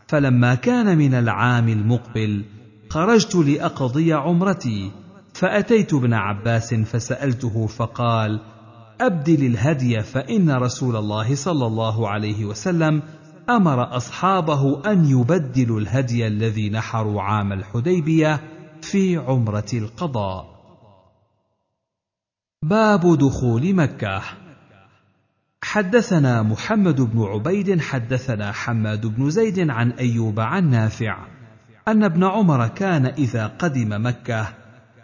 فلما 0.08 0.56
كان 0.56 0.98
من 0.98 1.14
العام 1.14 1.70
المقبل 1.70 2.46
خرجت 2.90 3.36
لأقضي 3.36 4.14
عمرتي. 4.14 4.92
فأتيت 5.34 5.94
ابن 5.94 6.14
عباس 6.14 6.74
فسألته 6.74 7.68
فقال 7.68 8.40
أبدل 9.02 9.46
الهدي 9.46 10.02
فإن 10.02 10.52
رسول 10.52 10.96
الله 10.96 11.36
صلى 11.36 11.66
الله 11.66 12.10
عليه 12.10 12.46
وسلم 12.46 13.02
أمر 13.50 13.98
أصحابه 13.98 14.92
أن 14.92 15.06
يبدلوا 15.06 15.80
الهدي 15.80 16.28
الذي 16.28 16.70
نحروا 16.70 17.22
عام 17.22 17.54
الحديبية 17.54 18.40
في 18.84 19.18
عمرة 19.18 19.72
القضاء. 19.74 20.54
باب 22.64 23.18
دخول 23.18 23.76
مكة. 23.76 24.22
حدثنا 25.64 26.44
محمد 26.44 27.02
بن 27.02 27.24
عبيد 27.24 27.82
حدثنا 27.82 28.52
حماد 28.52 29.06
بن 29.06 29.30
زيد 29.30 29.70
عن 29.70 29.92
أيوب 29.92 30.40
عن 30.40 30.70
نافع 30.70 31.18
أن 31.88 32.04
ابن 32.04 32.24
عمر 32.24 32.68
كان 32.68 33.06
إذا 33.06 33.48
قدم 33.48 34.06
مكة 34.08 34.48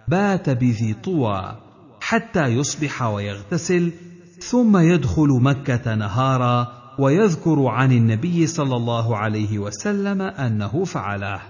بات 0.08 0.50
بذي 0.50 0.94
طوى 0.94 1.56
حتى 2.02 2.46
يصبح 2.46 3.02
ويغتسل 3.02 3.92
ثم 4.40 4.78
يدخل 4.78 5.28
مكة 5.42 5.96
نهارا 5.96 6.68
ويذكر 7.00 7.66
عن 7.66 7.92
النبي 7.92 8.48
صلى 8.48 8.76
الله 8.76 9.18
عليه 9.18 9.60
وسلم 9.60 10.22
أنه 10.22 10.84
فعله. 10.84 11.42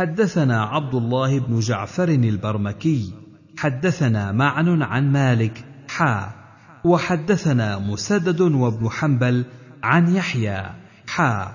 حدثنا 0.00 0.64
عبد 0.64 0.94
الله 0.94 1.38
بن 1.38 1.58
جعفر 1.58 2.08
البرمكي 2.08 3.14
حدثنا 3.58 4.32
معن 4.32 4.82
عن 4.82 5.12
مالك 5.12 5.64
حا 5.88 6.32
وحدثنا 6.84 7.78
مسدد 7.78 8.40
وابن 8.40 8.88
حنبل 8.90 9.44
عن 9.82 10.16
يحيى 10.16 10.62
حا 11.08 11.52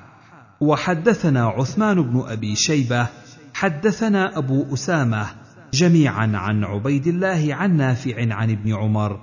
وحدثنا 0.61 1.45
عثمان 1.47 2.01
بن 2.01 2.23
أبي 2.27 2.55
شيبة 2.55 3.07
حدثنا 3.53 4.37
أبو 4.37 4.73
أسامة 4.73 5.27
جميعا 5.73 6.31
عن 6.35 6.63
عبيد 6.63 7.07
الله 7.07 7.47
عن 7.49 7.77
نافع 7.77 8.33
عن 8.33 8.51
ابن 8.51 8.75
عمر 8.75 9.19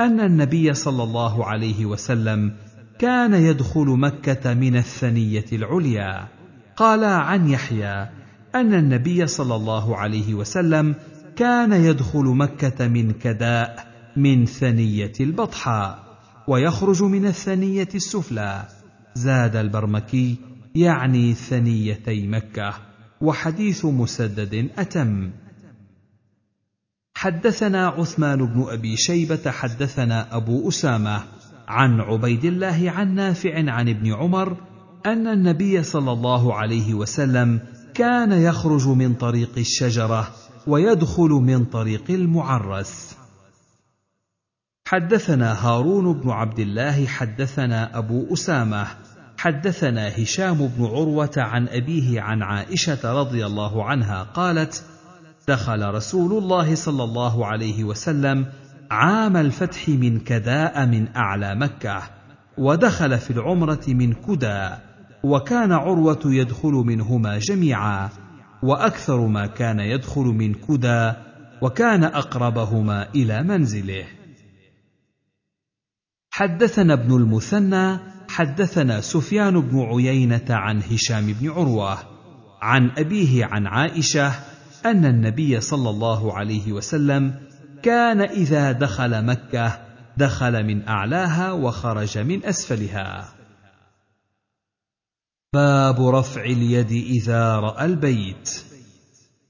أن 0.00 0.20
النبي 0.20 0.74
صلى 0.74 1.02
الله 1.02 1.46
عليه 1.46 1.86
وسلم 1.86 2.56
كان 2.98 3.34
يدخل 3.34 3.86
مكة 3.86 4.54
من 4.54 4.76
الثنية 4.76 5.46
العليا. 5.52 6.28
قال 6.76 7.04
عن 7.04 7.48
يحيى 7.48 8.23
أن 8.54 8.74
النبي 8.74 9.26
صلى 9.26 9.54
الله 9.54 9.96
عليه 9.96 10.34
وسلم 10.34 10.94
كان 11.36 11.72
يدخل 11.72 12.24
مكة 12.24 12.88
من 12.88 13.10
كداء 13.12 13.86
من 14.16 14.46
ثنية 14.46 15.12
البطحاء 15.20 16.04
ويخرج 16.48 17.02
من 17.02 17.26
الثنية 17.26 17.88
السفلى. 17.94 18.66
زاد 19.14 19.56
البرمكي 19.56 20.36
يعني 20.74 21.34
ثنيتي 21.34 22.26
مكة 22.26 22.74
وحديث 23.20 23.84
مسدد 23.84 24.70
أتم. 24.78 25.30
حدثنا 27.16 27.88
عثمان 27.88 28.46
بن 28.46 28.66
أبي 28.68 28.96
شيبة 28.96 29.50
حدثنا 29.50 30.36
أبو 30.36 30.68
أسامة 30.68 31.22
عن 31.68 32.00
عبيد 32.00 32.44
الله 32.44 32.90
عن 32.90 33.14
نافع 33.14 33.70
عن 33.70 33.88
ابن 33.88 34.12
عمر 34.12 34.56
أن 35.06 35.26
النبي 35.26 35.82
صلى 35.82 36.12
الله 36.12 36.54
عليه 36.54 36.94
وسلم 36.94 37.60
كان 37.94 38.32
يخرج 38.32 38.88
من 38.88 39.14
طريق 39.14 39.50
الشجرة 39.58 40.28
ويدخل 40.66 41.28
من 41.28 41.64
طريق 41.64 42.10
المعرس. 42.10 43.16
حدثنا 44.86 45.66
هارون 45.66 46.20
بن 46.20 46.30
عبد 46.30 46.58
الله 46.58 47.06
حدثنا 47.06 47.98
أبو 47.98 48.34
أسامة 48.34 48.86
حدثنا 49.38 50.22
هشام 50.22 50.66
بن 50.66 50.84
عروة 50.84 51.32
عن 51.36 51.68
أبيه 51.68 52.20
عن 52.20 52.42
عائشة 52.42 53.12
رضي 53.20 53.46
الله 53.46 53.84
عنها 53.84 54.22
قالت 54.22 54.84
دخل 55.48 55.94
رسول 55.94 56.42
الله 56.42 56.74
صلى 56.74 57.04
الله 57.04 57.46
عليه 57.46 57.84
وسلم 57.84 58.46
عام 58.90 59.36
الفتح 59.36 59.88
من 59.88 60.20
كداء 60.20 60.86
من 60.86 61.16
أعلى 61.16 61.54
مكة 61.54 62.02
ودخل 62.58 63.18
في 63.18 63.30
العمرة 63.30 63.84
من 63.88 64.12
كدى 64.12 64.70
وكان 65.24 65.72
عروة 65.72 66.20
يدخل 66.24 66.72
منهما 66.72 67.38
جميعا 67.38 68.08
وأكثر 68.62 69.26
ما 69.26 69.46
كان 69.46 69.80
يدخل 69.80 70.22
من 70.22 70.54
كدى 70.54 71.12
وكان 71.62 72.04
أقربهما 72.04 73.08
إلى 73.14 73.42
منزله. 73.42 74.04
حدثنا 76.30 76.94
ابن 76.94 77.16
المثنى 77.16 77.98
حدثنا 78.28 79.00
سفيان 79.00 79.60
بن 79.60 79.80
عيينة 79.80 80.44
عن 80.50 80.82
هشام 80.82 81.32
بن 81.32 81.50
عروة 81.50 81.98
عن 82.62 82.90
أبيه 82.98 83.44
عن 83.44 83.66
عائشة 83.66 84.32
أن 84.86 85.04
النبي 85.04 85.60
صلى 85.60 85.90
الله 85.90 86.34
عليه 86.34 86.72
وسلم 86.72 87.34
كان 87.82 88.20
إذا 88.20 88.72
دخل 88.72 89.24
مكة 89.24 89.78
دخل 90.16 90.64
من 90.66 90.88
أعلاها 90.88 91.52
وخرج 91.52 92.18
من 92.18 92.44
أسفلها. 92.44 93.43
باب 95.54 96.08
رفع 96.08 96.44
اليد 96.44 96.92
إذا 96.92 97.56
رأى 97.56 97.84
البيت. 97.84 98.50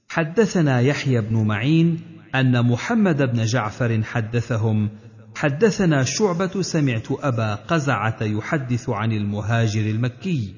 حدثنا 0.09 0.79
يحيى 0.79 1.21
بن 1.21 1.47
معين 1.47 1.99
أن 2.35 2.65
محمد 2.65 3.21
بن 3.31 3.45
جعفر 3.45 4.03
حدثهم 4.03 4.89
حدثنا 5.35 6.03
شعبة 6.03 6.61
سمعت 6.61 7.07
أبا 7.11 7.55
قزعة 7.55 8.23
يحدث 8.23 8.89
عن 8.89 9.11
المهاجر 9.11 9.81
المكي. 9.81 10.53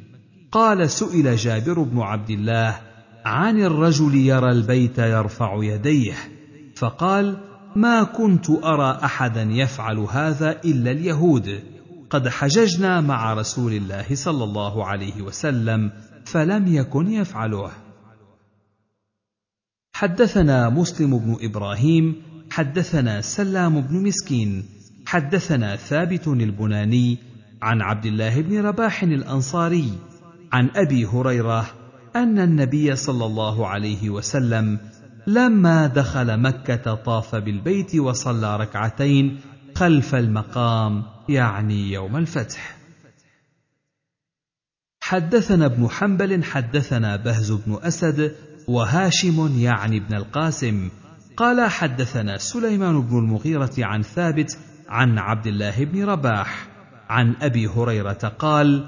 قال 0.52 0.90
سئل 0.90 1.36
جابر 1.36 1.82
بن 1.82 2.00
عبد 2.00 2.30
الله 2.30 2.80
عن 3.26 3.60
الرجل 3.60 4.16
يرى 4.16 4.52
البيت 4.52 4.98
يرفع 5.00 5.64
يديه 5.64 6.16
فقال 6.76 7.38
ما 7.76 8.04
كنت 8.04 8.50
أرى 8.50 9.00
أحدا 9.04 9.42
يفعل 9.42 9.98
هذا 9.98 10.62
إلا 10.66 10.92
اليهود. 10.92 11.77
قد 12.10 12.28
حججنا 12.28 13.02
مع 13.02 13.34
رسول 13.34 13.74
الله 13.74 14.16
صلى 14.16 14.44
الله 14.44 14.86
عليه 14.86 15.22
وسلم 15.22 15.92
فلم 16.26 16.68
يكن 16.68 17.12
يفعله. 17.12 17.72
حدثنا 19.94 20.70
مسلم 20.70 21.18
بن 21.20 21.38
إبراهيم 21.42 22.16
حدثنا 22.52 23.22
سلام 23.22 23.82
بن 23.82 24.04
مسكين 24.04 24.66
حدثنا 25.06 25.76
ثابت 25.76 26.28
البناني 26.28 27.18
عن 27.62 27.82
عبد 27.82 28.06
الله 28.06 28.42
بن 28.42 28.66
رباح 28.66 29.04
الأنصاري 29.04 29.92
عن 30.54 30.70
أبي 30.76 31.06
هريرة 31.06 31.66
أن 32.16 32.40
النبي 32.40 32.96
صلى 32.96 33.26
الله 33.26 33.68
عليه 33.68 34.10
وسلم 34.10 34.80
لما 35.28 35.88
دخل 35.88 36.40
مكة 36.40 36.96
طاف 36.96 37.36
بالبيت 37.36 37.96
وصلى 37.96 38.58
ركعتين 38.58 39.40
خلف 39.78 40.16
المقام 40.16 41.04
يعني 41.30 41.92
يوم 41.92 42.18
الفتح. 42.18 42.78
حدثنا 45.02 45.66
ابن 45.66 45.90
حنبل 45.90 46.44
حدثنا 46.44 47.16
بهز 47.16 47.52
بن 47.52 47.80
أسد 47.84 48.36
وهاشم 48.68 49.60
يعني 49.60 49.98
ابن 49.98 50.16
القاسم. 50.16 50.90
قال 51.38 51.70
حدثنا 51.72 52.38
سليمان 52.38 53.02
بن 53.02 53.18
المغيرة 53.18 53.74
عن 53.80 54.02
ثابت 54.02 54.58
عن 54.90 55.18
عبد 55.18 55.48
الله 55.48 55.86
بن 55.86 56.04
رباح 56.06 56.68
عن 57.10 57.36
أبي 57.42 57.68
هريرة 57.68 58.34
قال 58.40 58.88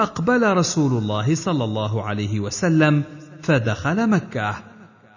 أقبل 0.00 0.56
رسول 0.56 1.02
الله 1.02 1.34
صلى 1.34 1.64
الله 1.64 2.04
عليه 2.04 2.40
وسلم 2.40 3.04
فدخل 3.42 4.10
مكة 4.10 4.56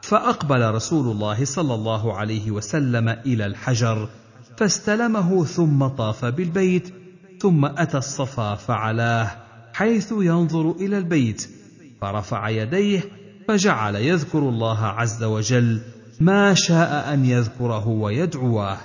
فأقبل 0.01 0.71
رسول 0.71 1.11
الله 1.11 1.45
صلى 1.45 1.73
الله 1.73 2.17
عليه 2.17 2.51
وسلم 2.51 3.09
إلى 3.09 3.45
الحجر 3.45 4.09
فاستلمه 4.63 5.45
ثم 5.45 5.87
طاف 5.87 6.25
بالبيت 6.25 6.93
ثم 7.41 7.65
أتى 7.65 7.97
الصفا 7.97 8.55
فعلاه 8.55 9.31
حيث 9.73 10.13
ينظر 10.17 10.71
إلى 10.71 10.97
البيت 10.97 11.49
فرفع 12.01 12.49
يديه 12.49 13.01
فجعل 13.47 13.95
يذكر 13.95 14.39
الله 14.39 14.85
عز 14.85 15.23
وجل 15.23 15.81
ما 16.19 16.53
شاء 16.53 17.13
أن 17.13 17.25
يذكره 17.25 17.87
ويدعوه 17.87 18.77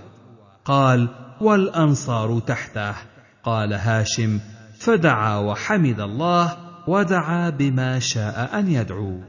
قال 0.64 1.08
والأنصار 1.40 2.38
تحته. 2.38 2.94
قال 3.42 3.72
هاشم 3.72 4.40
فدعا 4.78 5.38
وحمد 5.38 6.00
الله 6.00 6.56
ودعا 6.88 7.50
بما 7.50 7.98
شاء 7.98 8.58
أن 8.58 8.68
يدعو. 8.68 9.20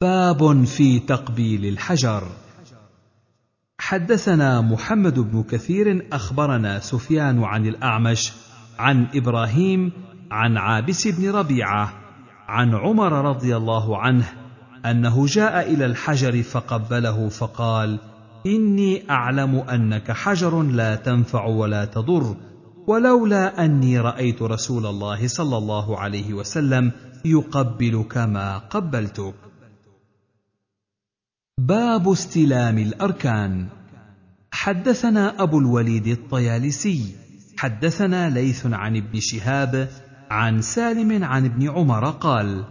باب 0.00 0.64
في 0.64 1.00
تقبيل 1.00 1.66
الحجر. 1.66 2.43
حدثنا 3.84 4.60
محمد 4.60 5.18
بن 5.18 5.42
كثير 5.42 6.06
أخبرنا 6.12 6.80
سفيان 6.80 7.44
عن 7.44 7.66
الأعمش 7.66 8.32
عن 8.78 9.06
إبراهيم 9.14 9.92
عن 10.30 10.56
عابس 10.56 11.08
بن 11.08 11.30
ربيعة 11.30 11.92
عن 12.48 12.74
عمر 12.74 13.12
رضي 13.12 13.56
الله 13.56 13.98
عنه 13.98 14.24
أنه 14.86 15.26
جاء 15.26 15.72
إلى 15.72 15.86
الحجر 15.86 16.42
فقبله 16.42 17.28
فقال 17.28 17.98
إني 18.46 19.10
أعلم 19.10 19.56
أنك 19.56 20.12
حجر 20.12 20.62
لا 20.62 20.94
تنفع 20.94 21.44
ولا 21.44 21.84
تضر 21.84 22.36
ولولا 22.86 23.64
أني 23.64 24.00
رأيت 24.00 24.42
رسول 24.42 24.86
الله 24.86 25.28
صلى 25.28 25.56
الله 25.56 25.98
عليه 25.98 26.34
وسلم 26.34 26.92
يقبلك 27.24 28.16
ما 28.16 28.58
قبلتك. 28.58 29.43
باب 31.58 32.08
استلام 32.08 32.78
الأركان. 32.78 33.66
حدثنا 34.52 35.42
أبو 35.42 35.58
الوليد 35.58 36.06
الطيالسي. 36.06 37.14
حدثنا 37.58 38.30
ليث 38.30 38.66
عن 38.66 38.96
ابن 38.96 39.20
شهاب 39.20 39.88
عن 40.30 40.62
سالم 40.62 41.24
عن 41.24 41.44
ابن 41.44 41.70
عمر 41.70 42.10
قال 42.10 42.64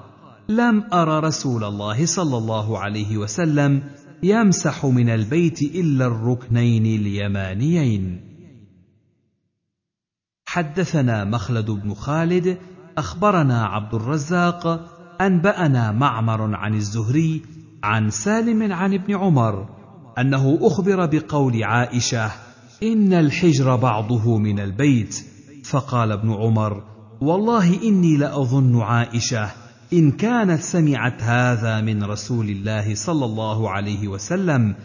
لم 0.50 0.84
أر 0.94 1.24
رسول 1.24 1.64
الله 1.64 2.06
صلى 2.06 2.38
الله 2.38 2.80
عليه 2.80 3.18
وسلم 3.18 3.84
يمسح 4.24 4.86
من 4.86 5.10
البيت 5.10 5.62
إلا 5.62 6.06
الركنين 6.06 6.86
اليمانيين. 6.86 8.22
حدثنا 10.46 11.26
مخلد 11.26 11.72
بن 11.72 11.94
خالد 11.94 12.58
أخبرنا 12.98 13.66
عبد 13.66 13.94
الرزاق 13.94 14.90
أنبأنا 15.22 15.92
معمر 15.92 16.56
عن 16.56 16.74
الزهري 16.74 17.53
عن 17.84 18.10
سالم 18.10 18.74
عن 18.74 18.94
ابن 18.94 19.16
عمر 19.16 19.66
أنه 20.20 20.60
أخبر 20.62 21.06
بقول 21.06 21.64
عائشة 21.64 22.32
إن 22.84 23.14
الحجر 23.14 23.76
بعضه 23.76 24.38
من 24.38 24.60
البيت. 24.60 25.26
فقال 25.64 26.12
ابن 26.12 26.34
عمر 26.34 26.84
والله 27.22 27.84
إني 27.84 28.18
لأظن 28.18 28.82
عائشة 28.82 29.50
إن 29.94 30.12
كانت 30.12 30.62
سمعت 30.62 31.24
هذا 31.24 31.82
من 31.82 32.04
رسول 32.04 32.50
الله 32.50 32.96
صلى 32.96 33.26
الله 33.26 33.70
عليه 33.70 34.08
وسلم 34.08 34.76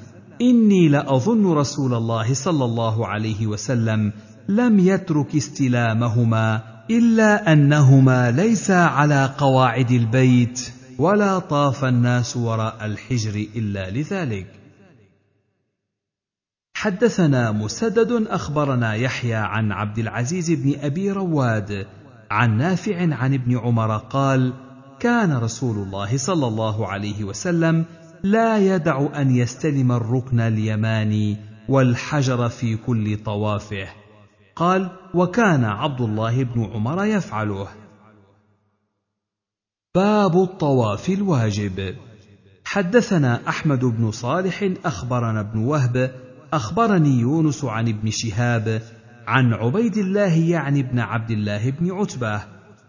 إني 0.42 0.88
لأظن 0.88 1.46
رسول 1.46 1.94
الله 1.94 2.34
صلى 2.34 2.64
الله 2.64 3.06
عليه 3.06 3.46
وسلم 3.46 4.12
لم 4.48 4.78
يترك 4.78 5.36
استلامهما 5.36 6.62
إلا 6.90 7.52
أنهما 7.52 8.30
ليسا 8.30 8.72
على 8.72 9.34
قواعد 9.38 9.90
البيت. 9.90 10.72
ولا 10.98 11.38
طاف 11.38 11.84
الناس 11.84 12.36
وراء 12.36 12.86
الحجر 12.86 13.46
إلا 13.56 13.90
لذلك. 13.90 14.46
حدثنا 16.74 17.52
مسدد 17.52 18.26
أخبرنا 18.26 18.94
يحيى 18.94 19.34
عن 19.34 19.72
عبد 19.72 19.98
العزيز 19.98 20.50
بن 20.50 20.74
أبي 20.80 21.12
رواد 21.12 21.86
عن 22.30 22.56
نافع 22.56 23.14
عن 23.14 23.34
ابن 23.34 23.58
عمر 23.58 23.96
قال 23.96 24.52
كان 25.00 25.36
رسول 25.36 25.76
الله 25.76 26.16
صلى 26.16 26.46
الله 26.46 26.86
عليه 26.86 27.24
وسلم 27.24 27.84
لا 28.22 28.58
يدع 28.58 29.08
أن 29.16 29.36
يستلم 29.36 29.92
الركن 29.92 30.40
اليماني 30.40 31.36
والحجر 31.68 32.48
في 32.48 32.76
كل 32.76 33.16
طوافه. 33.24 33.88
قال 34.56 34.90
وكان 35.14 35.64
عبد 35.64 36.00
الله 36.00 36.44
بن 36.44 36.64
عمر 36.64 37.04
يفعله. 37.04 37.68
باب 39.98 40.42
الطواف 40.42 41.08
الواجب. 41.08 41.96
حدثنا 42.64 43.48
أحمد 43.48 43.84
بن 43.84 44.10
صالح 44.10 44.72
أخبرنا 44.84 45.40
ابن 45.40 45.58
وهب 45.58 46.12
أخبرني 46.52 47.20
يونس 47.20 47.64
عن 47.64 47.88
ابن 47.88 48.10
شهاب 48.10 48.82
عن 49.26 49.52
عبيد 49.54 49.96
الله 49.96 50.34
يعني 50.34 50.80
ابن 50.80 50.98
عبد 50.98 51.30
الله 51.30 51.70
بن 51.70 51.92
عتبة 51.92 52.42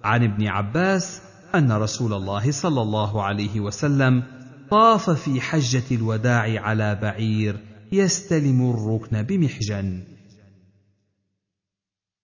عن 0.04 0.24
ابن 0.24 0.48
عباس 0.48 1.22
أن 1.56 1.72
رسول 1.72 2.14
الله 2.14 2.52
صلى 2.52 2.82
الله 2.82 3.24
عليه 3.24 3.60
وسلم 3.60 4.24
طاف 4.72 5.10
في 5.10 5.42
حجة 5.42 5.84
الوداع 5.92 6.62
على 6.62 6.96
بعير 6.96 7.60
يستلم 7.92 8.70
الركن 8.70 9.24
بمحجن. 9.24 10.04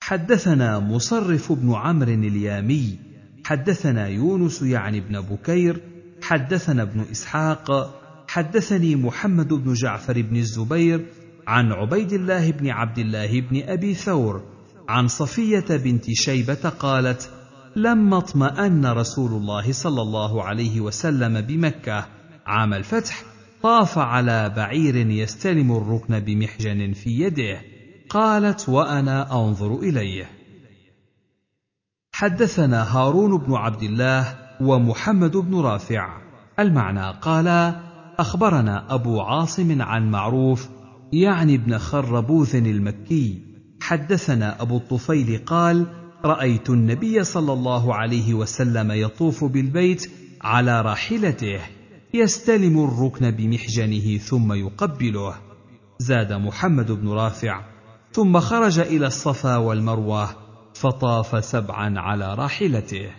حدثنا 0.02 0.80
مصرف 0.80 1.52
بن 1.52 1.74
عمرو 1.74 2.12
اليامي 2.14 3.05
حدثنا 3.46 4.08
يونس 4.08 4.62
يعني 4.62 4.98
ابن 4.98 5.22
بكير 5.22 5.82
حدثنا 6.22 6.82
ابن 6.82 7.06
إسحاق 7.12 7.96
حدثني 8.28 8.96
محمد 8.96 9.54
بن 9.54 9.74
جعفر 9.74 10.22
بن 10.22 10.36
الزبير 10.36 11.06
عن 11.48 11.72
عبيد 11.72 12.14
الله 12.14 12.52
بن 12.52 12.70
عبد 12.70 12.98
الله 12.98 13.42
بن 13.42 13.62
أبي 13.64 13.94
ثور 13.94 14.44
عن 14.90 15.08
صفية 15.08 15.66
بنت 15.70 16.12
شيبة 16.12 16.70
قالت 16.80 17.30
لما 17.76 18.18
أطمأن 18.18 18.86
رسول 18.86 19.32
الله 19.32 19.72
صلى 19.72 20.02
الله 20.02 20.44
عليه 20.44 20.82
وسلم 20.82 21.42
بمكة. 21.42 22.06
عام 22.46 22.74
الفتح 22.74 23.24
طاف 23.62 23.98
على 23.98 24.54
بعير 24.56 24.96
يستلم 24.96 25.72
الركن 25.72 26.20
بمحجن 26.20 26.94
في 26.94 27.10
يده. 27.10 27.62
قالت 28.10 28.70
وأنا 28.70 29.46
أنظر 29.46 29.80
إليه. 29.80 30.35
حدثنا 32.18 32.98
هارون 32.98 33.38
بن 33.38 33.54
عبد 33.54 33.84
الله 33.84 34.36
ومحمد 34.62 35.38
بن 35.38 35.60
رافع. 35.60 36.18
المعنى 36.60 37.12
قال 37.22 37.76
أخبرنا 38.20 38.94
أبو 38.94 39.22
عاصم 39.22 39.82
عن 39.82 40.12
معروف 40.12 40.70
يعني 41.14 41.56
ابن 41.56 41.78
خربوث 41.78 42.56
المكي. 42.56 43.42
حدثنا 43.82 44.62
أبو 44.62 44.78
الطفيل 44.78 45.42
قال 45.46 45.86
رأيت 46.26 46.70
النبي 46.70 47.24
صلى 47.24 47.54
الله 47.54 47.96
عليه 47.96 48.34
وسلم 48.34 48.92
يطوف 48.92 49.44
بالبيت 49.44 50.12
على 50.42 50.82
راحلته 50.82 51.60
يستلم 52.14 52.84
الركن 52.84 53.32
بمحجنه 53.32 54.18
ثم 54.18 54.54
يقبله. 54.54 55.34
زاد 56.00 56.34
محمد 56.34 56.92
بن 56.92 57.10
رافع. 57.10 57.62
ثم 58.12 58.40
خرج 58.40 58.80
إلى 58.80 59.08
الصفا 59.08 59.58
والمروة. 59.58 60.45
فطاف 60.76 61.46
سبعا 61.46 62.00
على 62.00 62.36
راحلته. 62.36 63.10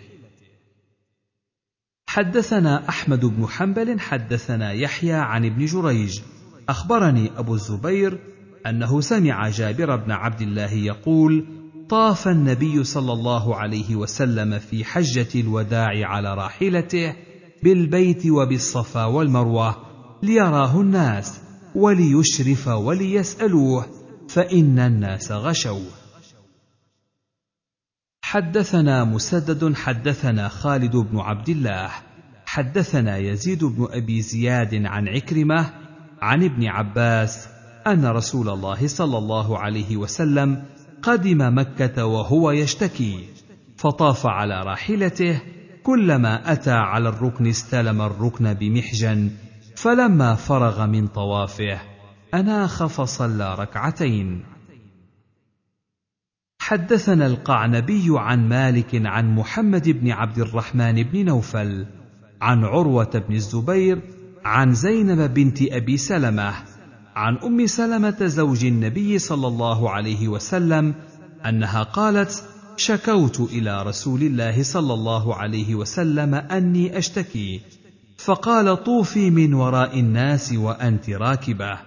حدثنا 2.08 2.88
أحمد 2.88 3.24
بن 3.24 3.46
حنبل 3.46 4.00
حدثنا 4.00 4.72
يحيى 4.72 5.12
عن 5.12 5.44
ابن 5.44 5.64
جريج. 5.64 6.20
أخبرني 6.68 7.30
أبو 7.36 7.54
الزبير 7.54 8.18
أنه 8.66 9.00
سمع 9.00 9.48
جابر 9.48 9.96
بن 9.96 10.10
عبد 10.10 10.42
الله 10.42 10.72
يقول 10.72 11.46
طاف 11.88 12.28
النبي 12.28 12.84
صلى 12.84 13.12
الله 13.12 13.56
عليه 13.56 13.96
وسلم 13.96 14.58
في 14.58 14.84
حجة 14.84 15.40
الوداع 15.40 16.08
على 16.08 16.34
راحلته 16.34 17.14
بالبيت 17.62 18.26
وبالصفا 18.26 19.04
والمروة 19.04 19.76
ليراه 20.22 20.80
الناس 20.80 21.40
وليشرف 21.74 22.68
وليسألوه 22.68 23.86
فإن 24.28 24.78
الناس 24.78 25.32
غشوه. 25.32 26.05
حدثنا 28.36 29.04
مسدد 29.04 29.74
حدثنا 29.74 30.48
خالد 30.48 30.96
بن 30.96 31.18
عبد 31.18 31.48
الله 31.48 31.90
حدثنا 32.46 33.16
يزيد 33.16 33.64
بن 33.64 33.88
أبي 33.90 34.22
زياد 34.22 34.74
عن 34.74 35.08
عكرمة 35.08 35.70
عن 36.22 36.44
ابن 36.44 36.66
عباس 36.66 37.48
أن 37.86 38.06
رسول 38.06 38.48
الله 38.48 38.86
صلى 38.86 39.18
الله 39.18 39.58
عليه 39.58 39.96
وسلم 39.96 40.62
قدم 41.02 41.58
مكة 41.58 42.06
وهو 42.06 42.50
يشتكي 42.50 43.24
فطاف 43.76 44.26
على 44.26 44.62
راحلته 44.62 45.42
كلما 45.82 46.52
أتى 46.52 46.70
على 46.70 47.08
الركن 47.08 47.46
استلم 47.46 48.02
الركن 48.02 48.54
بمحجن 48.54 49.30
فلما 49.76 50.34
فرغ 50.34 50.86
من 50.86 51.06
طوافه 51.06 51.80
أناخ 52.34 52.86
فصلى 52.86 53.54
ركعتين. 53.54 54.55
حدثنا 56.66 57.26
القعنبي 57.26 58.06
عن 58.08 58.48
مالك 58.48 59.06
عن 59.06 59.34
محمد 59.34 59.88
بن 59.88 60.10
عبد 60.10 60.38
الرحمن 60.38 61.02
بن 61.02 61.24
نوفل 61.24 61.86
عن 62.40 62.64
عروة 62.64 63.22
بن 63.28 63.34
الزبير 63.34 64.00
عن 64.44 64.74
زينب 64.74 65.34
بنت 65.34 65.62
أبي 65.62 65.96
سلمة 65.96 66.54
عن 67.16 67.36
أم 67.36 67.66
سلمة 67.66 68.26
زوج 68.26 68.64
النبي 68.64 69.18
صلى 69.18 69.46
الله 69.46 69.90
عليه 69.90 70.28
وسلم 70.28 70.94
أنها 71.46 71.82
قالت 71.82 72.44
شكوت 72.76 73.40
إلى 73.40 73.82
رسول 73.82 74.22
الله 74.22 74.62
صلى 74.62 74.94
الله 74.94 75.34
عليه 75.34 75.74
وسلم 75.74 76.34
أني 76.34 76.98
أشتكي 76.98 77.60
فقال 78.16 78.84
طوفي 78.84 79.30
من 79.30 79.54
وراء 79.54 80.00
الناس 80.00 80.52
وأنت 80.52 81.10
راكبة. 81.10 81.78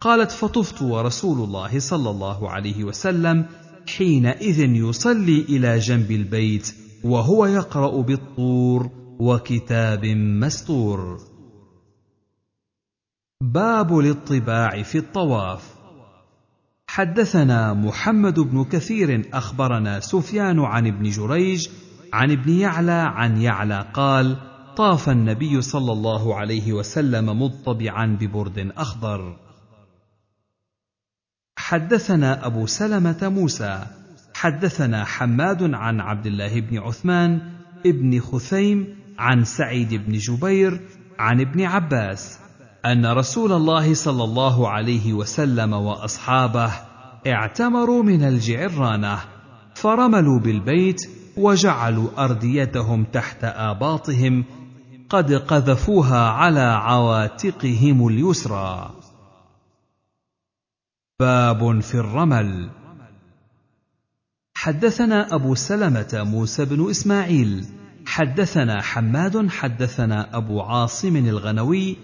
قالت 0.00 0.30
فطفت 0.30 0.82
ورسول 0.82 1.44
الله 1.44 1.78
صلى 1.78 2.10
الله 2.10 2.50
عليه 2.50 2.84
وسلم 2.84 3.46
حينئذ 3.88 4.60
يصلي 4.60 5.40
إلى 5.40 5.78
جنب 5.78 6.10
البيت 6.10 6.74
وهو 7.04 7.46
يقرأ 7.46 8.02
بالطور 8.02 8.90
وكتاب 9.20 10.04
مستور. 10.06 11.18
باب 13.42 13.98
الاطباع 13.98 14.82
في 14.82 14.98
الطواف. 14.98 15.74
حدثنا 16.86 17.74
محمد 17.74 18.40
بن 18.40 18.64
كثير 18.64 19.28
أخبرنا 19.32 20.00
سفيان 20.00 20.60
عن 20.60 20.86
ابن 20.86 21.10
جريج 21.10 21.68
عن 22.12 22.30
ابن 22.30 22.52
يعلى 22.52 22.92
عن 22.92 23.40
يعلى 23.40 23.90
قال 23.94 24.36
طاف 24.76 25.08
النبي 25.08 25.60
صلى 25.60 25.92
الله 25.92 26.36
عليه 26.36 26.72
وسلم 26.72 27.42
مضطبعا 27.42 28.16
ببرد 28.20 28.72
أخضر. 28.76 29.36
حدثنا 31.62 32.46
أبو 32.46 32.66
سلمة 32.66 33.28
موسى 33.28 33.84
حدثنا 34.34 35.04
حماد 35.04 35.74
عن 35.74 36.00
عبد 36.00 36.26
الله 36.26 36.60
بن 36.60 36.78
عثمان 36.78 37.40
ابن 37.86 38.20
خثيم 38.20 38.96
عن 39.18 39.44
سعيد 39.44 39.94
بن 39.94 40.12
جبير 40.12 40.80
عن 41.18 41.40
ابن 41.40 41.62
عباس 41.62 42.38
أن 42.86 43.06
رسول 43.06 43.52
الله 43.52 43.94
صلى 43.94 44.24
الله 44.24 44.68
عليه 44.68 45.12
وسلم 45.12 45.72
وأصحابه 45.72 46.72
اعتمروا 47.26 48.02
من 48.02 48.24
الجعرانة 48.24 49.18
فرملوا 49.74 50.40
بالبيت 50.40 51.00
وجعلوا 51.36 52.24
أرديتهم 52.24 53.04
تحت 53.04 53.44
آباطهم 53.44 54.44
قد 55.10 55.32
قذفوها 55.32 56.28
على 56.28 56.60
عواتقهم 56.60 58.08
اليسرى. 58.08 59.01
باب 61.22 61.80
في 61.80 61.94
الرمل. 61.94 62.70
حدثنا 64.54 65.34
أبو 65.34 65.54
سلمة 65.54 66.12
موسى 66.12 66.64
بن 66.64 66.90
إسماعيل. 66.90 67.66
حدثنا 68.06 68.82
حماد 68.82 69.48
حدثنا 69.48 70.36
أبو 70.36 70.60
عاصم 70.60 71.16
الغنوي. 71.16 71.96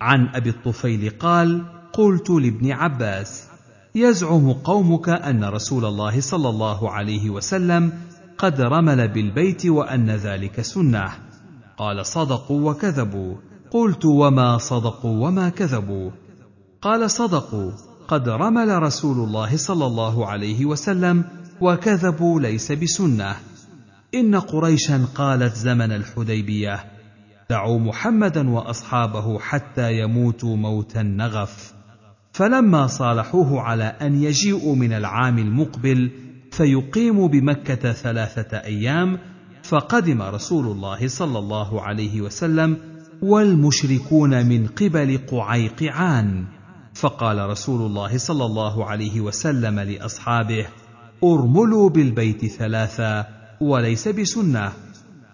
عن 0.00 0.28
أبي 0.34 0.50
الطفيل 0.50 1.10
قال 1.10 1.64
قلت 1.92 2.30
لابن 2.30 2.72
عباس 2.72 3.48
يزعم 3.94 4.52
قومك 4.52 5.08
أن 5.08 5.44
رسول 5.44 5.84
الله 5.84 6.20
صلى 6.20 6.48
الله 6.48 6.90
عليه 6.90 7.30
وسلم 7.30 7.92
قد 8.38 8.60
رمل 8.60 9.08
بالبيت 9.08 9.66
وأن 9.66 10.10
ذلك 10.10 10.60
سنة. 10.60 11.12
قال 11.78 12.06
صدقوا 12.06 12.70
وكذبوا. 12.70 13.36
قلت 13.70 14.04
وما 14.04 14.58
صدقوا 14.58 15.26
وما 15.26 15.48
كذبوا. 15.48 16.10
قال 16.82 17.10
صدقوا. 17.10 17.95
قد 18.08 18.28
رمل 18.28 18.82
رسول 18.82 19.16
الله 19.24 19.56
صلى 19.56 19.86
الله 19.86 20.26
عليه 20.26 20.64
وسلم 20.64 21.24
وكذبوا 21.60 22.40
ليس 22.40 22.72
بسنه. 22.72 23.36
ان 24.14 24.34
قريشا 24.34 25.04
قالت 25.14 25.54
زمن 25.54 25.92
الحديبيه. 25.92 26.84
دعوا 27.50 27.78
محمدا 27.78 28.50
واصحابه 28.50 29.38
حتى 29.38 29.92
يموتوا 29.92 30.56
موت 30.56 30.96
النغف. 30.96 31.72
فلما 32.32 32.86
صالحوه 32.86 33.60
على 33.60 33.84
ان 33.84 34.22
يجيئوا 34.22 34.76
من 34.76 34.92
العام 34.92 35.38
المقبل 35.38 36.10
فيقيموا 36.50 37.28
بمكه 37.28 37.92
ثلاثة 37.92 38.56
أيام 38.56 39.18
فقدم 39.62 40.22
رسول 40.22 40.66
الله 40.66 41.08
صلى 41.08 41.38
الله 41.38 41.82
عليه 41.82 42.20
وسلم 42.20 42.76
والمشركون 43.22 44.46
من 44.46 44.66
قبل 44.66 45.18
قعيقعان. 45.30 46.55
فقال 47.00 47.50
رسول 47.50 47.86
الله 47.86 48.18
صلى 48.18 48.44
الله 48.44 48.84
عليه 48.84 49.20
وسلم 49.20 49.80
لأصحابه 49.80 50.66
أرملوا 51.24 51.90
بالبيت 51.90 52.46
ثلاثا 52.46 53.26
وليس 53.60 54.08
بسنة. 54.08 54.72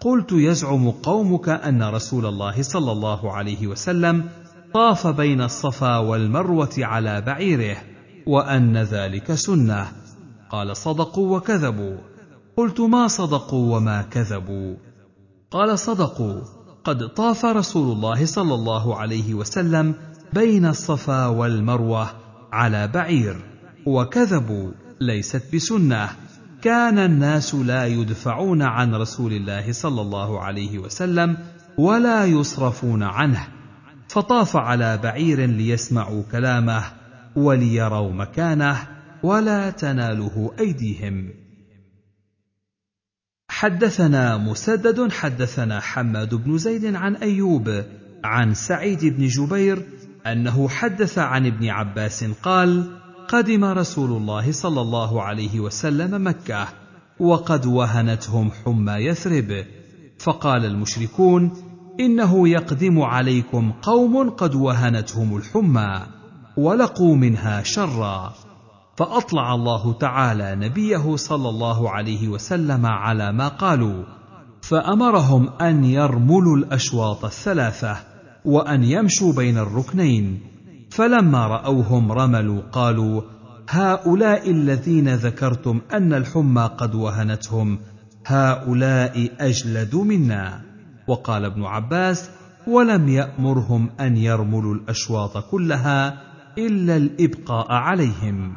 قلت 0.00 0.32
يزعم 0.32 0.90
قومك 0.90 1.48
أن 1.48 1.82
رسول 1.82 2.26
الله 2.26 2.62
صلى 2.62 2.92
الله 2.92 3.32
عليه 3.32 3.66
وسلم 3.66 4.28
طاف 4.74 5.06
بين 5.06 5.40
الصفا 5.40 5.98
والمروة 5.98 6.74
على 6.78 7.20
بعيره 7.20 7.76
وأن 8.26 8.76
ذلك 8.76 9.34
سنة. 9.34 9.86
قال 10.50 10.76
صدقوا 10.76 11.36
وكذبوا. 11.36 11.96
قلت 12.56 12.80
ما 12.80 13.08
صدقوا 13.08 13.76
وما 13.76 14.02
كذبوا. 14.02 14.76
قال 15.50 15.78
صدقوا 15.78 16.40
قد 16.84 17.08
طاف 17.08 17.44
رسول 17.44 17.92
الله 17.92 18.26
صلى 18.26 18.54
الله 18.54 18.96
عليه 18.96 19.34
وسلم 19.34 19.94
بين 20.32 20.66
الصفا 20.66 21.26
والمروة 21.26 22.10
على 22.52 22.88
بعير. 22.88 23.36
وكذبوا 23.86 24.72
ليست 25.00 25.54
بسنة. 25.54 26.08
كان 26.62 26.98
الناس 26.98 27.54
لا 27.54 27.86
يدفعون 27.86 28.62
عن 28.62 28.94
رسول 28.94 29.32
الله 29.32 29.72
صلى 29.72 30.00
الله 30.00 30.40
عليه 30.40 30.78
وسلم 30.78 31.36
ولا 31.78 32.24
يصرفون 32.24 33.02
عنه. 33.02 33.46
فطاف 34.08 34.56
على 34.56 34.98
بعير 34.98 35.46
ليسمعوا 35.46 36.22
كلامه 36.32 36.84
وليروا 37.36 38.12
مكانه 38.12 38.76
ولا 39.22 39.70
تناله 39.70 40.50
أيديهم. 40.58 41.28
حدثنا 43.48 44.36
مسدد 44.36 45.12
حدثنا 45.12 45.80
حماد 45.80 46.34
بن 46.34 46.58
زيد 46.58 46.94
عن 46.94 47.16
أيوب 47.16 47.84
عن 48.24 48.54
سعيد 48.54 49.04
بن 49.04 49.26
جبير 49.26 49.82
أنه 50.26 50.68
حدث 50.68 51.18
عن 51.18 51.46
ابن 51.46 51.68
عباس 51.68 52.24
قال 52.24 52.98
قدم 53.28 53.64
رسول 53.64 54.10
الله 54.10 54.52
صلى 54.52 54.80
الله 54.80 55.22
عليه 55.22 55.60
وسلم 55.60 56.26
مكة 56.26 56.68
وقد 57.20 57.66
وهنتهم 57.66 58.50
حمى 58.50 58.92
يثرب. 58.92 59.64
فقال 60.18 60.64
المشركون 60.64 61.52
إنه 62.00 62.48
يقدم 62.48 63.00
عليكم 63.00 63.72
قوم 63.82 64.30
قد 64.30 64.54
وهنتهم 64.54 65.36
الحمى 65.36 66.06
ولقوا 66.56 67.16
منها 67.16 67.62
شرا. 67.62 68.34
فأطلع 68.96 69.54
الله 69.54 69.92
تعالى 69.92 70.54
نبيه 70.54 71.16
صلى 71.16 71.48
الله 71.48 71.90
عليه 71.90 72.28
وسلم 72.28 72.86
على 72.86 73.32
ما 73.32 73.48
قالوا 73.48 74.04
فأمرهم 74.62 75.48
أن 75.60 75.84
يرملوا 75.84 76.56
الأشواط 76.56 77.24
الثلاثة. 77.24 78.11
وأن 78.44 78.84
يمشوا 78.84 79.32
بين 79.32 79.58
الركنين. 79.58 80.40
فلما 80.90 81.46
رأوهم 81.46 82.12
رملوا 82.12 82.62
قالوا 82.72 83.22
هؤلاء 83.68 84.50
الذين 84.50 85.14
ذكرتم 85.14 85.80
أن 85.92 86.12
الحمى 86.12 86.70
قد 86.78 86.94
وهنتهم 86.94 87.78
هؤلاء 88.26 89.30
أجلد 89.40 89.94
منا. 89.94 90.62
وقال 91.08 91.44
ابن 91.44 91.64
عباس 91.64 92.30
ولم 92.66 93.08
يأمرهم 93.08 93.90
أن 94.00 94.16
يرملوا 94.16 94.74
الأشواط 94.74 95.50
كلها 95.50 96.22
إلا 96.58 96.96
الإبقاء 96.96 97.72
عليهم. 97.72 98.54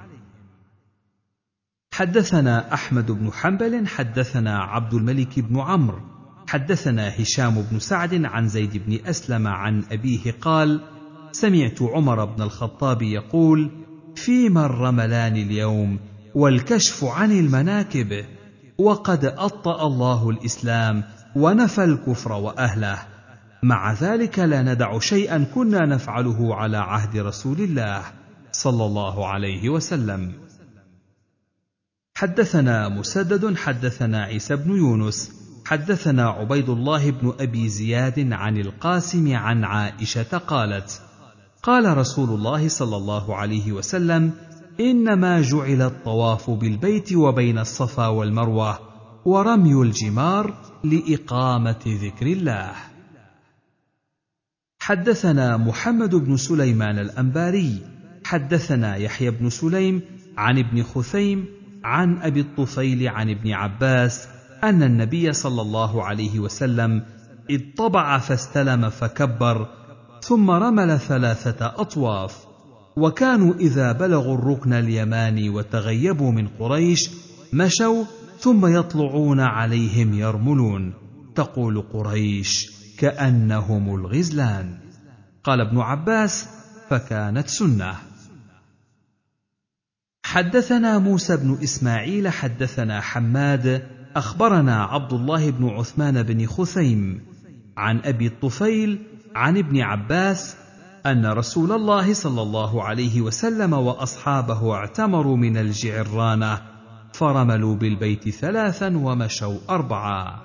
حدثنا 1.93 2.73
أحمد 2.73 3.11
بن 3.11 3.31
حنبل 3.31 3.87
حدثنا 3.87 4.59
عبد 4.59 4.93
الملك 4.93 5.39
بن 5.39 5.59
عمرو. 5.59 6.14
حدثنا 6.47 7.21
هشام 7.21 7.61
بن 7.71 7.79
سعد 7.79 8.25
عن 8.25 8.47
زيد 8.47 8.77
بن 8.77 8.99
أسلم 9.05 9.47
عن 9.47 9.83
أبيه 9.91 10.31
قال 10.41 10.81
سمعت 11.31 11.81
عمر 11.81 12.25
بن 12.25 12.41
الخطاب 12.41 13.01
يقول 13.01 13.71
فيما 14.15 14.65
الرملان 14.65 15.35
اليوم 15.35 15.99
والكشف 16.35 17.03
عن 17.03 17.31
المناكب 17.31 18.25
وقد 18.77 19.25
اطا 19.25 19.87
الله 19.87 20.29
الإسلام 20.29 21.03
ونفى 21.35 21.83
الكفر 21.83 22.31
وأهله. 22.31 22.99
مع 23.63 23.93
ذلك 23.93 24.39
لا 24.39 24.61
ندع 24.61 24.99
شيئا 24.99 25.45
كنا 25.55 25.85
نفعله 25.85 26.55
على 26.55 26.77
عهد 26.77 27.17
رسول 27.17 27.61
الله 27.61 28.03
صلى 28.51 28.85
الله 28.85 29.27
عليه 29.27 29.69
وسلم. 29.69 30.33
حدثنا 32.15 32.89
مسدد 32.89 33.57
حدثنا 33.57 34.23
عيسى 34.23 34.55
بن 34.55 34.71
يونس 34.71 35.44
حدثنا 35.65 36.29
عبيد 36.29 36.69
الله 36.69 37.11
بن 37.11 37.33
أبي 37.39 37.69
زياد 37.69 38.33
عن 38.33 38.57
القاسم 38.57 39.35
عن 39.35 39.63
عائشة 39.63 40.37
قالت 40.37 41.01
قال 41.63 41.97
رسول 41.97 42.29
الله 42.29 42.67
صلى 42.67 42.97
الله 42.97 43.35
عليه 43.35 43.71
وسلم 43.71 44.31
إنما 44.79 45.41
جعل 45.41 45.81
الطواف 45.81 46.49
بالبيت 46.49 47.13
وبين 47.13 47.57
الصفا 47.57 48.07
والمروة 48.07 48.79
ورمي 49.25 49.81
الجمار 49.81 50.53
لإقامة 50.83 51.81
ذكر 51.87 52.25
الله. 52.25 52.73
حدثنا 54.79 55.57
محمد 55.57 56.15
بن 56.15 56.37
سليمان 56.37 56.99
الأنباري 56.99 57.81
حدثنا 58.25 58.95
يحيى 58.95 59.31
بن 59.31 59.49
سليم 59.49 60.01
عن 60.37 60.59
ابن 60.59 60.83
خثيم 60.83 61.45
عن 61.83 62.17
أبي 62.17 62.41
الطفيل 62.41 63.07
عن 63.07 63.29
ابن 63.29 63.51
عباس 63.51 64.34
أن 64.63 64.83
النبي 64.83 65.33
صلى 65.33 65.61
الله 65.61 66.03
عليه 66.03 66.39
وسلم 66.39 67.05
اطبع 67.51 68.19
فاستلم 68.19 68.89
فكبر 68.89 69.67
ثم 70.21 70.51
رمل 70.51 70.99
ثلاثة 70.99 71.65
أطواف. 71.65 72.45
وكانوا 72.97 73.53
إذا 73.53 73.91
بلغوا 73.91 74.35
الركن 74.35 74.73
اليماني 74.73 75.49
وتغيبوا 75.49 76.31
من 76.31 76.47
قريش 76.47 77.09
مشوا 77.53 78.03
ثم 78.39 78.65
يطلعون 78.65 79.39
عليهم 79.39 80.13
يرملون. 80.13 80.93
تقول 81.35 81.81
قريش 81.81 82.71
كأنهم 82.97 83.95
الغزلان 83.95 84.77
قال 85.43 85.61
ابن 85.61 85.79
عباس 85.79 86.47
فكانت 86.89 87.47
سنة 87.47 87.95
حدثنا 90.25 90.99
موسى 90.99 91.37
بن 91.37 91.57
إسماعيل 91.63 92.29
حدثنا 92.29 93.01
حماد 93.01 93.87
أخبرنا 94.15 94.83
عبد 94.83 95.13
الله 95.13 95.51
بن 95.51 95.69
عثمان 95.69 96.23
بن 96.23 96.45
خثيم 96.45 97.21
عن 97.77 97.99
أبي 97.99 98.27
الطفيل 98.27 98.99
عن 99.35 99.57
ابن 99.57 99.81
عباس 99.81 100.57
أن 101.05 101.25
رسول 101.25 101.71
الله 101.71 102.13
صلى 102.13 102.41
الله 102.41 102.83
عليه 102.83 103.21
وسلم 103.21 103.73
وأصحابه 103.73 104.73
اعتمروا 104.73 105.37
من 105.37 105.57
الجعرانة 105.57 106.61
فرملوا 107.13 107.75
بالبيت 107.75 108.29
ثلاثا 108.29 108.97
ومشوا 108.97 109.57
اربعا. 109.69 110.41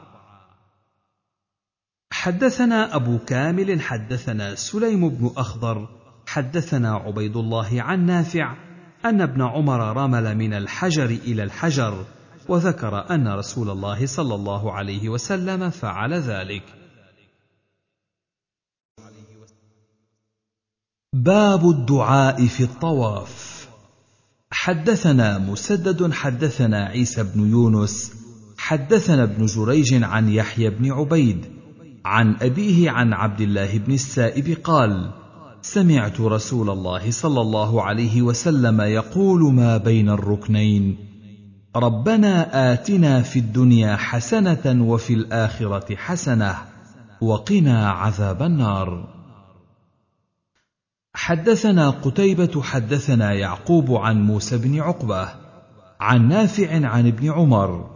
حدثنا 2.13 2.97
أبو 2.97 3.19
كامل 3.19 3.81
حدثنا 3.81 4.55
سليم 4.55 5.09
بن 5.09 5.31
أخضر 5.37 5.89
حدثنا 6.27 6.95
عبيد 6.95 7.37
الله 7.37 7.83
عن 7.83 8.07
نافع 8.07 8.57
أن 9.05 9.21
ابن 9.21 9.43
عمر 9.43 9.97
رمل 9.97 10.37
من 10.37 10.55
الحجر 10.55 11.05
إلى 11.05 11.43
الحجر 11.43 12.05
وذكر 12.51 13.11
أن 13.11 13.29
رسول 13.29 13.71
الله 13.71 14.07
صلى 14.07 14.35
الله 14.35 14.73
عليه 14.73 15.09
وسلم 15.09 15.71
فعل 15.71 16.15
ذلك. 16.15 16.63
باب 21.15 21.71
الدعاء 21.71 22.47
في 22.47 22.63
الطواف. 22.63 23.51
حدثنا 24.53 25.39
مسدد 25.39 26.13
حدثنا 26.13 26.85
عيسى 26.85 27.23
بن 27.23 27.51
يونس 27.51 28.13
حدثنا 28.59 29.23
ابن 29.23 29.47
جريج 29.47 30.03
عن 30.03 30.29
يحيى 30.29 30.71
بن 30.71 30.93
عبيد 30.93 31.45
عن 32.05 32.37
أبيه 32.43 32.91
عن 32.91 33.13
عبد 33.13 33.41
الله 33.41 33.79
بن 33.79 33.93
السائب 33.93 34.59
قال 34.65 35.11
سمعت 35.63 36.21
رسول 36.21 36.71
الله 36.71 37.11
صلى 37.11 37.41
الله 37.41 37.83
عليه 37.83 38.23
وسلم 38.23 38.81
يقول 38.81 39.55
ما 39.55 39.77
بين 39.77 40.09
الركنين. 40.09 41.10
ربنا 41.77 42.73
آتنا 42.73 43.23
في 43.23 43.39
الدنيا 43.39 43.97
حسنة 43.97 44.85
وفي 44.87 45.15
الآخرة 45.15 45.97
حسنة 45.97 46.55
وقنا 47.21 47.91
عذاب 47.91 48.43
النار. 48.43 49.09
حدثنا 51.15 51.91
قتيبة 51.91 52.63
حدثنا 52.63 53.33
يعقوب 53.33 53.93
عن 53.93 54.23
موسى 54.23 54.59
بن 54.59 54.81
عقبة 54.81 55.29
عن 56.01 56.29
نافع 56.29 56.87
عن 56.87 57.07
ابن 57.07 57.31
عمر 57.31 57.91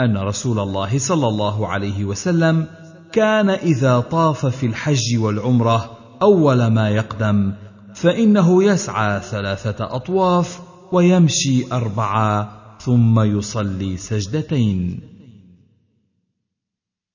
أن 0.00 0.16
رسول 0.16 0.58
الله 0.58 0.98
صلى 0.98 1.28
الله 1.28 1.68
عليه 1.68 2.04
وسلم 2.04 2.66
كان 3.12 3.50
إذا 3.50 4.00
طاف 4.00 4.46
في 4.46 4.66
الحج 4.66 5.18
والعمرة 5.18 5.90
أول 6.22 6.66
ما 6.66 6.90
يقدم 6.90 7.54
فإنه 7.94 8.64
يسعى 8.64 9.20
ثلاثة 9.20 9.96
أطواف 9.96 10.60
ويمشي 10.92 11.72
أربعة 11.72 12.55
ثم 12.86 13.20
يصلي 13.20 13.96
سجدتين. 13.96 15.00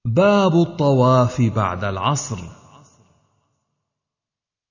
باب 0.06 0.56
الطواف 0.62 1.42
بعد 1.42 1.84
العصر. 1.84 2.38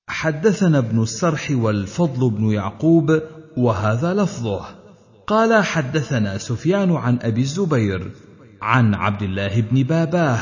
حدثنا 0.09 0.79
ابن 0.79 1.03
السرح 1.03 1.51
والفضل 1.51 2.31
بن 2.31 2.51
يعقوب 2.53 3.23
وهذا 3.57 4.15
لفظه. 4.15 4.67
قال 5.27 5.65
حدثنا 5.65 6.39
سفيان 6.39 6.93
عن 6.93 7.19
أبي 7.23 7.41
الزبير 7.41 8.11
عن 8.63 8.95
عبد 8.95 9.23
الله 9.23 9.61
بن 9.61 9.83
باباه 9.83 10.39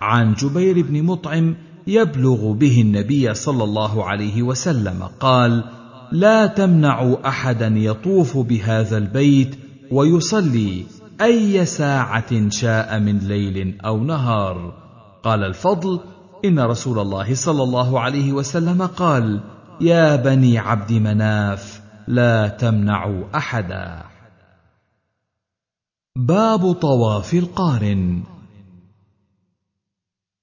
عن 0.00 0.34
جبير 0.34 0.82
بن 0.82 1.02
مطعم 1.02 1.56
يبلغ 1.86 2.52
به 2.52 2.80
النبي 2.80 3.34
صلى 3.34 3.64
الله 3.64 4.04
عليه 4.04 4.42
وسلم 4.42 5.02
قال 5.20 5.64
لا 6.12 6.46
تمنعوا 6.46 7.28
احدا 7.28 7.66
يطوف 7.66 8.38
بهذا 8.38 8.98
البيت 8.98 9.56
ويصلي 9.92 10.86
أي 11.20 11.66
ساعة 11.66 12.48
شاء 12.48 13.00
من 13.00 13.18
ليل 13.18 13.80
أو 13.80 14.04
نهار. 14.04 14.74
قال 15.22 15.44
الفضل 15.44 16.00
إن 16.44 16.60
رسول 16.60 16.98
الله 16.98 17.34
صلى 17.34 17.62
الله 17.62 18.00
عليه 18.00 18.32
وسلم 18.32 18.82
قال 18.82 19.40
يا 19.80 20.16
بني 20.16 20.58
عبد 20.58 20.92
مناف 20.92 21.82
لا 22.08 22.48
تمنعوا 22.48 23.24
أحدا. 23.36 24.02
باب 26.16 26.72
طواف 26.72 27.34
القارن. 27.34 28.22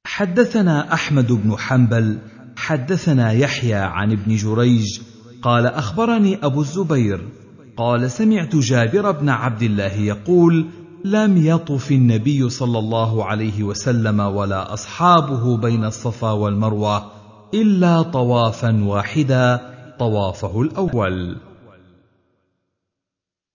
حدثنا 0.05 0.93
أحمد 0.93 1.31
بن 1.31 1.57
حنبل 1.57 2.19
حدثنا 2.55 3.31
يحيى 3.31 3.73
عن 3.73 4.11
ابن 4.11 4.35
جريج 4.35 4.99
قال 5.41 5.65
أخبرني 5.65 6.45
أبو 6.45 6.61
الزبير 6.61 7.38
قال 7.79 8.11
سمعت 8.11 8.55
جابر 8.55 9.11
بن 9.11 9.29
عبد 9.29 9.61
الله 9.61 9.93
يقول 9.93 10.65
لم 11.05 11.37
يطف 11.37 11.91
النبي 11.91 12.49
صلى 12.49 12.79
الله 12.79 13.25
عليه 13.25 13.63
وسلم 13.63 14.19
ولا 14.19 14.73
أصحابه 14.73 15.57
بين 15.57 15.85
الصفا 15.85 16.31
والمروة 16.31 17.11
إلا 17.53 18.01
طوافا 18.01 18.83
واحدا 18.83 19.61
طوافه 19.99 20.61
الأول. 20.61 21.37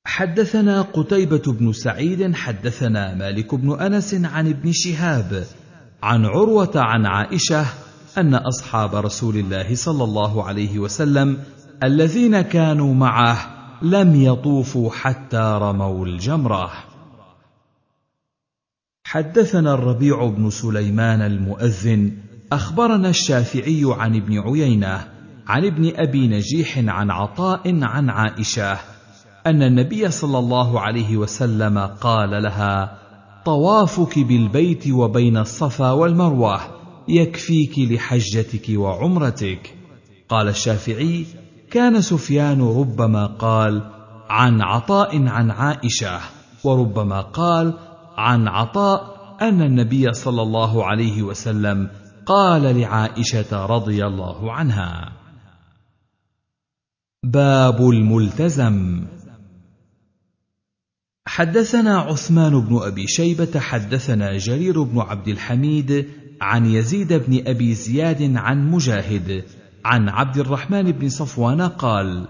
حدثنا 0.07 0.83
قتيبة 0.83 1.53
بن 1.53 1.73
سعيد 1.73 2.35
حدثنا 2.35 3.15
مالك 3.15 3.55
بن 3.55 3.81
أنس 3.81 4.15
عن 4.15 4.49
ابن 4.49 4.73
شهاب 4.73 5.45
عن 6.03 6.25
عروة 6.27 6.73
عن 6.75 7.07
عائشة 7.07 7.67
أن 8.19 8.35
أصحاب 8.35 8.95
رسول 8.95 9.37
الله 9.37 9.75
صلى 9.75 10.05
الله 10.05 10.45
عليه 10.45 10.79
وسلم 10.79 11.39
الذين 11.83 12.41
كانوا 12.41 12.95
معه 12.95 13.54
لم 13.85 14.23
يطوفوا 14.23 14.91
حتى 14.91 15.59
رموا 15.63 16.07
الجمرة. 16.07 16.71
حدثنا 19.05 19.75
الربيع 19.75 20.27
بن 20.27 20.51
سليمان 20.51 21.23
المؤذن 21.23 22.13
أخبرنا 22.53 23.09
الشافعي 23.09 23.83
عن 23.85 24.17
ابن 24.17 24.39
عيينة 24.39 25.09
عن 25.47 25.65
ابن 25.65 25.93
أبي 25.97 26.29
نجيح 26.29 26.79
عن 26.79 27.11
عطاء 27.11 27.85
عن 27.85 28.11
عائشة 28.11 28.79
أن 29.47 29.63
النبي 29.63 30.11
صلى 30.11 30.39
الله 30.39 30.81
عليه 30.81 31.17
وسلم 31.17 31.79
قال 31.79 32.43
لها 32.43 32.99
طوافك 33.45 34.19
بالبيت 34.19 34.89
وبين 34.89 35.37
الصفا 35.37 35.91
والمروة 35.91 36.61
يكفيك 37.09 37.79
لحجتك 37.79 38.67
وعمرتك. 38.71 39.75
قال 40.29 40.49
الشافعي 40.49 41.27
كان 41.75 42.01
سفيان 42.01 42.61
ربما 42.63 43.27
قال 43.27 43.83
عن 44.31 44.63
عطاء 44.63 45.29
عن 45.29 45.51
عائشة 45.51 46.21
وربما 46.65 47.21
قال 47.21 47.75
عن 48.17 48.49
عطاء 48.49 49.17
أن 49.43 49.63
النبي 49.63 50.13
صلى 50.13 50.43
الله 50.43 50.85
عليه 50.85 51.23
وسلم 51.23 51.91
قال 52.27 52.81
لعائشة 52.81 53.67
رضي 53.67 54.07
الله 54.07 54.53
عنها. 54.53 55.13
باب 57.25 57.91
الملتزم. 57.91 59.07
حدثنا 61.27 61.99
عثمان 61.99 62.61
بن 62.61 62.77
أبي 62.83 63.07
شيبة 63.07 63.61
حدثنا 63.61 64.39
جرير 64.39 64.83
بن 64.83 64.99
عبد 65.01 65.29
الحميد 65.29 66.09
عن 66.41 66.67
يزيد 66.67 67.13
بن 67.13 67.43
أبي 67.47 67.75
زياد 67.75 68.37
عن 68.37 68.71
مجاهد 68.71 69.45
عن 69.85 70.09
عبد 70.09 70.39
الرحمن 70.39 70.93
بن 70.93 71.09
صفوان 71.09 71.63
قال 71.63 72.25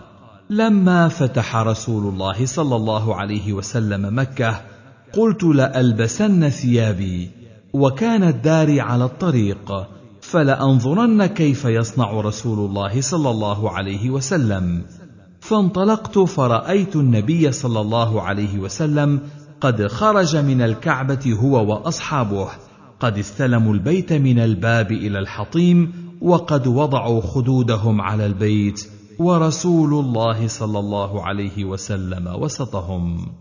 لما 0.51 1.09
فتح 1.09 1.57
رسول 1.57 2.13
الله 2.13 2.47
صلى 2.47 2.77
الله 2.77 3.15
عليه 3.15 3.53
وسلم 3.53 4.19
مكة 4.19 4.61
قلت 5.13 5.45
لألبسن 5.45 6.49
ثيابي 6.49 7.31
وكان 7.73 8.23
الدار 8.23 8.81
على 8.81 9.05
الطريق 9.05 9.73
فلأنظرن 10.21 11.27
كيف 11.27 11.65
يصنع 11.65 12.21
رسول 12.21 12.71
الله 12.71 13.01
صلى 13.01 13.31
الله 13.31 13.71
عليه 13.71 14.11
وسلم. 14.11 14.83
فانطلقت 15.41 16.19
فرأيت 16.19 16.97
النبي 16.97 17.53
صلى 17.53 17.81
الله 17.81 18.23
عليه 18.23 18.59
وسلم 18.59 19.21
قد 19.61 19.87
خرج 19.87 20.37
من 20.37 20.63
الكعبة 20.63 21.33
هو 21.43 21.73
وأصحابه 21.73 22.49
قد 23.01 23.19
استلموا 23.19 23.75
البيت 23.75 24.13
من 24.13 24.39
الباب 24.39 24.93
إلى 24.93 25.19
الحطيم 25.19 26.04
وقد 26.23 26.67
وضعوا 26.67 27.21
خدودهم 27.21 28.01
على 28.01 28.27
البيت 28.27 28.89
ورسول 29.19 29.93
الله 30.05 30.49
صلى 30.49 30.79
الله 30.79 31.23
عليه 31.23 31.65
وسلم 31.65 32.27
وسطهم. 32.27 33.33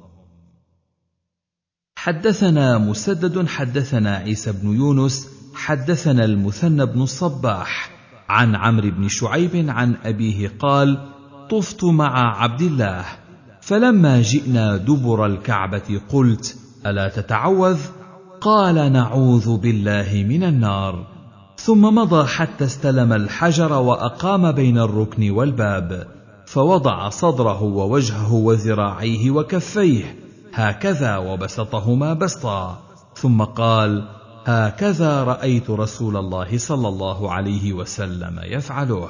حدثنا 1.98 2.78
مسدد 2.78 3.48
حدثنا 3.48 4.16
عيسى 4.16 4.52
بن 4.52 4.76
يونس 4.76 5.28
حدثنا 5.56 6.26
المثنى 6.26 6.86
بن 6.86 7.02
الصباح 7.02 7.90
عن 8.30 8.56
عمرو 8.56 8.92
بن 8.92 9.08
شعيب 9.08 9.70
عن 9.70 9.96
أبيه 10.04 10.52
قال 10.60 11.10
طفت 11.50 11.84
مع 11.84 12.44
عبد 12.44 12.62
الله 12.62 13.06
فلما 13.62 14.22
جئنا 14.22 14.78
دبر 14.78 15.26
الكعبة 15.26 16.02
قلت 16.10 16.58
ألا 16.86 17.10
تتعوذ؟ 17.10 17.80
قال 18.42 18.92
نعوذ 18.92 19.58
بالله 19.58 20.26
من 20.30 20.44
النار. 20.44 21.13
ثم 21.64 21.82
مضى 21.82 22.28
حتى 22.28 22.66
استلم 22.66 23.14
الحجر 23.14 23.74
وأقام 23.74 24.52
بين 24.52 24.78
الركن 24.78 25.32
والباب 25.32 26.08
فوضع 26.46 27.10
صدره 27.10 27.64
ووجهه 27.64 28.34
وذراعيه 28.34 29.32
وكفيه 29.32 30.16
هكذا 30.54 31.18
وبسطهما 31.18 32.14
بسطا. 32.14 32.84
ثم 33.16 33.44
قال 33.44 34.10
هكذا 34.46 35.24
رأيت 35.24 35.70
رسول 35.70 36.18
الله 36.18 36.58
صلى 36.58 36.88
الله 36.88 37.32
عليه 37.32 37.74
وسلم 37.74 38.40
يفعله. 38.44 39.10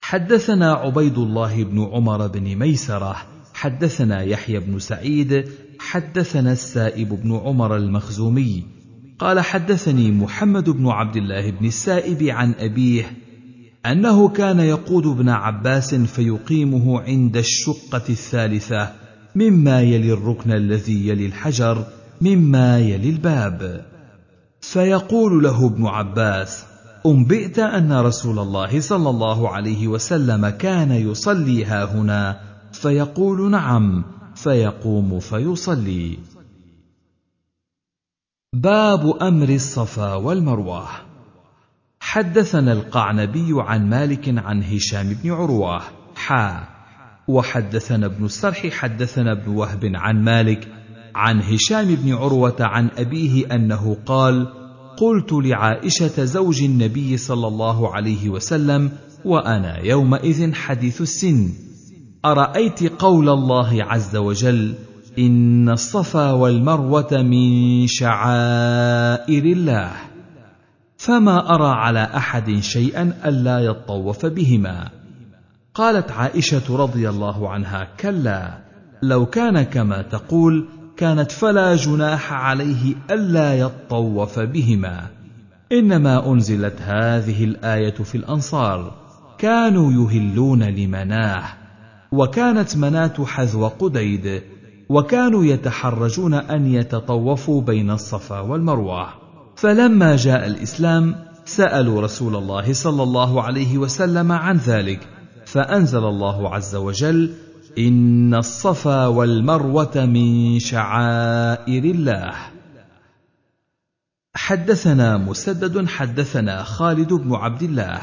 حدثنا 0.00 0.72
عبيد 0.72 1.18
الله 1.18 1.64
بن 1.64 1.84
عمر 1.92 2.26
بن 2.26 2.56
ميسرة 2.56 3.16
حدثنا 3.54 4.22
يحيى 4.22 4.60
بن 4.60 4.78
سعيد 4.78 5.48
حدثنا 5.78 6.52
السائب 6.52 7.08
بن 7.08 7.36
عمر 7.36 7.76
المخزومي 7.76 8.73
قال 9.18 9.40
حدثني 9.40 10.10
محمد 10.10 10.70
بن 10.70 10.88
عبد 10.88 11.16
الله 11.16 11.50
بن 11.50 11.66
السائب 11.66 12.22
عن 12.22 12.54
أبيه 12.58 13.16
أنه 13.86 14.28
كان 14.28 14.60
يقود 14.60 15.06
ابن 15.06 15.28
عباس 15.28 15.94
فيقيمه 15.94 17.00
عند 17.00 17.36
الشقة 17.36 18.02
الثالثة 18.08 18.92
مما 19.34 19.82
يلي 19.82 20.12
الركن 20.12 20.52
الذي 20.52 21.08
يلي 21.08 21.26
الحجر 21.26 21.84
مما 22.20 22.78
يلي 22.78 23.10
الباب. 23.10 23.84
فيقول 24.60 25.42
له 25.42 25.66
ابن 25.66 25.86
عباس 25.86 26.64
أنبئت 27.06 27.58
أن 27.58 27.92
رسول 27.92 28.38
الله 28.38 28.80
صلى 28.80 29.10
الله 29.10 29.48
عليه 29.48 29.88
وسلم 29.88 30.48
كان 30.48 30.90
يصلي 30.90 31.64
ها 31.64 31.84
هنا؟ 31.84 32.40
فيقول 32.72 33.50
نعم. 33.50 34.04
فيقوم 34.34 35.20
فيصلي. 35.20 36.18
باب 38.54 39.16
أمر 39.22 39.48
الصفا 39.48 40.14
والمروة. 40.14 40.86
حدثنا 42.00 42.72
القعنبي 42.72 43.48
عن 43.52 43.90
مالك 43.90 44.34
عن 44.38 44.62
هشام 44.62 45.16
بن 45.22 45.32
عروة. 45.32 45.82
حا. 46.14 46.68
وحدثنا 47.28 48.06
ابن 48.06 48.24
السرح 48.24 48.66
حدثنا 48.66 49.32
ابن 49.32 49.52
وهب 49.52 49.92
عن 49.94 50.24
مالك 50.24 50.68
عن 51.14 51.40
هشام 51.40 51.94
بن 51.94 52.14
عروة 52.14 52.56
عن 52.60 52.90
أبيه 52.96 53.54
أنه 53.54 53.96
قال 54.06 54.46
قلت 54.96 55.32
لعائشة 55.32 56.24
زوج 56.24 56.62
النبي 56.62 57.16
صلى 57.16 57.46
الله 57.46 57.94
عليه 57.94 58.28
وسلم 58.28 58.92
وأنا 59.24 59.78
يومئذ 59.78 60.54
حديث 60.54 61.00
السن. 61.00 61.48
أرأيت 62.24 62.92
قول 62.92 63.28
الله 63.28 63.84
عز 63.84 64.16
وجل 64.16 64.74
إن 65.18 65.68
الصفا 65.68 66.32
والمروة 66.32 67.22
من 67.22 67.86
شعائر 67.86 69.44
الله. 69.44 69.90
فما 70.96 71.54
أرى 71.54 71.68
على 71.68 72.02
أحد 72.16 72.58
شيئا 72.60 73.12
ألا 73.24 73.58
يطوف 73.60 74.26
بهما. 74.26 74.88
قالت 75.74 76.12
عائشة 76.12 76.76
رضي 76.76 77.08
الله 77.08 77.50
عنها 77.50 77.88
كلا 78.00 78.58
لو 79.02 79.26
كان 79.26 79.62
كما 79.62 80.02
تقول 80.02 80.66
كانت 80.96 81.32
فلا 81.32 81.76
جناح 81.76 82.32
عليه 82.32 82.94
ألا 83.10 83.54
يطوف 83.54 84.38
بهما. 84.38 85.06
إنما 85.72 86.32
أنزلت 86.32 86.82
هذه 86.82 87.44
الآية 87.44 87.94
في 87.94 88.14
الأنصار 88.14 88.94
كانوا 89.38 89.92
يهلون 89.92 90.62
لمناه 90.62 91.44
وكانت 92.12 92.76
مناه 92.76 93.24
حذو 93.26 93.68
قديد 93.68 94.42
وكانوا 94.88 95.44
يتحرجون 95.44 96.34
أن 96.34 96.66
يتطوفوا 96.66 97.62
بين 97.62 97.90
الصفا 97.90 98.40
والمروة. 98.40 99.08
فلما 99.56 100.16
جاء 100.16 100.46
الإسلام 100.46 101.14
سألوا 101.44 102.02
رسول 102.02 102.36
الله 102.36 102.72
صلى 102.72 103.02
الله 103.02 103.42
عليه 103.42 103.78
وسلم 103.78 104.32
عن 104.32 104.56
ذلك 104.56 105.08
فأنزل 105.46 106.04
الله 106.04 106.54
عز 106.54 106.74
وجل 106.74 107.32
إن 107.78 108.34
الصفا 108.34 109.06
والمروة 109.06 110.06
من 110.06 110.58
شعائر 110.58 111.84
الله. 111.84 112.34
حدثنا 114.34 115.16
مسدد 115.16 115.86
حدثنا 115.86 116.62
خالد 116.62 117.12
بن 117.12 117.34
عبد 117.34 117.62
الله. 117.62 118.00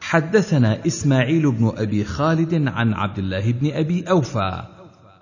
حدثنا 0.00 0.86
إسماعيل 0.86 1.52
بن 1.52 1.72
أبي 1.76 2.04
خالد 2.04 2.68
عن 2.68 2.94
عبد 2.94 3.18
الله 3.18 3.52
بن 3.52 3.70
أبي 3.72 4.10
أوفى. 4.10 4.77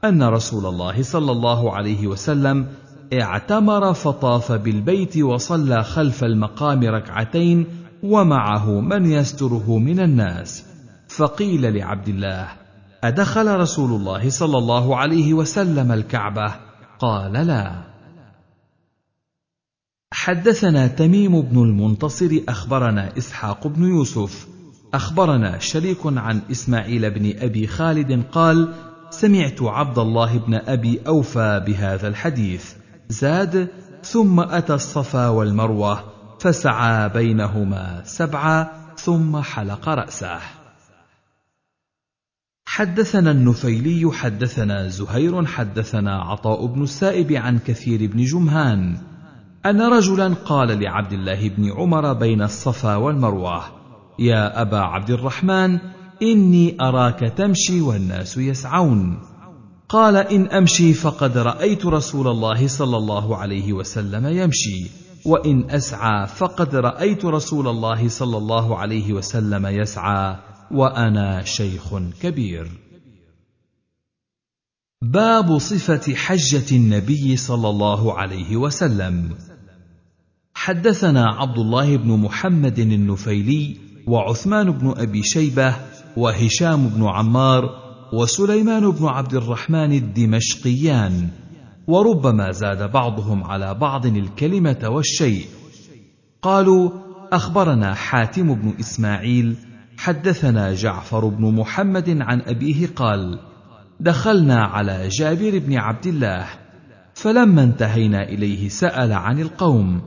أن 0.09 0.23
رسول 0.23 0.67
الله 0.67 1.03
صلى 1.03 1.33
الله 1.33 1.77
عليه 1.77 2.07
وسلم 2.07 2.67
اعتمر 3.13 3.95
فطاف 3.95 4.53
بالبيت 4.53 5.17
وصلى 5.17 5.85
خلف 5.85 6.25
المقام 6.25 6.85
ركعتين 6.85 7.67
ومعه 8.03 8.81
من 8.81 9.07
يستره 9.07 9.79
من 9.79 10.01
الناس. 10.01 10.65
فقيل 11.09 11.75
لعبد 11.79 12.09
الله 12.09 12.49
أدخل 13.05 13.57
رسول 13.57 14.01
الله 14.01 14.31
صلى 14.31 14.59
الله 14.59 14.97
عليه 14.97 15.35
وسلم 15.35 15.93
الكعبة؟ 15.93 16.55
قال 16.99 17.33
لا. 17.33 17.73
حدثنا 20.13 20.87
تميم 20.87 21.41
بن 21.41 21.63
المنتصر 21.63 22.41
أخبرنا 22.49 23.19
إسحاق 23.19 23.67
بن 23.67 23.85
يوسف 23.85 24.47
أخبرنا 24.95 25.59
شريك 25.59 25.99
عن 26.05 26.41
إسماعيل 26.51 27.11
بن 27.11 27.33
أبي 27.39 27.67
خالد 27.67 28.23
قال 28.33 28.75
سمعت 29.11 29.63
عبد 29.63 29.99
الله 29.99 30.39
بن 30.39 30.55
أبي 30.55 31.01
أوفى 31.07 31.63
بهذا 31.67 32.09
الحديث. 32.09 32.75
زاد 33.09 33.69
ثم 34.03 34.41
أتى 34.41 34.75
الصفا 34.75 35.29
والمروة 35.29 36.05
فسعى 36.41 37.09
بينهما 37.09 38.03
سبعا 38.05 38.69
ثم 38.97 39.41
حلق 39.41 39.89
رأسه. 39.89 40.39
حدثنا 42.67 43.31
النفيلي 43.31 44.13
حدثنا 44.13 44.89
زهير 44.89 45.45
حدثنا 45.45 46.23
عطاء 46.23 46.67
بن 46.67 46.83
السائب 46.83 47.33
عن 47.33 47.59
كثير 47.59 48.11
بن 48.13 48.25
جمهان. 48.25 48.97
أن 49.67 49.81
رجلا 49.81 50.35
قال 50.35 50.81
لعبد 50.83 51.13
الله 51.13 51.49
بن 51.49 51.73
عمر 51.73 52.13
بين 52.13 52.43
الصفا 52.43 52.97
والمروة 52.97 53.63
يا 54.19 54.63
أبا 54.63 54.79
عبد 54.79 55.11
الرحمن 55.11 55.79
إني 56.23 56.77
أراك 56.81 57.21
تمشي 57.21 57.81
والناس 57.81 58.37
يسعون. 58.37 59.19
قال 59.89 60.17
إن 60.17 60.47
أمشي 60.47 60.95
فقد 60.95 61.39
رأيت 61.39 61.87
رسول 61.87 62.29
الله 62.29 62.69
صلى 62.69 62.97
الله 62.97 63.37
عليه 63.37 63.73
وسلم 63.73 64.27
يمشي. 64.27 64.87
وإن 65.25 65.71
أسعى 65.71 66.27
فقد 66.27 66.75
رأيت 66.75 67.25
رسول 67.25 67.69
الله 67.69 68.09
صلى 68.09 68.37
الله 68.37 68.77
عليه 68.79 69.13
وسلم 69.13 69.67
يسعى. 69.67 70.37
وأنا 70.71 71.43
شيخ 71.45 71.95
كبير. 72.23 72.71
باب 75.03 75.59
صفة 75.59 76.15
حجة 76.15 76.77
النبي 76.77 77.37
صلى 77.37 77.69
الله 77.69 78.19
عليه 78.19 78.57
وسلم. 78.57 79.35
حدثنا 80.55 81.31
عبد 81.31 81.59
الله 81.59 81.97
بن 81.97 82.09
محمد 82.09 82.79
النفيلي 82.79 83.77
وعثمان 84.07 84.71
بن 84.71 84.95
أبي 84.97 85.23
شيبة 85.23 85.77
وهشام 86.17 86.89
بن 86.89 87.07
عمار 87.09 87.71
وسليمان 88.13 88.91
بن 88.91 89.07
عبد 89.07 89.35
الرحمن 89.35 89.93
الدمشقيان 89.93 91.29
وربما 91.87 92.53
زاد 92.53 92.93
بعضهم 92.93 93.45
على 93.45 93.75
بعض 93.75 94.07
الكلمة 94.07 94.89
والشيء. 94.89 95.47
قالوا 96.43 96.91
أخبرنا 97.33 97.95
حاتم 97.95 98.55
بن 98.55 98.75
إسماعيل 98.81 99.57
حدثنا 99.99 100.75
جعفر 100.75 101.29
بن 101.29 101.55
محمد 101.55 102.17
عن 102.21 102.41
أبيه 102.41 102.87
قال 102.97 103.39
دخلنا 104.01 104.65
على 104.65 105.09
جابر 105.09 105.59
بن 105.59 105.79
عبد 105.79 106.07
الله 106.07 106.47
فلما 107.15 107.63
انتهينا 107.63 108.23
إليه 108.23 108.69
سأل 108.69 109.13
عن 109.13 109.41
القوم. 109.41 110.03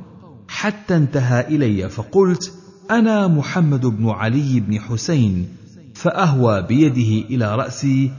حتى 0.47 0.95
انتهى 0.95 1.47
إلي 1.47 1.89
فقلت 1.89 2.53
أنا 2.91 3.27
محمد 3.27 3.85
بن 3.85 4.09
علي 4.09 4.59
بن 4.59 4.79
حسين 4.79 5.58
فأهوى 6.01 6.61
بيده 6.61 7.27
إلى 7.29 7.55
رأسي 7.55 8.11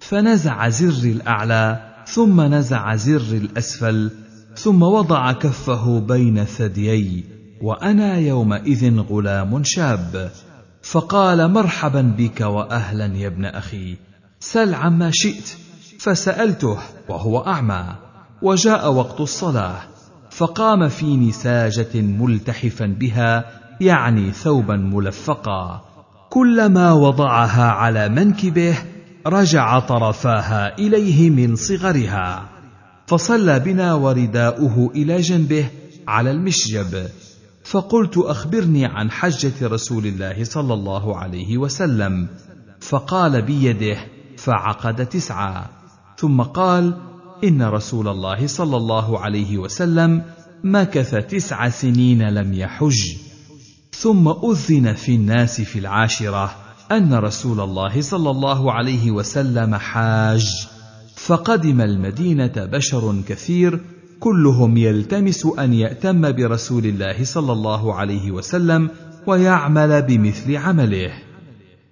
فنزع 0.00 0.68
زر 0.68 1.08
الأعلى 1.10 1.94
ثم 2.06 2.40
نزع 2.40 2.96
زر 2.96 3.36
الأسفل 3.36 4.10
ثم 4.56 4.82
وضع 4.82 5.32
كفه 5.32 6.00
بين 6.00 6.44
ثديي 6.44 7.24
وأنا 7.62 8.18
يومئذ 8.18 9.00
غلام 9.00 9.62
شاب. 9.64 10.30
فقال 10.82 11.52
مرحبا 11.52 12.02
بك 12.18 12.40
واهلا 12.40 13.16
يا 13.16 13.26
ابن 13.26 13.44
أخي. 13.44 13.96
سل 14.40 14.74
عما 14.74 15.10
شئت. 15.14 15.56
فسألته 15.98 16.78
وهو 17.08 17.38
أعمى. 17.38 17.84
وجاء 18.42 18.92
وقت 18.92 19.20
الصلاة. 19.20 19.80
فقام 20.30 20.88
في 20.88 21.16
نساجة 21.16 21.94
ملتحفا 21.94 22.86
بها 22.86 23.44
يعني 23.80 24.32
ثوبا 24.32 24.76
ملفقا. 24.76 25.95
كلما 26.36 26.92
وضعها 26.92 27.64
على 27.64 28.08
منكبه 28.08 28.78
رجع 29.26 29.78
طرفاها 29.78 30.78
إليه 30.78 31.30
من 31.30 31.56
صغرها 31.56 32.48
فصلى 33.06 33.60
بنا 33.60 33.94
ورداؤه 33.94 34.90
إلى 34.94 35.20
جنبه 35.20 35.68
على 36.08 36.30
المشجب. 36.30 37.08
فقلت 37.64 38.18
أخبرني 38.18 38.86
عن 38.86 39.10
حجة 39.10 39.52
رسول 39.62 40.06
الله 40.06 40.44
صلى 40.44 40.74
الله 40.74 41.16
عليه 41.16 41.58
وسلم. 41.58 42.28
فقال 42.80 43.42
بيده 43.42 43.96
فعقد 44.36 45.06
تسعه 45.06 45.70
ثم 46.16 46.42
قال 46.42 46.96
إن 47.44 47.62
رسول 47.62 48.08
الله 48.08 48.46
صلى 48.46 48.76
الله 48.76 49.20
عليه 49.20 49.58
وسلم 49.58 50.22
مكث 50.64 51.14
تسع 51.14 51.68
سنين 51.68 52.22
لم 52.28 52.52
يحج. 52.52 53.25
ثم 54.00 54.28
أذن 54.28 54.94
في 54.94 55.14
الناس 55.14 55.60
في 55.60 55.78
العاشرة 55.78 56.54
أن 56.92 57.14
رسول 57.14 57.60
الله 57.60 58.00
صلى 58.00 58.30
الله 58.30 58.72
عليه 58.72 59.10
وسلم 59.10 59.74
حاج. 59.74 60.68
فقدم 61.16 61.80
المدينة 61.80 62.52
بشر 62.56 63.22
كثير 63.28 63.80
كلهم 64.20 64.76
يلتمس 64.76 65.46
أن 65.58 65.72
يأتم 65.72 66.32
برسول 66.32 66.86
الله 66.86 67.24
صلى 67.24 67.52
الله 67.52 67.94
عليه 67.94 68.30
وسلم 68.30 68.90
ويعمل 69.26 70.02
بمثل 70.02 70.56
عمله. 70.56 71.12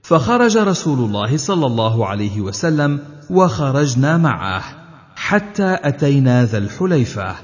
فخرج 0.03 0.57
رسول 0.57 0.99
الله 0.99 1.37
صلى 1.37 1.67
الله 1.67 2.07
عليه 2.07 2.41
وسلم 2.41 2.99
وخرجنا 3.31 4.17
معه 4.19 4.63
حتى 5.17 5.79
أتينا 5.83 6.45
ذا 6.45 6.59
الحليفة. 6.59 7.35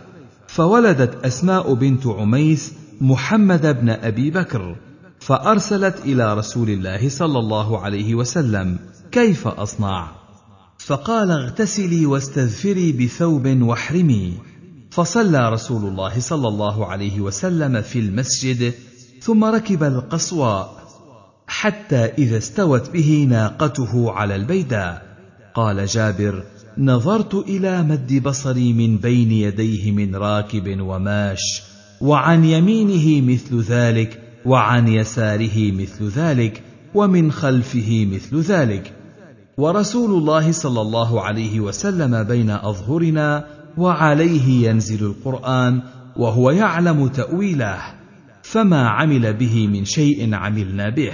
فولدت 0.46 1.24
أسماء 1.24 1.74
بنت 1.74 2.06
عميس 2.06 2.79
محمد 3.00 3.80
بن 3.80 3.88
أبي 3.90 4.30
بكر 4.30 4.76
فأرسلت 5.20 5.98
إلى 6.04 6.34
رسول 6.34 6.70
الله 6.70 7.08
صلى 7.08 7.38
الله 7.38 7.78
عليه 7.80 8.14
وسلم 8.14 8.78
كيف 9.12 9.48
أصنع؟ 9.48 10.12
فقال 10.78 11.30
اغتسلي 11.30 12.06
واستذفري 12.06 12.92
بثوب 12.92 13.62
واحرمي. 13.62 14.34
فصلى 14.90 15.52
رسول 15.52 15.88
الله 15.88 16.20
صلى 16.20 16.48
الله 16.48 16.86
عليه 16.86 17.20
وسلم 17.20 17.82
في 17.82 17.98
المسجد 17.98 18.74
ثم 19.20 19.44
ركب 19.44 19.82
القصواء 19.82 20.82
حتى 21.46 22.04
إذا 22.04 22.38
استوت 22.38 22.90
به 22.90 23.26
ناقته 23.30 24.12
على 24.12 24.36
البيداء. 24.36 25.16
قال 25.54 25.86
جابر 25.86 26.44
نظرت 26.78 27.34
إلى 27.34 27.82
مد 27.82 28.22
بصري 28.22 28.72
من 28.72 28.96
بين 28.96 29.32
يديه 29.32 29.92
من 29.92 30.16
راكب 30.16 30.80
وماش. 30.80 31.69
وعن 32.00 32.44
يمينه 32.44 33.32
مثل 33.32 33.60
ذلك 33.60 34.20
وعن 34.46 34.88
يساره 34.88 35.72
مثل 35.72 36.08
ذلك 36.08 36.62
ومن 36.94 37.32
خلفه 37.32 38.08
مثل 38.12 38.40
ذلك. 38.40 38.92
ورسول 39.58 40.10
الله 40.10 40.52
صلى 40.52 40.80
الله 40.80 41.20
عليه 41.20 41.60
وسلم 41.60 42.22
بين 42.22 42.50
أظهرنا 42.50 43.46
وعليه 43.76 44.68
ينزل 44.68 45.06
القرآن 45.06 45.82
وهو 46.16 46.50
يعلم 46.50 47.08
تأويله 47.08 47.78
فما 48.42 48.88
عمل 48.88 49.32
به 49.32 49.66
من 49.66 49.84
شيء 49.84 50.34
عملنا 50.34 50.88
به. 50.88 51.12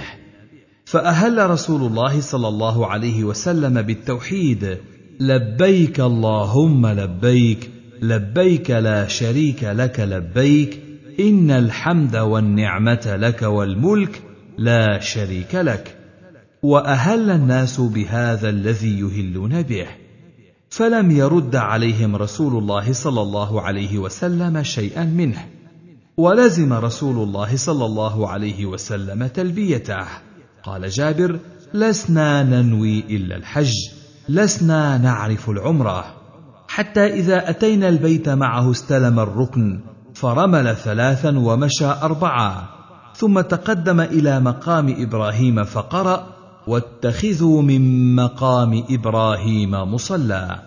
فأهل 0.85 1.49
رسول 1.49 1.83
الله 1.83 2.21
صلى 2.21 2.47
الله 2.47 2.87
عليه 2.87 3.23
وسلم 3.23 3.81
بالتوحيد 3.81 4.77
لبيك 5.19 5.99
اللهم 5.99 6.87
لبيك 6.87 7.76
لبيك 8.01 8.71
لا 8.71 9.07
شريك 9.07 9.63
لك 9.63 9.99
لبيك 9.99 10.81
إن 11.19 11.51
الحمد 11.51 12.15
والنعمة 12.15 13.15
لك 13.15 13.41
والملك 13.41 14.21
لا 14.57 14.99
شريك 14.99 15.55
لك. 15.55 15.97
وأهل 16.63 17.29
الناس 17.29 17.81
بهذا 17.81 18.49
الذي 18.49 18.99
يهلون 18.99 19.61
به. 19.61 19.87
فلم 20.69 21.11
يرد 21.11 21.55
عليهم 21.55 22.15
رسول 22.15 22.57
الله 22.57 22.93
صلى 22.93 23.21
الله 23.21 23.61
عليه 23.61 23.97
وسلم 23.97 24.63
شيئا 24.63 25.03
منه. 25.03 25.45
ولزم 26.17 26.73
رسول 26.73 27.23
الله 27.23 27.55
صلى 27.55 27.85
الله 27.85 28.29
عليه 28.29 28.65
وسلم 28.65 29.27
تلبيته. 29.27 30.07
قال 30.63 30.89
جابر 30.89 31.39
لسنا 31.73 32.43
ننوي 32.43 32.99
إلا 32.99 33.35
الحج 33.35 33.73
لسنا 34.29 34.97
نعرف 34.97 35.49
العمرة. 35.49 36.26
حتى 36.77 37.05
إذا 37.05 37.49
أتينا 37.49 37.89
البيت 37.89 38.29
معه 38.29 38.71
استلم 38.71 39.19
الركن 39.19 39.79
فرمل 40.13 40.75
ثلاثا 40.75 41.39
ومشى 41.39 41.85
اربعا 41.85 42.63
ثم 43.15 43.41
تقدم 43.41 44.01
إلى 44.01 44.39
مقام 44.39 44.95
إبراهيم 44.99 45.63
فقرأ 45.63 46.27
واتخذوا 46.67 47.61
من 47.61 48.15
مقام 48.15 48.83
إبراهيم 48.89 49.71
مصلى 49.71 50.59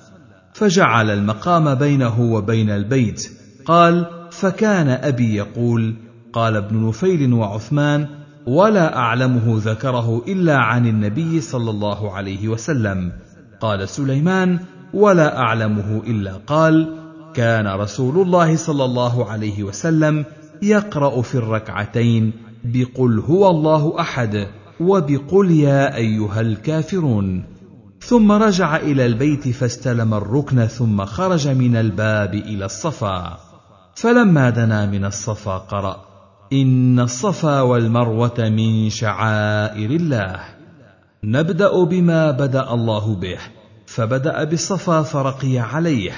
فجعل 0.53 1.11
المقام 1.11 1.75
بينه 1.75 2.21
وبين 2.21 2.71
البيت. 2.71 3.31
قال 3.65 4.07
فكان 4.31 4.89
أبي 4.89 5.35
يقول 5.35 5.95
قال 6.33 6.57
ابن 6.57 6.89
نفيل 6.89 7.33
وعثمان 7.33 8.07
ولا 8.47 8.97
أعلمه 8.97 9.61
ذكره 9.65 10.23
إلا 10.29 10.57
عن 10.57 10.87
النبي 10.87 11.41
صلى 11.41 11.71
الله 11.71 12.13
عليه 12.13 12.49
وسلم 12.49 13.13
قال 13.61 13.89
سليمان 13.89 14.59
ولا 14.95 15.39
أعلمه 15.39 16.03
إلا 16.07 16.33
قال 16.33 16.97
كان 17.35 17.67
رسول 17.67 18.27
الله 18.27 18.57
صلى 18.57 18.85
الله 18.85 19.31
عليه 19.31 19.63
وسلم 19.63 20.25
يقرأ 20.63 21.23
في 21.23 21.35
الركعتين 21.35 22.33
بقل 22.65 23.19
هو 23.19 23.51
الله 23.51 24.01
أحد 24.01 24.47
وبقل 24.81 25.51
يا 25.51 25.97
أيها 25.97 26.41
الكافرون. 26.41 27.45
ثم 28.01 28.33
رجع 28.33 28.77
إلى 28.77 29.07
البيت 29.07 29.49
فاستلم 29.49 30.15
الركن 30.15 30.67
ثم 30.67 31.05
خرج 31.05 31.49
من 31.49 31.77
الباب 31.77 32.35
إلى 32.35 32.65
الصفا. 32.65 33.39
فلما 33.95 34.51
دنا 34.51 34.87
من 34.87 35.05
الصفا 35.05 35.57
قرأ 35.59 35.97
إن 36.53 37.01
الصفا 37.01 37.61
والمروة 37.61 38.39
من 38.39 38.91
شعائر 38.91 39.91
الله. 39.91 40.41
نبدأ 41.25 41.85
بما 41.85 42.31
بدأ 42.31 42.75
الله 42.75 43.15
به. 43.15 43.39
فبدأ 43.95 44.45
بالصفا 44.45 45.03
فرقي 45.03 45.59
عليه 45.59 46.13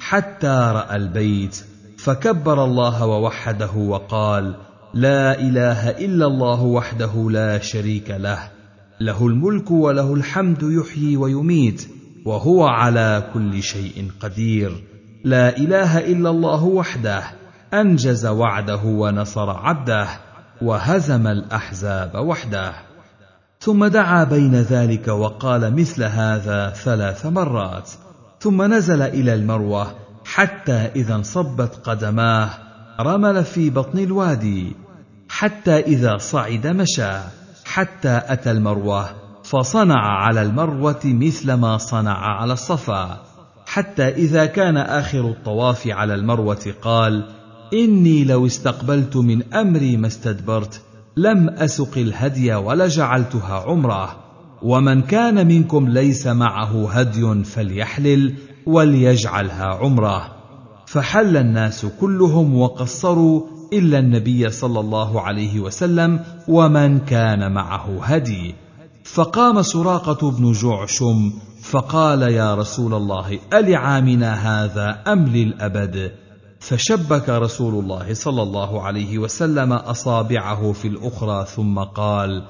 حتى 0.00 0.72
رأى 0.74 0.96
البيت 0.96 1.64
فكبر 1.98 2.64
الله 2.64 3.06
ووحده 3.06 3.74
وقال 3.76 4.54
لا 4.94 5.40
إله 5.40 5.90
إلا 5.90 6.26
الله 6.26 6.62
وحده 6.62 7.30
لا 7.30 7.58
شريك 7.58 8.10
له 8.10 8.38
له 9.00 9.26
الملك 9.26 9.70
وله 9.70 10.14
الحمد 10.14 10.62
يحيي 10.62 11.16
ويميت 11.16 11.88
وهو 12.24 12.66
على 12.66 13.30
كل 13.34 13.62
شيء 13.62 14.10
قدير 14.20 14.84
لا 15.24 15.56
إله 15.56 15.98
إلا 15.98 16.30
الله 16.30 16.64
وحده 16.64 17.22
أنجز 17.74 18.26
وعده 18.26 18.80
ونصر 18.84 19.50
عبده 19.50 20.08
وهزم 20.62 21.26
الأحزاب 21.26 22.14
وحده. 22.14 22.87
ثم 23.68 23.86
دعا 23.86 24.24
بين 24.24 24.54
ذلك 24.54 25.08
وقال 25.08 25.76
مثل 25.76 26.04
هذا 26.04 26.70
ثلاث 26.70 27.26
مرات. 27.26 27.90
ثم 28.40 28.62
نزل 28.62 29.02
إلى 29.02 29.34
المروة 29.34 29.94
حتى 30.24 30.72
إذا 30.72 31.14
انصبت 31.14 31.80
قدماه 31.84 32.50
رمل 33.00 33.44
في 33.44 33.70
بطن 33.70 33.98
الوادي 33.98 34.76
حتى 35.28 35.80
إذا 35.80 36.16
صعد 36.16 36.66
مشى 36.66 37.12
حتى 37.64 38.20
أتى 38.26 38.50
المروة 38.50 39.08
فصنع 39.44 40.22
على 40.24 40.42
المروة 40.42 41.00
مثل 41.04 41.52
ما 41.52 41.78
صنع 41.78 42.40
على 42.40 42.52
الصفا. 42.52 43.20
حتى 43.66 44.08
إذا 44.08 44.46
كان 44.46 44.76
آخر 44.76 45.20
الطواف 45.20 45.86
على 45.86 46.14
المروة 46.14 46.74
قال 46.82 47.24
إني 47.72 48.24
لو 48.24 48.46
استقبلت 48.46 49.16
من 49.16 49.52
أمري 49.52 49.96
ما 49.96 50.06
استدبرت 50.06 50.87
لم 51.18 51.48
أسق 51.48 51.98
الهدي 51.98 52.54
ولجعلتها 52.54 53.64
عمرة. 53.66 54.16
ومن 54.62 55.02
كان 55.02 55.46
منكم 55.46 55.88
ليس 55.88 56.26
معه 56.26 56.90
هدي 56.90 57.44
فليحلل 57.44 58.34
وليجعلها 58.66 59.64
عمرة. 59.64 60.32
فحل 60.86 61.36
الناس 61.36 61.86
كلهم 62.00 62.54
وقصروا 62.54 63.42
إلا 63.72 63.98
النبي 63.98 64.50
صلى 64.50 64.80
الله 64.80 65.20
عليه 65.20 65.60
وسلم 65.60 66.20
ومن 66.48 66.98
كان 66.98 67.52
معه 67.52 68.04
هدي. 68.04 68.54
فقام 69.04 69.62
سراقة 69.62 70.30
بن 70.30 70.52
جعشم 70.52 71.32
فقال 71.62 72.22
يا 72.22 72.54
رسول 72.54 72.94
الله 72.94 73.38
ألعامنا 73.52 74.34
هذا 74.34 75.02
أم 75.12 75.24
للأبد؟ 75.24 76.12
فشبك 76.60 77.28
رسول 77.28 77.84
الله 77.84 78.14
صلى 78.14 78.42
الله 78.42 78.82
عليه 78.82 79.18
وسلم 79.18 79.72
أصابعه 79.72 80.72
في 80.72 80.88
الأخرى 80.88 81.46
ثم 81.46 81.78
قال 81.78 82.44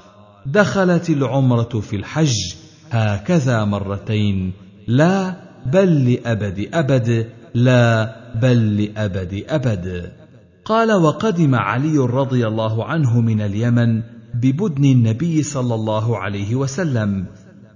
دخلت 0.46 1.10
العمرة 1.10 1.80
في 1.80 1.96
الحج 1.96 2.54
هكذا 2.90 3.64
مرتين 3.64 4.52
لا 4.86 5.36
بل 5.66 6.12
لأبد 6.12 6.68
أبد 6.74 7.26
لا 7.54 8.16
بل 8.34 8.82
لأبد 8.82 9.44
أبد. 9.48 10.12
قال 10.64 10.92
وقدم 10.92 11.54
علي 11.54 11.98
رضي 11.98 12.46
الله 12.46 12.84
عنه 12.84 13.20
من 13.20 13.40
اليمن 13.40 14.02
ببدن 14.34 14.84
النبي 14.84 15.42
صلى 15.42 15.74
الله 15.74 16.18
عليه 16.18 16.54
وسلم 16.54 17.26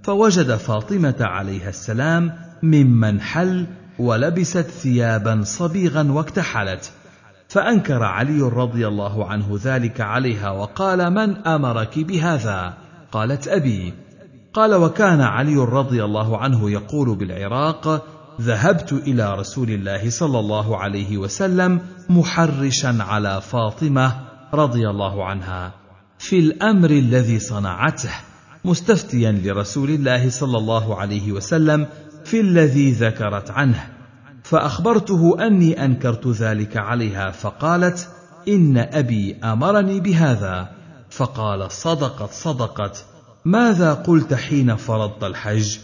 فوجد 0.03 0.55
فاطمة 0.55 1.15
عليها 1.19 1.69
السلام 1.69 2.31
ممن 2.63 3.21
حل 3.21 3.67
ولبست 3.99 4.67
ثيابا 4.67 5.41
صبيغا 5.43 6.11
واكتحلت. 6.11 6.91
فأنكر 7.47 8.03
علي 8.03 8.41
رضي 8.41 8.87
الله 8.87 9.25
عنه 9.25 9.59
ذلك 9.63 10.01
عليها 10.01 10.51
وقال 10.51 11.13
من 11.13 11.47
أمرك 11.47 11.99
بهذا؟ 11.99 12.73
قالت 13.11 13.47
أبي. 13.47 13.93
قال 14.53 14.73
وكان 14.73 15.21
علي 15.21 15.55
رضي 15.55 16.03
الله 16.03 16.37
عنه 16.37 16.71
يقول 16.71 17.15
بالعراق 17.15 18.05
ذهبت 18.41 18.93
إلى 18.93 19.35
رسول 19.35 19.69
الله 19.69 20.09
صلى 20.09 20.39
الله 20.39 20.77
عليه 20.77 21.17
وسلم 21.17 21.81
محرشا 22.09 22.97
على 22.99 23.41
فاطمة 23.41 24.15
رضي 24.53 24.89
الله 24.89 25.25
عنها 25.25 25.73
في 26.19 26.39
الأمر 26.39 26.89
الذي 26.89 27.39
صنعته 27.39 28.11
مستفتيا 28.65 29.31
لرسول 29.31 29.89
الله 29.89 30.29
صلى 30.29 30.57
الله 30.57 30.99
عليه 30.99 31.31
وسلم 31.31 31.87
في 32.25 32.39
الذي 32.39 32.91
ذكرت 32.91 33.51
عنه 33.51 33.83
فأخبرته 34.43 35.47
أني 35.47 35.85
أنكرت 35.85 36.27
ذلك 36.27 36.77
عليها 36.77 37.31
فقالت 37.31 38.09
إن 38.47 38.77
أبي 38.77 39.35
أمرني 39.43 39.99
بهذا. 39.99 40.69
فقال 41.09 41.71
صدقت 41.71 42.31
صدقت. 42.31 43.05
ماذا 43.45 43.93
قلت 43.93 44.33
حين 44.33 44.75
فرضت 44.75 45.23
الحج؟ 45.23 45.77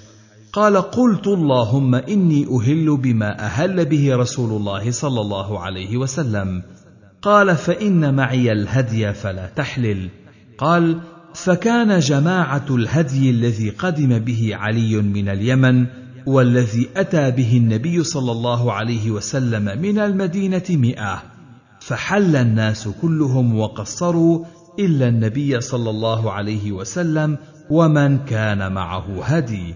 قال 0.54 0.78
قلت 0.78 1.28
اللهم 1.28 1.96
إني 1.96 2.48
أهل 2.56 2.98
بما 2.98 3.40
أهل 3.40 3.86
به 3.86 4.16
رسول 4.16 4.58
الله 4.58 4.92
صلى 4.92 5.22
الله 5.22 5.60
عليه 5.60 5.98
وسلم. 5.98 6.64
قال 7.22 7.56
فإن 7.56 8.16
معي 8.16 8.52
الهدي 8.52 9.14
فلا 9.14 9.48
تحلل. 9.48 10.10
قال 10.58 11.00
فكان 11.34 12.00
جماعة 12.00 12.66
الهدي 12.70 13.30
الذي 13.30 13.70
قدم 13.70 14.20
به 14.20 14.56
علي 14.56 14.96
من 14.96 15.30
اليمن 15.30 15.86
والذي 16.26 16.90
أتى 16.98 17.32
به 17.32 17.58
النبي 17.58 18.04
صلى 18.04 18.32
الله 18.32 18.74
عليه 18.74 19.12
وسلم 19.12 19.82
من 19.82 20.00
المدينة 20.00 20.64
مئة. 20.70 21.24
فحل 21.80 22.36
الناس 22.36 22.88
كلهم 23.02 23.60
وقصروا 23.60 24.46
إلا 24.80 25.08
النبي 25.08 25.62
صلى 25.62 25.90
الله 25.90 26.32
عليه 26.32 26.72
وسلم 26.72 27.38
ومن 27.70 28.18
كان 28.18 28.72
معه 28.72 29.24
هدي. 29.24 29.76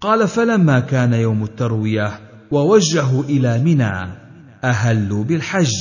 قال 0.00 0.28
فلما 0.28 0.80
كان 0.80 1.12
يوم 1.12 1.44
التروية 1.44 2.20
ووجهوا 2.50 3.22
إلى 3.22 3.58
منى 3.58 4.08
أهلوا 4.64 5.24
بالحج. 5.24 5.72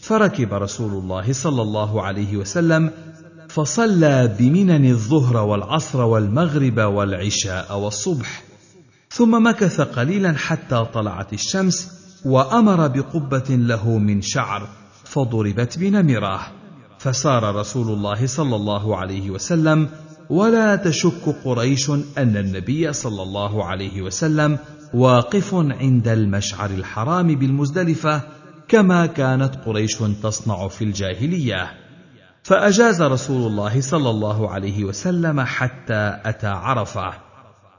فركب 0.00 0.54
رسول 0.54 0.92
الله 0.92 1.32
صلى 1.32 1.62
الله 1.62 2.02
عليه 2.02 2.36
وسلم 2.36 2.90
فصلى 3.48 4.36
بمنن 4.38 4.90
الظهر 4.90 5.36
والعصر 5.36 6.00
والمغرب 6.02 6.78
والعشاء 6.78 7.78
والصبح. 7.78 8.49
ثم 9.12 9.46
مكث 9.46 9.80
قليلا 9.80 10.32
حتى 10.36 10.86
طلعت 10.94 11.32
الشمس 11.32 11.90
وأمر 12.24 12.88
بقبة 12.88 13.56
له 13.56 13.98
من 13.98 14.22
شعر 14.22 14.68
فضربت 15.04 15.78
بنمرة. 15.78 16.40
فسار 16.98 17.54
رسول 17.54 17.88
الله 17.88 18.26
صلى 18.26 18.56
الله 18.56 18.96
عليه 18.96 19.30
وسلم 19.30 19.88
ولا 20.30 20.76
تشك 20.76 21.36
قريش 21.44 21.90
أن 21.90 22.36
النبي 22.36 22.92
صلى 22.92 23.22
الله 23.22 23.64
عليه 23.64 24.02
وسلم 24.02 24.58
واقف 24.94 25.54
عند 25.54 26.08
المشعر 26.08 26.70
الحرام 26.70 27.34
بالمزدلفة 27.34 28.22
كما 28.68 29.06
كانت 29.06 29.54
قريش 29.66 29.96
تصنع 30.22 30.68
في 30.68 30.84
الجاهلية. 30.84 31.70
فأجاز 32.42 33.02
رسول 33.02 33.46
الله 33.46 33.80
صلى 33.80 34.10
الله 34.10 34.50
عليه 34.50 34.84
وسلم 34.84 35.40
حتى 35.40 36.20
أتى 36.24 36.46
عرفة. 36.46 37.29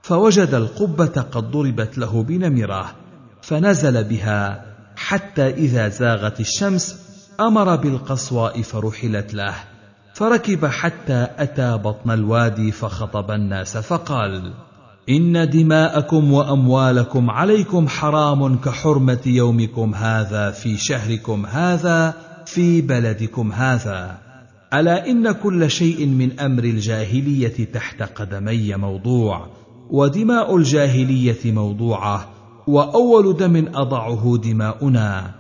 فوجد 0.02 0.54
القبة 0.54 1.22
قد 1.32 1.52
ضربت 1.52 1.98
له 1.98 2.24
بنمرة 2.24 2.92
فنزل 3.42 4.04
بها 4.04 4.66
حتى 4.96 5.50
إذا 5.50 5.88
زاغت 5.88 6.40
الشمس 6.40 6.96
أمر 7.40 7.76
بالقصواء 7.76 8.62
فرحلت 8.62 9.34
له 9.34 9.54
فركب 10.14 10.66
حتى 10.66 11.28
أتى 11.38 11.78
بطن 11.78 12.12
الوادي 12.12 12.72
فخطب 12.72 13.32
الناس 13.32 13.78
فقال 13.78 14.54
إن 15.10 15.50
دماءكم 15.50 16.34
وأموالكم 16.34 17.30
عليكم 17.30 17.88
حرام 17.88 18.58
كحرمة 18.58 19.22
يومكم 19.26 19.96
هذا 19.96 20.52
في 20.52 20.78
شهركم 20.78 21.46
هذا 21.46 22.14
في 22.46 22.82
بلدكم 22.82 23.52
هذا. 23.52 24.18
ألا 24.74 25.10
إن 25.10 25.32
كل 25.32 25.72
شيء 25.72 26.06
من 26.06 26.40
أمر 26.40 26.64
الجاهلية 26.64 27.66
تحت 27.74 28.04
قدمي 28.04 28.76
موضوع؟ 28.76 29.61
ودماء 29.92 30.56
الجاهلية 30.56 31.52
موضوعة 31.52 32.30
وأول 32.68 33.38
دم 33.38 33.68
أضعه 33.76 34.38
دماؤنا. 34.44 35.32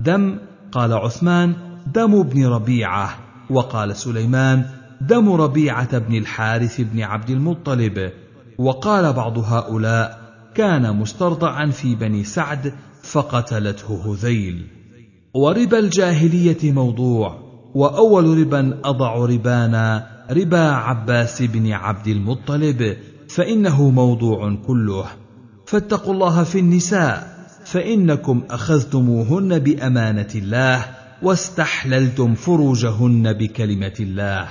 دم 0.00 0.38
قال 0.72 0.92
عثمان 0.92 1.54
دم 1.94 2.20
ابن 2.20 2.46
ربيعة 2.46 3.18
وقال 3.50 3.96
سليمان 3.96 4.64
دم 5.00 5.32
ربيعة 5.32 5.98
بن 5.98 6.14
الحارث 6.14 6.80
بن 6.80 7.00
عبد 7.00 7.30
المطلب. 7.30 8.12
وقال 8.58 9.12
بعض 9.12 9.38
هؤلاء 9.38 10.18
كان 10.54 10.96
مسترضعا 10.96 11.66
في 11.66 11.94
بني 11.94 12.24
سعد 12.24 12.72
فقتلته 13.02 14.12
هذيل. 14.12 14.66
وربا 15.34 15.78
الجاهلية 15.78 16.72
موضوع 16.72 17.38
وأول 17.74 18.38
ربا 18.38 18.80
أضع 18.84 19.14
ربانا 19.14 20.06
ربا 20.30 20.70
عباس 20.70 21.42
بن 21.42 21.72
عبد 21.72 22.06
المطلب. 22.06 22.96
فإنه 23.28 23.90
موضوع 23.90 24.54
كله. 24.66 25.04
فاتقوا 25.66 26.14
الله 26.14 26.42
في 26.42 26.58
النساء 26.58 27.38
فإنكم 27.64 28.42
أخذتموهن 28.50 29.58
بأمانة 29.58 30.28
الله 30.34 30.84
واستحللتم 31.22 32.34
فروجهن 32.34 33.32
بكلمة 33.32 33.94
الله. 34.00 34.48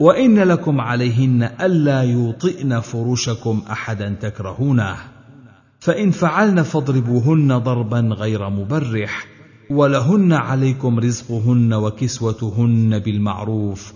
وإن 0.00 0.38
لكم 0.38 0.80
عليهن 0.80 1.50
ألا 1.60 2.02
يوطئن 2.02 2.80
فروشكم 2.80 3.62
أحدا 3.70 4.16
تكرهونه. 4.20 4.96
فإن 5.80 6.10
فعلن 6.10 6.62
فاضربوهن 6.62 7.58
ضربا 7.58 8.00
غير 8.00 8.50
مبرح 8.50 9.26
ولهن 9.70 10.32
عليكم 10.32 10.98
رزقهن 10.98 11.74
وكسوتهن 11.74 12.98
بالمعروف. 12.98 13.92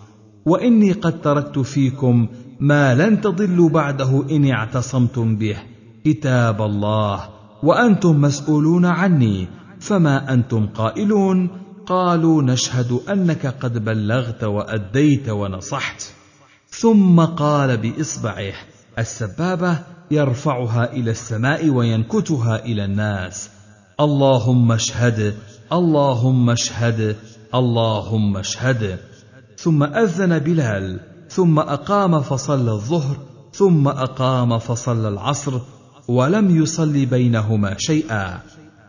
وإني 0.47 0.93
قد 0.93 1.21
تركت 1.21 1.59
فيكم 1.59 2.29
ما 2.61 2.95
لن 2.95 3.21
تضلوا 3.21 3.69
بعده 3.69 4.25
إن 4.31 4.51
اعتصمتم 4.51 5.37
به. 5.37 5.57
كتاب 6.05 6.63
الله. 6.63 7.29
وأنتم 7.63 8.21
مسؤولون 8.21 8.85
عني. 8.85 9.49
فما 9.81 10.33
أنتم 10.33 10.67
قائلون؟ 10.67 11.51
قالوا 11.87 12.43
نشهد 12.43 13.01
أنك 13.09 13.47
قد 13.47 13.85
بلغت 13.85 14.45
وأديت 14.45 15.29
ونصحت. 15.29 16.03
ثم 16.71 17.21
قال 17.21 17.77
بإصبعه 17.77 18.53
السبابة 18.99 19.79
يرفعها 20.11 20.93
إلى 20.93 21.11
السماء 21.11 21.69
وينكتها 21.69 22.65
إلى 22.65 22.85
الناس. 22.85 23.51
اللهم 24.01 24.73
اشهد 24.73 25.35
اللهم 25.73 26.51
اشهد 26.51 27.17
اللهم 27.55 28.37
اشهد. 28.37 28.99
ثم 29.57 29.83
أذن 29.83 30.39
بلال 30.39 31.01
ثم 31.29 31.59
أقام 31.59 32.21
فصلى 32.21 32.73
الظهر 32.73 33.17
ثم 33.53 33.89
أقام 33.89 34.59
فصلى 34.59 35.09
العصر 35.09 35.61
ولم 36.09 36.63
يصل 36.63 37.07
بينهما 37.07 37.75
شيئا. 37.79 38.41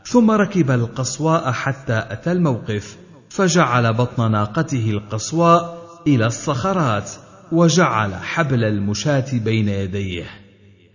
ثم 0.05 0.31
ركب 0.31 0.71
القصواء 0.71 1.51
حتى 1.51 1.97
أتى 2.09 2.31
الموقف 2.31 2.97
فجعل 3.29 3.93
بطن 3.93 4.31
ناقته 4.31 4.89
القصواء 4.89 5.77
إلى 6.07 6.25
الصخرات 6.25 7.11
وجعل 7.51 8.13
حبل 8.13 8.63
المشاة 8.63 9.25
بين 9.33 9.69
يديه. 9.69 10.25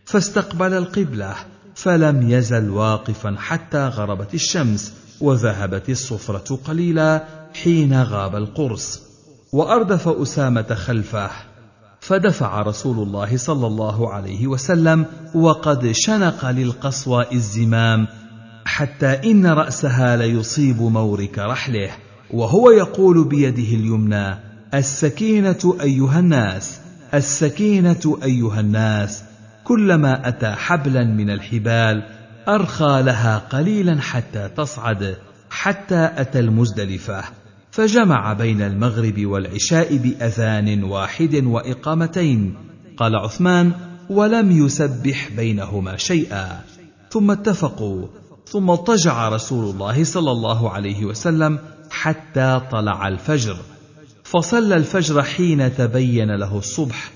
فاستقبل 0.04 0.72
القبلة 0.72 1.34
فلم 1.74 2.30
يزل 2.30 2.70
واقفا 2.70 3.34
حتى 3.38 3.88
غربت 3.88 4.34
الشمس 4.34 4.94
وذهبت 5.20 5.90
الصفرة 5.90 6.56
قليلا 6.56 7.24
حين 7.62 8.02
غاب 8.02 8.36
القرص. 8.36 9.13
وأردف 9.54 10.08
أسامة 10.08 10.74
خلفه 10.74 11.30
فدفع 12.00 12.62
رسول 12.62 13.06
الله 13.06 13.36
صلى 13.36 13.66
الله 13.66 14.12
عليه 14.12 14.46
وسلم 14.46 15.06
وقد 15.34 15.92
شنق 15.92 16.50
للقصوى 16.50 17.26
الزمام 17.32 18.06
حتى 18.64 19.06
إن 19.06 19.46
رأسها 19.46 20.16
ليصيب 20.16 20.82
مورك 20.82 21.38
رحله 21.38 21.90
وهو 22.30 22.70
يقول 22.70 23.28
بيده 23.28 23.76
اليمنى 23.76 24.34
السكينة 24.74 25.76
أيها 25.80 26.18
الناس 26.18 26.80
السكينة 27.14 28.18
أيها 28.22 28.60
الناس 28.60 29.24
كلما 29.64 30.28
أتى 30.28 30.50
حبلا 30.50 31.04
من 31.04 31.30
الحبال 31.30 32.02
أرخى 32.48 33.02
لها 33.02 33.38
قليلا 33.38 34.00
حتى 34.00 34.48
تصعد 34.56 35.16
حتى 35.50 36.10
أتى 36.16 36.38
المزدلفة. 36.38 37.43
فجمع 37.74 38.32
بين 38.32 38.62
المغرب 38.62 39.26
والعشاء 39.26 39.96
بأذان 39.96 40.84
واحد 40.84 41.34
وإقامتين. 41.44 42.54
قال 42.96 43.16
عثمان 43.16 43.72
ولم 44.10 44.64
يسبح 44.64 45.28
بينهما 45.36 45.96
شيئا. 45.96 46.60
ثم 47.10 47.30
اتفقوا. 47.30 48.06
ثم 48.46 48.70
اضطجع 48.70 49.28
رسول 49.28 49.70
الله 49.70 50.04
صلى 50.04 50.30
الله 50.30 50.70
عليه 50.70 51.04
وسلم 51.04 51.58
حتى 51.90 52.60
طلع 52.72 53.08
الفجر. 53.08 53.56
فصلى 54.22 54.76
الفجر 54.76 55.22
حين 55.22 55.76
تبين 55.76 56.36
له 56.36 56.58
الصبح. 56.58 57.10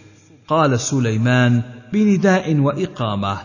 قال 0.49 0.81
سليمان 0.81 1.63
بنداء 1.93 2.59
وإقامة. 2.59 3.39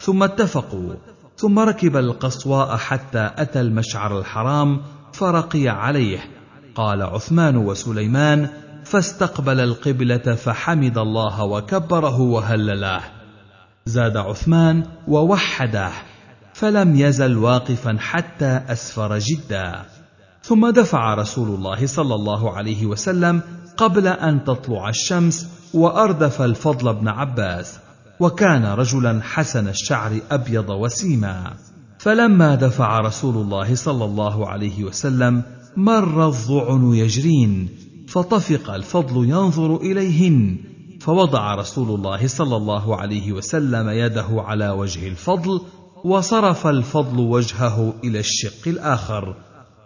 ثم 0.00 0.22
اتفقوا. 0.22 0.94
ثم 1.36 1.58
ركب 1.58 1.96
القصواء 1.96 2.76
حتى 2.76 3.30
أتى 3.36 3.60
المشعر 3.60 4.18
الحرام 4.18 4.80
فرقي 5.12 5.68
عليه. 5.68 6.35
قال 6.76 7.02
عثمان 7.02 7.56
وسليمان 7.56 8.48
فاستقبل 8.84 9.60
القبلة 9.60 10.34
فحمد 10.34 10.98
الله 10.98 11.44
وكبره 11.44 12.20
وهلله. 12.20 13.00
زاد 13.86 14.16
عثمان 14.16 14.84
ووحده 15.08 15.90
فلم 16.54 16.96
يزل 16.96 17.36
واقفا 17.36 17.96
حتى 17.98 18.60
أسفر 18.68 19.18
جدا. 19.18 19.84
ثم 20.42 20.70
دفع 20.70 21.14
رسول 21.14 21.48
الله 21.48 21.86
صلى 21.86 22.14
الله 22.14 22.56
عليه 22.56 22.86
وسلم 22.86 23.40
قبل 23.76 24.06
أن 24.06 24.44
تطلع 24.44 24.88
الشمس 24.88 25.48
وأردف 25.74 26.42
الفضل 26.42 26.94
بن 26.94 27.08
عباس 27.08 27.78
وكان 28.20 28.64
رجلا 28.64 29.20
حسن 29.22 29.68
الشعر 29.68 30.20
أبيض 30.30 30.70
وسيما. 30.70 31.52
فلما 31.98 32.54
دفع 32.54 32.98
رسول 32.98 33.34
الله 33.34 33.74
صلى 33.74 34.04
الله 34.04 34.48
عليه 34.48 34.84
وسلم 34.84 35.42
مر 35.76 36.26
الظعن 36.26 36.94
يجرين 36.94 37.68
فطفق 38.08 38.70
الفضل 38.70 39.28
ينظر 39.30 39.76
إليهن 39.76 40.56
فوضع 41.00 41.54
رسول 41.54 41.94
الله 41.94 42.26
صلى 42.26 42.56
الله 42.56 42.96
عليه 42.96 43.32
وسلم 43.32 43.88
يده 43.88 44.26
على 44.30 44.70
وجه 44.70 45.08
الفضل 45.08 45.60
وصرف 46.04 46.66
الفضل 46.66 47.18
وجهه 47.18 47.94
إلى 48.04 48.18
الشق 48.18 48.68
الآخر 48.68 49.36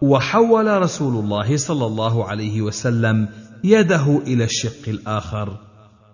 وحول 0.01 0.81
رسول 0.81 1.23
الله 1.23 1.57
صلى 1.57 1.85
الله 1.85 2.25
عليه 2.25 2.61
وسلم 2.61 3.29
يده 3.63 4.21
إلى 4.27 4.43
الشق 4.43 4.87
الآخر 4.87 5.57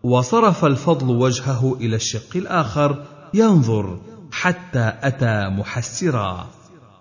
وصرف 0.04 0.66
الفضل 0.66 1.16
وجهه 1.16 1.78
إلى 1.82 1.96
الشق 1.96 2.38
الآخر 2.38 3.04
ينظر 3.34 4.00
حتى 4.32 4.94
أتى 5.04 5.50
محسرا. 5.50 6.48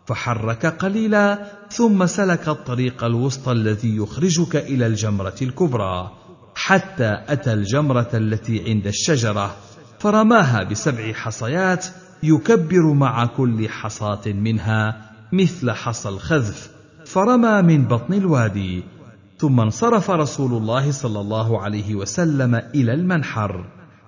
فحرك 0.07 0.67
قليلا 0.67 1.47
ثم 1.71 2.07
سلك 2.07 2.49
الطريق 2.49 3.05
الوسطى 3.05 3.53
الذي 3.53 3.97
يخرجك 3.97 4.57
إلى 4.57 4.87
الجمرة 4.87 5.35
الكبرى. 5.43 6.11
حتى 6.55 7.25
أتى 7.29 7.53
الجمرة 7.53 8.09
التي 8.15 8.71
عند 8.71 8.87
الشجرة 8.87 9.57
فرماها 9.99 10.63
بسبع 10.63 11.13
حصيات 11.13 11.87
يكبر 12.23 12.93
مع 12.93 13.27
كل 13.27 13.69
حصاة 13.69 14.27
منها 14.27 15.11
مثل 15.33 15.71
حصى 15.71 16.09
الخذف. 16.09 16.71
فرمى 17.05 17.63
من 17.63 17.85
بطن 17.85 18.15
الوادي. 18.15 18.83
ثم 19.39 19.61
انصرف 19.61 20.11
رسول 20.11 20.53
الله 20.53 20.91
صلى 20.91 21.21
الله 21.21 21.63
عليه 21.63 21.95
وسلم 21.95 22.55
إلى 22.55 22.95
المنحر. 22.95 23.65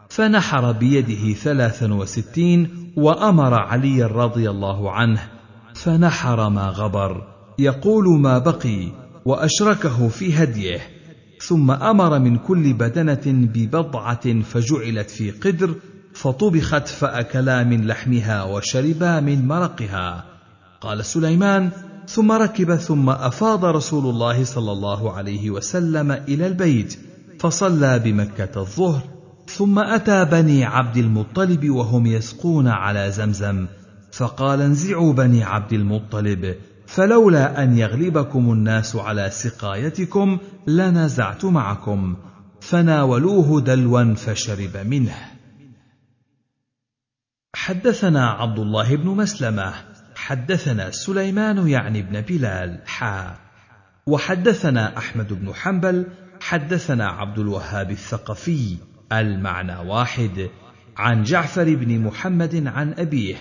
فنحر 0.09 0.73
بيده 0.73 1.33
ثلاثا 1.33 1.95
وستين 1.95 2.93
وأمر 2.97 3.55
علي 3.55 4.05
رضي 4.05 4.51
الله 4.51 4.93
عنه 4.93 5.38
فنحر 5.83 6.49
ما 6.49 6.69
غبر. 6.69 7.23
يقول 7.59 8.21
ما 8.21 8.39
بقي 8.39 8.93
وأشركه 9.25 10.09
في 10.09 10.43
هديه. 10.43 10.81
ثم 11.41 11.71
أمر 11.71 12.19
من 12.19 12.39
كل 12.39 12.73
بدنة 12.73 13.23
ببضعة 13.27 14.43
فجعلت 14.43 15.11
في 15.11 15.31
قدر 15.31 15.75
فطبخت 16.15 16.89
فأكلا 16.89 17.65
من 17.65 17.87
لحمها 17.87 18.43
وشربا 18.43 19.21
من 19.21 19.49
مرقها. 19.49 20.25
قال 20.81 21.05
سليمان 21.05 21.71
ثم 22.09 22.33
ركب 22.33 22.75
ثم 22.75 23.11
أفاض 23.11 23.65
رسول 23.65 24.07
الله 24.07 24.45
صلى 24.45 24.73
الله 24.73 25.13
عليه 25.13 25.51
وسلم 25.51 26.13
إلى 26.13 26.47
البيت 26.47 26.99
فصلى 27.41 27.99
بمكة 27.99 28.61
الظهر 28.61 29.03
ثم 29.47 29.79
أتى 29.79 30.25
بني 30.25 30.65
عبد 30.65 30.97
المطلب 30.97 31.71
وهم 31.71 32.07
يسقون 32.07 32.69
على 32.69 33.11
زمزم. 33.11 33.67
فقال 34.13 34.61
انزعوا 34.61 35.13
بني 35.13 35.45
عبد 35.45 35.73
المطلب 35.73 36.55
فلولا 36.87 37.63
أن 37.63 37.79
يغلبكم 37.79 38.53
الناس 38.53 38.97
على 38.97 39.31
سقايتكم 39.31 40.39
لنزعت 40.67 41.45
معكم 41.45 42.17
فناولوه 42.61 43.61
دلوا 43.61 44.15
فشرب 44.15 44.77
منه. 44.77 45.17
حدثنا 47.55 48.31
عبد 48.31 48.59
الله 48.59 48.97
بن 48.97 49.09
مسلمة 49.09 49.75
حدثنا 50.15 50.91
سليمان 50.91 51.69
يعني 51.69 52.03
بن 52.03 52.21
بلال 52.21 52.81
حا 52.87 53.37
وحدثنا 54.07 54.99
أحمد 54.99 55.33
بن 55.33 55.55
حنبل 55.55 56.07
حدثنا 56.41 57.07
عبد 57.07 57.39
الوهاب 57.39 57.91
الثقفي 57.91 58.77
المعنى 59.13 59.77
واحد 59.77 60.51
عن 60.97 61.23
جعفر 61.23 61.75
بن 61.75 61.99
محمد 61.99 62.67
عن 62.67 62.93
أبيه 62.93 63.37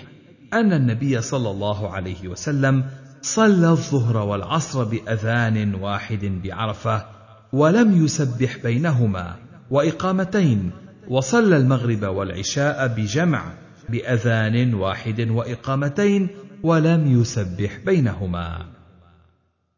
أن 0.52 0.72
النبي 0.72 1.20
صلى 1.20 1.50
الله 1.50 1.90
عليه 1.90 2.28
وسلم 2.28 2.84
صلى 3.22 3.70
الظهر 3.70 4.16
والعصر 4.16 4.84
بأذان 4.84 5.74
واحد 5.74 6.40
بعرفة 6.44 7.06
ولم 7.52 8.04
يسبح 8.04 8.56
بينهما 8.62 9.36
وإقامتين 9.70 10.70
وصلى 11.08 11.56
المغرب 11.56 12.02
والعشاء 12.02 12.86
بجمع 12.86 13.52
بأذان 13.88 14.74
واحد 14.74 15.20
وإقامتين 15.20 16.28
ولم 16.62 17.20
يسبح 17.20 17.78
بينهما. 17.86 18.66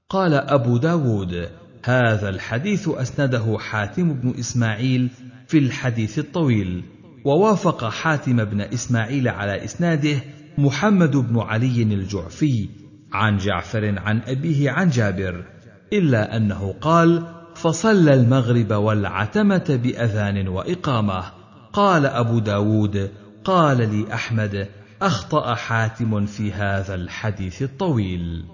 قال 0.08 0.34
أبو 0.34 0.76
داود 0.76 1.48
هذا 1.84 2.28
الحديث 2.28 2.88
أسنده 2.88 3.58
حاتم 3.58 4.12
بن 4.12 4.34
إسماعيل 4.38 5.10
في 5.46 5.58
الحديث 5.58 6.18
الطويل 6.18 6.84
ووافق 7.24 7.88
حاتم 7.88 8.44
بن 8.44 8.60
إسماعيل 8.60 9.28
على 9.28 9.64
إسناده 9.64 10.20
محمد 10.64 11.16
بن 11.16 11.40
علي 11.40 11.82
الجعفي 11.82 12.68
عن 13.12 13.36
جعفر 13.36 13.98
عن 13.98 14.20
أبيه 14.26 14.70
عن 14.70 14.88
جابر 14.88 15.44
إلا 15.92 16.36
أنه 16.36 16.74
قال 16.80 17.26
فصلى 17.54 18.14
المغرب 18.14 18.72
والعتمة 18.72 19.80
بأذان 19.82 20.48
وإقامة. 20.48 21.24
قال 21.72 22.06
أبو 22.06 22.38
داود 22.38 23.10
قال 23.44 23.76
لي 23.76 24.14
أحمد 24.14 24.68
أخطأ 25.02 25.54
حاتم 25.54 26.26
في 26.26 26.52
هذا 26.52 26.94
الحديث 26.94 27.62
الطويل. 27.62 28.44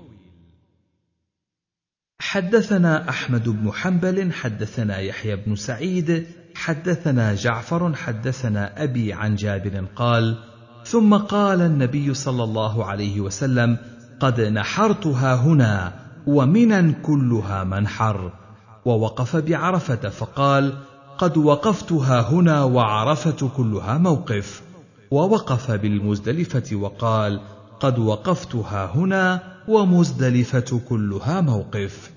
حدثنا 2.18 3.08
أحمد 3.08 3.48
بن 3.48 3.72
حنبل 3.72 4.32
حدثنا 4.32 4.98
يحيى 4.98 5.36
بن 5.36 5.54
سعيد 5.54 6.26
حدثنا 6.54 7.34
جعفر 7.34 7.94
حدثنا 7.94 8.82
أبي 8.82 9.12
عن 9.12 9.34
جابر 9.34 9.84
قال 9.96 10.38
ثم 10.86 11.16
قال 11.16 11.62
النبي 11.62 12.14
صلى 12.14 12.44
الله 12.44 12.84
عليه 12.84 13.20
وسلم 13.20 13.78
قد 14.20 14.40
نحرتها 14.40 15.34
هنا 15.34 15.92
ومنا 16.26 16.92
كلها 17.02 17.64
منحر 17.64 18.32
ووقف 18.84 19.36
بعرفة 19.36 20.08
فقال 20.08 20.72
قد 21.18 21.36
وقفتها 21.36 22.20
هنا 22.20 22.64
وعرفة 22.64 23.48
كلها 23.56 23.98
موقف 23.98 24.62
ووقف 25.10 25.70
بالمزدلفة 25.70 26.76
وقال: 26.76 27.40
قد 27.80 27.98
وقفتها 27.98 28.86
هنا 28.94 29.42
ومزدلفة 29.68 30.80
كلها 30.88 31.40
موقف. 31.40 32.10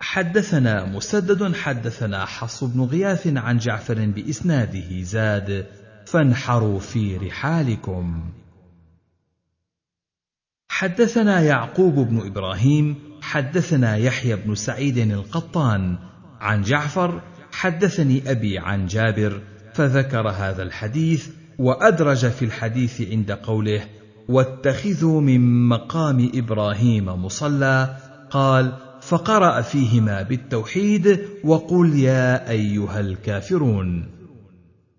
حدثنا 0.00 0.84
مسدد 0.84 1.54
حدثنا 1.54 2.24
حص 2.24 2.64
بن 2.64 2.84
غياث 2.84 3.26
عن 3.26 3.58
جعفر 3.58 4.06
بإسناده 4.06 5.02
زاد: 5.02 5.66
فانحروا 6.10 6.78
في 6.78 7.16
رحالكم. 7.16 8.20
حدثنا 10.68 11.40
يعقوب 11.40 11.94
بن 11.94 12.26
إبراهيم 12.26 12.96
حدثنا 13.22 13.96
يحيى 13.96 14.36
بن 14.36 14.54
سعيد 14.54 14.98
القطان 14.98 15.98
عن 16.40 16.62
جعفر 16.62 17.20
حدثني 17.52 18.30
أبي 18.30 18.58
عن 18.58 18.86
جابر 18.86 19.40
فذكر 19.74 20.28
هذا 20.28 20.62
الحديث 20.62 21.28
وأدرج 21.58 22.26
في 22.26 22.44
الحديث 22.44 23.02
عند 23.10 23.32
قوله 23.32 23.84
واتخذوا 24.28 25.20
من 25.20 25.68
مقام 25.68 26.30
إبراهيم 26.34 27.04
مصلى 27.24 27.96
قال 28.30 28.72
فقرأ 29.00 29.60
فيهما 29.60 30.22
بالتوحيد 30.22 31.20
وقل 31.44 31.94
يا 31.94 32.50
أيها 32.50 33.00
الكافرون 33.00 34.17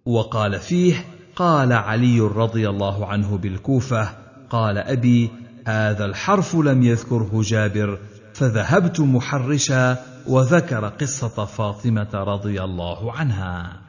وقال 0.05 0.59
فيه 0.59 1.05
قال 1.35 1.73
علي 1.73 2.19
رضي 2.19 2.69
الله 2.69 3.05
عنه 3.05 3.37
بالكوفة 3.37 4.09
قال 4.49 4.77
أبي 4.77 5.29
هذا 5.67 6.05
الحرف 6.05 6.55
لم 6.55 6.83
يذكره 6.83 7.41
جابر 7.43 7.99
فذهبت 8.33 8.99
محرشا 8.99 9.97
وذكر 10.27 10.87
قصة 10.87 11.45
فاطمة 11.45 12.09
رضي 12.13 12.63
الله 12.63 13.11
عنها. 13.11 13.81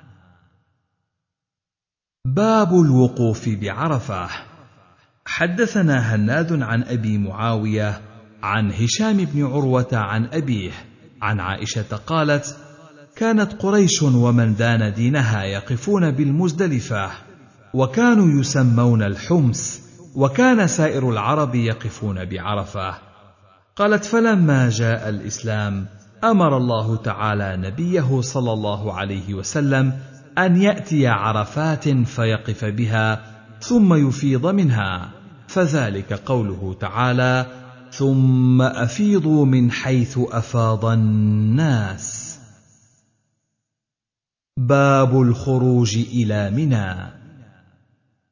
باب 2.26 2.72
الوقوف 2.72 3.48
بعرفة. 3.48 4.28
حدثنا 5.26 6.14
هناد 6.14 6.62
عن 6.62 6.82
أبي 6.82 7.18
معاوية 7.18 8.00
عن 8.42 8.72
هشام 8.72 9.16
بن 9.16 9.46
عروة 9.46 9.88
عن 9.92 10.26
أبيه 10.26 10.72
عن 11.22 11.40
عائشة 11.40 11.96
قالت 11.96 12.56
كانت 13.20 13.62
قريش 13.62 14.02
ومن 14.02 14.54
دان 14.54 14.94
دينها 14.94 15.44
يقفون 15.44 16.10
بالمزدلفة 16.10 17.10
وكانوا 17.74 18.40
يسمون 18.40 19.02
الحمس 19.02 19.82
وكان 20.14 20.66
سائر 20.66 21.10
العرب 21.10 21.54
يقفون 21.54 22.24
بعرفة. 22.24 22.94
قالت 23.76 24.04
فلما 24.04 24.68
جاء 24.70 25.08
الإسلام 25.08 25.86
أمر 26.24 26.56
الله 26.56 26.96
تعالى 26.96 27.56
نبيه 27.56 28.20
صلى 28.20 28.52
الله 28.52 28.94
عليه 28.94 29.34
وسلم 29.34 29.92
أن 30.38 30.62
يأتي 30.62 31.06
عرفات 31.06 31.88
فيقف 31.88 32.64
بها 32.64 33.20
ثم 33.60 34.08
يفيض 34.08 34.46
منها. 34.46 35.10
فذلك 35.48 36.12
قوله 36.12 36.76
تعالى 36.80 37.46
ثم 37.92 38.62
أفيضوا 38.62 39.46
من 39.46 39.70
حيث 39.70 40.18
أفاض 40.32 40.84
الناس 40.84 42.19
باب 44.56 45.20
الخروج 45.22 45.96
إلى 45.96 46.50
منى. 46.50 47.20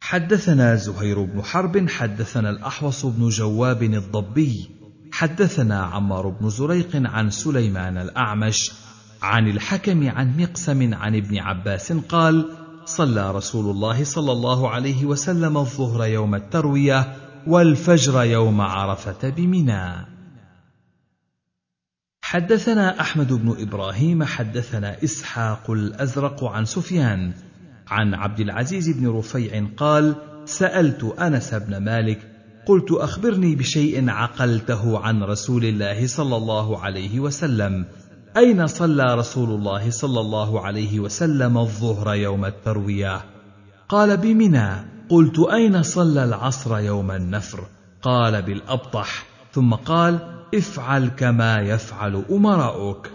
حدثنا 0.00 0.74
زهير 0.74 1.24
بن 1.24 1.42
حرب 1.42 1.88
حدثنا 1.88 2.50
الأحوص 2.50 3.06
بن 3.06 3.28
جواب 3.28 3.82
الضبي 3.82 4.70
حدثنا 5.12 5.82
عمار 5.82 6.28
بن 6.28 6.50
زريق 6.50 6.88
عن 6.94 7.30
سليمان 7.30 7.98
الأعمش 7.98 8.72
عن 9.22 9.48
الحكم 9.48 10.08
عن 10.08 10.40
مقسم 10.40 10.94
عن 10.94 11.16
ابن 11.16 11.38
عباس 11.38 11.92
قال 11.92 12.44
صلى 12.84 13.30
رسول 13.30 13.70
الله 13.70 14.04
صلى 14.04 14.32
الله 14.32 14.70
عليه 14.70 15.04
وسلم 15.04 15.56
الظهر 15.56 16.06
يوم 16.06 16.34
التروية 16.34 17.16
والفجر 17.46 18.22
يوم 18.22 18.60
عرفة 18.60 19.30
بمنى. 19.30 20.17
حدثنا 22.28 23.00
أحمد 23.00 23.32
بن 23.32 23.56
إبراهيم 23.58 24.24
حدثنا 24.24 25.04
إسحاق 25.04 25.70
الأزرق 25.70 26.44
عن 26.44 26.64
سفيان 26.64 27.32
عن 27.88 28.14
عبد 28.14 28.40
العزيز 28.40 28.88
بن 28.88 29.08
رفيع 29.08 29.66
قال 29.76 30.14
سألت 30.44 31.04
أنس 31.04 31.54
بن 31.54 31.76
مالك 31.76 32.18
قلت 32.66 32.92
أخبرني 32.92 33.54
بشيء 33.54 34.10
عقلته 34.10 34.98
عن 34.98 35.22
رسول 35.22 35.64
الله 35.64 36.06
صلى 36.06 36.36
الله 36.36 36.78
عليه 36.78 37.20
وسلم. 37.20 37.84
أين 38.36 38.66
صلى 38.66 39.14
رسول 39.14 39.50
الله 39.50 39.90
صلى 39.90 40.20
الله 40.20 40.66
عليه 40.66 41.00
وسلم 41.00 41.58
الظهر 41.58 42.14
يوم 42.14 42.44
التروية؟ 42.44 43.20
قال 43.88 44.16
بمنى. 44.16 44.70
قلت 45.08 45.38
أين 45.38 45.82
صلى 45.82 46.24
العصر 46.24 46.78
يوم 46.78 47.10
النفر؟ 47.10 47.66
قال 48.02 48.42
بالأبطح. 48.42 49.26
ثم 49.52 49.74
قال 49.74 50.37
افعل 50.54 51.08
كما 51.08 51.60
يفعل 51.60 52.24
أمراؤك. 52.30 53.10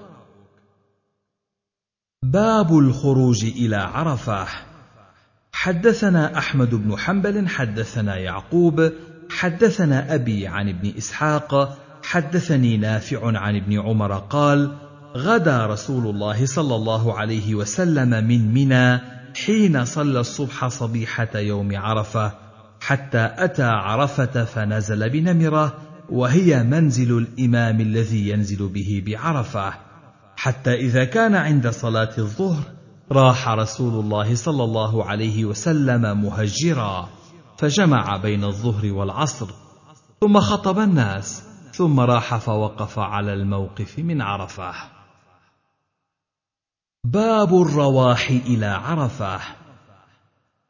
باب 2.23 2.77
الخروج 2.77 3.45
إلى 3.45 3.75
عرفة. 3.75 4.47
حدثنا 5.53 6.37
أحمد 6.37 6.75
بن 6.75 6.97
حنبل 6.97 7.47
حدثنا 7.47 8.17
يعقوب 8.17 8.91
حدثنا 9.29 10.15
أبي 10.15 10.47
عن 10.47 10.69
ابن 10.69 10.93
إسحاق 10.97 11.77
حدثني 12.03 12.77
نافع 12.77 13.37
عن 13.37 13.55
ابن 13.55 13.79
عمر 13.79 14.17
قال 14.17 14.71
غدا 15.15 15.65
رسول 15.65 16.07
الله 16.07 16.45
صلى 16.45 16.75
الله 16.75 17.19
عليه 17.19 17.55
وسلم 17.55 18.09
من 18.09 18.53
منى 18.53 19.01
حين 19.45 19.85
صلى 19.85 20.19
الصبح 20.19 20.67
صبيحة 20.67 21.37
يوم 21.39 21.77
عرفة 21.77 22.31
حتى 22.79 23.29
أتى 23.37 23.63
عرفة 23.63 24.45
فنزل 24.45 25.09
بنمرة 25.09 25.77
وهي 26.13 26.63
منزل 26.63 27.17
الإمام 27.17 27.81
الذي 27.81 28.29
ينزل 28.29 28.67
به 28.67 29.03
بعرفة 29.05 29.73
حتى 30.35 30.73
إذا 30.73 31.05
كان 31.05 31.35
عند 31.35 31.67
صلاة 31.67 32.13
الظهر 32.17 32.63
راح 33.11 33.49
رسول 33.49 33.99
الله 33.99 34.35
صلى 34.35 34.63
الله 34.63 35.05
عليه 35.05 35.45
وسلم 35.45 36.21
مهجرا 36.21 37.09
فجمع 37.57 38.17
بين 38.17 38.43
الظهر 38.43 38.93
والعصر 38.93 39.47
ثم 40.21 40.39
خطب 40.39 40.79
الناس 40.79 41.43
ثم 41.73 41.99
راح 41.99 42.37
فوقف 42.37 42.99
على 42.99 43.33
الموقف 43.33 43.99
من 43.99 44.21
عرفة. 44.21 44.73
باب 47.03 47.61
الرواح 47.61 48.29
إلى 48.29 48.65
عرفة. 48.65 49.39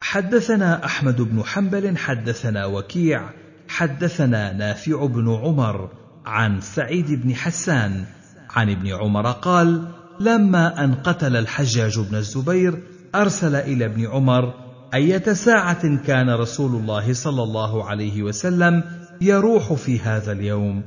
حدثنا 0.02 0.86
أحمد 0.86 1.22
بن 1.22 1.44
حنبل 1.44 1.98
حدثنا 1.98 2.66
وكيع 2.66 3.43
حدثنا 3.74 4.54
نافع 4.54 5.06
بن 5.06 5.36
عمر 5.36 5.90
عن 6.26 6.62
سعيد 6.62 7.12
بن 7.12 7.36
حسان 7.36 8.06
عن 8.50 8.70
ابن 8.70 8.88
عمر 8.88 9.32
قال 9.32 9.88
لما 10.20 10.84
أن 10.84 10.94
قتل 10.94 11.36
الحجاج 11.36 12.00
بن 12.00 12.16
الزبير 12.16 12.84
أرسل 13.16 13.56
إلى 13.56 13.86
ابن 13.86 14.08
عمر 14.08 14.54
أية 14.94 15.34
ساعة 15.34 15.96
كان 16.06 16.30
رسول 16.30 16.76
الله 16.76 17.14
صلى 17.14 17.44
الله 17.44 17.86
عليه 17.86 18.24
وسلم 18.24 18.84
يروح 19.22 19.74
في 19.74 20.00
هذا 20.00 20.32
اليوم؟ 20.32 20.84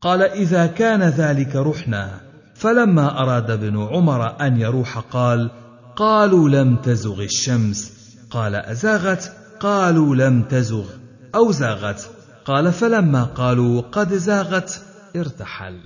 قال 0.00 0.22
إذا 0.22 0.66
كان 0.66 1.02
ذلك 1.02 1.56
رحنا. 1.56 2.20
فلما 2.54 3.22
أراد 3.22 3.50
ابن 3.50 3.82
عمر 3.82 4.40
أن 4.40 4.60
يروح 4.60 4.98
قال 4.98 5.50
قالوا 5.96 6.48
لم 6.48 6.76
تزغ 6.76 7.22
الشمس. 7.22 7.92
قال 8.30 8.54
أزاغت؟ 8.54 9.32
قالوا 9.60 10.16
لم 10.16 10.42
تزغ. 10.42 11.01
أو 11.34 11.52
زاغت. 11.52 12.10
قال 12.44 12.72
فلما 12.72 13.24
قالوا 13.24 13.80
قد 13.80 14.14
زاغت 14.14 14.82
ارتحل. 15.16 15.80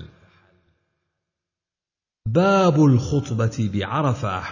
باب 2.27 2.85
الخطبة 2.85 3.71
بعرفة. 3.75 4.43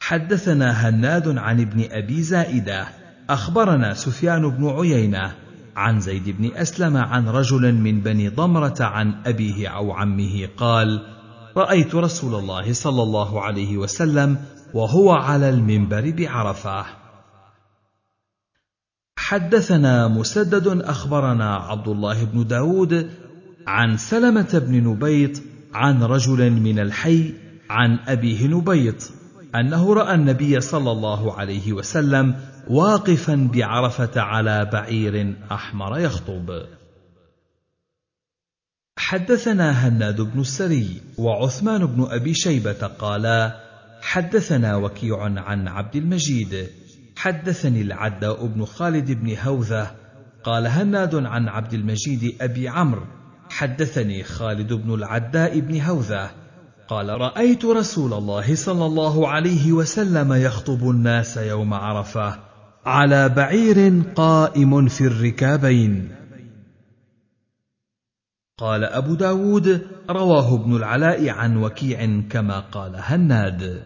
حدثنا 0.00 0.88
هناد 0.88 1.38
عن 1.38 1.60
ابن 1.60 1.88
أبي 1.90 2.22
زائدة. 2.22 2.88
أخبرنا 3.30 3.94
سفيان 3.94 4.50
بن 4.50 4.68
عيينة 4.68 5.34
عن 5.76 6.00
زيد 6.00 6.30
بن 6.30 6.56
أسلم 6.56 6.96
عن 6.96 7.28
رجل 7.28 7.74
من 7.74 8.00
بني 8.00 8.28
ضمرة 8.28 8.76
عن 8.80 9.14
أبيه 9.26 9.68
أو 9.68 9.92
عمه 9.92 10.48
قال 10.56 11.06
رأيت 11.56 11.94
رسول 11.94 12.34
الله 12.34 12.72
صلى 12.72 13.02
الله 13.02 13.42
عليه 13.42 13.76
وسلم 13.76 14.36
وهو 14.74 15.12
على 15.12 15.48
المنبر 15.48 16.10
بعرفة. 16.10 17.05
حدثنا 19.18 20.08
مسدد 20.08 20.66
أخبرنا 20.66 21.54
عبد 21.54 21.88
الله 21.88 22.24
بن 22.24 22.46
داود 22.46 23.10
عن 23.66 23.96
سلمة 23.96 24.62
بن 24.66 24.88
نبيط 24.88 25.42
عن 25.74 26.02
رجل 26.02 26.50
من 26.50 26.78
الحي 26.78 27.34
عن 27.70 27.98
أبيه 28.08 28.46
نبيط 28.46 29.10
أنه 29.54 29.94
رأى 29.94 30.14
النبي 30.14 30.60
صلى 30.60 30.92
الله 30.92 31.32
عليه 31.32 31.72
وسلم 31.72 32.34
واقفا 32.68 33.50
بعرفة 33.54 34.20
على 34.20 34.70
بعير 34.72 35.34
أحمر 35.52 35.98
يخطب. 35.98 36.62
حدثنا 38.98 39.70
هناد 39.70 40.20
بن 40.20 40.40
السري 40.40 41.00
وعثمان 41.18 41.86
بن 41.86 42.06
أبي 42.10 42.34
شيبة 42.34 42.86
قالا 42.86 43.60
حدثنا 44.02 44.76
وكيع 44.76 45.22
عن 45.22 45.68
عبد 45.68 45.96
المجيد 45.96 46.68
حدثني 47.16 47.80
العداء 47.82 48.46
بن 48.46 48.64
خالد 48.64 49.10
بن 49.12 49.36
هوذه 49.36 49.90
قال 50.44 50.66
هناد 50.66 51.14
عن 51.14 51.48
عبد 51.48 51.74
المجيد 51.74 52.36
أبي 52.40 52.68
عمرو 52.68 53.06
حدثني 53.50 54.22
خالد 54.22 54.72
بن 54.72 54.94
العداء 54.94 55.60
بن 55.60 55.80
هوذه 55.80 56.30
قال 56.88 57.08
رأيت 57.08 57.64
رسول 57.64 58.12
الله 58.12 58.54
صلى 58.54 58.86
الله 58.86 59.28
عليه 59.28 59.72
وسلم 59.72 60.32
يخطب 60.32 60.90
الناس 60.90 61.36
يوم 61.36 61.74
عرفة 61.74 62.38
على 62.86 63.28
بعير 63.28 64.02
قائم 64.14 64.88
في 64.88 65.00
الركابين. 65.06 66.16
قال 68.58 68.84
أبو 68.84 69.14
داود 69.14 69.86
رواه 70.10 70.54
ابن 70.54 70.76
العلاء 70.76 71.28
عن 71.28 71.56
وكيع 71.56 72.22
كما 72.30 72.60
قال 72.60 72.92
هناد. 72.96 73.82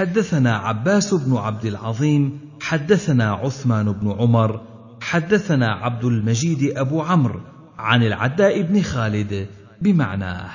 حدثنا 0.00 0.56
عباس 0.56 1.14
بن 1.14 1.36
عبد 1.36 1.64
العظيم 1.64 2.40
حدثنا 2.60 3.32
عثمان 3.32 3.92
بن 3.92 4.12
عمر 4.12 4.60
حدثنا 5.00 5.66
عبد 5.66 6.04
المجيد 6.04 6.78
أبو 6.78 7.02
عمرو 7.02 7.40
عن 7.78 8.02
العداء 8.02 8.62
بن 8.62 8.82
خالد 8.82 9.48
بمعناه. 9.82 10.50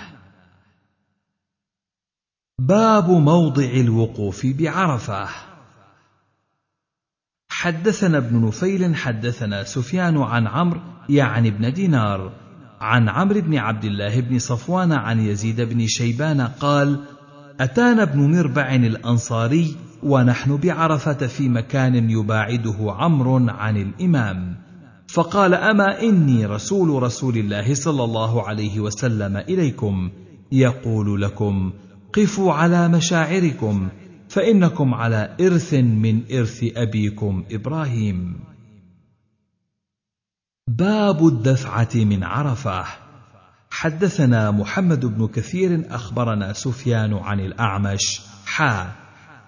باب 2.60 3.10
موضع 3.10 3.64
الوقوف 3.64 4.46
بعرفة. 4.46 5.28
حدثنا 7.50 8.18
ابن 8.18 8.46
نفيل 8.48 8.96
حدثنا 8.96 9.64
سفيان 9.64 10.18
عن 10.18 10.48
عمرو 10.48 10.82
يعني 11.10 11.50
ابن 11.50 11.74
دينار 11.74 12.32
عن 12.82 13.10
عمرو 13.10 13.42
بن 13.42 13.58
عبد 13.58 13.86
الله 13.86 14.22
بن 14.22 14.40
صفوان 14.40 14.92
عن 14.92 15.20
يزيد 15.20 15.62
بن 15.62 15.88
شيبان 15.88 16.42
قال 16.42 17.15
أتانا 17.60 18.04
ابن 18.04 18.38
مربع 18.38 18.76
الأنصاري 18.76 19.76
ونحن 20.04 20.58
بعرفة 20.58 21.28
في 21.28 21.50
مكان 21.50 22.10
يباعده 22.10 22.76
عمرو 22.80 23.50
عن 23.50 23.78
الإمام. 23.78 24.56
فقال 25.08 25.54
أما 25.54 26.02
إني 26.02 26.46
رسول 26.46 27.04
رسول 27.04 27.38
الله 27.38 27.74
صلى 27.74 28.04
الله 28.04 28.48
عليه 28.48 28.80
وسلم 28.80 29.38
إليكم 29.38 30.10
يقول 30.52 31.22
لكم 31.22 31.74
قفوا 32.14 32.54
على 32.54 32.88
مشاعركم 32.88 33.90
فإنكم 34.30 34.94
على 34.94 35.36
إرث 35.42 35.74
من 35.74 36.22
إرث 36.32 36.64
أبيكم 36.76 37.44
إبراهيم. 37.52 38.40
باب 40.68 41.28
الدفعة 41.28 41.96
من 41.96 42.24
عرفة. 42.24 43.05
حدثنا 43.76 44.52
محمد 44.52 45.06
بن 45.06 45.28
كثير 45.28 45.84
أخبرنا 45.92 46.54
سفيان 46.54 47.14
عن 47.14 47.40
الأعمش 47.40 48.22
حا 48.46 48.92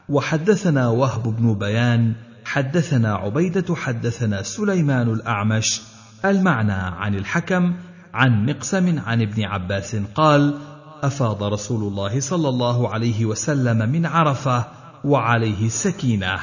وحدثنا 0.09 0.87
وهب 0.87 1.23
بن 1.23 1.53
بيان 1.53 2.13
حدثنا 2.45 3.15
عبيدة 3.15 3.75
حدثنا 3.75 4.43
سليمان 4.43 5.09
الأعمش. 5.09 5.81
المعنى 6.25 6.73
عن 6.73 7.15
الحكم 7.15 7.73
عن 8.13 8.45
مقسم 8.45 8.99
عن 8.99 9.21
ابن 9.21 9.43
عباس 9.43 9.95
قال 10.15 10.57
أفاض 11.03 11.43
رسول 11.43 11.87
الله 11.87 12.19
صلى 12.19 12.49
الله 12.49 12.89
عليه 12.89 13.25
وسلم 13.25 13.89
من 13.89 14.05
عرفة 14.05 14.65
وعليه 15.03 15.65
السكينه 15.65 16.39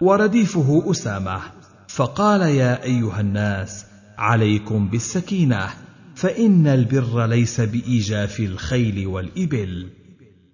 ورديفه 0.00 0.90
أسامة 0.90 1.40
فقال 1.88 2.40
يا 2.40 2.82
أيها 2.82 3.20
الناس 3.20 3.86
عليكم 4.18 4.88
بالسكينة. 4.88 5.83
فإن 6.14 6.66
البر 6.66 7.26
ليس 7.26 7.60
بإيجاف 7.60 8.40
الخيل 8.40 9.06
والإبل. 9.06 9.88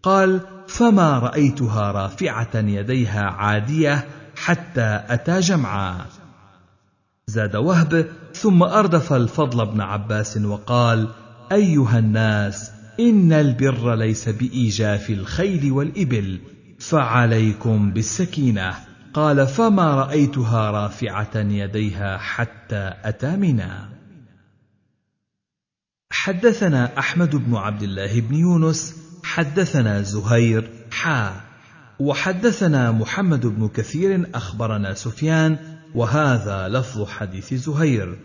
قال 0.02 0.40
فما 0.68 1.18
رأيتها 1.18 1.92
رافعة 1.92 2.56
يديها 2.56 3.22
عادية 3.22 4.04
حتى 4.36 5.00
أتى 5.08 5.40
جمعا. 5.40 6.06
زاد 7.26 7.56
وهب 7.56 8.06
ثم 8.34 8.62
أردف 8.62 9.12
الفضل 9.12 9.66
بن 9.66 9.80
عباس 9.80 10.36
وقال 10.36 11.08
أيها 11.52 11.98
الناس 11.98 12.70
إن 13.00 13.32
البر 13.32 13.94
ليس 13.94 14.28
بإيجاف 14.28 15.10
الخيل 15.10 15.72
والإبل 15.72 16.38
فعليكم 16.78 17.90
بالسكينة. 17.90 18.74
قال 19.14 19.46
فما 19.46 19.94
رأيتها 19.94 20.70
رافعة 20.70 21.36
يديها 21.36 22.18
حتى 22.18 22.92
أتى 23.04 23.36
منا 23.36 23.99
حدثنا 26.12 26.98
أحمد 26.98 27.36
بن 27.36 27.56
عبد 27.56 27.82
الله 27.82 28.20
بن 28.20 28.34
يونس 28.34 28.94
حدثنا 29.22 30.02
زهير 30.02 30.70
حا. 30.90 31.40
وحدثنا 31.98 32.92
محمد 32.92 33.46
بن 33.46 33.68
كثير 33.68 34.30
أخبرنا 34.34 34.94
سفيان 34.94 35.58
وهذا 35.94 36.68
لفظ 36.68 37.08
حديث 37.08 37.54
زهير. 37.54 38.18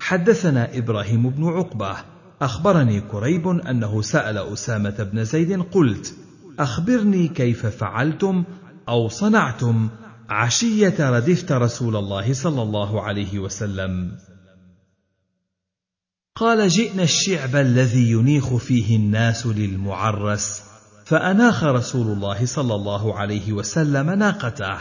حدثنا 0.00 0.78
إبراهيم 0.78 1.30
بن 1.30 1.44
عقبة 1.44 1.96
أخبرني 2.42 3.00
كريب 3.00 3.48
أنه 3.48 4.02
سأل 4.02 4.38
أسامة 4.38 5.08
بن 5.12 5.24
زيد 5.24 5.62
قلت 5.62 6.14
أخبرني 6.58 7.28
كيف 7.28 7.66
فعلتم 7.66 8.44
أو 8.88 9.08
صنعتم 9.08 9.88
عشية 10.28 11.10
ردفت 11.10 11.52
رسول 11.52 11.96
الله 11.96 12.32
صلى 12.32 12.62
الله 12.62 13.02
عليه 13.02 13.38
وسلم. 13.38 14.12
قال 16.38 16.68
جئنا 16.68 17.02
الشعب 17.02 17.56
الذي 17.56 18.10
ينيخ 18.10 18.56
فيه 18.56 18.96
الناس 18.96 19.46
للمعرس. 19.46 20.62
فأناخ 21.04 21.64
رسول 21.64 22.06
الله 22.06 22.46
صلى 22.46 22.74
الله 22.74 23.18
عليه 23.18 23.52
وسلم 23.52 24.10
ناقته. 24.10 24.76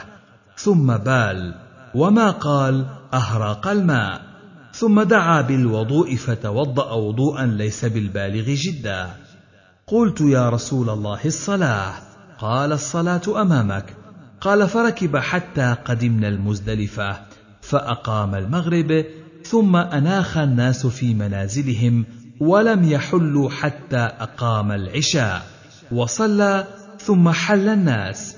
ثم 0.58 0.98
بال 0.98 1.56
وما 1.95 2.32
قال 2.32 2.86
أهراق 3.14 3.68
الماء. 3.68 4.22
ثم 4.74 5.02
دعا 5.02 5.42
بالوضوء 5.42 6.16
فتوضأ 6.16 6.92
وضوءا 6.92 7.45
ليس 7.45 7.86
بالبالغ 7.86 8.45
جدا. 8.53 9.10
قلت 9.88 10.22
يا 10.22 10.50
رسول 10.50 10.90
الله 10.90 11.19
الصلاة. 11.26 11.94
قال 12.40 12.72
الصلاة 12.72 13.42
أمامك. 13.42 13.95
قال 14.42 14.68
فركب 14.68 15.18
حتى 15.18 15.76
قدمنا 15.86 16.27
المزدلفة. 16.27 17.19
فأقام 17.61 18.36
المغرب 18.36 19.06
ثم 19.50 19.76
أناخ 19.76 20.38
الناس 20.38 20.88
في 20.88 21.14
منازلهم 21.14 22.06
ولم 22.40 22.84
يحلوا 22.84 23.50
حتى 23.50 23.98
أقام 23.98 24.72
العشاء 24.72 25.48
وصلى 25.92 26.67
ثم 27.00 27.30
حل 27.30 27.69
الناس. 27.69 28.35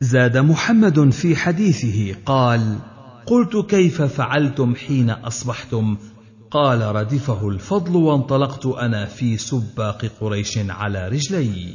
زاد 0.00 0.36
محمد 0.36 1.10
في 1.10 1.36
حديثه 1.36 2.14
قال 2.26 2.78
قلت 3.26 3.56
كيف 3.56 4.02
فعلتم 4.02 4.74
حين 4.74 5.10
أصبحتم؟ 5.10 5.96
قال 6.50 6.82
ردفه 6.96 7.48
الفضل 7.48 7.96
وانطلقت 7.96 8.66
أنا 8.66 9.06
في 9.06 9.36
سباق 9.36 10.06
قريش 10.20 10.58
على 10.58 11.08
رجلي. 11.08 11.74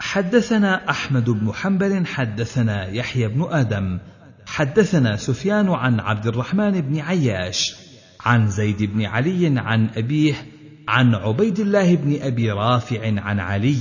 حدثنا 0.00 0.90
أحمد 0.90 1.30
بن 1.30 1.52
حنبل 1.52 2.06
حدثنا 2.06 2.86
يحيى 2.88 3.28
بن 3.28 3.46
آدم 3.50 3.98
حدثنا 4.48 5.16
سفيان 5.16 5.68
عن 5.68 6.00
عبد 6.00 6.26
الرحمن 6.26 6.80
بن 6.80 7.00
عياش 7.00 7.76
عن 8.20 8.48
زيد 8.48 8.82
بن 8.82 9.04
علي 9.04 9.60
عن 9.60 9.88
أبيه 9.96 10.34
عن 10.88 11.14
عبيد 11.14 11.60
الله 11.60 11.94
بن 11.94 12.22
أبي 12.22 12.50
رافع 12.50 13.20
عن 13.20 13.40
علي. 13.40 13.76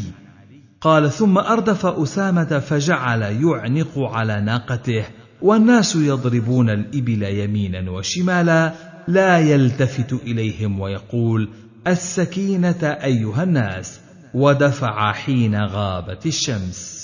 قال 0.82 1.12
ثم 1.12 1.38
أردف 1.38 1.86
أسامة 1.86 2.60
فجعل 2.60 3.22
يعنق 3.22 4.00
على 4.00 4.42
ناقته 4.42 5.06
والناس 5.42 5.96
يضربون 5.96 6.70
الإبل 6.70 7.24
يمينا 7.24 7.92
وشمالا 7.92 8.74
لا 9.08 9.40
يلتفت 9.40 10.14
إليهم 10.14 10.80
ويقول 10.80 11.50
السكينة 11.88 12.84
أيها 12.84 13.44
الناس 13.44 14.00
ودفع 14.34 15.14
حين 15.14 15.56
غابت 15.56 16.26
الشمس. 16.26 16.97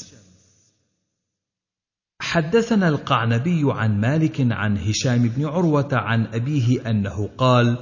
حدثنا 2.34 2.90
القعنبي 2.90 3.64
عن 3.66 4.02
مالك 4.02 4.48
عن 4.52 4.78
هشام 4.78 5.30
بن 5.30 5.46
عروة 5.46 5.90
عن 5.92 6.28
أبيه 6.34 6.90
أنه 6.90 7.30
قال 7.38 7.78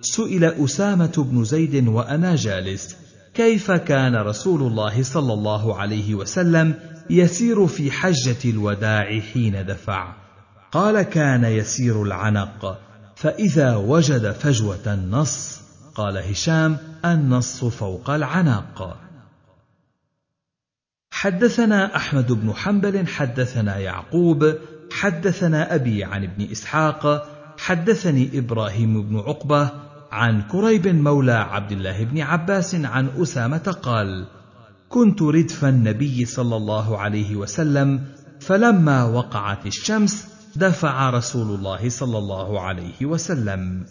سئل 0.00 0.44
أسامة 0.44 1.12
بن 1.30 1.44
زيد 1.44 1.88
وأنا 1.88 2.36
جالس 2.36 2.96
كيف 3.34 3.70
كان 3.70 4.16
رسول 4.16 4.62
الله 4.62 5.02
صلى 5.02 5.32
الله 5.32 5.76
عليه 5.78 6.14
وسلم 6.14 6.74
يسير 7.10 7.66
في 7.66 7.90
حجة 7.90 8.36
الوداع 8.44 9.20
حين 9.20 9.66
دفع؟ 9.66 10.14
قال 10.72 11.02
كان 11.02 11.44
يسير 11.44 12.02
العنق 12.02 12.78
فإذا 13.16 13.76
وجد 13.76 14.30
فجوة 14.30 14.94
النص 14.94 15.60
قال 15.94 16.18
هشام 16.18 16.76
النص 17.04 17.64
فوق 17.64 18.10
العناق 18.10 18.96
حدثنا 21.22 21.96
أحمد 21.96 22.32
بن 22.32 22.52
حنبل 22.52 23.06
حدثنا 23.06 23.78
يعقوب 23.78 24.54
حدثنا 24.92 25.74
أبي 25.74 26.04
عن 26.04 26.24
ابن 26.24 26.50
إسحاق 26.50 27.28
حدثني 27.58 28.38
إبراهيم 28.38 29.02
بن 29.02 29.18
عقبة 29.18 29.70
عن 30.12 30.42
كريب 30.42 30.88
مولى 30.88 31.32
عبد 31.32 31.72
الله 31.72 32.04
بن 32.04 32.20
عباس 32.20 32.74
عن 32.74 33.08
أسامة 33.08 33.76
قال 33.82 34.26
كنت 34.88 35.22
ردف 35.22 35.64
النبي 35.64 36.24
صلى 36.24 36.56
الله 36.56 36.98
عليه 36.98 37.36
وسلم 37.36 38.04
فلما 38.40 39.04
وقعت 39.04 39.66
الشمس 39.66 40.28
دفع 40.56 41.10
رسول 41.10 41.54
الله 41.54 41.88
صلى 41.88 42.18
الله 42.18 42.60
عليه 42.60 43.06
وسلم. 43.06 43.86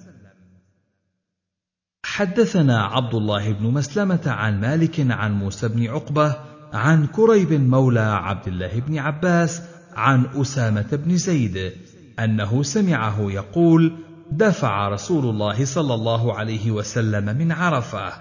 حدثنا 2.04 2.84
عبد 2.84 3.16
الله 3.16 3.52
بن 3.52 3.66
مسلمة 3.66 4.22
عن 4.26 4.62
مالك 4.62 5.12
عن 5.12 5.32
موسى 5.32 5.68
بن 5.68 5.88
عقبة 5.88 6.51
عن 6.74 7.08
كريب 7.08 7.54
مولى 7.54 8.00
عبد 8.00 8.48
الله 8.48 8.80
بن 8.80 8.98
عباس 8.98 9.62
عن 9.96 10.26
أسامة 10.36 10.88
بن 10.92 11.18
زيد 11.18 11.72
أنه 12.20 12.64
سمعه 12.64 13.32
يقول 13.32 13.98
دفع 14.32 14.88
رسول 14.88 15.26
الله 15.26 15.66
صلى 15.66 15.94
الله 15.94 16.34
عليه 16.34 16.72
وسلم 16.72 17.38
من 17.38 17.52
عرفة 17.52 18.14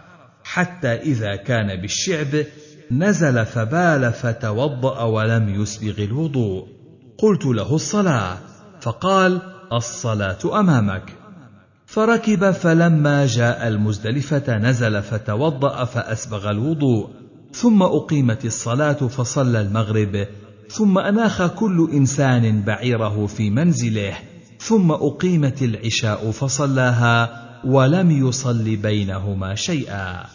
حتى 0.45 0.89
إذا 0.89 1.37
كان 1.37 1.81
بالشعب 1.81 2.45
نزل 2.91 3.47
فبال 3.47 4.13
فتوضأ 4.13 5.03
ولم 5.03 5.63
يسبغ 5.63 6.05
الوضوء. 6.05 6.67
قلت 7.19 7.47
له 7.47 7.75
الصلاة 7.75 8.39
فقال 8.81 9.41
الصلاة 9.73 10.61
أمامك. 10.61 11.13
فركب 11.87 12.51
فلما 12.51 13.27
جاء 13.27 13.69
المزدلفة 13.69 14.59
نزل 14.59 15.03
فتوضأ 15.03 15.85
فأسبغ 15.85 16.51
الوضوء. 16.51 17.20
ثم 17.53 17.83
أقيمت 17.83 18.45
الصلاة 18.45 18.93
فصلى 18.93 19.61
المغرب 19.61 20.27
ثم 20.69 20.99
أناخ 20.99 21.47
كل 21.47 21.91
إنسان 21.93 22.63
بعيره 22.63 23.27
في 23.27 23.51
منزله 23.51 24.15
ثم 24.59 24.93
أقيمت 24.93 25.63
العشاء 25.63 26.31
فصلاها 26.31 27.47
ولم 27.65 28.11
يصل 28.11 28.77
بينهما 28.77 29.55
شيئا. 29.55 30.27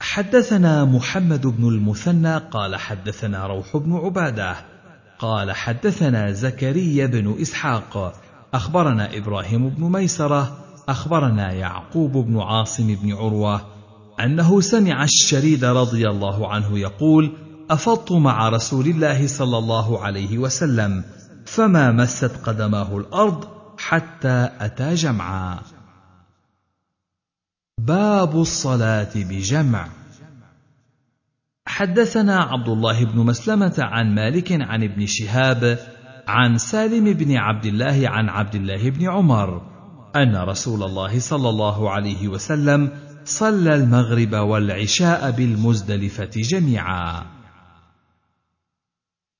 حدثنا 0.00 0.84
محمد 0.84 1.46
بن 1.46 1.68
المثنى 1.68 2.36
قال 2.36 2.76
حدثنا 2.76 3.46
روح 3.46 3.76
بن 3.76 3.92
عبادة 3.92 4.56
قال 5.18 5.52
حدثنا 5.52 6.32
زكريا 6.32 7.06
بن 7.06 7.36
إسحاق 7.40 8.14
أخبرنا 8.54 9.16
إبراهيم 9.16 9.68
بن 9.68 9.82
ميسرة 9.92 10.58
أخبرنا 10.88 11.52
يعقوب 11.52 12.12
بن 12.12 12.40
عاصم 12.40 12.94
بن 12.94 13.12
عروة 13.12 13.77
أنه 14.20 14.60
سمع 14.60 15.04
الشريد 15.04 15.64
رضي 15.64 16.08
الله 16.08 16.48
عنه 16.48 16.78
يقول 16.78 17.32
أفضت 17.70 18.12
مع 18.12 18.48
رسول 18.48 18.86
الله 18.86 19.26
صلى 19.26 19.58
الله 19.58 20.04
عليه 20.04 20.38
وسلم 20.38 21.04
فما 21.46 21.92
مست 21.92 22.36
قدماه 22.44 22.96
الأرض 22.98 23.44
حتى 23.78 24.50
أتى 24.60 24.94
جمعا. 24.94 25.58
باب 27.78 28.40
الصلاة 28.40 29.10
بجمع. 29.14 29.88
حدثنا 31.66 32.36
عبد 32.36 32.68
الله 32.68 33.04
بن 33.04 33.18
مسلمة 33.18 33.74
عن 33.78 34.14
مالك 34.14 34.52
عن 34.52 34.82
ابن 34.82 35.06
شهاب 35.06 35.78
عن 36.28 36.58
سالم 36.58 37.12
بن 37.12 37.36
عبد 37.36 37.66
الله 37.66 38.08
عن 38.08 38.28
عبد 38.28 38.54
الله 38.54 38.90
بن 38.90 39.10
عمر 39.10 39.62
أن 40.16 40.36
رسول 40.36 40.82
الله 40.82 41.20
صلى 41.20 41.48
الله 41.48 41.90
عليه 41.90 42.28
وسلم 42.28 42.90
صلى 43.28 43.74
المغرب 43.74 44.32
والعشاء 44.32 45.30
بالمزدلفة 45.30 46.30
جميعا. 46.34 47.26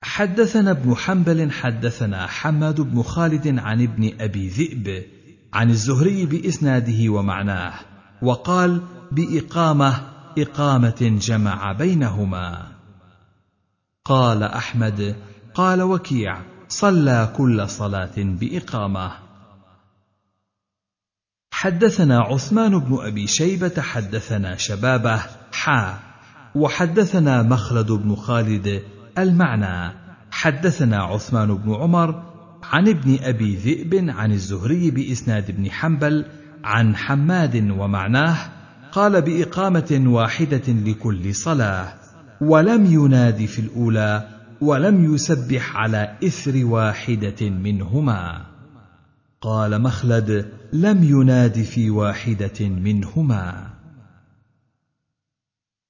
حدثنا 0.03 0.71
ابن 0.71 0.97
حنبل 0.97 1.51
حدثنا 1.51 2.27
حماد 2.27 2.81
بن 2.81 3.03
خالد 3.03 3.59
عن 3.59 3.83
ابن 3.83 4.21
أبي 4.21 4.49
ذئب 4.49 5.05
عن 5.53 5.71
الزهري 5.71 6.27
بإسناده 6.27 7.13
ومعناه 7.13 7.75
وقال 8.23 8.83
بإقامة 9.13 10.01
إقامة 10.39 11.19
جمع 11.21 11.73
بينهما. 11.73 12.73
قال 14.05 14.43
أحمد 14.43 15.17
قال 15.55 15.83
وكيع 15.83 16.43
صلى 16.69 17.33
كل 17.37 17.69
صلاة 17.69 18.17
بإقامة. 18.17 19.28
حدثنا 21.61 22.21
عثمان 22.21 22.79
بن 22.79 22.99
أبي 23.01 23.27
شيبة 23.27 23.73
حدثنا 23.79 24.57
شبابة 24.57 25.23
حا 25.53 25.99
وحدثنا 26.55 27.43
مخلد 27.43 27.93
بن 27.93 28.15
خالد 28.15 28.83
المعنى. 29.19 29.95
حدثنا 30.31 31.03
عثمان 31.03 31.55
بن 31.55 31.75
عمر 31.75 32.23
عن 32.63 32.89
ابن 32.89 33.19
أبي 33.23 33.57
ذئب 33.57 34.11
عن 34.11 34.33
الزهري 34.33 34.91
بإسناد 34.91 35.51
ابن 35.51 35.71
حنبل 35.71 36.25
عن 36.65 36.97
حماد 36.97 37.71
ومعناه 37.71 38.37
قال 38.93 39.23
بإقامة 39.23 40.03
واحدة 40.07 40.73
لكل 40.73 41.35
صلاة 41.35 41.95
ولم 42.41 42.87
يناد 42.87 43.45
في 43.45 43.59
الأولى 43.59 44.29
ولم 44.61 45.15
يسبح 45.15 45.77
على 45.77 46.17
إثر 46.25 46.65
واحدة 46.65 47.51
منهما. 47.51 48.47
قال 49.41 49.83
مخلد 49.83 50.58
لم 50.73 51.05
يناد 51.05 51.63
في 51.63 51.91
واحدة 51.91 52.69
منهما. 52.69 53.71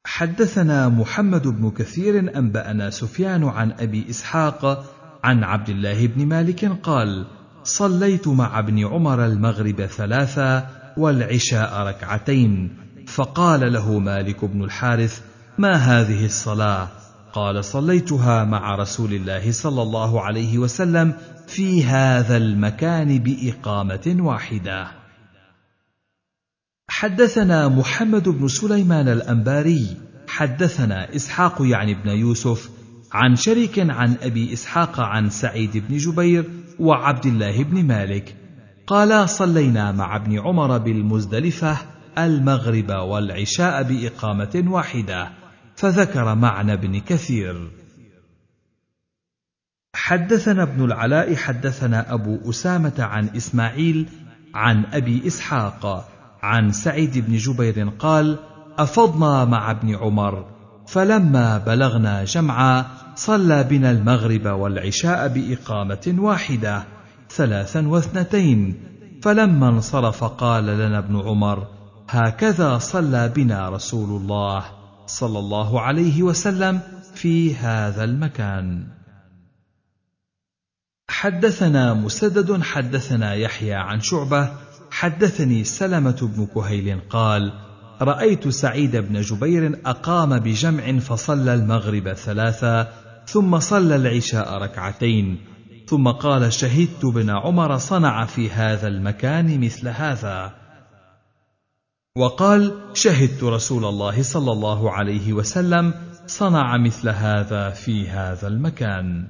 حدثنا 0.04 0.88
محمد 0.88 1.48
بن 1.48 1.70
كثير 1.70 2.38
أنبأنا 2.38 2.90
سفيان 2.90 3.44
عن 3.44 3.72
أبي 3.72 4.10
إسحاق 4.10 4.84
عن 5.24 5.44
عبد 5.44 5.68
الله 5.68 6.06
بن 6.06 6.26
مالك 6.26 6.64
قال 6.82 7.26
صليت 7.62 8.28
مع 8.28 8.58
ابن 8.58 8.86
عمر 8.86 9.26
المغرب 9.26 9.86
ثلاثا 9.86 10.68
والعشاء 10.96 11.86
ركعتين 11.86 12.76
فقال 13.06 13.72
له 13.72 13.98
مالك 13.98 14.44
بن 14.44 14.64
الحارث 14.64 15.20
ما 15.58 15.74
هذه 15.74 16.24
الصلاة؟ 16.24 16.88
قال 17.32 17.64
صليتها 17.64 18.44
مع 18.44 18.74
رسول 18.74 19.12
الله 19.12 19.52
صلى 19.52 19.82
الله 19.82 20.20
عليه 20.20 20.58
وسلم 20.58 21.14
في 21.46 21.84
هذا 21.84 22.36
المكان 22.36 23.18
بإقامة 23.18 24.16
واحدة. 24.18 24.90
حدثنا 26.90 27.68
محمد 27.68 28.28
بن 28.28 28.48
سليمان 28.48 29.08
الأنباري 29.08 29.96
حدثنا 30.28 31.16
إسحاق 31.16 31.56
يعني 31.60 31.92
ابن 31.92 32.10
يوسف 32.10 32.70
عن 33.12 33.36
شريك 33.36 33.78
عن 33.78 34.16
أبي 34.22 34.52
إسحاق 34.52 35.00
عن 35.00 35.30
سعيد 35.30 35.76
بن 35.88 35.96
جبير 35.96 36.44
وعبد 36.80 37.26
الله 37.26 37.64
بن 37.64 37.84
مالك. 37.84 38.36
قالا 38.86 39.26
صلينا 39.26 39.92
مع 39.92 40.16
ابن 40.16 40.38
عمر 40.38 40.78
بالمزدلفة 40.78 41.76
المغرب 42.18 42.90
والعشاء 42.90 43.82
بإقامة 43.82 44.64
واحدة. 44.66 45.37
فذكر 45.78 46.34
معنى 46.34 46.72
ابن 46.72 47.00
كثير. 47.00 47.70
حدثنا 49.94 50.62
ابن 50.62 50.84
العلاء 50.84 51.34
حدثنا 51.34 52.14
أبو 52.14 52.50
أسامة 52.50 52.94
عن 52.98 53.28
إسماعيل 53.28 54.08
عن 54.54 54.84
أبي 54.92 55.26
إسحاق 55.26 56.08
عن 56.42 56.72
سعيد 56.72 57.18
بن 57.18 57.36
جبير 57.36 57.88
قال 57.88 58.38
أفضنا 58.78 59.44
مع 59.44 59.70
ابن 59.70 59.94
عمر 59.94 60.44
فلما 60.86 61.58
بلغنا 61.58 62.24
جمعا 62.24 62.86
صلى 63.14 63.64
بنا 63.64 63.90
المغرب 63.90 64.46
والعشاء 64.46 65.28
بإقامة 65.28 66.14
واحدة 66.18 66.84
ثلاثا 67.30 67.88
واثنتين. 67.88 68.82
فلما 69.22 69.68
انصرف 69.68 70.24
قال 70.24 70.66
لنا 70.66 70.98
ابن 70.98 71.20
عمر 71.20 71.66
هكذا 72.08 72.78
صلى 72.78 73.28
بنا 73.28 73.68
رسول 73.68 74.20
الله. 74.22 74.77
صلى 75.08 75.38
الله 75.38 75.80
عليه 75.80 76.22
وسلم 76.22 76.80
في 77.14 77.54
هذا 77.54 78.04
المكان. 78.04 78.86
حدثنا 81.10 81.94
مسدد 81.94 82.62
حدثنا 82.62 83.34
يحيى 83.34 83.74
عن 83.74 84.00
شعبة. 84.00 84.68
حدثني 84.90 85.64
سلمة 85.64 86.30
بن 86.36 86.46
كهيل 86.46 87.00
قال 87.10 87.52
رأيت 88.02 88.48
سعيد 88.48 88.96
بن 88.96 89.20
جبير 89.20 89.80
أقام 89.86 90.38
بجمع 90.38 90.98
فصلى 90.98 91.54
المغرب 91.54 92.12
ثلاثا 92.12 92.92
ثم 93.26 93.58
صلى 93.58 93.96
العشاء 93.96 94.62
ركعتين 94.62 95.38
ثم 95.86 96.08
قال 96.08 96.52
شهدت 96.52 97.06
بن 97.06 97.30
عمر 97.30 97.78
صنع 97.78 98.24
في 98.24 98.50
هذا 98.50 98.88
المكان 98.88 99.60
مثل 99.60 99.88
هذا. 99.88 100.54
وقال 102.18 102.74
شهدت 102.94 103.42
رسول 103.44 103.84
الله 103.84 104.22
صلى 104.22 104.52
الله 104.52 104.92
عليه 104.92 105.32
وسلم 105.32 105.94
صنع 106.26 106.76
مثل 106.76 107.08
هذا 107.08 107.70
في 107.70 108.08
هذا 108.08 108.48
المكان. 108.48 109.26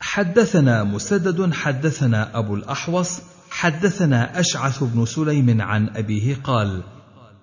حدثنا 0.00 0.84
مسدد 0.84 1.52
حدثنا 1.52 2.38
أبو 2.38 2.54
الأحوص 2.54 3.20
حدثنا 3.50 4.40
أشعث 4.40 4.84
بن 4.84 5.04
سليم 5.04 5.60
عن 5.60 5.88
أبيه 5.88 6.36
قال 6.44 6.82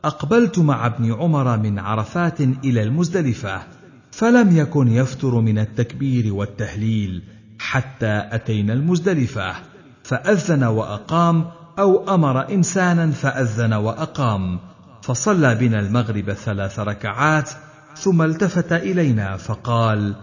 أقبلت 0.04 0.60
مع 0.60 0.86
ابن 0.86 1.14
عمر 1.14 1.58
من 1.58 1.80
عرفات 1.80 2.42
إلى 2.42 2.84
المزدلفة 2.84 3.64
فلم 4.12 4.58
يكن 4.58 4.88
يفتر 4.88 5.42
من 5.42 5.60
التكبير 5.60 6.34
والتهليل 6.34 7.24
حتى 7.60 8.28
أتينا 8.32 8.74
المزدلفة 8.74 9.56
فأذن 10.04 10.64
وأقام 10.64 11.57
أو 11.80 12.16
أمر 12.16 12.50
إنسانا 12.50 13.12
فأذن 13.12 13.74
وأقام 13.74 14.60
فصلى 15.02 15.56
بنا 15.56 15.80
المغرب 15.80 16.34
ثلاث 16.34 16.80
ركعات 16.80 17.50
ثم 17.96 18.22
التفت 18.22 18.74
إلينا 18.74 19.38
فقال 19.38 20.16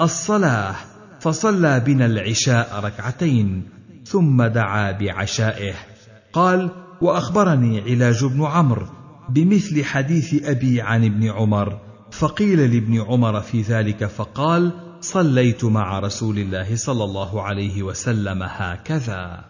الصلاة. 0.00 0.74
فصلى 1.20 1.80
بنا 1.80 2.06
العشاء 2.06 2.80
ركعتين 2.84 3.68
ثم 4.04 4.42
دعا 4.42 4.92
بعشائه. 4.92 5.74
قال 6.32 6.70
وأخبرني 7.00 7.80
علاج 7.80 8.24
بن 8.24 8.44
عمرو 8.44 8.86
بمثل 9.28 9.84
حديث 9.84 10.44
أبي 10.44 10.80
عن 10.80 11.04
ابن 11.04 11.30
عمر. 11.30 11.78
فقيل 12.10 12.74
لابن 12.74 13.00
عمر 13.00 13.40
في 13.40 13.62
ذلك 13.62 14.04
فقال 14.04 14.72
صليت 15.00 15.64
مع 15.64 15.98
رسول 15.98 16.38
الله 16.38 16.76
صلى 16.76 17.04
الله 17.04 17.42
عليه 17.42 17.82
وسلم 17.82 18.42
هكذا. 18.42 19.49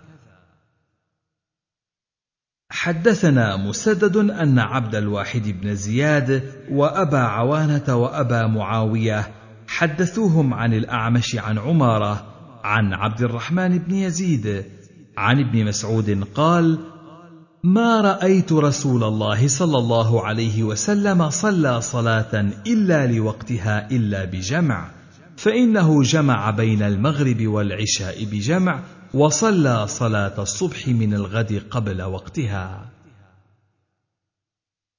حدثنا 2.71 3.57
مسدد 3.57 4.17
أن 4.17 4.59
عبد 4.59 4.95
الواحد 4.95 5.57
بن 5.63 5.75
زياد 5.75 6.43
وأبا 6.71 7.19
عوانة 7.19 7.97
وأبا 7.97 8.47
معاوية 8.47 9.31
حدثوهم 9.69 10.55
عن 10.55 10.75
الأعمش 10.75 11.37
عن 11.37 11.59
عمارة 11.59 12.27
عن 12.65 12.93
عبد 12.93 13.23
الرحمن 13.23 13.79
بن 13.79 13.95
يزيد 13.95 14.65
عن 15.19 15.41
ابن 15.41 15.65
مسعود 15.65 16.25
قال 16.35 16.79
ما 17.65 18.01
رأيت 18.01 18.53
رسول 18.53 19.05
الله 19.05 19.49
صلى 19.49 19.79
الله 19.79 20.27
عليه 20.27 20.63
وسلم 20.63 21.31
صلى 21.31 21.81
صلاة 21.81 22.51
إلا 22.67 23.07
لوقتها 23.07 23.91
إلا 23.91 24.25
بجمع 24.25 24.91
فإنه 25.37 26.03
جمع 26.03 26.51
بين 26.51 26.83
المغرب 26.83 27.47
والعشاء 27.47 28.25
بجمع 28.25 28.81
وصلى 29.15 29.87
صلاة 29.87 30.43
الصبح 30.43 30.89
من 30.89 31.15
الغد 31.15 31.63
قبل 31.71 32.03
وقتها. 32.03 32.91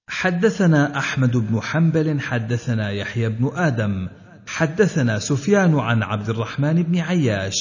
حدثنا 0.07 0.97
أحمد 0.97 1.37
بن 1.37 1.61
حنبل 1.61 2.19
حدثنا 2.19 2.91
يحيى 2.91 3.29
بن 3.29 3.51
آدم 3.55 4.07
حدثنا 4.47 5.19
سفيان 5.19 5.79
عن 5.79 6.03
عبد 6.03 6.29
الرحمن 6.29 6.83
بن 6.83 6.99
عياش 6.99 7.55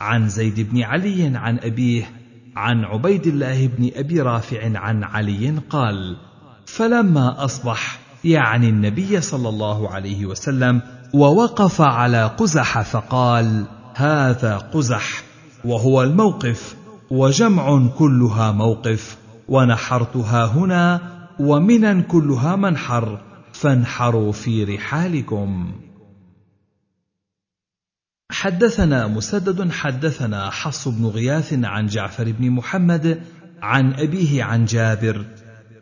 عن 0.00 0.28
زيد 0.28 0.60
بن 0.60 0.82
علي 0.82 1.32
عن 1.36 1.58
أبيه 1.58 2.10
عن 2.56 2.84
عبيد 2.84 3.26
الله 3.26 3.66
بن 3.66 3.90
أبي 3.94 4.20
رافع 4.20 4.78
عن 4.78 5.04
علي 5.04 5.58
قال 5.70 6.16
فلما 6.66 7.44
أصبح 7.44 7.98
يعني 8.24 8.68
النبي 8.68 9.20
صلى 9.20 9.48
الله 9.48 9.90
عليه 9.90 10.26
وسلم 10.26 10.82
ووقف 11.14 11.80
على 11.80 12.26
قزح 12.26 12.82
فقال 12.82 13.66
هذا 13.94 14.56
قزح 14.56 15.31
وهو 15.64 16.02
الموقف 16.02 16.76
وجمع 17.10 17.88
كلها 17.98 18.52
موقف 18.52 19.18
ونحرتها 19.48 20.46
هنا 20.46 21.00
ومنا 21.40 22.00
كلها 22.00 22.56
منحر 22.56 23.20
فانحروا 23.52 24.32
في 24.32 24.64
رحالكم. 24.64 25.72
حدثنا 28.30 29.06
مسدد 29.06 29.70
حدثنا 29.70 30.50
حفص 30.50 30.88
بن 30.88 31.06
غياث 31.06 31.54
عن 31.64 31.86
جعفر 31.86 32.32
بن 32.32 32.50
محمد 32.50 33.22
عن 33.62 33.92
أبيه 33.92 34.44
عن 34.44 34.64
جابر 34.64 35.24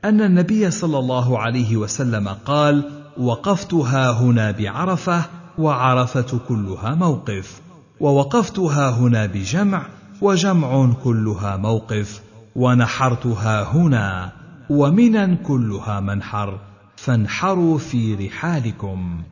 أن 0.05 0.21
النبي 0.21 0.71
صلى 0.71 0.99
الله 0.99 1.39
عليه 1.39 1.77
وسلم 1.77 2.29
قال 2.29 2.91
وقفت 3.19 3.75
ها 3.75 4.11
هنا 4.11 4.51
بعرفة 4.51 5.25
وعرفة 5.59 6.39
كلها 6.49 6.95
موقف. 6.95 7.70
ووقفت 8.01 8.59
ها 8.59 8.91
هنا 8.91 9.27
بجمع 9.27 9.87
وجمع 10.21 10.93
كلها 11.05 11.57
موقف 11.57 12.23
ونحرت 12.57 13.27
ها 13.27 13.63
هنا 13.63 14.33
ومنا 14.71 15.35
كلها 15.35 16.01
منحر 16.01 16.61
فانحروا 16.97 17.79
في 17.79 18.15
رحالكم. 18.15 19.23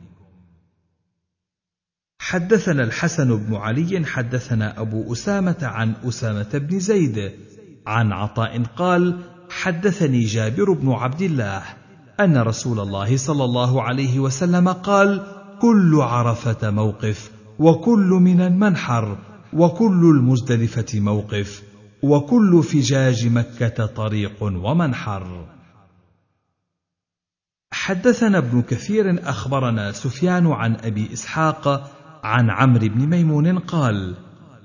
حدثنا 2.21 2.83
الحسن 2.83 3.37
بن 3.37 3.55
علي 3.55 4.05
حدثنا 4.05 4.81
أبو 4.81 5.13
أسامة 5.13 5.57
عن 5.61 5.93
أسامة 6.07 6.49
بن 6.53 6.79
زيد 6.79 7.31
عن 7.87 8.11
عطاء 8.11 8.63
قال 8.63 9.19
حدثني 9.49 10.23
جابر 10.23 10.73
بن 10.73 10.91
عبد 10.91 11.21
الله 11.21 11.63
أن 12.19 12.37
رسول 12.37 12.79
الله 12.79 13.17
صلى 13.17 13.43
الله 13.43 13.83
عليه 13.83 14.19
وسلم 14.19 14.69
قال 14.69 15.23
كل 15.61 16.01
عرفة 16.01 16.71
موقف 16.71 17.38
وكل 17.59 18.09
من 18.21 18.59
منحر 18.59 19.17
وكل 19.53 20.15
المزدلفة 20.15 20.99
موقف 20.99 21.63
وكل 22.03 22.63
فجاج 22.63 23.27
مكة 23.27 23.85
طريق 23.85 24.43
ومنحر. 24.43 25.45
حدثنا 27.71 28.37
ابن 28.37 28.61
كثير 28.61 29.29
أخبرنا 29.29 29.91
سفيان 29.91 30.47
عن 30.47 30.75
أبي 30.75 31.13
إسحاق 31.13 31.91
عن 32.23 32.49
عمرو 32.49 32.87
بن 32.87 33.07
ميمون 33.07 33.59
قال 33.59 34.15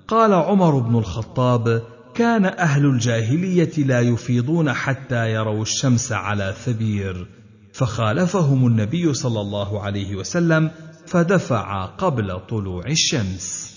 قال 0.08 0.32
عمر 0.32 0.78
بن 0.78 0.96
الخطاب 0.98 1.82
كان 2.14 2.44
أهل 2.44 2.86
الجاهلية 2.86 3.84
لا 3.84 4.00
يفيضون 4.00 4.72
حتى 4.72 5.30
يروا 5.30 5.62
الشمس 5.62 6.12
على 6.12 6.54
ثبير 6.64 7.26
فخالفهم 7.72 8.66
النبي 8.66 9.14
صلى 9.14 9.40
الله 9.40 9.82
عليه 9.82 10.16
وسلم 10.16 10.70
فدفع 11.06 11.84
قبل 11.84 12.40
طلوع 12.48 12.86
الشمس. 12.86 13.74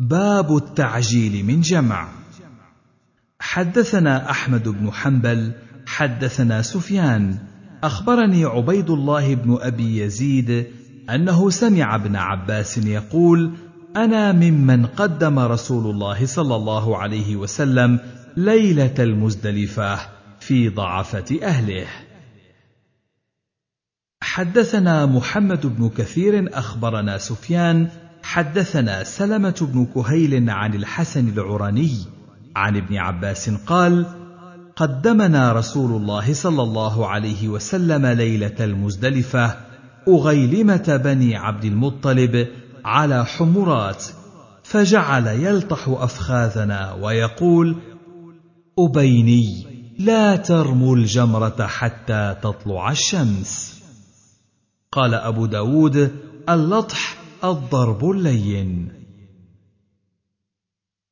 باب 0.00 0.56
التعجيل 0.56 1.44
من 1.44 1.60
جمع. 1.60 2.08
حدثنا 3.40 4.30
أحمد 4.30 4.68
بن 4.68 4.92
حنبل 4.92 5.52
حدثنا 5.86 6.62
سفيان. 6.62 7.38
أخبرني 7.82 8.44
عبيد 8.44 8.90
الله 8.90 9.34
بن 9.34 9.58
أبي 9.60 9.98
يزيد 9.98 10.66
أنه 11.10 11.50
سمع 11.50 11.94
ابن 11.94 12.16
عباس 12.16 12.78
يقول 12.78 13.52
أنا 13.96 14.32
ممن 14.32 14.86
قدم 14.86 15.38
رسول 15.38 15.90
الله 15.90 16.26
صلى 16.26 16.56
الله 16.56 16.98
عليه 16.98 17.36
وسلم 17.36 18.00
ليلة 18.36 18.94
المزدلفة 18.98 19.98
في 20.40 20.68
ضعفة 20.68 21.38
أهله. 21.42 21.86
حدثنا 24.38 25.06
محمد 25.06 25.66
بن 25.66 25.88
كثير 25.88 26.58
أخبرنا 26.58 27.18
سفيان 27.18 27.88
حدثنا 28.22 29.04
سلمة 29.04 29.68
بن 29.72 29.86
كهيل 29.94 30.50
عن 30.50 30.74
الحسن 30.74 31.28
العرني 31.28 31.90
عن 32.56 32.76
ابن 32.76 32.96
عباس 32.96 33.50
قال 33.50 34.06
قدمنا 34.76 35.52
رسول 35.52 36.02
الله 36.02 36.32
صلى 36.32 36.62
الله 36.62 37.06
عليه 37.06 37.48
وسلم 37.48 38.06
ليلة 38.06 38.54
المزدلفة 38.60 39.56
أغيلمة 40.08 41.00
بني 41.04 41.36
عبد 41.36 41.64
المطلب 41.64 42.48
على 42.84 43.26
حمرات 43.26 44.04
فجعل 44.62 45.26
يلطح 45.26 45.88
أفخاذنا 45.88 46.92
ويقول 46.92 47.76
أبيني 48.78 49.66
لا 49.98 50.36
ترموا 50.36 50.96
الجمرة 50.96 51.66
حتى 51.66 52.36
تطلع 52.42 52.90
الشمس. 52.90 53.77
قال 54.92 55.14
أبو 55.14 55.46
داود 55.46 56.16
اللطح 56.48 57.16
الضرب 57.44 58.10
اللين. 58.10 58.92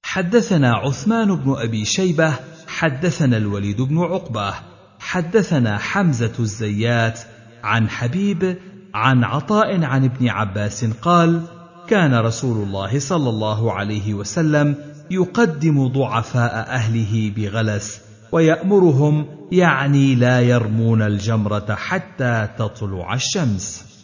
حدثنا 0.03 0.75
عثمان 0.75 1.35
بن 1.37 1.55
أبي 1.59 1.85
شيبة 1.85 2.35
حدثنا 2.67 3.37
الوليد 3.37 3.81
بن 3.81 3.99
عقبة 3.99 4.55
حدثنا 4.99 5.79
حمزة 5.79 6.33
الزيات 6.39 7.21
عن 7.65 7.89
حبيب 7.89 8.59
عن 8.95 9.25
عطاء 9.25 9.85
عن 9.85 10.05
ابن 10.05 10.29
عباس 10.29 10.85
قال 10.85 11.43
كان 11.89 12.15
رسول 12.15 12.63
الله 12.63 12.99
صلى 12.99 13.29
الله 13.31 13.73
عليه 13.73 14.15
وسلم 14.15 14.77
يقدم 15.11 15.89
ضعفاء 15.89 16.55
أهله 16.55 17.33
بغلس 17.37 18.06
ويأمرهم 18.33 19.27
يعني 19.53 20.15
لا 20.15 20.41
يرمون 20.41 21.03
الجمرة 21.03 21.75
حتى 21.75 22.49
تطلع 22.59 23.15
الشمس. 23.15 23.97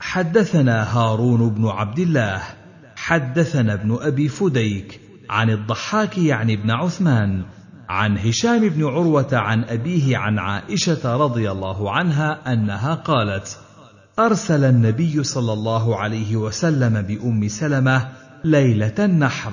حدثنا 0.00 0.98
هارون 0.98 1.50
بن 1.50 1.66
عبد 1.66 1.98
الله 1.98 2.42
حدثنا 2.96 3.72
ابن 3.74 3.98
أبي 4.00 4.28
فديك 4.28 5.00
عن 5.30 5.50
الضحاك 5.50 6.18
يعني 6.18 6.54
ابن 6.54 6.70
عثمان 6.70 7.42
عن 7.88 8.18
هشام 8.18 8.68
بن 8.68 8.84
عروة 8.84 9.28
عن 9.32 9.64
أبيه 9.64 10.16
عن 10.16 10.38
عائشة 10.38 11.16
رضي 11.16 11.50
الله 11.50 11.90
عنها 11.90 12.52
أنها 12.52 12.94
قالت 12.94 13.58
أرسل 14.18 14.64
النبي 14.64 15.24
صلى 15.24 15.52
الله 15.52 15.96
عليه 15.96 16.36
وسلم 16.36 17.02
بأم 17.02 17.48
سلمة 17.48 18.08
ليلة 18.44 18.94
النحر 18.98 19.52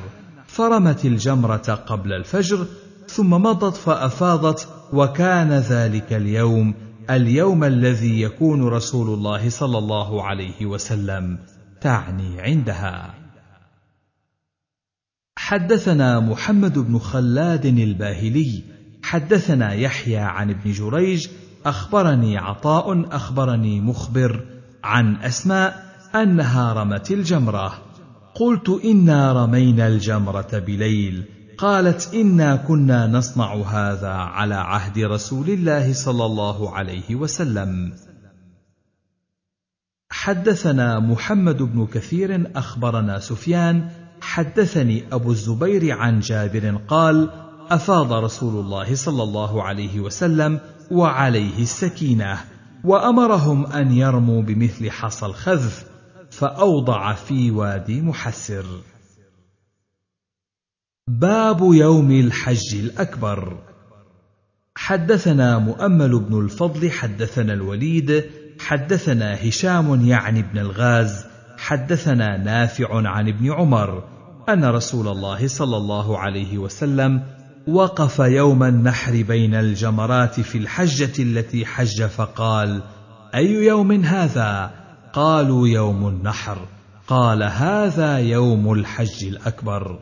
فرمت 0.56 1.06
الجمرة 1.06 1.84
قبل 1.88 2.14
الفجر 2.14 2.66
ثم 3.08 3.30
مضت 3.30 3.76
فأفاضت 3.76 4.68
وكان 4.94 5.52
ذلك 5.52 6.14
اليوم 6.14 6.74
اليوم 7.10 7.64
الذي 7.64 8.22
يكون 8.22 8.68
رسول 8.68 9.14
الله 9.14 9.50
صلى 9.50 9.78
الله 9.78 10.24
عليه 10.24 10.66
وسلم 10.66 11.40
تعني 11.82 12.42
عندها. 12.42 13.14
حدثنا 15.38 16.20
محمد 16.20 16.80
بن 16.80 17.00
خلاد 17.00 17.66
الباهلي 17.66 18.64
حدثنا 19.04 19.74
يحيى 19.74 20.18
عن 20.18 20.50
ابن 20.50 20.72
جريج 20.72 21.28
أخبرني 21.66 22.38
عطاء 22.38 23.16
أخبرني 23.16 23.82
مخبر 23.82 24.46
عن 24.84 25.16
أسماء 25.16 25.86
أنها 26.16 26.74
رمت 26.74 27.12
الجمرة. 27.12 27.85
قلت 28.36 28.70
إنا 28.86 29.34
رمينا 29.34 29.88
الجمرة 29.88 30.64
بليل. 30.68 31.24
قالت 31.58 32.14
إنا 32.14 32.56
كنا 32.56 33.08
نصنع 33.08 33.56
هذا 33.56 34.12
على 34.12 34.56
عهد 34.56 35.00
رسول 35.00 35.50
الله 35.50 35.94
صلى 35.94 36.26
الله 36.26 36.76
عليه 36.76 37.16
وسلم. 37.16 37.94
حدثنا 40.10 41.00
محمد 41.00 41.64
بن 41.64 41.86
كثير 41.86 42.52
أخبرنا 42.56 43.20
سفيان. 43.20 43.90
حدثني 44.22 45.04
أبو 45.12 45.32
الزبير 45.32 45.92
عن 45.92 46.20
جابر 46.20 46.78
قال 46.88 47.30
أفاض 47.70 48.14
رسول 48.14 48.66
الله 48.66 48.96
صلى 48.96 49.24
الله 49.24 49.64
عليه 49.64 50.00
وسلم 50.00 50.60
وعليه 50.92 51.62
السكينة 51.62 52.38
وأمرهم 52.84 53.66
أن 53.66 53.92
يرموا 53.92 54.42
بمثل 54.42 54.92
حصى 54.92 55.26
الخذف 55.26 55.95
فأوضع 56.32 57.14
في 57.14 57.52
وادي 57.52 58.02
محسر. 58.02 58.66
باب 61.08 61.60
يوم 61.62 62.12
الحج 62.12 62.76
الأكبر. 62.76 63.58
حدثنا 64.76 65.60
مؤمل 65.60 66.20
بن 66.20 66.40
الفضل 66.40 66.92
حدثنا 66.92 67.54
الوليد 67.54 68.26
حدثنا 68.60 69.48
هشام 69.50 70.06
يعني 70.06 70.42
بن 70.42 70.58
الغاز 70.58 71.26
حدثنا 71.58 72.38
نافع 72.38 73.08
عن 73.10 73.28
ابن 73.28 73.52
عمر 73.52 74.04
أن 74.50 74.66
رسول 74.66 75.08
الله 75.08 75.48
صلى 75.48 75.78
الله 75.78 76.20
عليه 76.20 76.58
وسلم 76.58 77.24
وقف 77.68 78.20
يوم 78.20 78.64
النحر 78.64 79.22
بين 79.22 79.56
الجمرات 79.56 80.40
في 80.40 80.58
الحجة 80.58 81.24
التي 81.24 81.66
حج 81.66 82.04
فقال 82.04 82.82
أي 83.36 83.52
يوم 83.52 83.92
هذا؟ 83.92 84.72
قالوا 85.16 85.68
يوم 85.68 86.08
النحر. 86.08 86.58
قال 87.08 87.44
هذا 87.44 88.18
يوم 88.18 88.74
الحج 88.74 89.26
الأكبر. 89.26 90.00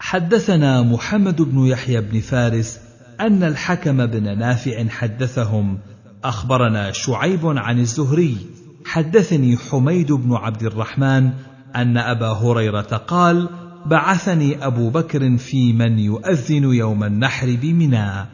حدثنا 0.00 0.82
محمد 0.82 1.42
بن 1.42 1.66
يحيى 1.66 2.00
بن 2.00 2.20
فارس 2.20 2.80
أن 3.20 3.42
الحكم 3.42 4.06
بن 4.06 4.38
نافع 4.38 4.88
حدثهم. 4.88 5.78
أخبرنا 6.24 6.92
شعيب 6.92 7.46
عن 7.46 7.78
الزهري. 7.78 8.36
حدثني 8.84 9.56
حميد 9.56 10.12
بن 10.12 10.34
عبد 10.34 10.62
الرحمن 10.62 11.30
أن 11.76 11.96
أبا 11.98 12.28
هريرة 12.28 12.96
قال 12.96 13.48
بعثني 13.86 14.66
أبو 14.66 14.90
بكر 14.90 15.36
في 15.36 15.72
من 15.72 15.98
يؤذن 15.98 16.64
يوم 16.64 17.04
النحر 17.04 17.58
بمنى 17.62 18.26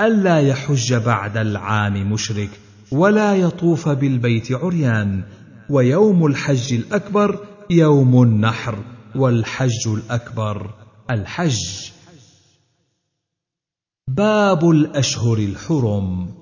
ألا 0.00 0.40
يحج 0.40 0.94
بعد 0.94 1.36
العام 1.36 2.12
مشرك. 2.12 2.63
ولا 2.92 3.34
يطوف 3.34 3.88
بالبيت 3.88 4.52
عريان 4.52 5.22
ويوم 5.70 6.26
الحج 6.26 6.74
الأكبر 6.74 7.46
يوم 7.70 8.22
النحر 8.22 8.78
والحج 9.16 9.88
الأكبر 9.88 10.70
الحج. 11.10 11.90
باب 14.08 14.70
الأشهر 14.70 15.38
الحرم. 15.38 16.34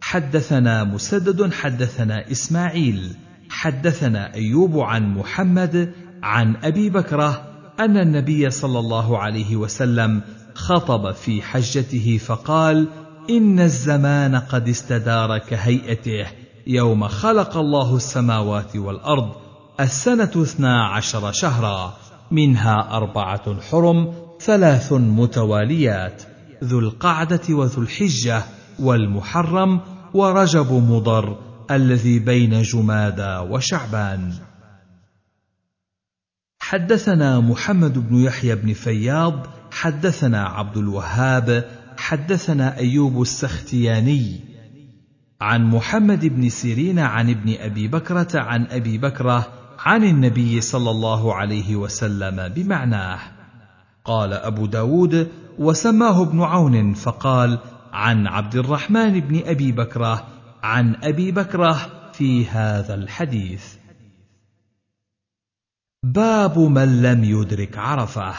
حدثنا 0.00 0.84
مسدد 0.84 1.52
حدثنا 1.52 2.30
إسماعيل 2.30 3.16
حدثنا 3.48 4.34
أيوب 4.34 4.78
عن 4.78 5.14
محمد 5.14 5.92
عن 6.22 6.56
أبي 6.56 6.90
بكره 6.90 7.54
أن 7.80 7.96
النبي 7.96 8.50
صلى 8.50 8.78
الله 8.78 9.18
عليه 9.18 9.56
وسلم 9.56 10.22
خطب 10.54 11.12
في 11.12 11.42
حجته 11.42 12.18
فقال 12.26 12.88
إن 13.30 13.60
الزمان 13.60 14.36
قد 14.36 14.68
استدار 14.68 15.38
كهيئته 15.38 16.26
يوم 16.66 17.08
خلق 17.08 17.56
الله 17.56 17.96
السماوات 17.96 18.76
والأرض 18.76 19.32
السنة 19.80 20.30
اثنا 20.36 20.86
عشر 20.86 21.32
شهرا 21.32 21.96
منها 22.30 22.96
أربعة 22.96 23.60
حرم 23.60 24.14
ثلاث 24.40 24.92
متواليات 24.92 26.22
ذو 26.64 26.78
القعدة 26.78 27.40
وذو 27.50 27.82
الحجة 27.82 28.42
والمحرم 28.78 29.80
ورجب 30.14 30.72
مضر 30.72 31.38
الذي 31.70 32.18
بين 32.18 32.62
جمادى 32.62 33.36
وشعبان. 33.50 34.32
حدثنا 36.58 37.40
محمد 37.40 38.08
بن 38.08 38.16
يحيى 38.16 38.54
بن 38.54 38.72
فياض 38.72 39.46
حدثنا 39.70 40.42
عبد 40.42 40.76
الوهاب 40.76 41.64
حدثنا 41.98 42.78
أيوب 42.78 43.22
السختياني 43.22 44.40
عن 45.40 45.64
محمد 45.64 46.26
بن 46.26 46.48
سيرين 46.48 46.98
عن 46.98 47.30
ابن 47.30 47.54
أبي 47.58 47.88
بكرة 47.88 48.40
عن 48.40 48.66
أبي 48.66 48.98
بكرة 48.98 49.52
عن 49.78 50.04
النبي 50.04 50.60
صلى 50.60 50.90
الله 50.90 51.34
عليه 51.34 51.76
وسلم 51.76 52.48
بمعناه. 52.48 53.18
قال 54.04 54.32
أبو 54.32 54.66
داود 54.66 55.28
وسماه 55.58 56.22
ابن 56.22 56.40
عون 56.40 56.94
فقال 56.94 57.58
عن 57.92 58.26
عبد 58.26 58.56
الرحمن 58.56 59.20
بن 59.20 59.42
أبي 59.46 59.72
بكرة 59.72 60.26
عن 60.62 60.96
أبي 61.02 61.32
بكرة 61.32 61.90
في 62.12 62.46
هذا 62.46 62.94
الحديث. 62.94 63.74
باب 66.04 66.58
من 66.58 67.02
لم 67.02 67.24
يدرك 67.24 67.78
عرفة. 67.78 68.34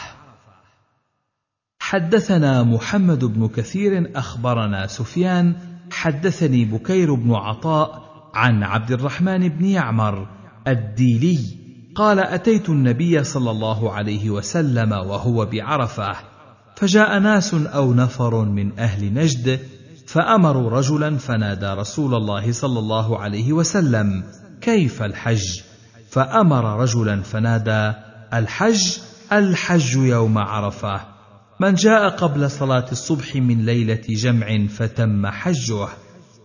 حدثنا 1.86 2.62
محمد 2.62 3.24
بن 3.24 3.48
كثير 3.48 4.10
أخبرنا 4.16 4.86
سفيان 4.86 5.54
حدثني 5.90 6.64
بكير 6.64 7.14
بن 7.14 7.34
عطاء 7.34 8.02
عن 8.34 8.62
عبد 8.62 8.92
الرحمن 8.92 9.48
بن 9.48 9.64
يعمر 9.64 10.28
الديلي 10.68 11.38
قال 11.94 12.18
أتيت 12.18 12.68
النبي 12.68 13.24
صلى 13.24 13.50
الله 13.50 13.92
عليه 13.92 14.30
وسلم 14.30 14.92
وهو 14.92 15.46
بعرفة 15.46 16.16
فجاء 16.76 17.18
ناس 17.18 17.54
أو 17.54 17.94
نفر 17.94 18.44
من 18.44 18.78
أهل 18.78 19.14
نجد 19.14 19.60
فأمروا 20.06 20.70
رجلا 20.70 21.16
فنادى 21.16 21.66
رسول 21.66 22.14
الله 22.14 22.52
صلى 22.52 22.78
الله 22.78 23.18
عليه 23.18 23.52
وسلم 23.52 24.24
كيف 24.60 25.02
الحج؟ 25.02 25.60
فأمر 26.10 26.80
رجلا 26.80 27.22
فنادى 27.22 27.96
الحج 28.34 28.98
الحج 29.32 29.96
يوم 29.96 30.38
عرفة. 30.38 31.15
من 31.60 31.74
جاء 31.74 32.08
قبل 32.08 32.50
صلاة 32.50 32.86
الصبح 32.92 33.36
من 33.36 33.64
ليلة 33.66 34.02
جمع 34.08 34.66
فتم 34.66 35.26
حجه. 35.26 35.88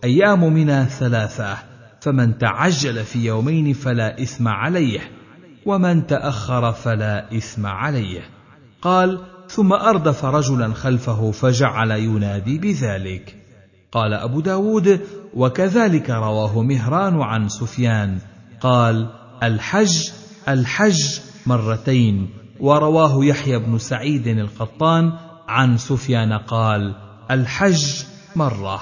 أيام 0.04 0.52
منى 0.52 0.84
ثلاثة. 0.84 1.56
فمن 2.00 2.38
تعجل 2.38 3.04
في 3.04 3.24
يومين 3.24 3.72
فلا 3.72 4.22
إثم 4.22 4.48
عليه 4.48 5.00
ومن 5.66 6.06
تأخر 6.06 6.72
فلا 6.72 7.36
إثم 7.36 7.66
عليه. 7.66 8.20
قال 8.82 9.20
ثم 9.48 9.72
أردف 9.72 10.24
رجلا 10.24 10.74
خلفه 10.74 11.30
فجعل 11.30 11.90
ينادي 11.90 12.58
بذلك. 12.58 13.36
قال 13.92 14.14
أبو 14.14 14.40
داود 14.40 15.00
وكذلك 15.34 16.10
رواه 16.10 16.62
مهران 16.62 17.22
عن 17.22 17.48
سفيان. 17.48 18.18
قال 18.60 19.10
الحج 19.42 20.10
الحج 20.48 21.20
مرتين. 21.46 22.41
ورواه 22.62 23.24
يحيى 23.24 23.58
بن 23.58 23.78
سعيد 23.78 24.26
القطان 24.26 25.12
عن 25.48 25.76
سفيان 25.76 26.32
قال 26.32 26.94
الحج 27.30 28.04
مرة. 28.36 28.80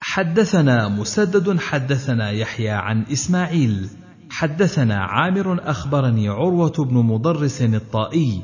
حدثنا 0.00 0.88
مسدد 0.88 1.58
حدثنا 1.58 2.30
يحيى 2.30 2.70
عن 2.70 3.02
إسماعيل 3.02 3.88
حدثنا 4.30 4.96
عامر 5.04 5.70
أخبرني 5.70 6.28
عروة 6.28 6.72
بن 6.78 6.96
مضرس 6.96 7.62
الطائي 7.62 8.42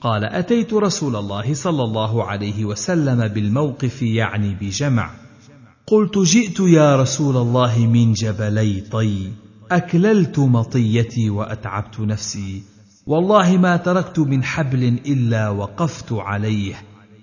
قال 0.00 0.24
أتيت 0.24 0.72
رسول 0.72 1.16
الله 1.16 1.54
صلى 1.54 1.82
الله 1.82 2.24
عليه 2.24 2.64
وسلم 2.64 3.28
بالموقف 3.28 4.02
يعني 4.02 4.54
بجمع 4.60 5.10
قلت 5.86 6.18
جئت 6.18 6.60
يا 6.60 6.96
رسول 6.96 7.36
الله 7.36 7.86
من 7.86 8.12
جبلي 8.12 8.80
طي 8.80 9.32
أكللت 9.70 10.38
مطيتي 10.38 11.30
وأتعبت 11.30 12.00
نفسي. 12.00 12.62
والله 13.06 13.56
ما 13.56 13.76
تركت 13.76 14.18
من 14.18 14.44
حبل 14.44 14.84
إلا 14.84 15.48
وقفت 15.48 16.12
عليه 16.12 16.74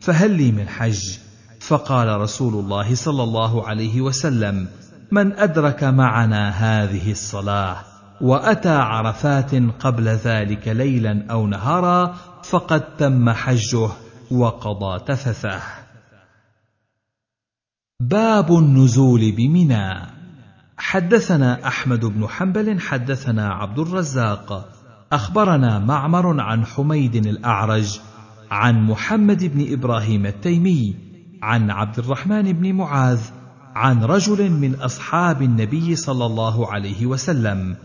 فهل 0.02 0.32
لي 0.32 0.52
من 0.52 0.68
حج؟ 0.68 1.18
فقال 1.60 2.22
رسول 2.22 2.54
الله 2.54 2.96
صلى 2.96 3.24
الله 3.24 3.68
عليه 3.68 4.02
وسلم 4.02 4.68
من 5.12 5.32
أدرك 5.34 5.84
معنا 5.84 6.50
هذه 6.50 7.12
الصلاة 7.12 7.78
وأتى 8.22 8.70
عرفات 8.70 9.56
قبل 9.56 10.08
ذلك 10.08 10.68
ليلا 10.68 11.26
أو 11.32 11.48
نهارا 11.48 12.16
فقد 12.44 12.96
تم 12.98 13.30
حجه 13.30 13.90
وقضى 14.32 15.00
تفثه. 15.06 15.62
باب 18.00 18.52
النزول 18.52 19.32
بمنى. 19.32 20.17
حدثنا 20.78 21.68
أحمد 21.68 22.06
بن 22.06 22.28
حنبل 22.28 22.80
حدثنا 22.80 23.50
عبد 23.50 23.80
الرزاق. 23.80 24.70
أخبرنا 25.12 25.80
معمر 25.80 26.42
عن 26.42 26.66
حميد 26.66 27.16
الأعرج 27.16 28.00
عن 28.52 28.86
محمد 28.86 29.44
بن 29.44 29.74
إبراهيم 29.74 30.26
التيمي 30.26 30.96
عن 31.42 31.72
عبد 31.72 32.00
الرحمن 32.00 32.54
بن 32.54 32.74
معاذ 32.74 33.20
عن 33.76 34.04
رجل 34.04 34.52
من 34.52 34.76
أصحاب 34.76 35.42
النبي 35.42 35.96
صلى 35.96 36.26
الله 36.26 36.72
عليه 36.72 37.06
وسلم. 37.06 37.76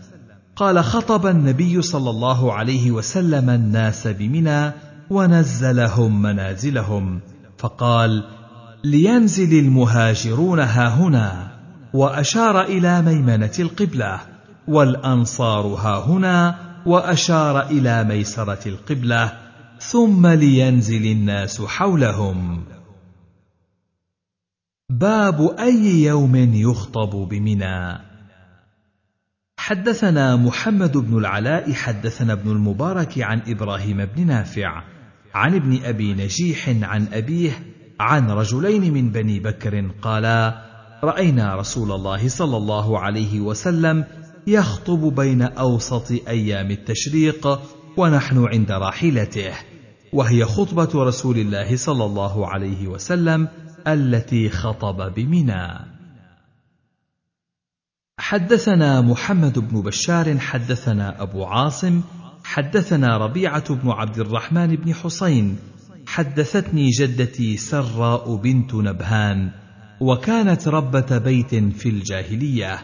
قال 0.55 0.83
خطب 0.83 1.27
النبي 1.27 1.81
صلى 1.81 2.09
الله 2.09 2.53
عليه 2.53 2.91
وسلم 2.91 3.49
الناس 3.49 4.07
بمنى 4.07 4.71
ونزلهم 5.09 6.21
منازلهم 6.21 7.19
فقال 7.57 8.23
لينزل 8.83 9.59
المهاجرون 9.59 10.59
هاهنا 10.59 11.52
وأشار 11.93 12.61
إلى 12.61 13.01
ميمنة 13.01 13.53
القبلة 13.59 14.21
والأنصار 14.67 15.65
هاهنا 15.65 16.55
وأشار 16.85 17.61
إلى 17.69 18.03
ميسرة 18.03 18.67
القبلة 18.67 19.37
ثم 19.79 20.27
لينزل 20.27 21.05
الناس 21.05 21.61
حولهم. 21.61 22.63
باب 24.89 25.55
أي 25.59 26.03
يوم 26.03 26.35
يخطب 26.35 27.09
بمنى. 27.09 28.13
حدثنا 29.57 30.35
محمد 30.35 30.97
بن 30.97 31.17
العلاء 31.17 31.73
حدثنا 31.73 32.33
ابن 32.33 32.51
المبارك 32.51 33.19
عن 33.19 33.41
إبراهيم 33.47 34.05
بن 34.05 34.27
نافع 34.27 34.83
عن 35.33 35.55
ابن 35.55 35.83
أبي 35.83 36.13
نجيح 36.13 36.69
عن 36.69 37.07
أبيه 37.13 37.51
عن 37.99 38.31
رجلين 38.31 38.93
من 38.93 39.09
بني 39.09 39.39
بكر 39.39 39.91
قالا 40.01 40.72
رأينا 41.03 41.55
رسول 41.55 41.91
الله 41.91 42.27
صلى 42.27 42.57
الله 42.57 42.99
عليه 42.99 43.39
وسلم 43.39 44.05
يخطب 44.47 45.15
بين 45.15 45.41
أوسط 45.41 46.11
أيام 46.11 46.71
التشريق 46.71 47.59
ونحن 47.97 48.45
عند 48.45 48.71
راحلته 48.71 49.53
وهي 50.13 50.45
خطبة 50.45 51.03
رسول 51.03 51.37
الله 51.37 51.75
صلى 51.75 52.05
الله 52.05 52.47
عليه 52.47 52.87
وسلم 52.87 53.47
التي 53.87 54.49
خطب 54.49 55.13
بمنى. 55.13 55.93
حدثنا 58.19 59.01
محمد 59.01 59.59
بن 59.59 59.81
بشار 59.81 60.39
حدثنا 60.39 61.21
أبو 61.21 61.45
عاصم 61.45 62.01
حدثنا 62.43 63.17
ربيعة 63.17 63.75
بن 63.75 63.89
عبد 63.89 64.19
الرحمن 64.19 64.75
بن 64.75 64.93
حسين 64.93 65.57
حدثتني 66.07 66.89
جدتي 66.89 67.57
سراء 67.57 68.35
بنت 68.35 68.73
نبهان 68.73 69.62
وكانت 70.03 70.67
ربة 70.67 71.17
بيت 71.17 71.55
في 71.55 71.89
الجاهلية. 71.89 72.79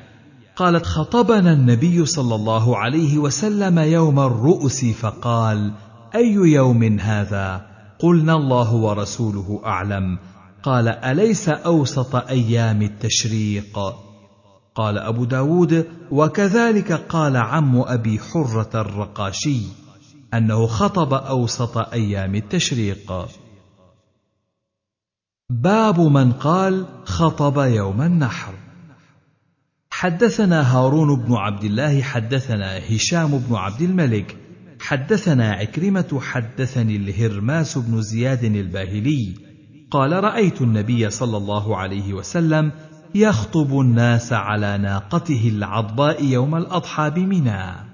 قالت 0.56 0.86
خطبنا 0.86 1.54
النبي 1.54 2.06
صلى 2.06 2.36
الله 2.36 2.78
عليه 2.78 3.18
وسلم 3.18 3.80
يوم 3.80 4.20
الرؤس 4.20 4.86
فقال 4.86 5.72
أي 6.16 6.34
يوم 6.34 7.00
هذا؟ 7.00 7.66
قلنا 8.00 8.34
الله 8.34 8.74
ورسوله 8.74 9.62
أعلم. 9.66 10.18
قال 10.64 10.88
أليس 10.88 11.50
أوسط 11.50 12.16
أيام 12.16 12.82
التشريق؟ 12.82 13.80
قال 14.76 14.98
أبو 14.98 15.26
داود 15.26 15.86
وكذلك 16.12 16.92
قال 16.92 17.38
عم 17.38 17.82
أبي 17.82 18.20
حرة 18.20 18.70
الرقاشي 18.76 19.62
أنه 20.34 20.68
خطب 20.68 21.14
أوسط 21.14 21.78
أيام 21.78 22.36
التشريق. 22.36 23.14
باب 25.52 26.00
من 26.00 26.32
قال 26.32 26.86
خطب 27.03 27.58
يوم 27.58 28.02
النحر. 28.02 28.53
حدثنا 29.92 30.61
هارون 30.61 31.26
بن 31.26 31.34
عبد 31.34 31.64
الله 31.64 32.02
حدثنا 32.02 32.78
هشام 32.78 33.38
بن 33.38 33.56
عبد 33.56 33.82
الملك 33.82 34.38
حدثنا 34.80 35.52
عكرمة 35.52 36.19
حدثني 36.22 36.95
الهرماس 36.95 37.78
بن 37.78 38.02
زياد 38.02 38.44
الباهلي. 38.44 39.36
قال 39.92 40.24
رأيت 40.24 40.61
النبي 40.61 41.10
صلى 41.10 41.38
الله 41.38 41.78
عليه 41.78 42.14
وسلم 42.14 42.72
يخطب 43.16 43.80
الناس 43.80 44.34
على 44.34 44.78
ناقته 44.78 45.50
العضباء 45.56 46.24
يوم 46.24 46.56
الأضحى 46.56 47.10
بمنى. 47.10 47.90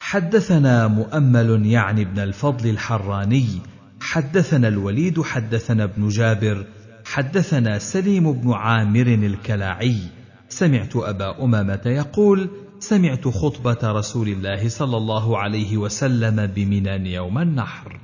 حدثنا 0.00 0.88
مؤمل 0.88 1.66
يعني 1.66 2.02
ابن 2.02 2.18
الفضل 2.18 2.70
الحراني 2.70 3.73
حدثنا 4.04 4.68
الوليد 4.68 5.22
حدثنا 5.22 5.84
ابن 5.84 6.08
جابر 6.08 6.66
حدثنا 7.04 7.78
سليم 7.78 8.32
بن 8.32 8.52
عامر 8.52 9.06
الكلاعي. 9.06 9.98
سمعت 10.48 10.96
أبا 10.96 11.44
أمامة 11.44 11.80
يقول 11.86 12.50
سمعت 12.78 13.28
خطبة 13.28 13.78
رسول 13.84 14.28
الله 14.28 14.68
صلى 14.68 14.96
الله 14.96 15.38
عليه 15.38 15.76
وسلم 15.76 16.46
بمنى 16.46 17.12
يوم 17.14 17.38
النحر. 17.38 18.00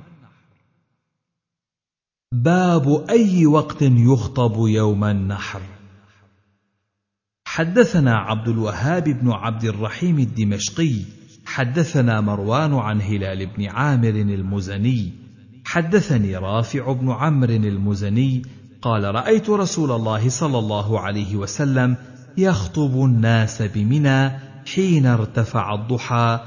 باب 2.33 3.05
أي 3.09 3.45
وقت 3.45 3.81
يخطب 3.81 4.67
يوم 4.67 5.03
النحر؟ 5.03 5.61
حدثنا 7.45 8.15
عبد 8.15 8.47
الوهاب 8.47 9.03
بن 9.03 9.31
عبد 9.31 9.63
الرحيم 9.63 10.19
الدمشقي. 10.19 10.95
حدثنا 11.45 12.21
مروان 12.21 12.73
عن 12.73 13.01
هلال 13.01 13.45
بن 13.45 13.69
عامر 13.69 14.09
المزني. 14.09 15.21
حدثني 15.71 16.37
رافع 16.37 16.91
بن 16.91 17.11
عمرو 17.11 17.53
المزني 17.53 18.41
قال 18.81 19.15
رأيت 19.15 19.49
رسول 19.49 19.91
الله 19.91 20.29
صلى 20.29 20.59
الله 20.59 20.99
عليه 20.99 21.35
وسلم 21.35 21.95
يخطب 22.37 23.05
الناس 23.05 23.61
بمنى 23.61 24.29
حين 24.75 25.05
ارتفع 25.05 25.73
الضحى 25.73 26.39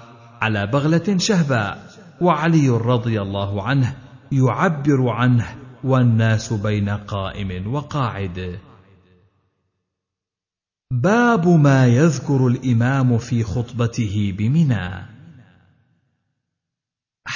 على 0.43 0.67
بغلة 0.67 1.17
شهباء 1.19 1.91
وعلي 2.21 2.69
رضي 2.69 3.23
الله 3.23 3.63
عنه 3.63 3.97
يعبر 4.33 5.09
عنه 5.09 5.47
والناس 5.85 6.53
بين 6.53 6.89
قائم 6.89 7.75
وقاعد. 7.75 8.59
باب 10.93 11.49
ما 11.49 11.87
يذكر 11.87 12.47
الإمام 12.47 13.19
في 13.19 13.43
خطبته 13.43 14.35
بمنى. 14.39 15.14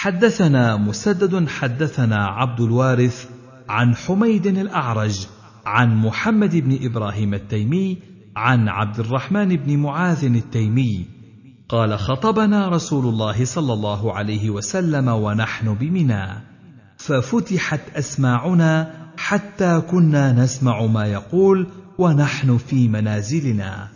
حدثنا 0.01 0.77
مسدد 0.77 1.49
حدثنا 1.49 2.17
عبد 2.27 2.60
الوارث 2.60 3.28
عن 3.68 3.97
حميد 3.97 4.47
الأعرج 4.47 5.27
عن 5.67 5.97
محمد 5.97 6.57
بن 6.57 6.78
إبراهيم 6.83 7.35
التيمي 7.35 7.99
عن 8.36 8.68
عبد 8.68 9.01
الرحمن 9.01 9.57
بن 9.57 9.77
معاذ 9.77 10.25
التيمي 10.25 11.07
قال 11.68 11.99
خطبنا 11.99 12.68
رسول 12.68 13.07
الله 13.07 13.44
صلى 13.44 13.73
الله 13.73 14.12
عليه 14.12 14.51
وسلم 14.51 15.09
ونحن 15.09 15.75
بمنى 15.75 16.27
ففتحت 16.97 17.81
أسماعنا 17.97 18.94
حتى 19.17 19.81
كنا 19.81 20.33
نسمع 20.33 20.86
ما 20.86 21.07
يقول 21.07 21.67
ونحن 21.99 22.57
في 22.57 22.89
منازلنا 22.89 23.89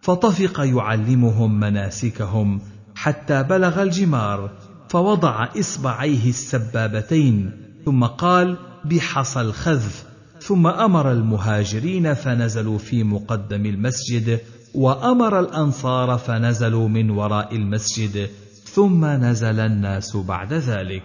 فطفق 0.00 0.60
يعلمهم 0.60 1.60
مناسكهم 1.60 2.60
حتى 2.94 3.42
بلغ 3.42 3.82
الجمار 3.82 4.50
فوضع 4.92 5.48
إصبعيه 5.58 6.28
السبابتين 6.28 7.50
ثم 7.84 8.04
قال 8.04 8.56
بحصى 8.84 9.40
الخذف. 9.40 10.04
ثم 10.40 10.66
أمر 10.66 11.12
المهاجرين 11.12 12.14
فنزلوا 12.14 12.78
في 12.78 13.04
مقدم 13.04 13.66
المسجد 13.66 14.40
وأمر 14.74 15.40
الأنصار 15.40 16.18
فنزلوا 16.18 16.88
من 16.88 17.10
وراء 17.10 17.56
المسجد 17.56 18.30
ثم 18.64 19.04
نزل 19.04 19.60
الناس 19.60 20.16
بعد 20.16 20.52
ذلك. 20.52 21.02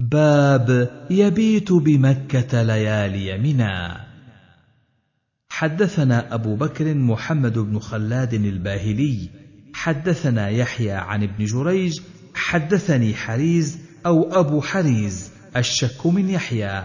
باب 0.00 0.90
يبيت 1.10 1.72
بمكة 1.72 2.62
ليالي 2.62 3.38
منى. 3.38 4.06
حدثنا 5.48 6.34
أبو 6.34 6.56
بكر 6.56 6.94
محمد 6.94 7.58
بن 7.58 7.78
خلاد 7.78 8.34
الباهلي 8.34 9.45
حدثنا 9.76 10.48
يحيى 10.48 10.92
عن 10.92 11.22
ابن 11.22 11.44
جريج 11.44 12.00
حدثني 12.34 13.14
حريز 13.14 13.78
أو 14.06 14.40
أبو 14.40 14.60
حريز 14.60 15.30
الشك 15.56 16.06
من 16.06 16.30
يحيى 16.30 16.82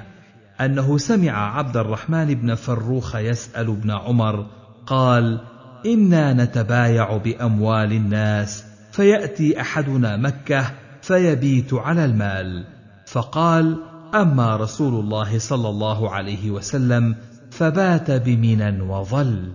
أنه 0.62 0.98
سمع 0.98 1.58
عبد 1.58 1.78
الرحمن 1.78 2.26
بن 2.34 2.56
فروخ 2.56 3.16
يسأل 3.16 3.68
ابن 3.68 3.92
عمر 3.92 4.46
قال 4.86 5.42
إنا 5.86 6.34
نتبايع 6.34 7.18
بأموال 7.18 7.92
الناس 7.92 8.64
فيأتي 8.92 9.62
أحدنا 9.62 10.18
مكة 10.18 10.72
فيبيت 11.02 11.74
على 11.74 12.06
المال. 12.06 12.66
فقال 13.06 13.84
أما 14.16 14.56
رسول 14.56 15.00
الله 15.00 15.40
صلى 15.40 15.70
الله 15.70 16.10
عليه 16.10 16.52
وسلم 16.52 17.16
فبات 17.52 18.12
بمنى 18.12 18.82
وظل. 18.82 19.52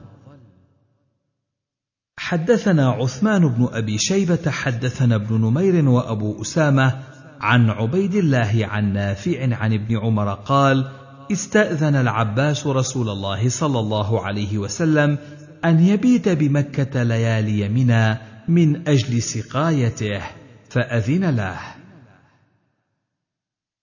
حدثنا 2.19 2.91
عثمان 2.91 3.49
بن 3.49 3.69
أبي 3.73 3.99
شيبة 3.99 4.51
حدثنا 4.51 5.15
ابن 5.15 5.41
نمير 5.41 5.89
وأبو 5.89 6.43
أسامة 6.43 7.03
عن 7.41 7.71
عبيد 7.71 8.15
الله 8.15 8.67
عن 8.71 8.93
نافع 8.93 9.57
عن 9.57 9.73
ابن 9.73 9.99
عمر 9.99 10.35
قال 10.35 10.91
استأذن 11.33 11.97
العباس 11.97 12.67
رسول 12.67 13.09
الله 13.09 13.49
صلى 13.49 13.79
الله 13.79 14.25
عليه 14.25 14.59
وسلم 14.59 15.19
أن 15.65 15.81
يبيت 15.81 16.29
بمكة 16.29 17.03
ليالي 17.03 17.69
منى 17.69 18.19
من 18.49 18.89
أجل 18.89 19.23
سقايته 19.23 20.23
فأذن 20.71 21.37
له. 21.37 21.59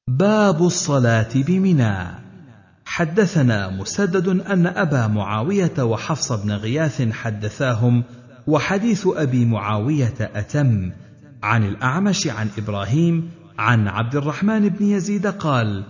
باب 0.07 0.65
الصلاة 0.65 1.29
بمنى. 1.35 2.23
حدثنا 2.85 3.69
مسدد 3.69 4.27
أن 4.27 4.67
أبا 4.67 5.07
معاوية 5.07 5.83
وحفص 5.83 6.31
بن 6.31 6.51
غياث 6.51 7.11
حدثاهم 7.11 8.03
وحديث 8.47 9.07
أبي 9.15 9.45
معاوية 9.45 10.13
أتم 10.19 10.91
عن 11.43 11.63
الأعمش 11.63 12.27
عن 12.27 12.49
إبراهيم 12.57 13.30
عن 13.57 13.88
عبد 13.88 14.15
الرحمن 14.15 14.69
بن 14.69 14.85
يزيد 14.85 15.27
قال 15.27 15.83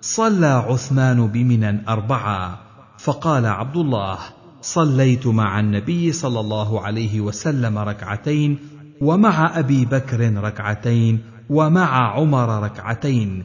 صلى 0.00 0.46
عثمان 0.46 1.26
بمنى 1.26 1.88
أربعة 1.88 2.58
فقال 2.98 3.46
عبد 3.46 3.76
الله 3.76 4.18
صليت 4.62 5.26
مع 5.26 5.60
النبي 5.60 6.12
صلى 6.12 6.40
الله 6.40 6.80
عليه 6.80 7.20
وسلم 7.20 7.78
ركعتين 7.78 8.58
ومع 9.00 9.58
أبي 9.58 9.84
بكر 9.84 10.36
ركعتين 10.36 11.20
ومع 11.50 12.14
عمر 12.16 12.62
ركعتين 12.62 13.44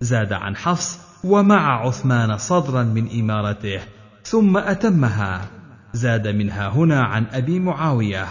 زاد 0.00 0.32
عن 0.32 0.56
حفص 0.56 0.98
ومع 1.24 1.86
عثمان 1.86 2.38
صدرا 2.38 2.82
من 2.82 3.20
إمارته 3.20 3.80
ثم 4.24 4.56
أتمها 4.56 5.48
زاد 5.96 6.28
منها 6.28 6.68
هنا 6.68 7.02
عن 7.02 7.26
أبي 7.32 7.60
معاوية 7.60 8.26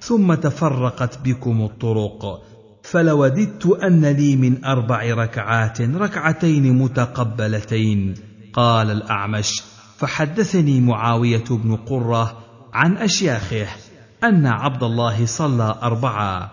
ثم 0.00 0.34
تفرقت 0.34 1.18
بكم 1.18 1.62
الطرق 1.62 2.42
فلوددت 2.82 3.66
أن 3.66 4.04
لي 4.04 4.36
من 4.36 4.64
أربع 4.64 5.14
ركعات 5.14 5.80
ركعتين 5.80 6.78
متقبلتين. 6.78 8.14
قال 8.52 8.90
الأعمش 8.90 9.62
فحدثني 9.96 10.80
معاوية 10.80 11.44
بن 11.50 11.76
قرة 11.76 12.38
عن 12.72 12.96
أشياخه 12.96 13.66
أن 14.24 14.46
عبد 14.46 14.82
الله 14.82 15.26
صلى 15.26 15.74
أربعة. 15.82 16.52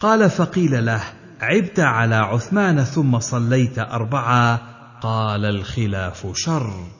قال 0.00 0.30
فقيل 0.30 0.86
له 0.86 1.02
عبت 1.40 1.80
على 1.80 2.14
عثمان 2.14 2.84
ثم 2.84 3.18
صليت 3.18 3.78
أربعة؟ 3.78 4.60
قال 5.00 5.44
الخلاف 5.44 6.26
شر. 6.34 6.97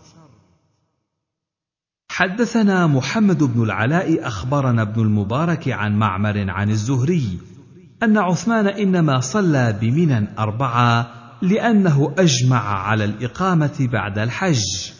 حدثنا 2.19 2.87
محمد 2.87 3.43
بن 3.43 3.63
العلاء 3.63 4.27
أخبرنا 4.27 4.83
ابن 4.83 5.03
المبارك 5.03 5.69
عن 5.69 5.99
معمر 5.99 6.51
عن 6.51 6.71
الزهري 6.71 7.39
أن 8.03 8.19
عثمان 8.19 8.67
إنما 8.67 9.21
صلى 9.21 9.79
بمنى 9.81 10.29
أربعة 10.39 11.11
لأنه 11.43 12.15
أجمع 12.19 12.61
على 12.61 13.05
الإقامة 13.05 13.89
بعد 13.93 14.19
الحج. 14.19 14.91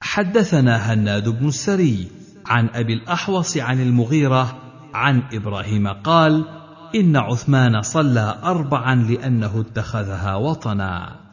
حدثنا 0.00 0.92
هناد 0.92 1.28
بن 1.28 1.48
السري 1.48 2.08
عن 2.46 2.68
أبي 2.74 2.92
الأحوص 2.94 3.56
عن 3.56 3.80
المغيرة 3.80 4.58
عن 4.94 5.22
إبراهيم 5.32 5.88
قال 5.88 6.44
إن 6.94 7.16
عثمان 7.16 7.82
صلى 7.82 8.38
اربعا 8.42 8.94
لأنه 8.94 9.60
اتخذها 9.60 10.34
وطنا. 10.34 11.25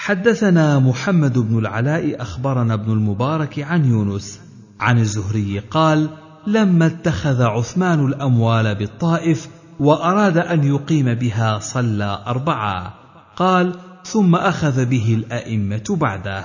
حدثنا 0.00 0.78
محمد 0.78 1.38
بن 1.38 1.58
العلاء 1.58 2.22
أخبرنا 2.22 2.74
ابن 2.74 2.92
المبارك 2.92 3.58
عن 3.58 3.84
يونس 3.84 4.40
عن 4.80 4.98
الزهري 4.98 5.58
قال 5.58 6.10
لما 6.46 6.86
اتخذ 6.86 7.42
عثمان 7.42 8.06
الأموال 8.06 8.74
بالطائف 8.74 9.48
وأراد 9.80 10.38
أن 10.38 10.64
يقيم 10.64 11.14
بها 11.14 11.58
صلى 11.58 12.24
أربعة 12.26 12.94
قال 13.36 13.74
ثم 14.04 14.34
أخذ 14.34 14.84
به 14.84 15.14
الأئمة 15.14 15.84
بعده. 15.90 16.44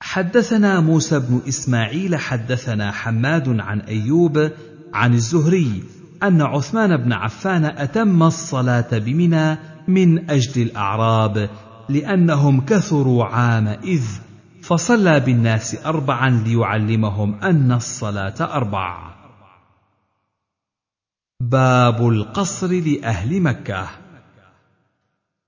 حدثنا 0.00 0.80
موسى 0.80 1.18
بن 1.18 1.40
إسماعيل 1.48 2.16
حدثنا 2.16 2.92
حماد 2.92 3.60
عن 3.60 3.80
أيوب 3.80 4.50
عن 4.94 5.14
الزهري 5.14 5.84
أن 6.22 6.42
عثمان 6.42 6.96
بن 6.96 7.12
عفان 7.12 7.64
أتم 7.64 8.22
الصلاة 8.22 8.98
بمنى 8.98 9.77
من 9.88 10.30
أجل 10.30 10.62
الأعراب 10.62 11.50
لأنهم 11.88 12.60
كثروا 12.60 13.24
عام 13.24 13.68
إذ 13.68 14.04
فصلى 14.62 15.20
بالناس 15.20 15.86
اربعا 15.86 16.30
ليعلمهم 16.30 17.34
أن 17.34 17.72
الصلاة 17.72 18.34
أربع. 18.40 19.14
باب 21.40 22.08
القصر 22.08 22.66
لأهل 22.66 23.42
مكة. 23.42 23.88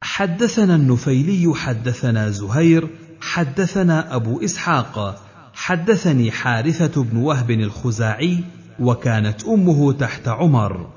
حدثنا 0.02 0.74
النفيلي 0.74 1.54
حدثنا 1.54 2.30
زهير 2.30 2.88
حدثنا 3.20 4.14
أبو 4.14 4.44
إسحاق 4.44 5.22
حدثني 5.54 6.30
حارثة 6.30 7.04
بن 7.04 7.16
وهب 7.16 7.50
الخزاعي 7.50 8.44
وكانت 8.80 9.44
أمه 9.44 9.92
تحت 9.92 10.28
عمر 10.28 10.90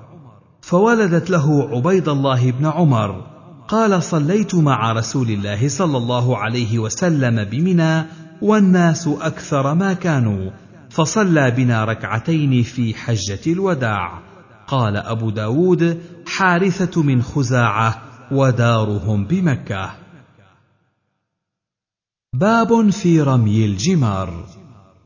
فولدت 0.61 1.29
له 1.29 1.69
عبيد 1.75 2.09
الله 2.09 2.51
بن 2.51 2.65
عمر 2.65 3.32
قال 3.67 4.03
صليت 4.03 4.55
مع 4.55 4.91
رسول 4.91 5.29
الله 5.29 5.67
صلى 5.67 5.97
الله 5.97 6.37
عليه 6.37 6.79
وسلم 6.79 7.43
بمنى 7.43 8.05
والناس 8.41 9.07
أكثر 9.07 9.73
ما 9.73 9.93
كانوا 9.93 10.51
فصلى 10.89 11.51
بنا 11.51 11.85
ركعتين 11.85 12.63
في 12.63 12.93
حجة 12.93 13.39
الوداع. 13.47 14.21
قال 14.67 14.97
أبو 14.97 15.29
داود 15.29 16.01
حارثة 16.27 17.03
من 17.03 17.21
خزاعة 17.21 18.01
ودارهم 18.31 19.25
بمكة. 19.25 19.91
باب 22.33 22.89
في 22.89 23.21
رمي 23.21 23.65
الجمار. 23.65 24.45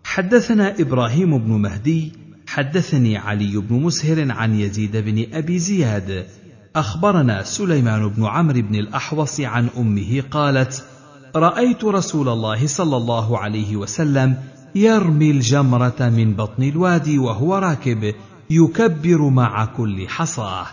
حدثنا 0.03 0.81
إبراهيم 0.81 1.37
بن 1.37 1.51
مهدي 1.51 2.11
حدثني 2.47 3.17
علي 3.17 3.57
بن 3.57 3.75
مسهر 3.75 4.31
عن 4.31 4.59
يزيد 4.59 4.97
بن 4.97 5.25
أبي 5.33 5.59
زياد 5.59 6.25
أخبرنا 6.75 7.43
سليمان 7.43 8.07
بن 8.07 8.25
عمرو 8.25 8.61
بن 8.61 8.75
الأحوص 8.75 9.39
عن 9.39 9.67
أمه 9.77 10.23
قالت 10.31 10.85
رأيت 11.35 11.83
رسول 11.83 12.29
الله 12.29 12.67
صلى 12.67 12.97
الله 12.97 13.37
عليه 13.37 13.75
وسلم 13.75 14.37
يرمي 14.75 15.31
الجمرة 15.31 15.95
من 15.99 16.33
بطن 16.33 16.63
الوادي 16.63 17.19
وهو 17.19 17.55
راكب 17.55 18.13
يكبر 18.49 19.29
مع 19.29 19.65
كل 19.65 20.07
حصاة 20.07 20.65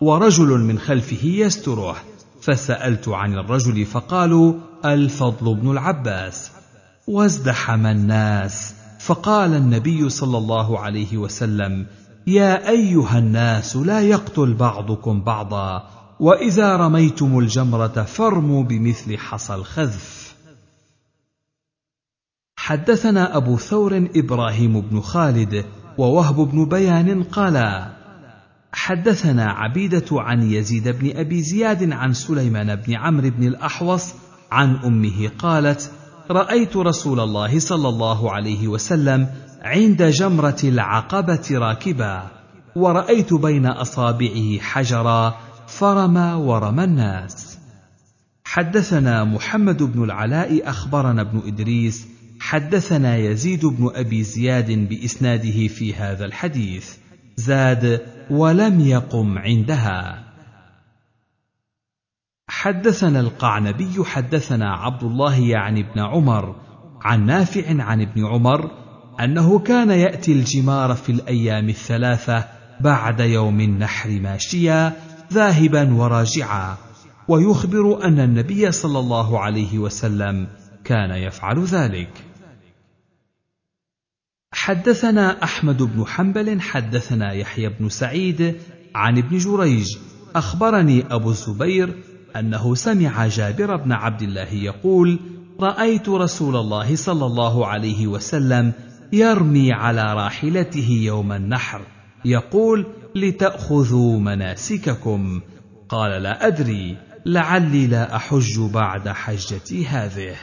ورجل 0.00 0.48
من 0.58 0.78
خلفه 0.78 1.26
يستره 1.26 1.96
فسألت 2.42 3.08
عن 3.08 3.34
الرجل 3.34 3.84
فقالوا 3.84 4.54
الفضل 4.84 5.54
بن 5.54 5.70
العباس. 5.70 6.50
وازدحم 7.08 7.86
الناس 7.86 8.74
فقال 9.00 9.54
النبي 9.54 10.08
صلى 10.08 10.38
الله 10.38 10.78
عليه 10.78 11.16
وسلم 11.16 11.86
يا 12.28 12.68
أيها 12.68 13.18
الناس 13.18 13.76
لا 13.76 14.00
يقتل 14.00 14.54
بعضكم 14.54 15.20
بعضا 15.20 15.88
وإذا 16.20 16.76
رميتم 16.76 17.38
الجمرة 17.38 18.02
فارموا 18.02 18.64
بمثل 18.64 19.18
حصى 19.18 19.54
الخذف. 19.54 20.34
حدثنا 22.56 23.36
أبو 23.36 23.56
ثور 23.56 24.08
إبراهيم 24.16 24.80
بن 24.80 25.00
خالد 25.00 25.64
ووهب 25.98 26.36
بن 26.36 26.68
بيان 26.68 27.22
قالا 27.22 27.92
حدثنا 28.72 29.44
عبيدة 29.44 30.06
عن 30.12 30.42
يزيد 30.42 30.88
بن 30.88 31.16
أبي 31.16 31.42
زياد 31.42 31.92
عن 31.92 32.12
سليمان 32.12 32.74
بن 32.76 32.94
عمرو 32.94 33.30
بن 33.30 33.46
الأحوص 33.46 34.14
عن 34.52 34.76
أمه 34.76 35.30
قالت 35.38 35.90
رأيت 36.30 36.76
رسول 36.76 37.20
الله 37.20 37.58
صلى 37.58 37.88
الله 37.88 38.32
عليه 38.32 38.68
وسلم 38.68 39.28
عند 39.62 40.02
جمرة 40.02 40.58
العقبة 40.64 41.48
راكبا 41.52 42.30
ورأيت 42.76 43.34
بين 43.34 43.66
أصابعه 43.66 44.58
حجرا 44.58 45.38
فرمى 45.66 46.32
ورمى 46.32 46.84
الناس. 46.84 47.58
حدثنا 48.44 49.24
محمد 49.24 49.82
بن 49.82 50.04
العلاء 50.04 50.70
أخبرنا 50.70 51.22
ابن 51.22 51.42
إدريس 51.46 52.08
حدثنا 52.40 53.16
يزيد 53.16 53.66
بن 53.66 53.90
أبي 53.94 54.22
زياد 54.22 54.70
بإسناده 54.88 55.66
في 55.66 55.94
هذا 55.94 56.24
الحديث 56.24 56.96
زاد 57.36 58.00
ولم 58.30 58.80
يقم 58.80 59.38
عندها. 59.38 60.24
حدثنا 62.48 63.20
القعنبي 63.20 64.04
حدثنا 64.04 64.72
عبد 64.72 65.04
الله 65.04 65.40
يعني 65.40 65.80
ابن 65.80 66.00
عمر 66.00 66.56
عن 67.02 67.26
نافع 67.26 67.82
عن 67.82 68.00
ابن 68.00 68.26
عمر 68.26 68.87
أنه 69.20 69.58
كان 69.58 69.90
يأتي 69.90 70.32
الجمار 70.32 70.94
في 70.94 71.12
الأيام 71.12 71.68
الثلاثة 71.68 72.44
بعد 72.80 73.20
يوم 73.20 73.60
النحر 73.60 74.10
ماشيا 74.10 74.92
ذاهبا 75.32 75.94
وراجعا. 75.94 76.76
ويخبر 77.28 78.04
أن 78.04 78.20
النبي 78.20 78.72
صلى 78.72 78.98
الله 78.98 79.40
عليه 79.40 79.78
وسلم 79.78 80.46
كان 80.84 81.10
يفعل 81.10 81.64
ذلك. 81.64 82.24
حدثنا 84.52 85.42
أحمد 85.42 85.82
بن 85.82 86.06
حنبل 86.06 86.60
حدثنا 86.60 87.32
يحيى 87.32 87.68
بن 87.68 87.88
سعيد 87.88 88.56
عن 88.94 89.18
ابن 89.18 89.38
جريج. 89.38 89.96
أخبرني 90.36 91.04
أبو 91.10 91.30
الزبير 91.30 92.02
أنه 92.36 92.74
سمع 92.74 93.26
جابر 93.26 93.76
بن 93.76 93.92
عبد 93.92 94.22
الله 94.22 94.54
يقول 94.54 95.18
رأيت 95.60 96.08
رسول 96.08 96.56
الله 96.56 96.96
صلى 96.96 97.26
الله 97.26 97.66
عليه 97.66 98.06
وسلم 98.06 98.72
يرمي 99.12 99.72
على 99.72 100.14
راحلته 100.14 100.88
يوم 100.90 101.32
النحر 101.32 101.82
يقول 102.24 102.86
لتأخذوا 103.14 104.18
مناسككم. 104.18 105.40
قال 105.88 106.22
لا 106.22 106.46
أدري 106.46 106.96
لعلي 107.26 107.86
لا 107.86 108.16
أحج 108.16 108.60
بعد 108.60 109.08
حجتي 109.08 109.86
هذه. 109.86 110.36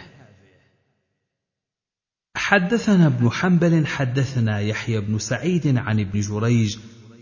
حدثنا 2.36 3.08
ابن 3.08 3.30
حنبل 3.30 3.88
حدثنا 3.88 4.60
يحيى 4.60 5.02
بن 5.02 5.20
سعيد 5.20 5.78
عن 5.78 6.00
ابن 6.00 6.20
جريج 6.20 6.78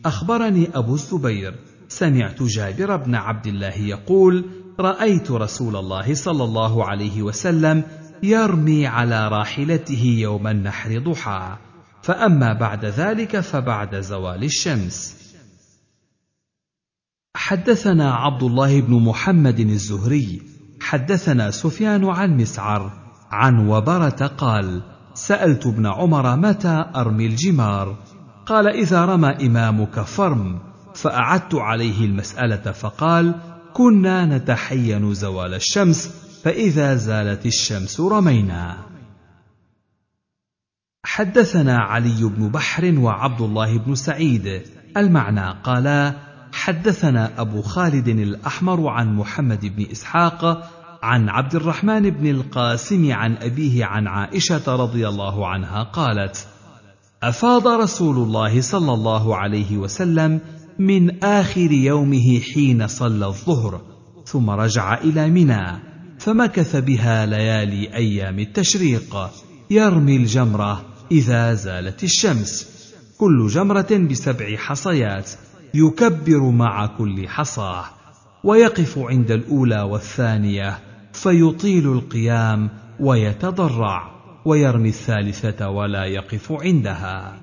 أخبرني 0.06 0.70
أبو 0.74 0.94
الزبير 0.94 1.56
سمعت 1.88 2.44
جابر 2.44 2.96
بن 2.96 3.16
عبد 3.16 3.48
الله 3.48 3.78
يقول 3.78 4.46
رأيت 4.80 5.32
رسول 5.32 5.76
الله 5.76 6.14
صلى 6.14 6.44
الله 6.44 6.86
عليه 6.86 7.22
وسلم 7.22 7.84
يرمي 8.24 8.88
على 8.88 9.28
راحلته 9.28 10.04
يوم 10.20 10.48
النحر 10.48 11.00
ضحى. 11.00 11.58
فأما 12.02 12.54
بعد 12.54 12.86
ذلك 12.86 13.40
فبعد 13.40 14.00
زوال 14.00 14.44
الشمس. 14.44 15.24
حدثنا 17.36 18.14
عبد 18.14 18.44
الله 18.44 18.82
بن 18.82 18.94
محمد 18.94 19.60
الزهري 19.60 20.42
حدثنا 20.82 21.52
سفيان 21.52 22.06
عن 22.06 22.38
مسعر 22.38 22.92
عن 23.32 23.68
وبرة 23.68 24.32
قال 24.38 24.82
سألت 25.14 25.66
ابن 25.66 25.86
عمر 25.86 26.36
متى 26.36 26.86
أرمي 26.96 27.26
الجمار؟ 27.26 27.96
قال 28.46 28.68
إذا 28.68 29.06
رمى 29.06 29.48
إمامك 29.48 30.00
فرم 30.00 30.60
فأعدت 30.96 31.56
عليه 31.56 32.06
المسألة 32.06 32.72
فقال 32.72 33.36
كنا 33.74 34.26
نتحين 34.26 35.14
زوال 35.14 35.54
الشمس 35.54 36.23
فإذا 36.44 36.96
زالت 36.96 37.46
الشمس 37.46 38.00
رمينا. 38.00 38.78
حدثنا 41.06 41.78
علي 41.78 42.24
بن 42.24 42.50
بحر 42.50 43.00
وعبد 43.00 43.42
الله 43.42 43.78
بن 43.78 43.96
سعيد. 43.96 44.62
المعنى 44.98 45.62
قالا 45.64 46.16
حدثنا 46.54 47.42
أبو 47.42 47.62
خالد 47.62 48.08
الأحمر 48.08 48.88
عن 48.88 49.16
محمد 49.16 49.66
بن 49.66 49.86
إسحاق 49.92 50.70
عن 51.04 51.30
عبد 51.30 51.56
الرحمن 51.56 52.10
بن 52.10 52.28
القاسم 52.28 53.12
عن 53.12 53.38
أبيه 53.38 53.86
عن 53.86 54.08
عائشة 54.08 54.76
رضي 54.76 55.08
الله 55.08 55.48
عنها 55.48 55.84
قالت 55.84 56.48
أفاض 57.24 57.68
رسول 57.68 58.18
الله 58.18 58.62
صلى 58.62 58.94
الله 58.94 59.36
عليه 59.36 59.78
وسلم 59.78 60.40
من 60.80 61.24
آخر 61.24 61.72
يومه 61.72 62.40
حين 62.40 62.88
صلى 62.88 63.26
الظهر 63.26 63.82
ثم 64.26 64.50
رجع 64.50 64.94
إلى 64.94 65.30
منى. 65.30 65.93
فمكث 66.20 66.76
بها 66.76 67.26
ليالي 67.26 67.96
أيام 67.96 68.40
التشريق. 68.40 69.32
يرمي 69.70 70.16
الجمرة 70.16 70.86
إذا 71.12 71.54
زالت 71.54 72.04
الشمس. 72.04 72.74
كل 73.18 73.48
جمرة 73.48 74.08
بسبع 74.12 74.56
حصيات. 74.56 75.32
يكبر 75.74 76.52
مع 76.52 76.86
كل 76.86 77.28
حصاه 77.28 77.86
ويقف 78.44 78.98
عند 78.98 79.32
الأولى 79.32 79.82
والثانية. 79.82 80.80
فيطيل 81.14 81.92
القيام 81.92 82.70
ويتضرع. 83.00 84.14
ويرمي 84.46 84.90
الثالثة 84.90 85.70
ولا 85.70 86.06
يقف 86.06 86.52
عندها. 86.52 87.40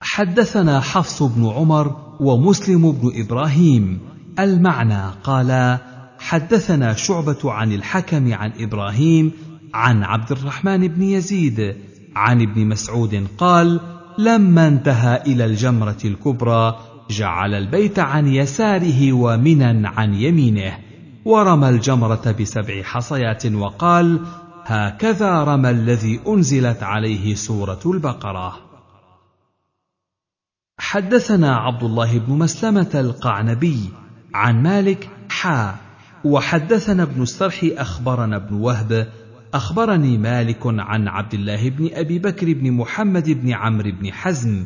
حدثنا 0.00 0.80
حفص 0.80 1.22
بن 1.22 1.46
عمر 1.46 2.16
ومسلم 2.20 2.92
بن 2.92 3.12
إبراهيم. 3.14 4.00
المعنى 4.38 5.10
قالا 5.24 5.97
حدثنا 6.18 6.94
شعبة 6.94 7.52
عن 7.52 7.72
الحكم 7.72 8.34
عن 8.34 8.52
إبراهيم 8.58 9.32
عن 9.74 10.04
عبد 10.04 10.32
الرحمن 10.32 10.88
بن 10.88 11.02
يزيد 11.02 11.76
عن 12.16 12.42
ابن 12.42 12.66
مسعود 12.66 13.26
قال 13.38 13.80
لما 14.18 14.68
انتهى 14.68 15.22
إلى 15.26 15.44
الجمرة 15.44 15.98
الكبرى 16.04 16.78
جعل 17.10 17.54
البيت 17.54 17.98
عن 17.98 18.26
يساره 18.26 19.12
ومنا 19.12 19.88
عن 19.88 20.14
يمينه 20.14 20.78
ورمى 21.24 21.68
الجمرة 21.68 22.36
بسبع 22.40 22.82
حصيات 22.82 23.46
وقال 23.46 24.20
هكذا 24.64 25.44
رمى 25.44 25.70
الذي 25.70 26.20
أنزلت 26.28 26.82
عليه 26.82 27.34
سورة 27.34 27.80
البقرة. 27.86 28.58
حدثنا 30.78 31.56
عبد 31.56 31.82
الله 31.82 32.18
بن 32.18 32.32
مسلمة 32.32 32.90
القعنبي 32.94 33.90
عن 34.34 34.62
مالك 34.62 35.10
حا 35.30 35.87
وحدثنا 36.24 37.02
ابن 37.02 37.22
السرح 37.22 37.64
أخبرنا 37.76 38.36
ابن 38.36 38.54
وهب 38.56 39.08
أخبرني 39.54 40.18
مالك 40.18 40.60
عن 40.64 41.08
عبد 41.08 41.34
الله 41.34 41.68
بن 41.70 41.88
أبي 41.92 42.18
بكر 42.18 42.52
بن 42.52 42.72
محمد 42.72 43.30
بن 43.30 43.52
عمرو 43.52 43.90
بن 44.00 44.12
حزم 44.12 44.64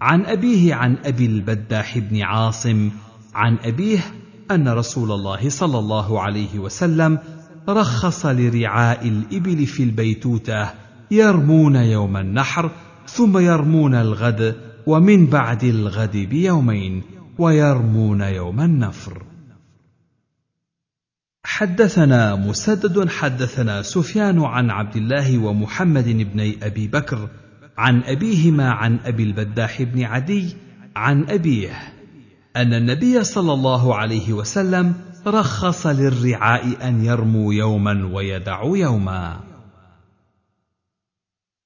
عن 0.00 0.26
أبيه 0.26 0.74
عن 0.74 0.96
أبي 1.04 1.26
البداح 1.26 1.98
بن 1.98 2.22
عاصم 2.22 2.90
عن 3.34 3.56
أبيه 3.64 3.98
أن 4.50 4.68
رسول 4.68 5.12
الله 5.12 5.48
صلى 5.48 5.78
الله 5.78 6.20
عليه 6.20 6.58
وسلم 6.58 7.18
رخص 7.68 8.26
لرعاء 8.26 9.08
الإبل 9.08 9.66
في 9.66 9.82
البيتوتة 9.82 10.70
يرمون 11.10 11.76
يوم 11.76 12.16
النحر 12.16 12.70
ثم 13.06 13.38
يرمون 13.38 13.94
الغد 13.94 14.56
ومن 14.86 15.26
بعد 15.26 15.64
الغد 15.64 16.16
بيومين 16.16 17.02
ويرمون 17.38 18.20
يوم 18.20 18.60
النفر. 18.60 19.25
حدثنا 21.48 22.36
مسدد 22.36 23.08
حدثنا 23.08 23.82
سفيان 23.82 24.44
عن 24.44 24.70
عبد 24.70 24.96
الله 24.96 25.38
ومحمد 25.38 26.08
بن 26.08 26.54
أبي 26.62 26.88
بكر 26.88 27.28
عن 27.78 28.02
أبيهما 28.02 28.70
عن 28.70 28.98
أبي 29.04 29.22
البداح 29.22 29.82
بن 29.82 30.02
عدي 30.04 30.56
عن 30.96 31.30
أبيه 31.30 31.70
أن 32.56 32.74
النبي 32.74 33.24
صلى 33.24 33.52
الله 33.52 33.94
عليه 33.94 34.32
وسلم 34.32 34.94
رخص 35.26 35.86
للرعاء 35.86 36.88
أن 36.88 37.04
يرموا 37.04 37.54
يوما 37.54 38.10
ويدعوا 38.12 38.78
يوما. 38.78 39.40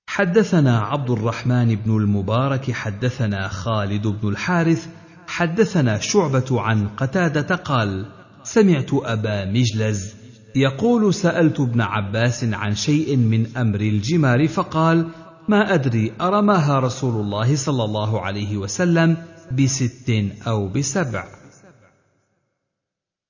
حدثنا 0.06 0.80
عبد 0.80 1.10
الرحمن 1.10 1.74
بن 1.74 1.96
المبارك 1.96 2.72
حدثنا 2.72 3.48
خالد 3.48 4.06
بن 4.06 4.28
الحارث 4.28 4.88
حدثنا 5.26 5.98
شعبة 5.98 6.60
عن 6.60 6.88
قتادة 6.88 7.56
قال 7.56 8.19
سمعت 8.42 8.90
أبا 8.92 9.44
مجلز 9.44 10.14
يقول 10.56 11.14
سألت 11.14 11.60
ابن 11.60 11.80
عباس 11.80 12.44
عن 12.44 12.74
شيء 12.74 13.16
من 13.16 13.56
أمر 13.56 13.80
الجمار 13.80 14.48
فقال 14.48 15.08
ما 15.48 15.74
أدري 15.74 16.12
أرماها 16.20 16.80
رسول 16.80 17.20
الله 17.20 17.56
صلى 17.56 17.84
الله 17.84 18.20
عليه 18.20 18.56
وسلم 18.56 19.16
بست 19.52 20.12
أو 20.46 20.68
بسبع 20.68 21.24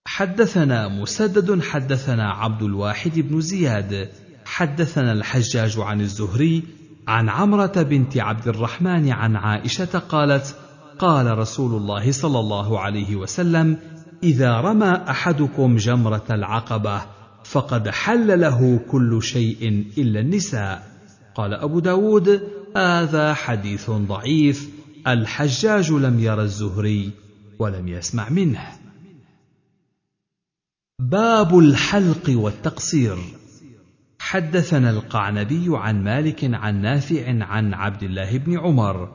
حدثنا 0.07 0.89
مسدد 0.89 1.63
حدثنا 1.63 2.33
عبد 2.33 2.63
الواحد 2.63 3.19
بن 3.19 3.41
زياد 3.41 4.09
حدثنا 4.45 5.13
الحجاج 5.13 5.79
عن 5.79 6.01
الزهري 6.01 6.63
عن 7.09 7.29
عمرة 7.29 7.83
بنت 7.83 8.17
عبد 8.17 8.49
الرحمن 8.49 9.13
عن 9.13 9.37
عائشة 9.37 9.99
قالت 9.99 10.57
قال 10.99 11.39
رسول 11.39 11.75
الله 11.75 12.13
صلى 12.13 12.39
الله 12.39 12.81
عليه 12.81 13.17
وسلم 13.17 13.79
إذا 14.23 14.61
رمى 14.61 14.91
أحدكم 15.09 15.77
جمرة 15.77 16.25
العقبة 16.31 17.03
فقد 17.45 17.89
حل 17.89 18.41
له 18.41 18.81
كل 18.91 19.23
شيء 19.23 19.87
إلا 19.99 20.21
النساء. 20.21 20.91
قال 21.35 21.55
أبو 21.55 21.81
داود 21.81 22.43
هذا 22.77 23.35
حديث 23.35 23.91
ضعيف 23.91 24.71
الحجاج 25.07 25.93
لم 25.93 26.21
ير 26.21 26.43
الزهري 26.43 27.11
ولم 27.59 27.89
يسمع 27.89 28.29
منه. 28.29 28.67
باب 30.99 31.59
الحلق 31.59 32.31
والتقصير. 32.31 33.19
حدثنا 34.19 34.91
القعنبي 34.91 35.67
عن 35.69 36.05
مالك 36.05 36.55
عن 36.55 36.83
نافع 36.83 37.45
عن 37.45 37.75
عبد 37.75 38.03
الله 38.03 38.39
بن 38.39 38.59
عمر 38.59 39.09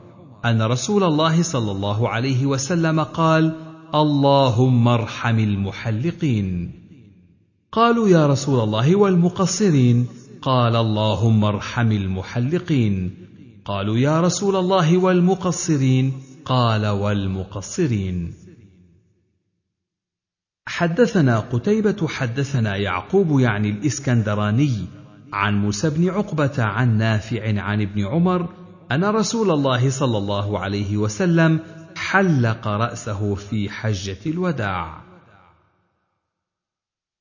أن 0.44 0.62
رسول 0.62 1.04
الله 1.04 1.42
صلى 1.42 1.72
الله 1.72 2.08
عليه 2.08 2.46
وسلم 2.46 3.00
قال 3.00 3.65
اللهم 3.94 4.88
ارحم 4.88 5.38
المحلقين. 5.38 6.72
قالوا 7.72 8.08
يا 8.08 8.26
رسول 8.26 8.60
الله 8.60 8.96
والمقصرين. 8.96 10.06
قال 10.42 10.76
اللهم 10.76 11.44
ارحم 11.44 11.92
المحلقين. 11.92 13.10
قالوا 13.64 13.98
يا 13.98 14.20
رسول 14.20 14.56
الله 14.56 14.98
والمقصرين. 14.98 16.12
قال 16.44 16.86
والمقصرين. 16.86 18.34
حدثنا 20.68 21.38
قتيبة 21.38 22.08
حدثنا 22.08 22.76
يعقوب 22.76 23.40
يعني 23.40 23.70
الإسكندراني 23.70 24.72
عن 25.32 25.62
موسى 25.62 25.90
بن 25.90 26.08
عقبة 26.08 26.62
عن 26.62 26.98
نافع 26.98 27.60
عن 27.60 27.82
ابن 27.82 28.06
عمر 28.06 28.48
أن 28.92 29.04
رسول 29.04 29.50
الله 29.50 29.90
صلى 29.90 30.18
الله 30.18 30.58
عليه 30.58 30.96
وسلم 30.96 31.60
حلق 31.96 32.68
رأسه 32.68 33.34
في 33.34 33.70
حجة 33.70 34.18
الوداع. 34.26 35.02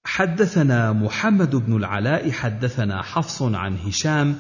حدثنا 0.06 0.94
محمد 0.94 1.56
بن 1.56 1.76
العلاء 1.78 2.32
حدثنا 2.32 3.02
حفص 3.02 3.42
عن 3.42 3.78
هشام 3.78 4.36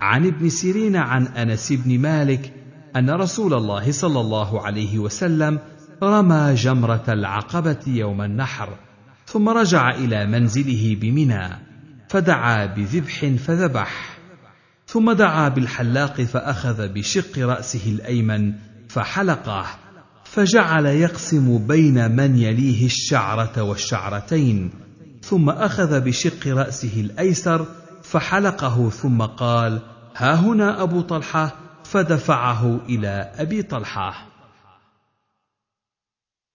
عن 0.00 0.26
ابن 0.26 0.48
سيرين 0.48 0.96
عن 0.96 1.26
أنس 1.26 1.72
بن 1.72 1.98
مالك 1.98 2.52
أن 2.96 3.10
رسول 3.10 3.54
الله 3.54 3.92
صلى 3.92 4.20
الله 4.20 4.66
عليه 4.66 4.98
وسلم 4.98 5.58
رمى 6.02 6.54
جمرة 6.54 7.04
العقبة 7.08 7.78
يوم 7.86 8.22
النحر 8.22 8.68
ثم 9.26 9.48
رجع 9.48 9.90
إلى 9.90 10.26
منزله 10.26 10.96
بمنى 11.00 11.48
فدعا 12.08 12.66
بذبح 12.66 13.26
فذبح 13.26 14.18
ثم 14.86 15.12
دعا 15.12 15.48
بالحلاق 15.48 16.22
فأخذ 16.22 16.88
بشق 16.88 17.38
رأسه 17.38 17.90
الأيمن 17.90 18.54
فحلقه 18.92 19.66
فجعل 20.24 20.86
يقسم 20.86 21.66
بين 21.66 22.16
من 22.16 22.36
يليه 22.36 22.86
الشعرة 22.86 23.62
والشعرتين 23.62 24.70
ثم 25.22 25.50
أخذ 25.50 26.00
بشق 26.00 26.48
رأسه 26.48 27.00
الأيسر 27.00 27.66
فحلقه 28.02 28.90
ثم 28.90 29.22
قال 29.22 29.82
ها 30.16 30.34
هنا 30.34 30.82
أبو 30.82 31.00
طلحة. 31.00 31.56
فدفعه 31.84 32.80
إلى 32.88 33.32
أبي 33.38 33.62
طلحة. 33.62 34.26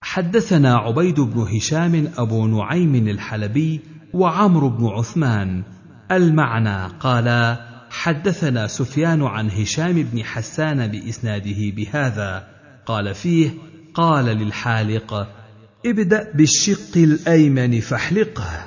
حدثنا 0.02 0.76
عبيد 0.76 1.20
بن 1.20 1.40
هشام 1.40 2.12
أبو 2.18 2.46
نعيم 2.46 2.94
الحلبي 2.94 3.80
وعمرو 4.14 4.68
بن 4.68 4.86
عثمان. 4.86 5.62
المعنى 6.10 6.86
قالا 7.00 7.75
حدثنا 7.96 8.66
سفيان 8.66 9.22
عن 9.22 9.50
هشام 9.50 10.02
بن 10.02 10.24
حسان 10.24 10.86
بإسناده 10.86 11.70
بهذا. 11.76 12.48
قال 12.86 13.14
فيه 13.14 13.50
قال 13.94 14.24
للحالق 14.24 15.28
ابدأ 15.86 16.32
بالشق 16.34 16.96
الأيمن 16.96 17.80
فاحلقه. 17.80 18.66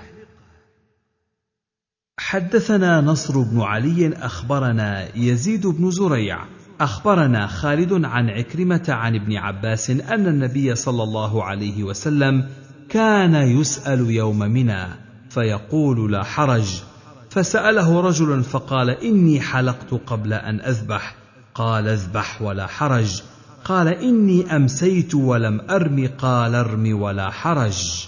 حدثنا 2.20 3.02
نصر 3.02 3.42
بن 3.42 3.62
علي 3.62 4.14
أخبرنا 4.14 5.18
يزيد 5.18 5.68
بن 5.68 5.92
زريع 5.92 6.46
أخبرنا 6.82 7.48
خالد 7.48 8.06
عن 8.06 8.30
عكرمة 8.30 8.86
عن 8.90 9.16
ابن 9.16 9.38
عباس 9.38 9.90
أن 9.90 10.28
النبي 10.28 10.76
صلى 10.76 11.04
الله 11.04 11.44
عليه 11.44 11.84
وسلم 11.84 12.50
كان 12.90 13.36
يسأل 13.36 14.12
يوم 14.12 14.40
منى 14.40 14.88
فيقول 15.30 16.12
لا 16.12 16.24
حرج. 16.24 16.89
فسأله 17.30 18.02
رجل 18.02 18.44
فقال 18.44 18.90
إني 18.90 19.42
حلقت 19.42 19.94
قبل 19.94 20.34
أن 20.34 20.62
أذبح. 20.62 21.16
قال 21.56 21.88
أذبح 21.88 22.42
ولا 22.42 22.68
حرج. 22.68 23.22
قال 23.66 23.88
إني 23.88 24.56
أمسيت 24.56 25.16
ولم 25.16 25.62
أرم. 25.70 26.10
قال 26.18 26.56
أرم 26.56 27.02
ولا 27.02 27.30
حرج. 27.30 28.08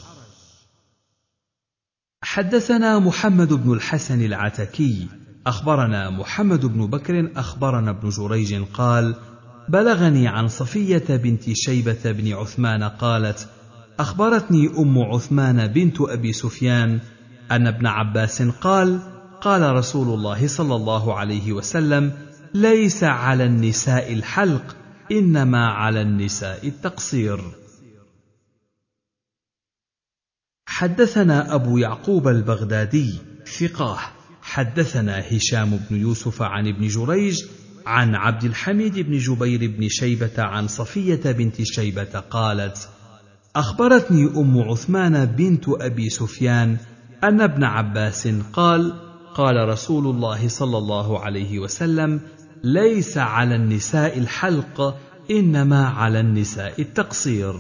حدثنا 2.23 2.99
محمد 2.99 3.53
بن 3.53 3.73
الحسن 3.73 4.21
العتكي. 4.21 5.07
أخبرنا 5.47 6.09
محمد 6.09 6.65
بن 6.65 6.87
بكر 6.87 7.31
أخبرنا 7.35 7.91
ابن 7.91 8.09
جريج 8.09 8.63
قال 8.73 9.15
بلغني 9.69 10.27
عن 10.27 10.47
صفية 10.47 11.05
بنت 11.09 11.53
شيبة 11.53 12.11
بن 12.11 12.33
عثمان 12.33 12.83
قالت 12.83 13.49
أخبرتني 13.99 14.67
أم 14.77 14.99
عثمان 14.99 15.67
بنت 15.67 16.01
أبي 16.01 16.33
سفيان 16.33 16.99
أن 17.51 17.67
ابن 17.67 17.87
عباس 17.87 18.41
قال 18.41 18.99
قال 19.41 19.75
رسول 19.75 20.07
الله 20.07 20.47
صلى 20.47 20.75
الله 20.75 21.13
عليه 21.19 21.51
وسلم 21.53 22.11
ليس 22.53 23.03
على 23.03 23.45
النساء 23.45 24.13
الحلق 24.13 24.75
إنما 25.11 25.67
على 25.67 26.01
النساء 26.01 26.67
التقصير. 26.67 27.41
حدثنا 30.65 31.55
أبو 31.55 31.77
يعقوب 31.77 32.27
البغدادي 32.27 33.19
ثقاه. 33.59 33.99
حدثنا 34.41 35.19
هشام 35.19 35.79
بن 35.89 35.97
يوسف 35.97 36.41
عن 36.41 36.67
ابن 36.67 36.87
جريج 36.87 37.43
عن 37.85 38.15
عبد 38.15 38.43
الحميد 38.43 38.99
بن 38.99 39.17
جبير 39.17 39.71
بن 39.77 39.87
شيبة 39.89 40.43
عن 40.43 40.67
صفية 40.67 41.31
بنت 41.31 41.61
شيبة 41.61 42.19
قالت 42.19 42.89
أخبرتني 43.55 44.27
أم 44.37 44.57
عثمان 44.59 45.25
بنت 45.25 45.65
أبي 45.69 46.09
سفيان 46.09 46.77
أن 47.23 47.41
ابن 47.41 47.63
عباس 47.63 48.27
قال 48.53 49.10
قال 49.35 49.69
رسول 49.69 50.07
الله 50.07 50.47
صلى 50.47 50.77
الله 50.77 51.19
عليه 51.19 51.59
وسلم 51.59 52.21
ليس 52.63 53.17
على 53.17 53.55
النساء 53.55 54.17
الحلق 54.17 54.97
إنما 55.31 55.85
على 55.87 56.19
النساء 56.19 56.81
التقصير. 56.81 57.53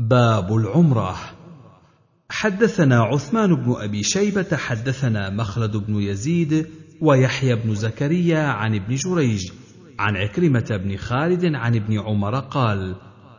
باب 0.00 0.56
العمرة. 0.56 1.16
حدثنا 2.30 3.02
عثمان 3.02 3.54
بن 3.54 3.74
أبي 3.78 4.02
شيبة 4.02 4.56
حدثنا 4.56 5.30
مخلد 5.30 5.76
بن 5.76 5.94
يزيد 5.94 6.66
ويحيى 7.00 7.54
بن 7.54 7.74
زكريا 7.74 8.42
عن 8.42 8.74
ابن 8.74 8.94
جريج 8.94 9.52
عن 9.98 10.16
عكرمة 10.16 10.80
بن 10.84 10.96
خالد 10.96 11.54
عن 11.54 11.76
ابن 11.76 12.00
عمر 12.00 12.40
قال 12.40 12.96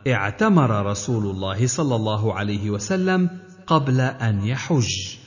اعتمر 0.08 0.86
رسول 0.86 1.26
الله 1.26 1.66
صلى 1.66 1.96
الله 1.96 2.34
عليه 2.34 2.70
وسلم 2.70 3.30
قبل 3.66 4.00
أن 4.00 4.44
يحج. 4.44 5.19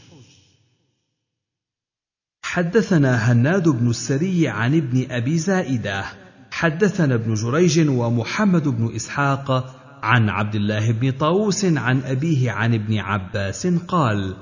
حدثنا 2.54 3.32
هناد 3.32 3.70
بن 3.70 3.90
السري 3.90 4.48
عن 4.48 4.78
ابن 4.78 5.06
أبي 5.12 5.38
زائدة. 5.38 6.04
حدثنا 6.52 7.16
ابن 7.16 7.34
جريج 7.34 7.90
ومحمد 7.90 8.68
بن 8.68 8.96
إسحاق 8.96 9.76
عن 10.04 10.30
عبد 10.30 10.56
الله 10.56 10.92
بن 10.92 11.12
طاووس 11.12 11.66
عن 11.66 12.02
أبيه 12.02 12.52
عن 12.52 12.74
ابن 12.74 12.98
عباس 12.98 13.68
قال 13.68 14.36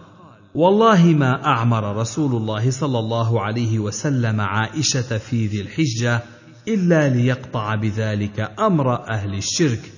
والله 0.55 1.05
ما 1.05 1.45
أعمر 1.45 1.95
رسول 1.95 2.35
الله 2.35 2.71
صلى 2.71 2.99
الله 2.99 3.41
عليه 3.41 3.79
وسلم 3.79 4.41
عائشة 4.41 5.17
في 5.17 5.47
ذي 5.47 5.61
الحجة 5.61 6.21
إلا 6.67 7.09
ليقطع 7.09 7.75
بذلك 7.75 8.51
أمر 8.59 9.09
أهل 9.09 9.33
الشرك 9.33 9.91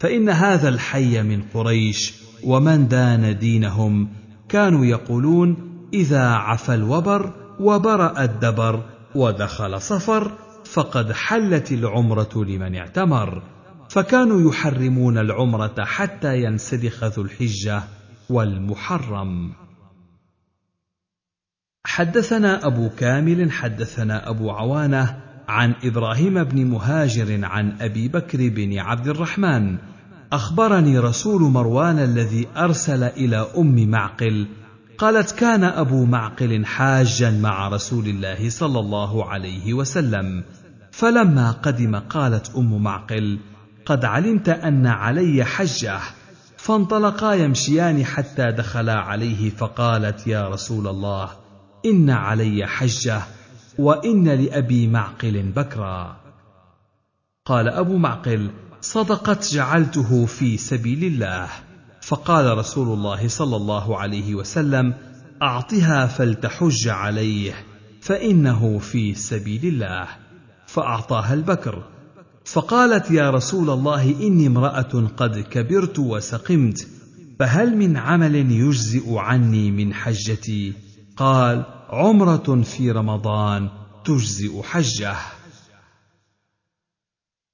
فإن 0.00 0.28
هذا 0.28 0.68
الحي 0.68 1.22
من 1.22 1.42
قريش 1.54 2.14
ومن 2.44 2.88
دان 2.88 3.38
دينهم 3.38 4.08
كانوا 4.48 4.84
يقولون 4.84 5.56
إذا 5.94 6.26
عفى 6.26 6.74
الوبر 6.74 7.45
وبرأ 7.60 8.24
الدبر 8.24 8.82
ودخل 9.14 9.80
صفر 9.80 10.32
فقد 10.64 11.12
حلت 11.12 11.72
العمرة 11.72 12.44
لمن 12.44 12.76
اعتمر. 12.76 13.42
فكانوا 13.88 14.50
يحرمون 14.50 15.18
العمرة 15.18 15.84
حتى 15.84 16.42
ينسلخ 16.42 17.04
ذو 17.04 17.22
الحجة 17.22 17.82
والمحرم. 18.30 19.52
حدثنا 21.86 22.66
أبو 22.66 22.88
كامل 22.88 23.52
حدثنا 23.52 24.30
أبو 24.30 24.50
عوانة 24.50 25.22
عن 25.48 25.74
إبراهيم 25.84 26.44
بن 26.44 26.66
مهاجر 26.66 27.44
عن 27.44 27.76
أبي 27.80 28.08
بكر 28.08 28.48
بن 28.48 28.78
عبد 28.78 29.08
الرحمن. 29.08 29.78
أخبرني 30.32 30.98
رسول 30.98 31.42
مروان 31.42 31.98
الذي 31.98 32.48
أرسل 32.56 33.02
إلى 33.02 33.46
أم 33.58 33.90
معقل 33.90 34.46
قالت 34.98 35.30
كان 35.30 35.64
أبو 35.64 36.04
معقل 36.04 36.64
حاجا 36.66 37.30
مع 37.30 37.68
رسول 37.68 38.06
الله 38.06 38.50
صلى 38.50 38.80
الله 38.80 39.30
عليه 39.30 39.74
وسلم 39.74 40.44
فلما 40.90 41.50
قدم 41.50 41.96
قالت 41.96 42.56
أم 42.56 42.82
معقل 42.82 43.38
قد 43.86 44.04
علمت 44.04 44.48
أن 44.48 44.86
علي 44.86 45.44
حجة 45.44 46.00
فانطلقا 46.56 47.34
يمشيان 47.34 48.04
حتى 48.04 48.52
دخلا 48.52 48.94
عليه 49.00 49.50
فقالت 49.50 50.26
يا 50.26 50.48
رسول 50.48 50.88
الله 50.88 51.30
إن 51.86 52.10
علي 52.10 52.66
حجة 52.66 53.22
وإن 53.78 54.28
لأبي 54.28 54.86
معقل 54.86 55.42
بكرا. 55.42 56.16
قال 57.44 57.68
أبو 57.68 57.96
معقل 57.96 58.50
صدقت 58.80 59.52
جعلته 59.52 60.26
في 60.26 60.56
سبيل 60.56 61.04
الله. 61.04 61.48
فقال 62.06 62.58
رسول 62.58 62.88
الله 62.88 63.28
صلى 63.28 63.56
الله 63.56 63.98
عليه 63.98 64.34
وسلم 64.34 64.94
أعطها 65.42 66.06
فلتحج 66.06 66.88
عليه 66.88 67.54
فإنه 68.00 68.78
في 68.78 69.14
سبيل 69.14 69.66
الله. 69.66 70.08
فأعطاها 70.66 71.34
البكر. 71.34 71.84
فقالت 72.44 73.10
يا 73.10 73.30
رسول 73.30 73.70
الله 73.70 74.02
إني 74.02 74.46
امرأة 74.46 75.08
قد 75.16 75.38
كبرت 75.38 75.98
وسقمت 75.98 76.88
فهل 77.38 77.76
من 77.76 77.96
عمل 77.96 78.34
يجزئ 78.34 79.14
عني 79.14 79.70
من 79.70 79.94
حجتي؟ 79.94 80.72
قال 81.16 81.64
عمرة 81.88 82.62
في 82.62 82.90
رمضان 82.90 83.68
تجزئ 84.04 84.62
حجه. 84.62 85.16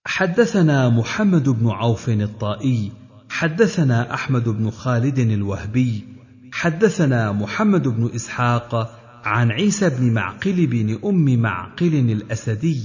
حدثنا 0.07 0.89
محمد 0.89 1.49
بن 1.49 1.69
عوف 1.69 2.09
الطائي 2.09 3.02
حدثنا 3.33 4.15
أحمد 4.15 4.49
بن 4.49 4.71
خالد 4.71 5.19
الوهبي 5.19 6.05
حدثنا 6.53 7.33
محمد 7.33 7.89
بن 7.89 8.11
إسحاق 8.15 8.99
عن 9.25 9.51
عيسى 9.51 9.89
بن 9.91 10.13
معقل 10.13 10.67
بن 10.67 10.99
أم 11.05 11.41
معقل 11.41 11.95
الأسدي 11.95 12.83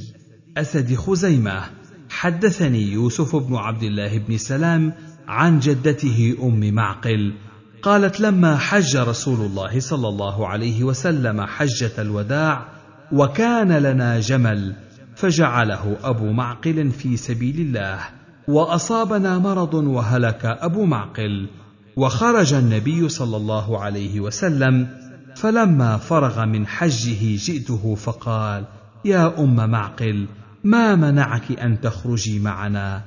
أسد 0.58 0.95
خزيمة. 0.95 1.64
حدثني 2.09 2.92
يوسف 2.92 3.35
بن 3.35 3.56
عبد 3.56 3.84
الله 3.84 4.17
بن 4.17 4.38
سلام 4.38 4.93
عن 5.27 5.59
جدته 5.59 6.38
أم 6.43 6.74
معقل 6.74 7.34
قالت 7.82 8.19
لما 8.19 8.58
حج 8.58 8.98
رسول 8.98 9.45
الله 9.45 9.80
صلى 9.80 10.08
الله 10.08 10.48
عليه 10.48 10.84
وسلم 10.84 11.42
حجة 11.42 11.92
الوداع 12.00 12.66
وكان 13.11 13.72
لنا 13.72 14.19
جمل 14.19 14.76
فجعله 15.16 15.98
أبو 16.03 16.32
معقل 16.32 16.92
في 16.92 17.17
سبيل 17.17 17.59
الله. 17.59 18.17
وأصابنا 18.48 19.38
مرض 19.38 19.74
وهلك 19.74 20.45
أبو 20.45 20.85
معقل 20.85 21.48
وخرج 21.95 22.53
النبي 22.53 23.09
صلى 23.09 23.38
الله 23.38 23.80
عليه 23.80 24.19
وسلم 24.19 24.88
فلما 25.35 25.98
فرغ 25.98 26.45
من 26.45 26.67
حجه 26.67 27.35
جئته 27.35 27.95
فقال 27.95 28.66
يا 29.06 29.40
أم 29.40 29.69
معقل 29.69 30.27
ما 30.64 30.95
منعك 30.95 31.59
أن 31.59 31.82
تخرجي 31.82 32.40
معنا؟ 32.40 33.01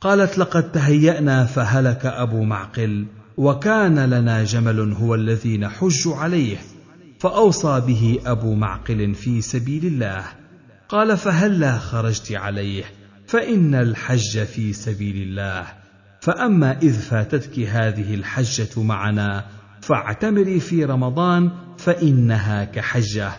قالت 0.00 0.38
لقد 0.38 0.72
تهيأنا 0.72 1.44
فهلك 1.44 2.06
أبو 2.06 2.44
معقل 2.44 3.06
وكان 3.36 3.98
لنا 3.98 4.44
جمل 4.44 4.92
هو 4.92 5.14
الذي 5.14 5.58
نحج 5.58 6.08
عليه 6.08 6.56
فأوصى 7.18 7.80
به 7.80 8.18
أبو 8.26 8.54
معقل 8.54 9.14
في 9.14 9.40
سبيل 9.40 9.86
الله. 9.86 10.24
قال 10.88 11.16
فهلا 11.16 11.78
خرجت 11.78 12.32
عليه. 12.32 12.84
فإن 13.28 13.74
الحج 13.74 14.44
في 14.44 14.72
سبيل 14.72 15.28
الله. 15.28 15.66
فأما 16.20 16.78
إذ 16.78 16.92
فاتتك 16.92 17.58
هذه 17.58 18.14
الحجة 18.14 18.82
معنا 18.82 19.44
فاعتمري 19.80 20.60
في 20.60 20.84
رمضان 20.84 21.50
فإنها 21.78 22.64
كحجة. 22.64 23.32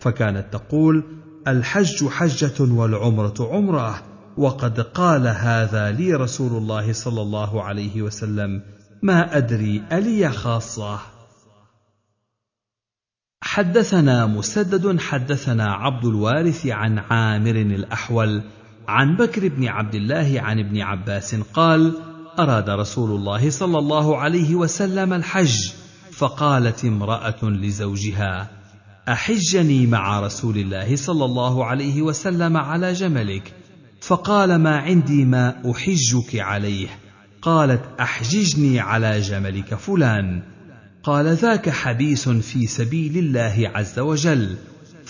فكانت 0.00 0.52
تقول 0.52 1.04
الحج 1.48 2.08
حجة 2.08 2.60
والعمرة 2.60 3.34
عمرة 3.40 4.02
وقد 4.36 4.80
قال 4.80 5.26
هذا 5.26 5.90
لي 5.90 6.14
رسول 6.14 6.62
الله 6.62 6.92
صلى 6.92 7.22
الله 7.22 7.62
عليه 7.62 8.02
وسلم. 8.02 8.62
ما 9.02 9.36
أدري 9.36 9.82
ألي 9.92 10.30
خاصة؟ 10.30 11.00
حدثنا 13.42 14.26
مسدد 14.26 15.00
حدثنا 15.00 15.72
عبد 15.72 16.04
الوارث 16.04 16.66
عن 16.66 16.98
عامر 16.98 17.56
الأحول 17.56 18.42
عن 18.88 19.16
بكر 19.16 19.48
بن 19.48 19.68
عبد 19.68 19.94
الله 19.94 20.40
عن 20.40 20.58
ابن 20.58 20.80
عباس 20.80 21.34
قال 21.34 21.92
أراد 22.38 22.70
رسول 22.70 23.10
الله 23.10 23.50
صلى 23.50 23.78
الله 23.78 24.18
عليه 24.18 24.54
وسلم 24.54 25.12
الحج 25.12 25.70
فقالت 26.12 26.84
امرأة 26.84 27.44
لزوجها 27.44 28.50
أحجني 29.08 29.86
مع 29.86 30.20
رسول 30.20 30.58
الله 30.58 30.96
صلى 30.96 31.24
الله 31.24 31.64
عليه 31.64 32.02
وسلم 32.02 32.56
على 32.56 32.92
جملك؟ 32.92 33.52
فقال 34.00 34.56
ما 34.56 34.76
عندي 34.76 35.24
ما 35.24 35.70
أحجك 35.70 36.36
عليه. 36.36 36.88
قالت 37.42 37.80
أحججني 38.00 38.80
على 38.80 39.20
جملك 39.20 39.74
فلان. 39.74 40.42
قال 41.02 41.26
ذاك 41.26 41.70
حبيس 41.70 42.28
في 42.28 42.66
سبيل 42.66 43.18
الله 43.18 43.70
عز 43.74 43.98
وجل. 43.98 44.56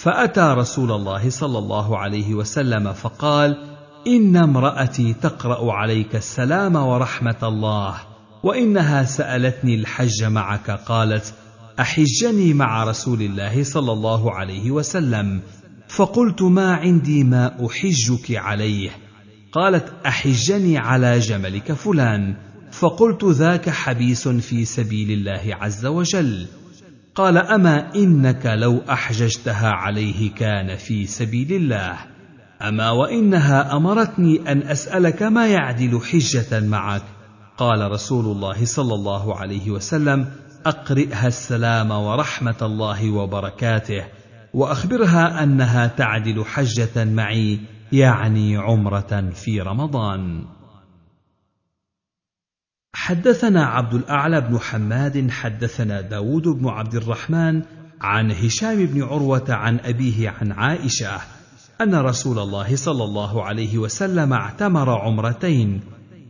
فأتى 0.04 0.54
رسول 0.58 0.92
الله 0.92 1.30
صلى 1.30 1.58
الله 1.58 1.98
عليه 1.98 2.34
وسلم 2.34 2.92
فقال 2.92 3.56
إن 4.06 4.36
امرأتي 4.36 5.12
تقرأ 5.12 5.72
عليك 5.72 6.16
السلام 6.16 6.76
ورحمة 6.76 7.36
الله 7.42 7.94
وإنها 8.42 9.04
سألتني 9.04 9.74
الحج 9.74 10.24
معك 10.24 10.70
قالت 10.70 11.34
أحجني 11.80 12.54
مع 12.54 12.84
رسول 12.84 13.22
الله 13.22 13.62
صلى 13.64 13.92
الله 13.92 14.32
عليه 14.34 14.70
وسلم 14.70 15.40
فقلت 15.88 16.42
ما 16.42 16.74
عندي 16.74 17.24
ما 17.24 17.66
أحجك 17.66 18.36
عليه؟ 18.36 18.90
قالت 19.52 19.92
أحجني 20.06 20.78
على 20.78 21.18
جملك 21.18 21.72
فلان 21.72 22.36
فقلت 22.72 23.24
ذاك 23.24 23.70
حبيس 23.70 24.28
في 24.28 24.64
سبيل 24.64 25.10
الله 25.10 25.56
عز 25.60 25.86
وجل. 25.86 26.46
قال 27.14 27.38
أما 27.38 27.94
إنك 27.94 28.46
لو 28.46 28.82
أحججتها 28.90 29.68
عليه 29.68 30.34
كان 30.34 30.76
في 30.76 31.06
سبيل 31.06 31.52
الله. 31.52 31.96
أما 32.62 32.90
وإنها 32.90 33.76
أمرتني 33.76 34.52
أن 34.52 34.62
أسألك 34.62 35.22
ما 35.22 35.46
يعدل 35.46 36.00
حجة 36.00 36.60
معك. 36.60 37.02
قال 37.58 37.90
رسول 37.90 38.24
الله 38.24 38.64
صلى 38.64 38.94
الله 38.94 39.36
عليه 39.36 39.70
وسلم 39.70 40.26
أقرئها 40.66 41.26
السلام 41.26 41.90
ورحمة 41.90 42.56
الله 42.62 43.10
وبركاته 43.10 44.04
وأخبرها 44.54 45.42
أنها 45.42 45.86
تعدل 45.86 46.44
حجة 46.44 47.04
معي 47.04 47.60
يعني 47.92 48.56
عمرة 48.56 49.30
في 49.34 49.60
رمضان. 49.60 50.44
حدثنا 52.94 53.66
عبد 53.66 53.94
الأعلى 53.94 54.40
بن 54.40 54.58
حماد 54.58 55.30
حدثنا 55.30 56.00
داود 56.00 56.42
بن 56.42 56.68
عبد 56.68 56.94
الرحمن 56.94 57.62
عن 58.00 58.30
هشام 58.30 58.86
بن 58.86 59.02
عروة 59.02 59.44
عن 59.48 59.80
أبيه 59.84 60.30
عن 60.30 60.52
عائشة 60.52 61.20
أن 61.80 61.94
رسول 61.94 62.38
الله 62.38 62.76
صلى 62.76 63.04
الله 63.04 63.44
عليه 63.44 63.78
وسلم 63.78 64.32
اعتمر 64.32 64.90
عمرتين 64.90 65.80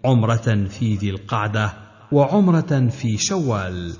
عمرة 0.04 0.66
في 0.70 0.94
ذي 0.94 1.10
القعدة 1.10 1.72
وعمرة 2.12 2.88
في 2.88 3.18
شوال. 3.18 3.96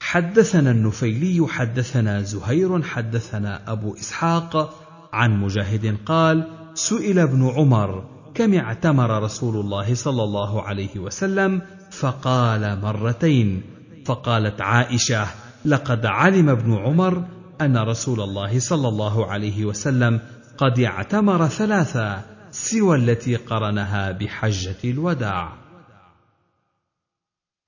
حدثنا 0.00 0.70
النفيلي 0.70 1.46
حدثنا 1.48 2.22
زهير 2.22 2.82
حدثنا 2.82 3.72
أبو 3.72 3.94
إسحاق 3.94 4.74
عن 5.12 5.40
مجاهد 5.40 5.96
قال 6.06 6.48
سئل 6.74 7.18
ابن 7.18 7.48
عمر 7.48 8.11
كم 8.34 8.54
اعتمر 8.54 9.22
رسول 9.22 9.56
الله 9.56 9.94
صلى 9.94 10.22
الله 10.22 10.62
عليه 10.62 10.98
وسلم؟ 10.98 11.62
فقال 11.90 12.80
مرتين. 12.80 13.62
فقالت 14.06 14.60
عائشة 14.60 15.26
لقد 15.64 16.06
علم 16.06 16.48
ابن 16.48 16.74
عمر 16.74 17.24
أن 17.60 17.76
رسول 17.76 18.20
الله 18.20 18.58
صلى 18.58 18.88
الله 18.88 19.26
عليه 19.26 19.64
وسلم 19.64 20.20
قد 20.58 20.80
اعتمر 20.80 21.46
ثلاثا 21.46 22.22
سوى 22.50 22.96
التي 22.96 23.36
قرنها 23.36 24.12
بحجة 24.12 24.76
الوداع. 24.84 25.52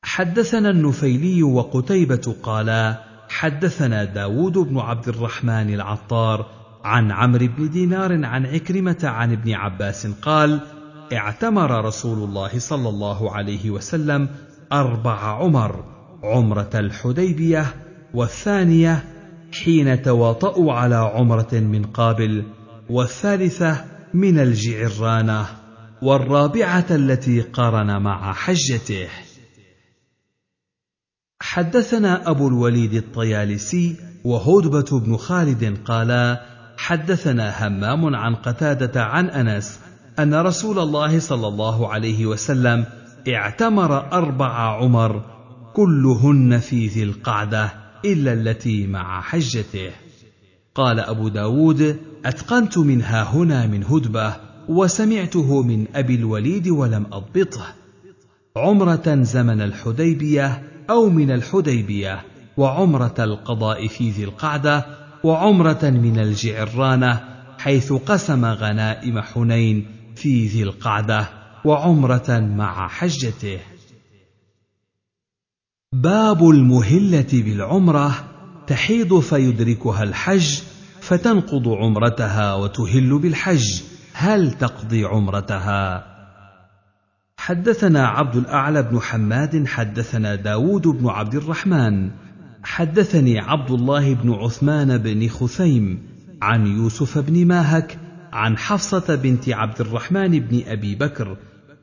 حدثنا 0.04 0.70
النفيلي 0.70 1.42
وقتيبة 1.42 2.36
قالا 2.42 3.04
حدثنا 3.28 4.04
داود 4.04 4.58
بن 4.58 4.78
عبد 4.78 5.08
الرحمن 5.08 5.74
العطار 5.74 6.63
عن 6.84 7.12
عمرو 7.12 7.46
بن 7.46 7.70
دينار 7.70 8.24
عن 8.24 8.46
عكرمة 8.46 8.98
عن 9.04 9.32
ابن 9.32 9.52
عباس 9.52 10.06
قال 10.06 10.60
اعتمر 11.12 11.84
رسول 11.84 12.28
الله 12.28 12.58
صلى 12.58 12.88
الله 12.88 13.36
عليه 13.36 13.70
وسلم 13.70 14.28
أربع 14.72 15.18
عمر 15.18 15.84
عمرة 16.22 16.70
الحديبية 16.74 17.74
والثانية 18.14 19.04
حين 19.64 20.02
تواطؤوا 20.02 20.72
على 20.72 20.94
عمرة 20.94 21.52
من 21.52 21.82
قابل 21.82 22.44
والثالثة 22.90 23.84
من 24.14 24.38
الجعرانة 24.38 25.46
والرابعة 26.02 26.86
التي 26.90 27.40
قرن 27.40 28.02
مع 28.02 28.32
حجته. 28.32 29.08
حدثنا 31.40 32.30
أبو 32.30 32.48
الوليد 32.48 32.94
الطيالسي 32.94 33.96
وهدبة 34.24 35.00
بن 35.00 35.16
خالد 35.16 35.78
قالا 35.84 36.53
حدثنا 36.76 37.66
همام 37.66 38.16
عن 38.16 38.34
قتادة 38.34 39.04
عن 39.04 39.30
أنس 39.30 39.80
أن 40.18 40.34
رسول 40.34 40.78
الله 40.78 41.18
صلى 41.18 41.48
الله 41.48 41.92
عليه 41.92 42.26
وسلم 42.26 42.84
اعتمر 43.28 44.12
أربع 44.12 44.82
عمر 44.82 45.22
كلهن 45.74 46.58
في 46.58 46.86
ذي 46.86 47.02
القعدة 47.02 47.72
إلا 48.04 48.32
التي 48.32 48.86
مع 48.86 49.20
حجته. 49.20 49.90
قال 50.74 51.00
أبو 51.00 51.28
داود 51.28 51.96
أتقنت 52.24 52.78
منها 52.78 53.22
هنا 53.22 53.66
من 53.66 53.84
هدبة 53.84 54.36
وسمعته 54.68 55.62
من 55.62 55.86
أبي 55.94 56.14
الوليد 56.14 56.68
ولم 56.68 57.06
أضبطه. 57.12 57.66
عمرة 58.56 59.18
زمن 59.22 59.60
الحديبية 59.60 60.62
أو 60.90 61.10
من 61.10 61.30
الحديبية 61.30 62.22
وعمرة 62.56 63.14
القضاء 63.18 63.88
في 63.88 64.10
ذي 64.10 64.24
القعدة 64.24 65.03
وعمرة 65.24 65.90
من 65.90 66.18
الجعرانة 66.18 67.20
حيث 67.58 67.92
قسم 67.92 68.44
غنائم 68.44 69.20
حنين 69.20 69.86
في 70.16 70.46
ذي 70.46 70.62
القعدة 70.62 71.28
وعمرة 71.64 72.38
مع 72.56 72.88
حجته. 72.88 73.58
باب 75.92 76.50
المهلة 76.50 77.26
بالعمرة 77.32 78.24
تحيض 78.66 79.20
فيدركها 79.20 80.02
الحج 80.02 80.60
فتنقض 81.00 81.68
عمرتها 81.68 82.54
وتهل 82.54 83.18
بالحج. 83.18 83.82
هل 84.12 84.52
تقضي 84.52 85.04
عمرتها؟ 85.04 86.06
حدثنا 87.36 88.06
عبد 88.06 88.36
الأعلى 88.36 88.82
بن 88.82 89.00
حماد 89.00 89.66
حدثنا 89.66 90.34
داود 90.34 90.82
بن 90.88 91.08
عبد 91.08 91.34
الرحمن. 91.34 92.10
حدثني 92.64 93.38
عبد 93.38 93.70
الله 93.70 94.14
بن 94.14 94.32
عثمان 94.32 94.98
بن 94.98 95.28
خثيم 95.28 95.98
عن 96.42 96.66
يوسف 96.66 97.18
بن 97.18 97.46
ماهك 97.46 97.98
عن 98.32 98.58
حفصة 98.58 99.14
بنت 99.14 99.48
عبد 99.48 99.80
الرحمن 99.80 100.38
بن 100.40 100.62
أبي 100.66 100.94
بكر 100.94 101.36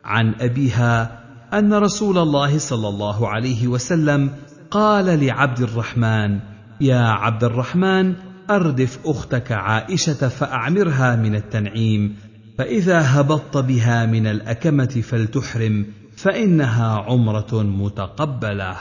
عن 0.06 0.34
أبيها 0.40 1.22
أن 1.54 1.74
رسول 1.74 2.18
الله 2.18 2.58
صلى 2.58 2.88
الله 2.88 3.28
عليه 3.28 3.68
وسلم 3.68 4.32
قال 4.72 5.26
لعبد 5.26 5.60
الرحمن 5.60 6.40
يا 6.82 7.02
عبد 7.02 7.44
الرحمن 7.44 8.16
أردف 8.50 9.00
أختك 9.06 9.52
عائشة 9.52 10.28
فأعمرها 10.28 11.16
من 11.16 11.36
التنعيم 11.36 12.16
فإذا 12.58 13.02
هبطت 13.02 13.58
بها 13.58 14.06
من 14.06 14.28
الأكمة 14.28 14.86
فلتحرم 14.86 15.86
فإنها 16.18 16.98
عمرة 16.98 17.64
متقبلة. 17.64 18.78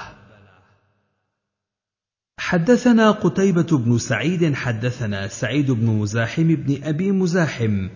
حدثنا 2.51 3.11
قتيبة 3.11 3.79
بن 3.79 3.99
سعيد 3.99 4.55
حدثنا 4.55 5.29
سعيد 5.29 5.71
بن 5.71 5.87
مزاحم 5.87 6.55
بن 6.55 6.79
أبي 6.83 7.13
مزاحم. 7.13 7.89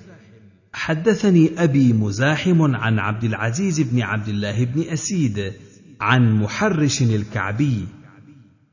حدثني 0.73 1.51
أبي 1.59 1.93
مزاحم 1.93 2.63
عن 2.63 2.99
عبد 2.99 3.25
العزيز 3.25 3.81
بن 3.81 4.03
عبد 4.03 4.29
الله 4.29 4.65
بن 4.65 4.83
أسيد 4.83 5.53
عن 6.01 6.35
محرش 6.35 7.03
الكعبي. 7.03 7.87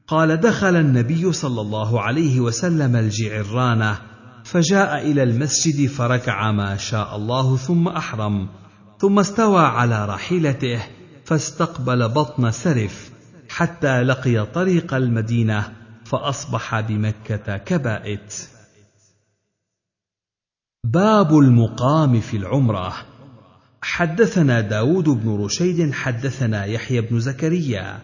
قال 0.08 0.38
دخل 0.38 0.76
النبي 0.76 1.32
صلى 1.32 1.62
الله 1.62 2.02
عليه 2.02 2.40
وسلم 2.40 2.96
الجعرانة 2.96 3.98
فجاء 4.44 5.12
إلى 5.12 5.24
المسجد 5.24 5.90
فركع 5.90 6.52
ما 6.52 6.78
شاء 6.78 7.16
الله 7.16 7.58
ثم 7.58 7.88
أحرم 7.88 8.48
ثم 9.00 9.20
استوى 9.20 9.62
على 9.62 10.06
راحلته 10.06 10.84
فاستقبل 11.26 12.10
بطن 12.10 12.52
سرف. 12.52 13.12
حتى 13.56 14.04
لقي 14.04 14.46
طريق 14.46 14.94
المدينة 14.94 15.74
فأصبح 16.06 16.80
بمكة 16.80 17.58
كبائت. 17.58 18.50
باب 20.86 21.38
المقام 21.38 22.20
في 22.20 22.38
العمرة. 22.38 22.94
حدثنا 23.82 24.62
داود 24.62 25.10
بن 25.10 25.44
رشيد 25.44 25.94
حدثنا 25.94 26.66
يحيى 26.66 27.02
بن 27.02 27.20
زكريا. 27.20 28.00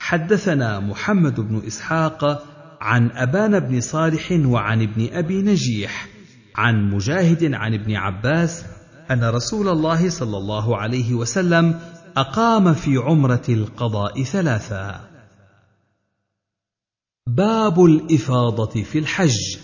حدثنا 0.00 0.80
محمد 0.80 1.40
بن 1.40 1.62
إسحاق 1.66 2.46
عن 2.80 3.10
أبان 3.10 3.60
بن 3.60 3.80
صالح 3.80 4.32
وعن 4.32 4.82
ابن 4.82 5.08
أبي 5.12 5.42
نجيح. 5.42 6.08
عن 6.56 6.90
مجاهد 6.90 7.54
عن 7.54 7.74
ابن 7.74 7.96
عباس 7.96 8.64
أن 9.10 9.24
رسول 9.24 9.68
الله 9.68 10.10
صلى 10.10 10.36
الله 10.36 10.76
عليه 10.76 11.14
وسلم 11.14 11.80
أقام 12.18 12.74
في 12.74 12.96
عمرة 12.96 13.42
القضاء 13.48 14.22
ثلاثا. 14.22 15.00
باب 17.28 17.84
الإفاضة 17.84 18.82
في 18.82 18.98
الحج. 18.98 19.56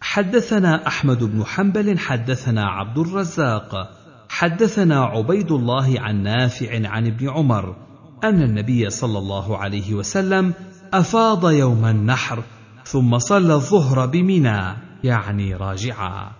حدثنا 0.00 0.86
أحمد 0.86 1.24
بن 1.24 1.44
حنبل 1.44 1.98
حدثنا 1.98 2.64
عبد 2.64 2.98
الرزاق 2.98 3.90
حدثنا 4.28 5.04
عبيد 5.04 5.52
الله 5.52 6.00
عن 6.00 6.22
نافع 6.22 6.88
عن 6.88 7.06
ابن 7.06 7.28
عمر 7.28 7.76
أن 8.24 8.42
النبي 8.42 8.90
صلى 8.90 9.18
الله 9.18 9.58
عليه 9.58 9.94
وسلم 9.94 10.54
أفاض 10.92 11.50
يوم 11.50 11.84
النحر 11.84 12.42
ثم 12.84 13.18
صلى 13.18 13.54
الظهر 13.54 14.06
بمنى 14.06 14.76
يعني 15.04 15.54
راجعا. 15.54 16.30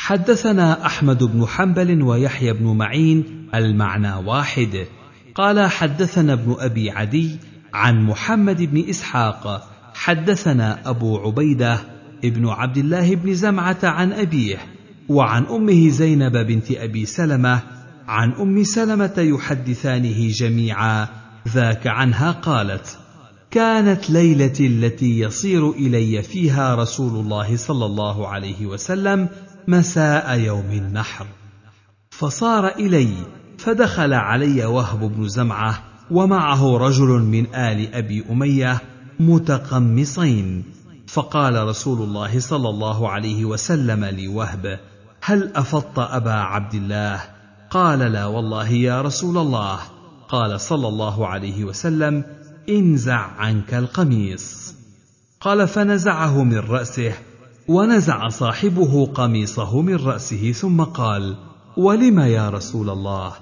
حدثنا 0.00 0.86
أحمد 0.86 1.24
بن 1.24 1.46
حنبل 1.46 2.02
ويحيى 2.02 2.52
بن 2.52 2.66
معين 2.66 3.48
المعنى 3.54 4.14
واحد. 4.14 4.86
قال 5.34 5.70
حدثنا 5.70 6.32
ابن 6.32 6.56
أبي 6.58 6.90
عدي 6.90 7.36
عن 7.74 8.06
محمد 8.06 8.62
بن 8.62 8.88
إسحاق. 8.90 9.68
حدثنا 9.94 10.90
أبو 10.90 11.18
عبيدة 11.18 11.78
ابن 12.24 12.48
عبد 12.48 12.76
الله 12.76 13.14
بن 13.14 13.34
زمعة 13.34 13.78
عن 13.82 14.12
أبيه 14.12 14.58
وعن 15.08 15.44
أمه 15.44 15.88
زينب 15.88 16.36
بنت 16.36 16.70
أبي 16.70 17.06
سلمة 17.06 17.60
عن 18.08 18.32
أم 18.32 18.64
سلمة 18.64 19.14
يحدثانه 19.18 20.28
جميعا. 20.28 21.08
ذاك 21.48 21.86
عنها 21.86 22.30
قالت 22.30 22.98
كانت 23.50 24.10
ليلتي 24.10 24.66
التي 24.66 25.20
يصير 25.20 25.70
إلي 25.70 26.22
فيها 26.22 26.74
رسول 26.74 27.20
الله 27.20 27.56
صلى 27.56 27.86
الله 27.86 28.28
عليه 28.28 28.66
وسلم 28.66 29.28
مساء 29.68 30.38
يوم 30.38 30.70
النحر. 30.70 31.26
فصار 32.10 32.68
إلي 32.68 33.14
فدخل 33.58 34.12
علي 34.12 34.64
وهب 34.64 35.00
بن 35.00 35.28
زمعة 35.28 35.82
ومعه 36.10 36.76
رجل 36.76 37.08
من 37.08 37.54
آل 37.54 37.94
أبي 37.94 38.24
أمية 38.30 38.80
متقمصين. 39.20 40.64
فقال 41.06 41.68
رسول 41.68 42.02
الله 42.02 42.40
صلى 42.40 42.68
الله 42.68 43.08
عليه 43.08 43.44
وسلم 43.44 44.04
لوهب 44.04 44.80
هل 45.22 45.52
أفضت 45.56 45.98
أبا 45.98 46.32
عبد 46.32 46.74
الله؟ 46.74 47.20
قال 47.70 47.98
لا 47.98 48.26
والله 48.26 48.68
يا 48.68 49.02
رسول 49.02 49.38
الله. 49.38 49.78
قال 50.28 50.60
صلى 50.60 50.88
الله 50.88 51.26
عليه 51.26 51.64
وسلم 51.64 52.24
انزع 52.68 53.18
عنك 53.18 53.74
القميص. 53.74 54.74
قال 55.40 55.68
فنزعه 55.68 56.42
من 56.42 56.58
رأسه 56.58 57.12
ونزع 57.68 58.28
صاحبه 58.28 59.06
قميصه 59.06 59.82
من 59.82 59.94
رأسه 59.94 60.52
ثم 60.52 60.82
قال 60.82 61.36
ولم 61.76 62.18
يا 62.18 62.50
رسول 62.50 62.90
الله؟ 62.90 63.32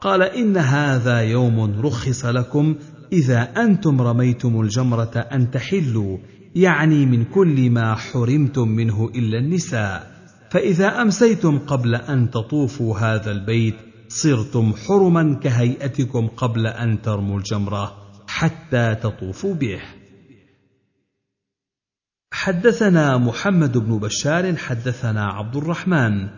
قال 0.00 0.22
إن 0.22 0.56
هذا 0.56 1.20
يوم 1.20 1.80
رخص 1.80 2.24
لكم 2.24 2.74
إذا 3.12 3.42
أنتم 3.42 4.00
رميتم 4.00 4.60
الجمرة 4.60 5.26
أن 5.32 5.50
تحلوا 5.50 6.18
يعني 6.54 7.06
من 7.06 7.24
كل 7.24 7.70
ما 7.70 7.94
حرمتم 7.94 8.68
منه 8.68 9.10
إلا 9.14 9.38
النساء. 9.38 10.10
فإذا 10.50 11.02
أمسيتم 11.02 11.58
قبل 11.58 11.94
أن 11.94 12.30
تطوفوا 12.30 12.98
هذا 12.98 13.30
البيت 13.30 13.76
صرتم 14.08 14.72
حرما 14.86 15.34
كهيئتكم 15.34 16.26
قبل 16.26 16.66
أن 16.66 17.02
ترموا 17.02 17.38
الجمرة 17.38 17.92
حتى 18.26 18.94
تطوفوا 18.94 19.54
به. 19.54 19.80
حدثنا 22.44 23.18
محمد 23.18 23.78
بن 23.78 23.98
بشار 23.98 24.56
حدثنا 24.56 25.26
عبد 25.26 25.56
الرحمن. 25.56 26.28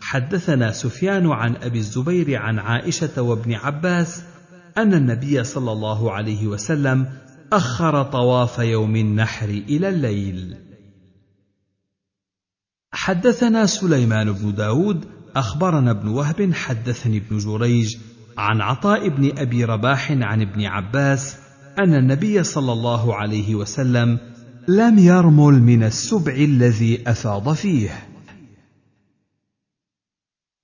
حدثنا 0.00 0.72
سفيان 0.72 1.26
عن 1.26 1.56
أبي 1.56 1.78
الزبير 1.78 2.36
عن 2.36 2.58
عائشة 2.58 3.22
وابن 3.22 3.54
عباس 3.54 4.22
أن 4.78 4.94
النبي 4.94 5.44
صلى 5.44 5.72
الله 5.72 6.12
عليه 6.12 6.46
وسلم 6.46 7.06
أخر 7.52 8.02
طواف 8.02 8.58
يوم 8.58 8.96
النحر 8.96 9.48
إلى 9.48 9.88
الليل. 9.88 10.56
حدثنا 12.92 13.66
سليمان 13.66 14.32
بن 14.32 14.54
داود 14.54 15.04
أخبرنا 15.36 15.90
ابن 15.90 16.08
وهب 16.08 16.52
حدثني 16.54 17.16
ابن 17.16 17.38
جريج 17.38 17.96
عن 18.38 18.60
عطاء 18.60 19.08
بن 19.08 19.38
أبي 19.38 19.64
رباح 19.64 20.10
عن 20.10 20.42
ابن 20.42 20.64
عباس 20.64 21.36
أن 21.78 21.94
النبي 21.94 22.42
صلى 22.42 22.72
الله 22.72 23.14
عليه 23.14 23.54
وسلم 23.54 24.35
لم 24.68 24.98
يرمل 24.98 25.62
من 25.62 25.82
السبع 25.82 26.32
الذي 26.32 27.10
أفاض 27.10 27.52
فيه. 27.52 27.90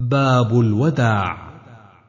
باب 0.01 0.61
الوداع. 0.61 1.53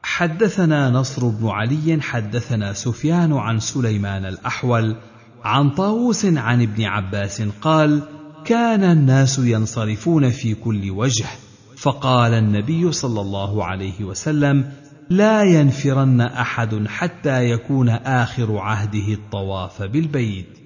حدثنا 0.02 0.90
نصر 0.90 1.28
بن 1.28 1.48
علي 1.48 1.98
حدثنا 2.02 2.72
سفيان 2.72 3.32
عن 3.32 3.58
سليمان 3.58 4.24
الأحول 4.24 4.96
عن 5.44 5.70
طاووس 5.70 6.24
عن 6.24 6.62
ابن 6.62 6.84
عباس 6.84 7.42
قال 7.42 8.02
كان 8.44 8.84
الناس 8.84 9.38
ينصرفون 9.38 10.30
في 10.30 10.54
كل 10.54 10.90
وجه 10.90 11.26
فقال 11.76 12.34
النبي 12.34 12.92
صلى 12.92 13.20
الله 13.20 13.64
عليه 13.64 14.04
وسلم 14.04 14.72
لا 15.10 15.42
ينفرن 15.42 16.20
أحد 16.20 16.86
حتى 16.86 17.50
يكون 17.50 17.88
آخر 17.88 18.58
عهده 18.58 19.12
الطواف 19.12 19.82
بالبيت. 19.82 20.63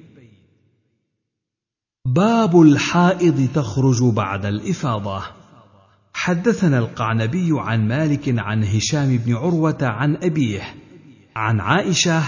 باب 2.06 2.60
الحائض 2.60 3.48
تخرج 3.54 4.02
بعد 4.02 4.46
الإفاضة. 4.46 5.22
حدثنا 6.12 6.78
القعنبي 6.78 7.48
عن 7.52 7.88
مالك 7.88 8.38
عن 8.38 8.64
هشام 8.64 9.16
بن 9.16 9.34
عروة 9.34 9.78
عن 9.82 10.16
أبيه 10.16 10.62
عن 11.36 11.60
عائشة 11.60 12.22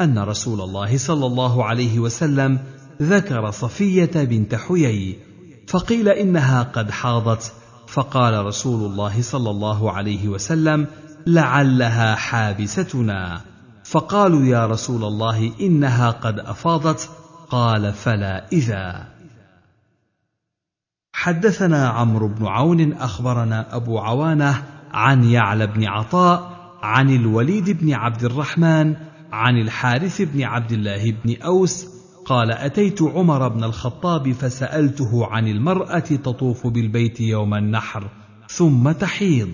أن 0.00 0.18
رسول 0.18 0.60
الله 0.60 0.96
صلى 0.98 1.26
الله 1.26 1.64
عليه 1.64 1.98
وسلم 1.98 2.58
ذكر 3.02 3.50
صفية 3.50 4.10
بنت 4.14 4.54
حيي 4.54 5.18
فقيل 5.66 6.08
إنها 6.08 6.62
قد 6.62 6.90
حاضت 6.90 7.52
فقال 7.86 8.46
رسول 8.46 8.90
الله 8.90 9.22
صلى 9.22 9.50
الله 9.50 9.92
عليه 9.92 10.28
وسلم 10.28 10.86
لعلها 11.26 12.14
حابستنا 12.14 13.40
فقالوا 13.84 14.42
يا 14.42 14.66
رسول 14.66 15.04
الله 15.04 15.52
إنها 15.60 16.10
قد 16.10 16.38
أفاضت 16.38 17.10
قال 17.50 17.92
فلا 17.92 18.48
إذا. 18.52 19.08
حدثنا 21.12 21.88
عمرو 21.88 22.28
بن 22.28 22.46
عون 22.46 22.92
أخبرنا 22.92 23.76
أبو 23.76 23.98
عوانة 23.98 24.62
عن 24.90 25.24
يعلى 25.24 25.66
بن 25.66 25.84
عطاء 25.84 26.60
عن 26.82 27.10
الوليد 27.10 27.70
بن 27.70 27.92
عبد 27.92 28.24
الرحمن 28.24 28.96
عن 29.32 29.56
الحارث 29.56 30.22
بن 30.22 30.42
عبد 30.42 30.72
الله 30.72 31.14
بن 31.24 31.42
أوس 31.42 31.86
قال 32.26 32.52
أتيت 32.52 33.02
عمر 33.02 33.48
بن 33.48 33.64
الخطاب 33.64 34.32
فسألته 34.32 35.26
عن 35.26 35.48
المرأة 35.48 35.98
تطوف 35.98 36.66
بالبيت 36.66 37.20
يوم 37.20 37.54
النحر 37.54 38.10
ثم 38.48 38.92
تحيض. 38.92 39.48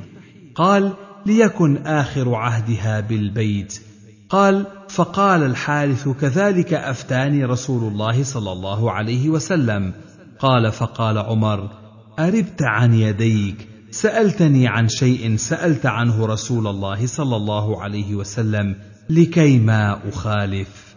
قال 0.55 0.93
ليكن 1.27 1.77
آخر 1.77 2.35
عهدها 2.35 3.01
بالبيت. 3.01 3.83
قال 4.29 4.67
فقال 4.89 5.43
الحارث 5.43 6.09
كذلك 6.09 6.75
أفتاني 6.75 7.45
رسول 7.45 7.93
الله 7.93 8.25
صلى 8.25 8.53
الله 8.53 8.93
عليه 8.93 9.29
وسلم. 9.29 9.93
قال 10.39 10.73
فقال 10.73 11.19
عمر 11.19 11.71
أربت 12.19 12.63
عن 12.63 12.95
يديك 12.95 13.69
سألتني 13.91 14.69
عن 14.69 14.89
شيء 14.89 15.37
سألت 15.37 15.87
عنه 15.87 16.27
رسول 16.27 16.67
الله 16.67 17.07
صلى 17.07 17.37
الله 17.37 17.83
عليه 17.83 18.15
وسلم 18.15 18.77
لكي 19.11 19.59
ما 19.59 20.09
أخالف. 20.09 20.97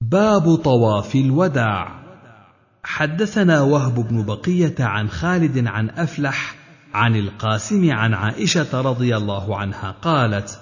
باب 0.00 0.54
طواف 0.54 1.14
الوداع. 1.14 2.04
حدثنا 2.84 3.60
وهب 3.60 4.08
بن 4.08 4.24
بقية 4.24 4.74
عن 4.80 5.08
خالد 5.08 5.66
عن 5.66 5.90
أفلح 5.90 6.54
عن 6.94 7.16
القاسم 7.16 7.90
عن 7.92 8.14
عائشة 8.14 8.80
رضي 8.80 9.16
الله 9.16 9.56
عنها 9.56 9.90
قالت 10.02 10.60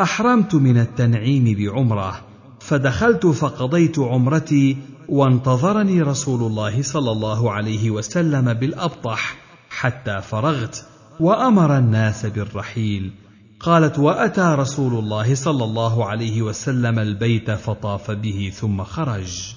أحرمت 0.00 0.54
من 0.54 0.78
التنعيم 0.78 1.56
بعمرة 1.58 2.20
فدخلت 2.60 3.26
فقضيت 3.26 3.98
عمرتي 3.98 4.76
وانتظرني 5.08 6.02
رسول 6.02 6.42
الله 6.42 6.82
صلى 6.82 7.12
الله 7.12 7.52
عليه 7.52 7.90
وسلم 7.90 8.54
بالأبطح 8.54 9.36
حتى 9.70 10.22
فرغت 10.22 10.86
وأمر 11.20 11.78
الناس 11.78 12.26
بالرحيل. 12.26 13.12
قالت 13.60 13.98
وأتى 13.98 14.54
رسول 14.58 14.94
الله 14.94 15.34
صلى 15.34 15.64
الله 15.64 16.06
عليه 16.06 16.42
وسلم 16.42 16.98
البيت 16.98 17.50
فطاف 17.50 18.10
به 18.10 18.52
ثم 18.54 18.84
خرج. 18.84 19.54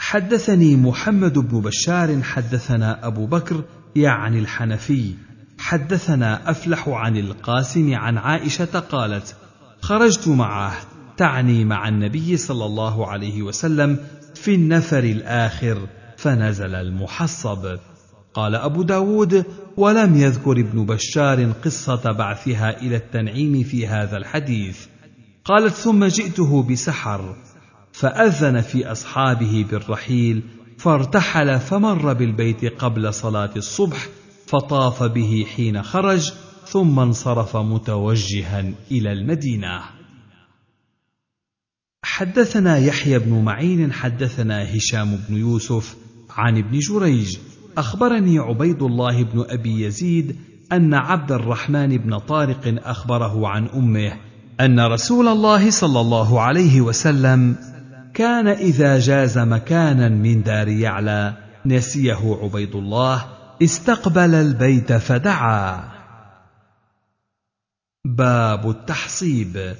حدثني 0.00 0.76
محمد 0.76 1.38
بن 1.38 1.60
بشار 1.60 2.22
حدثنا 2.22 3.06
أبو 3.06 3.26
بكر 3.26 3.64
يعني 3.96 4.38
الحنفي 4.38 5.14
حدثنا 5.58 6.50
أفلح 6.50 6.88
عن 6.88 7.16
القاسم 7.16 7.94
عن 7.94 8.18
عائشة 8.18 8.80
قالت 8.80 9.36
خرجت 9.80 10.28
معه 10.28 10.74
تعني 11.16 11.64
مع 11.64 11.88
النبي 11.88 12.36
صلى 12.36 12.64
الله 12.64 13.06
عليه 13.06 13.42
وسلم 13.42 13.98
في 14.34 14.54
النفر 14.54 14.98
الآخر 14.98 15.86
فنزل 16.16 16.74
المحصب. 16.74 17.78
قال 18.34 18.54
أبو 18.54 18.82
داود 18.82 19.44
ولم 19.76 20.16
يذكر 20.16 20.52
ابن 20.52 20.86
بشار 20.86 21.52
قصة 21.64 22.12
بعثها 22.12 22.80
إلى 22.80 22.96
التنعيم 22.96 23.62
في 23.62 23.86
هذا 23.86 24.16
الحديث. 24.16 24.86
قالت 25.44 25.74
ثم 25.74 26.04
جئته 26.04 26.62
بسحر. 26.62 27.36
فأذن 27.92 28.60
في 28.60 28.92
أصحابه 28.92 29.66
بالرحيل 29.70 30.42
فارتحل 30.78 31.60
فمر 31.60 32.12
بالبيت 32.12 32.64
قبل 32.64 33.14
صلاة 33.14 33.50
الصبح 33.56 34.08
فطاف 34.48 35.02
به 35.02 35.46
حين 35.56 35.82
خرج 35.82 36.32
ثم 36.66 36.98
انصرف 36.98 37.56
متوجها 37.56 38.60
إلى 38.90 39.12
المدينة. 39.12 39.80
حدثنا 42.02 42.78
يحيى 42.78 43.18
بن 43.18 43.42
معين 43.44 43.92
حدثنا 43.92 44.76
هشام 44.76 45.18
بن 45.28 45.36
يوسف 45.36 45.96
عن 46.30 46.58
ابن 46.58 46.78
جريج. 46.78 47.36
أخبرني 47.78 48.38
عبيد 48.38 48.82
الله 48.82 49.22
بن 49.22 49.44
أبي 49.48 49.84
يزيد 49.84 50.36
أن 50.72 50.94
عبد 50.94 51.32
الرحمن 51.32 51.96
بن 51.96 52.18
طارق 52.18 52.80
أخبره 52.84 53.48
عن 53.48 53.66
أمه 53.66 54.12
أن 54.60 54.80
رسول 54.80 55.28
الله 55.28 55.70
صلى 55.70 56.00
الله 56.00 56.40
عليه 56.40 56.80
وسلم 56.80 57.56
كان 58.14 58.46
إذا 58.46 58.98
جاز 58.98 59.38
مكانا 59.38 60.08
من 60.08 60.42
دار 60.42 60.68
يعلى 60.68 61.36
نسيه 61.66 62.38
عبيد 62.42 62.74
الله 62.74 63.37
استقبل 63.62 64.34
البيت 64.34 64.92
فدعا. 64.92 65.84
باب 68.04 68.70
التحصيب. 68.70 69.74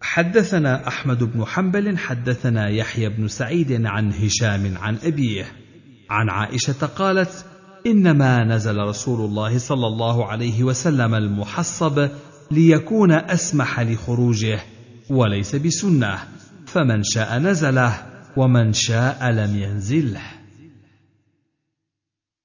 حدثنا 0.00 0.88
أحمد 0.88 1.24
بن 1.24 1.44
حنبل 1.44 1.98
حدثنا 1.98 2.68
يحيى 2.68 3.08
بن 3.08 3.28
سعيد 3.28 3.86
عن 3.86 4.12
هشام 4.12 4.78
عن 4.78 4.98
أبيه. 5.04 5.52
عن 6.10 6.28
عائشة 6.28 6.86
قالت 6.86 7.44
إنما 7.86 8.44
نزل 8.44 8.78
رسول 8.78 9.28
الله 9.30 9.58
صلى 9.58 9.86
الله 9.86 10.26
عليه 10.26 10.64
وسلم 10.64 11.14
المحصب 11.14 12.08
ليكون 12.50 13.12
أسمح 13.12 13.80
لخروجه 13.80 14.60
وليس 15.10 15.56
بسنة. 15.56 16.18
فمن 16.66 17.02
شاء 17.02 17.38
نزله 17.38 18.06
ومن 18.36 18.72
شاء 18.72 19.30
لم 19.30 19.56
ينزله. 19.56 20.43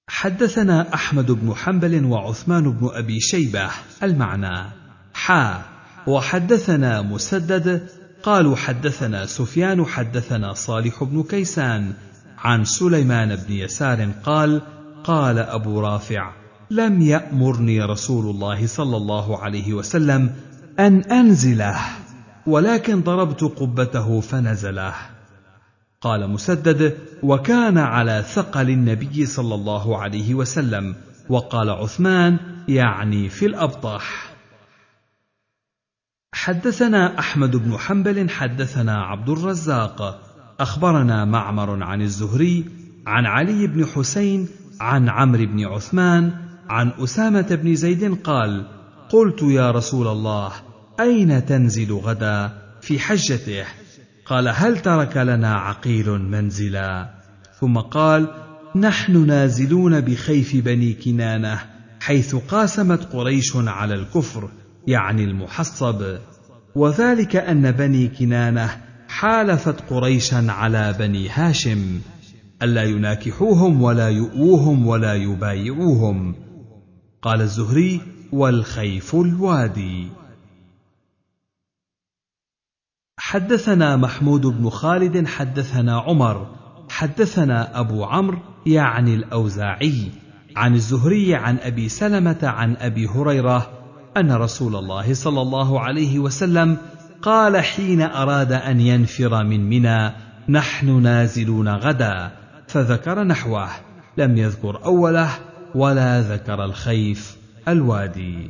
حدثنا 0.10 0.94
أحمد 0.94 1.32
بن 1.32 1.54
حنبل 1.56 2.06
وعثمان 2.06 2.72
بن 2.72 2.90
أبي 2.94 3.20
شيبة 3.20 3.70
المعنى. 4.04 4.70
حا 5.14 5.62
وحدثنا 6.08 7.02
مسدد 7.02 7.88
قالوا 8.24 8.56
حدثنا 8.56 9.26
سفيان 9.26 9.86
حدثنا 9.86 10.54
صالح 10.54 11.04
بن 11.04 11.24
كيسان. 11.24 11.94
عن 12.38 12.64
سليمان 12.64 13.36
بن 13.36 13.54
يسار 13.54 14.10
قال 14.24 14.62
قال 15.04 15.40
أبو 15.40 15.80
رافع 15.80 16.32
لم 16.72 17.02
يأمرني 17.02 17.82
رسول 17.82 18.36
الله 18.36 18.68
صلى 18.68 18.98
الله 18.98 19.44
عليه 19.44 19.74
وسلم 19.74 20.36
أن 20.80 21.02
أنزله 21.02 21.80
ولكن 22.48 23.02
ضربت 23.02 23.44
قبته 23.44 24.22
فنزله. 24.22 24.94
قال 26.02 26.30
مسدد 26.30 26.98
وكان 27.24 27.78
على 27.78 28.24
ثقل 28.28 28.70
النبي 28.70 29.26
صلى 29.26 29.56
الله 29.56 29.98
عليه 29.98 30.36
وسلم. 30.36 30.96
وقال 31.30 31.70
عثمان 31.70 32.38
يعني 32.68 33.30
في 33.30 33.46
الابطح 33.46 34.34
حدثنا 36.34 37.20
أحمد 37.20 37.56
بن 37.56 37.78
حنبل 37.78 38.30
حدثنا 38.30 39.04
عبد 39.04 39.30
الرزاق. 39.30 40.22
أخبرنا 40.60 41.26
معمر 41.26 41.84
عن 41.84 42.02
الزهري 42.02 42.66
عن 43.08 43.26
علي 43.26 43.68
بن 43.68 43.86
حسين 43.86 44.48
عن 44.80 45.10
عمرو 45.10 45.46
بن 45.46 45.66
عثمان 45.66 46.32
عن 46.70 46.92
أسامة 47.00 47.56
بن 47.56 47.76
زيد 47.76 48.22
قال 48.24 48.66
قلت 49.10 49.42
يا 49.42 49.72
رسول 49.72 50.08
الله 50.08 50.52
أين 51.00 51.46
تنزل 51.46 51.94
غدا؟ 51.94 52.52
في 52.82 53.00
حجته. 53.00 53.66
قال 54.30 54.48
هل 54.48 54.80
ترك 54.80 55.18
لنا 55.18 55.54
عقيل 55.56 56.12
منزلا؟ 56.12 57.10
ثم 57.60 57.78
قال 57.78 58.28
نحن 58.76 59.28
نازلون 59.28 60.02
بخيف 60.02 60.56
بني 60.56 60.94
كنانة 60.94 61.60
حيث 62.00 62.36
قاسمت 62.36 63.14
قريش 63.14 63.56
على 63.56 63.94
الكفر 63.94 64.50
يعني 64.88 65.24
المحصب. 65.24 66.18
وذلك 66.76 67.36
أن 67.36 67.72
بني 67.72 68.08
كنانة 68.08 68.78
حالفت 69.08 69.82
قريشا 69.90 70.46
على 70.50 70.96
بني 71.00 71.30
هاشم. 71.30 72.00
ألا 72.62 72.84
يناكحوهم 72.84 73.82
ولا 73.82 74.10
يؤوهم 74.10 74.88
ولا 74.88 75.14
يبايعوهم. 75.14 76.36
قال 77.22 77.42
الزهري 77.42 78.02
والخيف 78.32 79.16
الوادي. 79.16 80.19
حدثنا 83.30 83.96
محمود 83.96 84.42
بن 84.42 84.70
خالد 84.70 85.28
حدثنا 85.28 86.00
عمر 86.00 86.48
حدثنا 86.90 87.80
أبو 87.80 88.04
عمرو 88.04 88.40
يعني 88.66 89.14
الأوزاعي 89.14 90.12
عن 90.56 90.76
الزهري 90.76 91.36
عن 91.36 91.58
أبي 91.58 91.90
سلمة 91.90 92.38
عن 92.44 92.76
أبي 92.76 93.08
هريرة 93.08 93.70
أن 94.18 94.32
رسول 94.32 94.76
الله 94.76 95.14
صلى 95.14 95.42
الله 95.42 95.80
عليه 95.80 96.20
وسلم 96.20 96.78
قال 97.22 97.58
حين 97.58 98.02
أراد 98.02 98.52
أن 98.52 98.80
ينفر 98.80 99.44
من 99.44 99.70
منى 99.70 100.12
نحن 100.50 101.02
نازلون 101.02 101.70
غدا 101.70 102.32
فذكر 102.68 103.24
نحوه 103.24 103.70
لم 104.18 104.38
يذكر 104.38 104.86
أوله 104.86 105.30
ولا 105.76 106.22
ذكر 106.22 106.66
الخيف 106.66 107.38
الوادي 107.68 108.50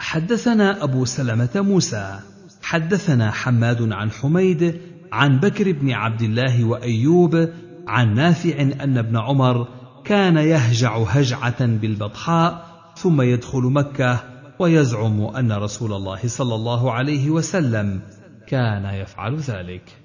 حدثنا 0.00 0.84
أبو 0.84 1.04
سلمة 1.04 1.50
موسى 1.54 2.20
حدثنا 2.62 3.30
حماد 3.30 3.92
عن 3.92 4.10
حميد 4.10 4.80
عن 5.12 5.40
بكر 5.40 5.72
بن 5.72 5.90
عبد 5.92 6.22
الله 6.22 6.64
وأيوب 6.64 7.48
عن 7.88 8.14
نافع 8.14 8.60
أن 8.60 8.98
ابن 8.98 9.16
عمر 9.16 9.68
كان 10.04 10.36
يهجع 10.36 10.96
هجعة 10.98 11.66
بالبطحاء 11.66 12.66
ثم 12.96 13.22
يدخل 13.22 13.62
مكة 13.62 14.20
ويزعم 14.58 15.20
أن 15.20 15.52
رسول 15.52 15.92
الله 15.92 16.28
صلى 16.28 16.54
الله 16.54 16.92
عليه 16.92 17.30
وسلم 17.30 18.00
كان 18.46 18.84
يفعل 18.84 19.36
ذلك. 19.36 19.96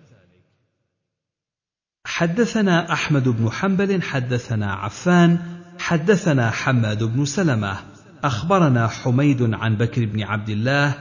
حدثنا 2.06 2.94
أحمد 2.94 3.30
بن 3.30 3.52
حنبل 3.52 4.02
حدثنا 4.02 4.74
عفان 4.74 5.40
حدثنا 5.80 6.52
حماد 6.52 7.04
بن 7.04 7.26
سلمة. 7.26 7.78
أخبرنا 8.24 8.88
حميد 8.88 9.54
عن 9.54 9.76
بكر 9.76 10.06
بن 10.06 10.24
عبد 10.24 10.50
الله 10.50 10.96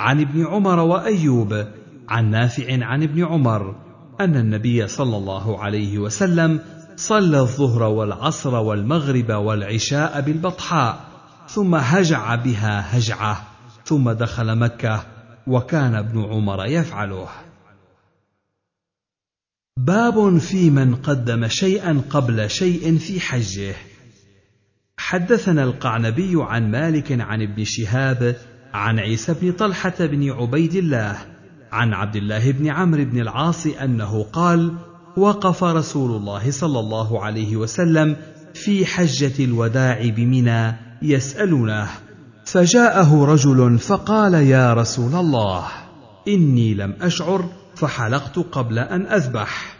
عن 0.00 0.20
ابن 0.20 0.46
عمر 0.46 0.78
وأيوب 0.78 1.66
عن 2.08 2.30
نافع 2.30 2.84
عن 2.84 3.02
ابن 3.02 3.24
عمر 3.24 3.74
أن 4.20 4.36
النبي 4.36 4.86
صلى 4.86 5.16
الله 5.16 5.62
عليه 5.62 5.98
وسلم 5.98 6.60
صلى 6.96 7.40
الظهر 7.40 7.82
والعصر 7.82 8.54
والمغرب 8.54 9.30
والعشاء 9.30 10.20
بالبطحاء 10.20 11.00
ثم 11.48 11.74
هجع 11.74 12.34
بها 12.34 12.98
هجعة 12.98 13.46
ثم 13.84 14.10
دخل 14.10 14.58
مكة 14.58 15.02
وكان 15.46 15.94
ابن 15.94 16.24
عمر 16.24 16.66
يفعله. 16.66 17.28
باب 19.76 20.38
في 20.38 20.70
من 20.70 20.94
قدم 20.94 21.48
شيئا 21.48 22.02
قبل 22.10 22.50
شيء 22.50 22.98
في 22.98 23.20
حجه. 23.20 23.74
حدثنا 24.96 25.62
القعنبي 25.62 26.32
عن 26.36 26.70
مالك 26.70 27.20
عن 27.20 27.42
ابن 27.42 27.64
شهاب 27.64 28.36
عن 28.74 28.98
عيسى 28.98 29.34
بن 29.42 29.52
طلحة 29.52 29.94
بن 29.98 30.30
عبيد 30.30 30.74
الله 30.74 31.18
عن 31.72 31.94
عبد 31.94 32.16
الله 32.16 32.50
بن 32.50 32.70
عمرو 32.70 33.04
بن 33.04 33.20
العاص 33.20 33.66
أنه 33.66 34.22
قال 34.32 34.72
وقف 35.16 35.64
رسول 35.64 36.16
الله 36.16 36.50
صلى 36.50 36.80
الله 36.80 37.24
عليه 37.24 37.56
وسلم 37.56 38.16
في 38.54 38.86
حجة 38.86 39.44
الوداع 39.44 40.08
بمنى 40.08 40.76
يسألونه 41.02 41.88
فجاءه 42.44 43.24
رجل 43.24 43.78
فقال 43.78 44.34
يا 44.34 44.74
رسول 44.74 45.14
الله 45.14 45.66
إني 46.28 46.74
لم 46.74 46.96
أشعر 47.00 47.48
فحلقت 47.74 48.38
قبل 48.38 48.78
أن 48.78 49.06
أذبح. 49.06 49.76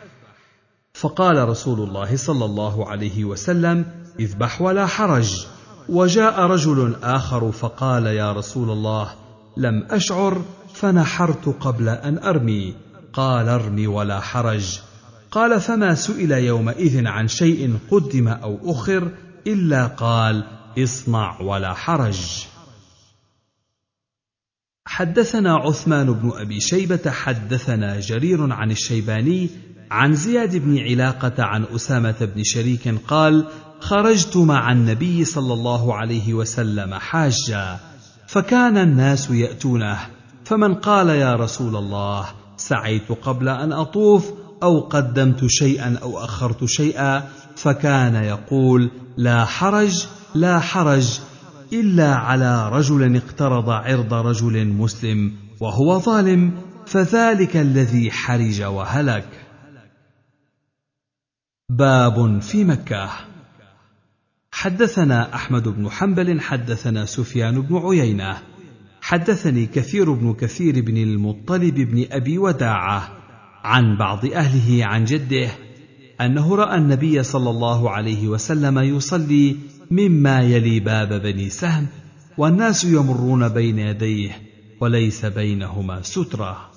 فقال 0.94 1.48
رسول 1.48 1.88
الله 1.88 2.16
صلى 2.16 2.44
الله 2.44 2.88
عليه 2.88 3.24
وسلم 3.24 3.84
اذبح 4.20 4.62
ولا 4.62 4.86
حرج. 4.86 5.46
وجاء 5.90 6.40
رجل 6.40 6.96
آخر 7.02 7.52
فقال 7.52 8.06
يا 8.06 8.32
رسول 8.32 8.70
الله 8.70 9.14
لم 9.56 9.86
أشعر 9.90 10.42
فنحرت 10.74 11.48
قبل 11.60 11.88
أن 11.88 12.18
أرمي. 12.18 12.74
قال 13.12 13.48
ارمي 13.48 13.86
ولا 13.86 14.20
حرج. 14.20 14.80
قال 15.30 15.60
فما 15.60 15.94
سئل 15.94 16.30
يومئذ 16.30 17.06
عن 17.06 17.28
شيء 17.28 17.78
قدم 17.90 18.28
أو 18.28 18.58
أخر 18.64 19.10
إلا 19.46 19.86
قال 19.86 20.44
اصنع 20.78 21.40
ولا 21.40 21.74
حرج. 21.74 22.44
حدثنا 24.84 25.56
عثمان 25.56 26.12
بن 26.12 26.32
أبي 26.34 26.60
شيبة 26.60 27.10
حدثنا 27.10 28.00
جرير 28.00 28.52
عن 28.52 28.70
الشيباني 28.70 29.50
عن 29.90 30.14
زياد 30.14 30.56
بن 30.56 30.78
علاقة 30.78 31.44
عن 31.44 31.64
أسامة 31.74 32.14
بن 32.20 32.42
شريك 32.44 32.94
قال 33.08 33.44
خرجت 33.80 34.36
مع 34.36 34.72
النبي 34.72 35.24
صلى 35.24 35.54
الله 35.54 35.94
عليه 35.94 36.34
وسلم 36.34 36.94
حاجا 36.94 37.78
فكان 38.26 38.76
الناس 38.76 39.30
يأتونه 39.30 39.98
فمن 40.44 40.74
قال 40.74 41.08
يا 41.08 41.36
رسول 41.36 41.76
الله 41.76 42.26
سعيت 42.56 43.12
قبل 43.22 43.48
أن 43.48 43.72
أطوف 43.72 44.32
أو 44.62 44.80
قدمت 44.80 45.46
شيئا 45.46 45.98
أو 46.02 46.24
أخرت 46.24 46.64
شيئا 46.64 47.24
فكان 47.56 48.14
يقول 48.14 48.90
لا 49.16 49.44
حرج 49.44 50.06
لا 50.34 50.60
حرج 50.60 51.20
إلا 51.72 52.14
على 52.14 52.68
رجل 52.68 53.16
اقترض 53.16 53.70
عرض 53.70 54.14
رجل 54.14 54.66
مسلم 54.66 55.32
وهو 55.60 55.98
ظالم 55.98 56.52
فذلك 56.86 57.56
الذي 57.56 58.10
حرج 58.10 58.62
وهلك. 58.62 59.49
باب 61.70 62.40
في 62.42 62.64
مكة. 62.64 63.10
حدثنا 64.52 65.34
أحمد 65.34 65.68
بن 65.68 65.90
حنبل 65.90 66.40
حدثنا 66.40 67.04
سفيان 67.04 67.60
بن 67.60 67.76
عيينة. 67.76 68.38
حدثني 69.00 69.66
كثير 69.66 70.12
بن 70.12 70.34
كثير 70.34 70.80
بن 70.80 70.96
المطلب 70.96 71.74
بن 71.74 72.06
أبي 72.12 72.38
وداعة 72.38 73.08
عن 73.64 73.96
بعض 73.96 74.26
أهله 74.26 74.84
عن 74.84 75.04
جده 75.04 75.50
أنه 76.20 76.56
رأى 76.56 76.78
النبي 76.78 77.22
صلى 77.22 77.50
الله 77.50 77.90
عليه 77.90 78.28
وسلم 78.28 78.78
يصلي 78.78 79.56
مما 79.90 80.40
يلي 80.40 80.80
باب 80.80 81.22
بني 81.22 81.50
سهم 81.50 81.86
والناس 82.38 82.84
يمرون 82.84 83.48
بين 83.48 83.78
يديه 83.78 84.42
وليس 84.80 85.26
بينهما 85.26 86.02
سترة. 86.02 86.69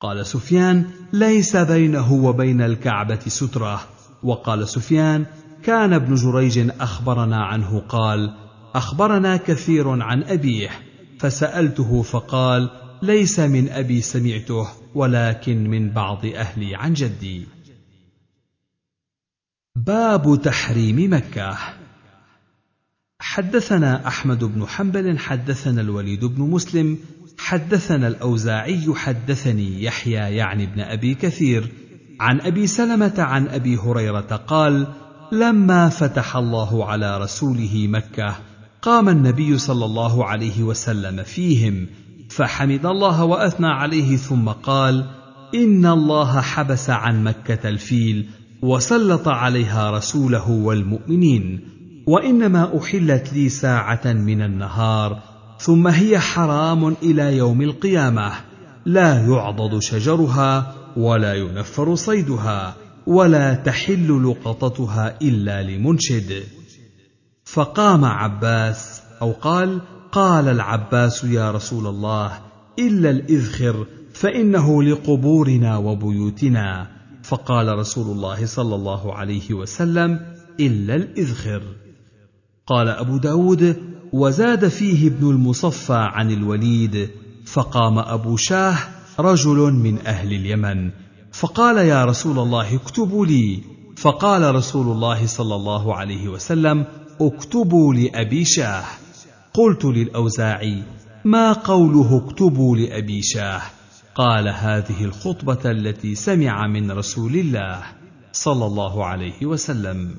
قال 0.00 0.26
سفيان 0.26 0.90
ليس 1.12 1.56
بينه 1.56 2.12
وبين 2.12 2.60
الكعبة 2.60 3.18
سترة. 3.18 3.80
وقال 4.22 4.68
سفيان 4.68 5.26
كان 5.62 5.92
ابن 5.92 6.14
جريج 6.14 6.70
أخبرنا 6.80 7.44
عنه 7.44 7.78
قال 7.88 8.34
أخبرنا 8.74 9.36
كثير 9.36 9.88
عن 9.88 10.22
أبيه 10.22 10.70
فسألته 11.18 12.02
فقال 12.02 12.70
ليس 13.02 13.40
من 13.40 13.68
أبي 13.68 14.00
سمعته 14.00 14.68
ولكن 14.94 15.70
من 15.70 15.90
بعض 15.90 16.26
أهلي 16.26 16.74
عن 16.74 16.92
جدي. 16.94 17.46
باب 19.76 20.40
تحريم 20.42 21.14
مكة. 21.14 21.58
حدثنا 23.20 24.06
أحمد 24.06 24.44
بن 24.44 24.66
حنبل 24.66 25.18
حدثنا 25.18 25.80
الوليد 25.80 26.24
بن 26.24 26.42
مسلم 26.42 26.98
حدثنا 27.38 28.08
الأوزاعي 28.08 28.94
حدثني 28.94 29.84
يحيى 29.84 30.36
يعني 30.36 30.64
ابن 30.64 30.80
أبي 30.80 31.14
كثير 31.14 31.72
عن 32.20 32.40
أبي 32.40 32.66
سلمة 32.66 33.14
عن 33.18 33.48
أبي 33.48 33.76
هريرة 33.76 34.42
قال 34.46 34.86
لما 35.32 35.88
فتح 35.88 36.36
الله 36.36 36.84
على 36.84 37.18
رسوله 37.18 37.86
مكة 37.88 38.36
قام 38.82 39.08
النبي 39.08 39.58
صلى 39.58 39.84
الله 39.84 40.24
عليه 40.24 40.62
وسلم 40.62 41.22
فيهم 41.22 41.86
فحمد 42.30 42.86
الله 42.86 43.24
وأثنى 43.24 43.66
عليه 43.66 44.16
ثم 44.16 44.48
قال 44.48 45.04
إن 45.54 45.86
الله 45.86 46.40
حبس 46.40 46.90
عن 46.90 47.24
مكة 47.24 47.68
الفيل 47.68 48.28
وسلط 48.62 49.28
عليها 49.28 49.90
رسوله 49.90 50.50
والمؤمنين 50.50 51.60
وإنما 52.06 52.78
أحلت 52.78 53.32
لي 53.32 53.48
ساعة 53.48 54.12
من 54.12 54.42
النهار 54.42 55.22
ثم 55.58 55.88
هي 55.88 56.18
حرام 56.18 56.96
إلى 57.02 57.36
يوم 57.36 57.62
القيامة. 57.62 58.32
لا 58.86 59.26
يعضد 59.26 59.78
شجرها 59.78 60.74
ولا 60.96 61.34
ينفر 61.34 61.94
صيدها 61.94 62.76
ولا 63.06 63.54
تحل 63.54 64.24
لقطتها 64.24 65.18
إلا 65.22 65.62
لمنشد. 65.62 66.42
فقام 67.44 68.04
عباس 68.04 69.02
أو 69.22 69.32
قال 69.32 69.80
قال 70.12 70.48
العباس 70.48 71.24
يا 71.24 71.50
رسول 71.50 71.86
الله 71.86 72.38
إلا 72.78 73.10
الإذخر 73.10 73.86
فإنه 74.12 74.82
لقبورنا 74.82 75.76
وبيوتنا. 75.76 76.90
فقال 77.22 77.78
رسول 77.78 78.16
الله 78.16 78.46
صلى 78.46 78.74
الله 78.74 79.14
عليه 79.14 79.54
وسلم 79.54 80.20
إلا 80.60 80.94
الإذخر. 80.94 81.62
قال 82.66 82.88
أبو 82.88 83.16
داود 83.16 83.76
وزاد 84.12 84.68
فيه 84.68 85.08
ابن 85.08 85.30
المصفى 85.30 86.08
عن 86.12 86.30
الوليد 86.30 87.10
فقام 87.46 87.98
أبو 87.98 88.36
شاه 88.36 88.76
رجل 89.20 89.72
من 89.72 90.06
أهل 90.06 90.32
اليمن 90.32 90.90
فقال 91.32 91.76
يا 91.76 92.04
رسول 92.04 92.38
الله 92.38 92.74
اكتبوا 92.74 93.26
لي. 93.26 93.62
فقال 93.96 94.54
رسول 94.54 94.86
الله 94.86 95.26
صلى 95.26 95.54
الله 95.54 95.94
عليه 95.94 96.28
وسلم 96.28 96.86
اكتبوا 97.20 97.94
لأبي 97.94 98.44
شاه. 98.44 98.84
قلت 99.54 99.84
للاوزاعي 99.84 100.82
ما 101.24 101.52
قوله 101.52 102.24
اكتبوا 102.26 102.76
لأبي 102.76 103.22
شاه؟ 103.22 103.62
قال 104.14 104.48
هذه 104.48 105.04
الخطبة 105.04 105.70
التي 105.70 106.14
سمع 106.14 106.66
من 106.66 106.90
رسول 106.90 107.34
الله 107.34 107.82
صلى 108.32 108.66
الله 108.66 109.04
عليه 109.06 109.46
وسلم. 109.46 110.14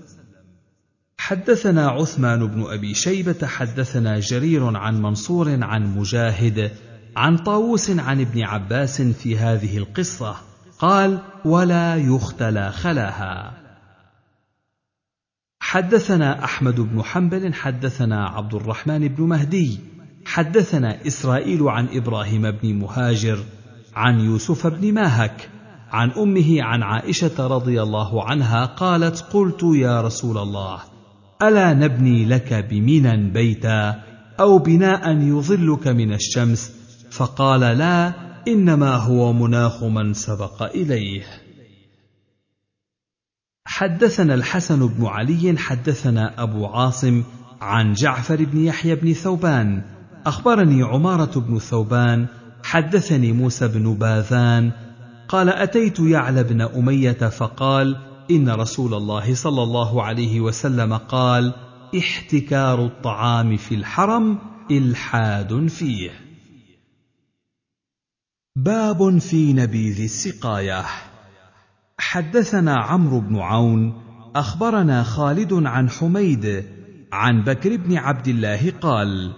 حدثنا 1.30 1.88
عثمان 1.88 2.48
بن 2.48 2.64
أبي 2.74 2.94
شيبة 2.94 3.48
حدثنا 3.48 4.20
جرير 4.20 4.78
عن 4.78 5.02
منصور 5.02 5.64
عن 5.64 5.98
مجاهد 5.98 6.72
عن 7.16 7.38
طاووس 7.38 7.90
عن 7.90 8.22
ابن 8.22 8.44
عباس 8.44 9.02
في 9.02 9.38
هذه 9.38 9.78
القصة. 9.78 10.36
قال 10.80 11.20
ولا 11.46 11.96
يختلى 11.96 12.72
خلاها. 12.72 13.54
حدثنا 15.60 16.44
أحمد 16.44 16.80
بن 16.80 17.04
حنبل 17.04 17.54
حدثنا 17.54 18.26
عبد 18.26 18.54
الرحمن 18.54 19.08
بن 19.08 19.24
مهدي 19.24 19.80
حدثنا 20.26 21.08
إسرائيل 21.08 21.64
عن 21.64 21.88
إبراهيم 21.92 22.52
بن 22.52 22.74
مهاجر 22.74 23.40
عن 23.96 24.20
يوسف 24.20 24.68
بن 24.68 24.94
ماهك 24.94 25.50
عن 25.92 26.12
أمه 26.12 26.64
عن 26.64 26.84
عائشة 26.84 27.48
رضي 27.48 27.82
الله 27.82 28.24
عنها 28.30 28.66
قالت 28.66 29.22
قلت 29.22 29.64
يا 29.64 30.02
رسول 30.02 30.38
الله 30.38 30.89
ألا 31.42 31.74
نبني 31.74 32.26
لك 32.26 32.54
بمنى 32.54 33.30
بيتا 33.32 34.04
أو 34.40 34.58
بناء 34.58 35.18
يظلك 35.18 35.88
من 35.88 36.14
الشمس؟ 36.14 36.72
فقال 37.12 37.60
لا 37.60 38.14
إنما 38.48 38.96
هو 38.96 39.34
مناخ 39.34 39.84
من 39.84 40.14
سبق 40.14 40.64
إليه. 40.64 41.24
حدثنا 43.66 44.34
الحسن 44.34 44.88
بن 44.88 45.06
علي 45.06 45.58
حدثنا 45.58 46.44
أبو 46.44 46.66
عاصم 46.66 47.24
عن 47.62 47.94
جعفر 47.94 48.46
بن 48.46 48.58
يحيى 48.58 48.96
بن 48.96 49.14
ثوبان. 49.14 49.82
أخبرني 50.26 50.84
عمارة 50.84 51.40
بن 51.40 51.60
ثوبان 51.60 52.28
حدثني 52.64 53.32
موسى 53.32 53.68
بن 53.68 53.94
باذان. 53.94 54.72
قال 55.28 55.50
أتيت 55.50 56.00
يعلى 56.00 56.44
بن 56.44 56.62
أمية 56.62 57.12
فقال 57.12 58.09
إن 58.32 58.50
رسول 58.50 58.94
الله 58.94 59.36
صلى 59.36 59.64
الله 59.64 60.04
عليه 60.04 60.42
وسلم 60.42 60.94
قال 60.94 61.54
احتكار 61.98 62.86
الطعام 62.86 63.58
في 63.58 63.76
الحرم 63.76 64.38
إلحاد 64.72 65.68
فيه. 65.68 66.12
باب 68.56 69.18
في 69.18 69.54
نبيذ 69.54 70.02
السقاية. 70.02 70.86
حدثنا 72.00 72.76
عمرو 72.76 73.20
بن 73.20 73.38
عون 73.38 73.94
أخبرنا 74.36 75.04
خالد 75.04 75.54
عن 75.54 75.90
حميد 75.90 76.64
عن 77.12 77.44
بكر 77.44 77.76
بن 77.76 77.98
عبد 77.98 78.28
الله 78.28 78.72
قال 78.82 79.34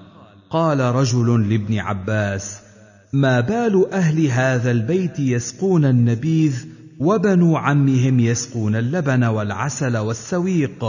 قال 0.50 0.80
رجل 0.80 1.50
لابن 1.50 1.80
عباس 1.80 2.62
ما 3.14 3.40
بال 3.40 3.94
أهل 3.94 4.28
هذا 4.28 4.72
البيت 4.72 5.20
يسقون 5.20 5.86
النبيذ 5.86 6.68
وبنو 7.02 7.58
عمهم 7.58 8.20
يسقون 8.20 8.76
اللبن 8.76 9.24
والعسل 9.24 9.98
والسويق. 9.98 10.86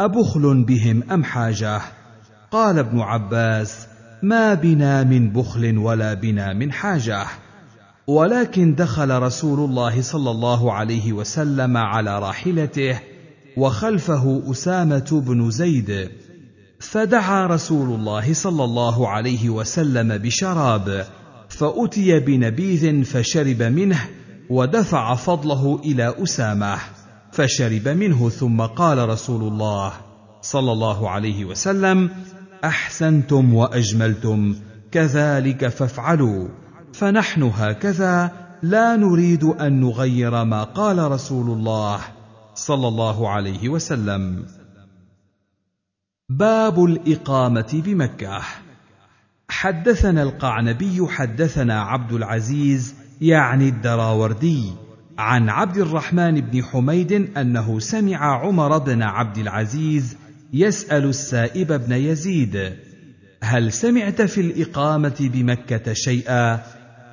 أبخل 0.00 0.64
بهم 0.64 1.02
أم 1.12 1.24
حاجة؟ 1.24 1.80
قال 2.50 2.78
ابن 2.78 3.00
عباس 3.00 3.86
ما 4.22 4.54
بنا 4.54 5.04
من 5.04 5.30
بخل 5.30 5.78
ولا 5.78 6.14
بنا 6.14 6.52
من 6.52 6.72
حاجة. 6.72 7.26
ولكن 8.06 8.74
دخل 8.74 9.22
رسول 9.22 9.70
الله 9.70 10.02
صلى 10.02 10.30
الله 10.30 10.72
عليه 10.72 11.12
وسلم 11.12 11.76
على 11.76 12.18
راحلته 12.18 13.00
وخلفه 13.56 14.42
أسامة 14.50 15.22
بن 15.26 15.50
زيد. 15.50 16.10
فدعا 16.80 17.46
رسول 17.46 17.94
الله 17.94 18.34
صلى 18.34 18.64
الله 18.64 19.08
عليه 19.08 19.50
وسلم 19.50 20.18
بشراب 20.18 21.06
فأتي 21.48 22.20
بنبيذ 22.20 23.04
فشرب 23.04 23.62
منه 23.62 24.08
ودفع 24.50 25.14
فضله 25.14 25.80
إلى 25.84 26.14
أسامة 26.22 26.78
فشرب 27.32 27.88
منه 27.88 28.28
ثم 28.28 28.60
قال 28.60 29.08
رسول 29.08 29.42
الله 29.52 29.92
صلى 30.42 30.72
الله 30.72 31.10
عليه 31.10 31.44
وسلم 31.44 32.10
أحسنتم 32.64 33.54
وأجملتم 33.54 34.56
كذلك 34.92 35.68
فافعلوا 35.68 36.48
فنحن 36.92 37.42
هكذا 37.42 38.32
لا 38.62 38.96
نريد 38.96 39.44
أن 39.44 39.80
نغير 39.80 40.44
ما 40.44 40.64
قال 40.64 41.10
رسول 41.10 41.50
الله 41.50 42.00
صلى 42.54 42.88
الله 42.88 43.28
عليه 43.28 43.68
وسلم. 43.68 44.46
باب 46.28 46.84
الإقامة 46.84 47.82
بمكة. 47.84 48.40
حدثنا 49.48 50.22
القعنبي 50.22 51.06
حدثنا 51.08 51.82
عبد 51.82 52.12
العزيز 52.12 52.94
يعني 53.20 53.68
الدراوردي 53.68 54.72
عن 55.18 55.48
عبد 55.48 55.76
الرحمن 55.76 56.40
بن 56.40 56.64
حميد 56.64 57.12
أنه 57.36 57.78
سمع 57.78 58.46
عمر 58.46 58.78
بن 58.78 59.02
عبد 59.02 59.38
العزيز 59.38 60.16
يسأل 60.52 61.04
السائب 61.04 61.72
بن 61.72 61.92
يزيد 61.92 62.72
هل 63.42 63.72
سمعت 63.72 64.22
في 64.22 64.40
الإقامة 64.40 65.16
بمكة 65.20 65.92
شيئا؟ 65.92 66.62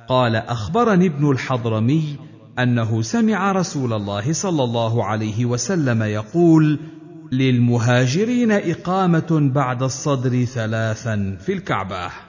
قال 0.08 0.36
أخبرني 0.36 1.06
ابن 1.06 1.30
الحضرمي 1.30 2.16
أنه 2.58 3.02
سمع 3.02 3.52
رسول 3.52 3.92
الله 3.92 4.32
صلى 4.32 4.64
الله 4.64 5.04
عليه 5.04 5.44
وسلم 5.44 6.02
يقول 6.02 6.80
للمهاجرين 7.32 8.52
إقامة 8.52 9.50
بعد 9.54 9.82
الصدر 9.82 10.44
ثلاثا 10.44 11.36
في 11.40 11.52
الكعبة. 11.52 12.27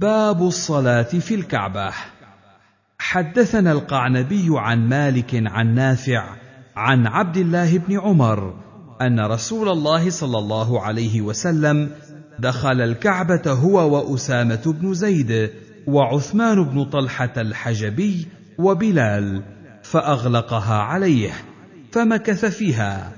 باب 0.00 0.42
الصلاة 0.42 1.02
في 1.02 1.34
الكعبة. 1.34 1.90
حدثنا 2.98 3.72
القعنبي 3.72 4.46
عن 4.50 4.88
مالك 4.88 5.42
عن 5.46 5.74
نافع 5.74 6.36
عن 6.76 7.06
عبد 7.06 7.36
الله 7.36 7.78
بن 7.78 8.00
عمر 8.00 8.54
أن 9.02 9.20
رسول 9.20 9.68
الله 9.68 10.10
صلى 10.10 10.38
الله 10.38 10.80
عليه 10.80 11.20
وسلم 11.20 11.90
دخل 12.38 12.80
الكعبة 12.80 13.52
هو 13.52 13.96
وأسامة 13.96 14.62
بن 14.66 14.94
زيد 14.94 15.50
وعثمان 15.86 16.64
بن 16.64 16.84
طلحة 16.84 17.32
الحجبي 17.36 18.26
وبلال 18.58 19.42
فأغلقها 19.82 20.78
عليه 20.78 21.30
فمكث 21.92 22.44
فيها. 22.44 23.12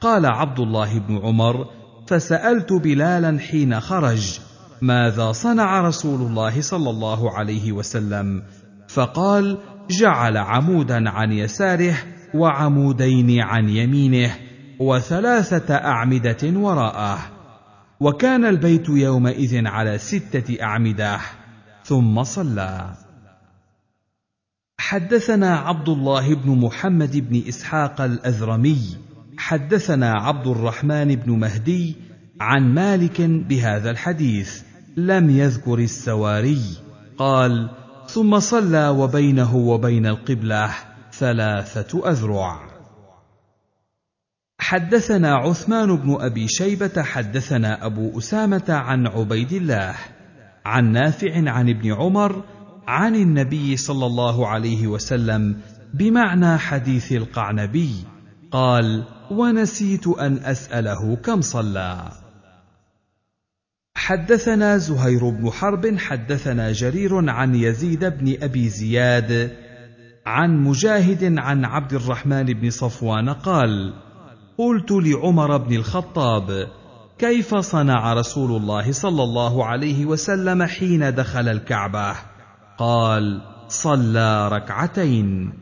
قال 0.00 0.26
عبد 0.26 0.60
الله 0.60 0.98
بن 0.98 1.18
عمر 1.18 1.66
فسألت 2.06 2.72
بلالا 2.72 3.38
حين 3.38 3.80
خرج 3.80 4.40
ماذا 4.82 5.32
صنع 5.32 5.80
رسول 5.80 6.20
الله 6.20 6.60
صلى 6.60 6.90
الله 6.90 7.38
عليه 7.38 7.72
وسلم؟ 7.72 8.42
فقال 8.88 9.58
جعل 9.90 10.36
عمودا 10.36 11.10
عن 11.10 11.32
يساره 11.32 11.94
وعمودين 12.34 13.42
عن 13.42 13.68
يمينه 13.68 14.34
وثلاثة 14.80 15.74
أعمدة 15.74 16.58
وراءه. 16.58 17.18
وكان 18.00 18.44
البيت 18.44 18.88
يومئذ 18.88 19.66
على 19.66 19.98
ستة 19.98 20.62
أعمدة. 20.62 21.18
ثم 21.84 22.22
صلى. 22.22 22.94
حدثنا 24.80 25.56
عبد 25.56 25.88
الله 25.88 26.34
بن 26.34 26.50
محمد 26.50 27.16
بن 27.16 27.42
إسحاق 27.48 28.00
الاذرمي 28.00 28.96
حدثنا 29.38 30.12
عبد 30.12 30.46
الرحمن 30.46 31.14
بن 31.16 31.32
مهدي 31.32 31.96
عن 32.40 32.74
مالك 32.74 33.20
بهذا 33.20 33.90
الحديث. 33.90 34.67
لم 35.06 35.30
يذكر 35.30 35.78
السواري. 35.78 36.62
قال 37.18 37.70
ثم 38.06 38.38
صلى 38.38 38.88
وبينه 38.88 39.56
وبين 39.56 40.06
القبلة 40.06 40.70
ثلاثة 41.12 42.10
أذرع. 42.10 42.68
حدثنا 44.60 45.34
عثمان 45.34 45.96
بن 45.96 46.16
أبي 46.20 46.48
شيبة 46.48 47.02
حدثنا 47.02 47.86
أبو 47.86 48.18
أسامة 48.18 48.64
عن 48.68 49.06
عبيد 49.06 49.52
الله 49.52 49.94
عن 50.64 50.92
نافع 50.92 51.50
عن 51.50 51.68
ابن 51.68 51.92
عمر 51.92 52.44
عن 52.86 53.14
النبي 53.14 53.76
صلى 53.76 54.06
الله 54.06 54.46
عليه 54.46 54.86
وسلم 54.86 55.60
بمعنى 55.94 56.58
حديث 56.58 57.12
القعنبي. 57.12 58.04
قال 58.50 59.04
ونسيت 59.30 60.06
أن 60.06 60.38
أسأله 60.38 61.16
كم 61.16 61.40
صلى. 61.40 62.10
حدثنا 64.08 64.78
زهير 64.78 65.30
بن 65.30 65.50
حرب 65.50 65.98
حدثنا 65.98 66.72
جرير 66.72 67.30
عن 67.30 67.54
يزيد 67.54 68.04
بن 68.04 68.36
أبي 68.42 68.68
زياد 68.68 69.52
عن 70.26 70.56
مجاهد 70.64 71.38
عن 71.38 71.64
عبد 71.64 71.92
الرحمن 71.92 72.44
بن 72.44 72.70
صفوان 72.70 73.28
قال 73.28 73.94
قلت 74.58 74.90
لعمر 74.90 75.56
بن 75.56 75.76
الخطاب 75.76 76.68
كيف 77.18 77.54
صنع 77.54 78.12
رسول 78.12 78.56
الله 78.62 78.92
صلى 78.92 79.22
الله 79.22 79.64
عليه 79.64 80.06
وسلم 80.06 80.62
حين 80.62 81.14
دخل 81.14 81.48
الكعبة؟ 81.48 82.14
قال 82.78 83.42
صلى 83.68 84.48
ركعتين. 84.48 85.52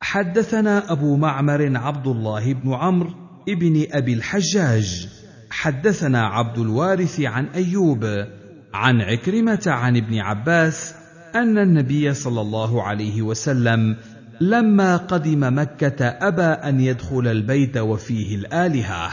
حدثنا 0.00 0.92
أبو 0.92 1.16
معمر 1.16 1.76
عبد 1.76 2.06
الله 2.06 2.52
بن 2.52 2.74
عمرو 2.74 3.10
ابن 3.48 3.86
أبي 3.90 4.12
الحجاج 4.14 5.08
حدثنا 5.56 6.26
عبد 6.26 6.58
الوارث 6.58 7.20
عن 7.20 7.46
أيوب 7.46 8.04
عن 8.74 9.00
عكرمة 9.00 9.62
عن 9.66 9.96
ابن 9.96 10.18
عباس 10.18 10.94
أن 11.34 11.58
النبي 11.58 12.14
صلى 12.14 12.40
الله 12.40 12.82
عليه 12.82 13.22
وسلم 13.22 13.96
لما 14.40 14.96
قدم 14.96 15.58
مكة 15.58 16.06
أبى 16.06 16.42
أن 16.42 16.80
يدخل 16.80 17.26
البيت 17.26 17.76
وفيه 17.76 18.36
الآلهة 18.36 19.10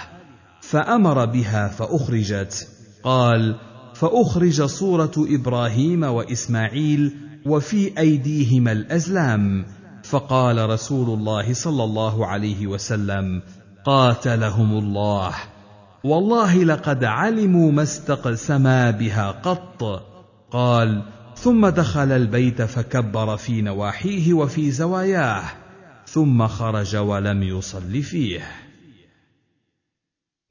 فأمر 0.61 1.25
بها 1.25 1.67
فأخرجت. 1.67 2.67
قال 3.03 3.55
فأخرج 3.93 4.61
صورة 4.61 5.11
إبراهيم 5.17 6.03
وإسماعيل 6.03 7.15
وفي 7.45 7.99
أيديهما 7.99 8.71
الأزلام. 8.71 9.65
فقال 10.03 10.69
رسول 10.69 11.19
الله 11.19 11.53
صلى 11.53 11.83
الله 11.83 12.27
عليه 12.27 12.67
وسلم 12.67 13.41
قاتلهم 13.85 14.71
الله. 14.71 15.52
والله 16.05 16.63
لقد 16.63 17.03
علموا 17.03 17.71
ما 17.71 17.83
استقسما 17.83 18.91
بها 18.91 19.31
قط. 19.31 19.83
قال 20.51 21.03
ثم 21.35 21.67
دخل 21.67 22.11
البيت 22.11 22.61
فكبر 22.61 23.37
في 23.37 23.61
نواحيه 23.61 24.33
وفي 24.33 24.71
زواياه 24.71 25.43
ثم 26.05 26.47
خرج 26.47 26.95
ولم 26.95 27.43
يصل 27.43 28.01
فيه. 28.01 28.41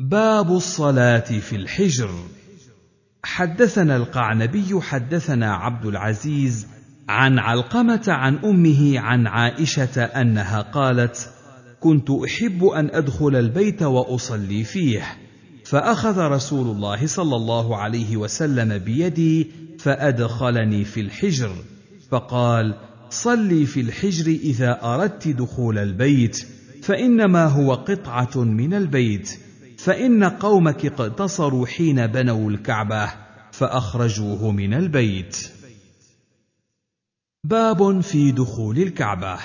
باب 0.00 0.52
الصلاة 0.52 1.18
في 1.40 1.56
الحجر. 1.56 2.10
حدثنا 3.24 3.96
القعنبي 3.96 4.80
حدثنا 4.80 5.54
عبد 5.54 5.86
العزيز 5.86 6.66
عن 7.08 7.38
علقمة 7.38 8.04
عن 8.08 8.36
أمه 8.36 8.98
عن 9.00 9.26
عائشة 9.26 10.04
أنها 10.04 10.60
قالت 10.60 11.30
كنت 11.80 12.10
أحب 12.10 12.64
أن 12.64 12.90
أدخل 12.90 13.36
البيت 13.36 13.82
وأصلي 13.82 14.64
فيه. 14.64 15.02
فأخذ 15.72 16.18
رسول 16.18 16.76
الله 16.76 17.06
صلى 17.06 17.36
الله 17.36 17.76
عليه 17.76 18.16
وسلم 18.16 18.78
بيدي 18.78 19.50
فأدخلني 19.78 20.84
في 20.84 21.00
الحجر. 21.00 21.54
فقال 22.10 22.74
صلي 23.10 23.66
في 23.66 23.80
الحجر 23.80 24.26
إذا 24.26 24.84
أردت 24.84 25.28
دخول 25.28 25.78
البيت 25.78 26.46
فإنما 26.82 27.46
هو 27.46 27.74
قطعة 27.74 28.44
من 28.44 28.74
البيت 28.74 29.38
فإن 29.78 30.24
قومك 30.24 30.86
اقتصروا 30.86 31.66
حين 31.66 32.06
بنوا 32.06 32.50
الكعبة 32.50 33.12
فأخرجوه 33.52 34.50
من 34.50 34.74
البيت. 34.74 35.36
باب 37.44 38.00
في 38.00 38.32
دخول 38.32 38.78
الكعبة. 38.78 39.38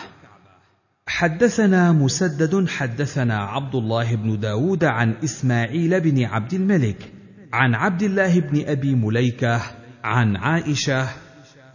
حدثنا 1.08 1.92
مسدد 1.92 2.68
حدثنا 2.68 3.38
عبد 3.38 3.76
الله 3.76 4.16
بن 4.16 4.40
داود 4.40 4.84
عن 4.84 5.16
إسماعيل 5.24 6.00
بن 6.02 6.24
عبد 6.24 6.54
الملك 6.54 7.12
عن 7.54 7.76
عبد 7.76 8.04
الله 8.04 8.40
بن 8.40 8.64
أبي 8.66 8.96
مليكة 8.96 9.62
عن 10.04 10.36
عائشة 10.36 11.08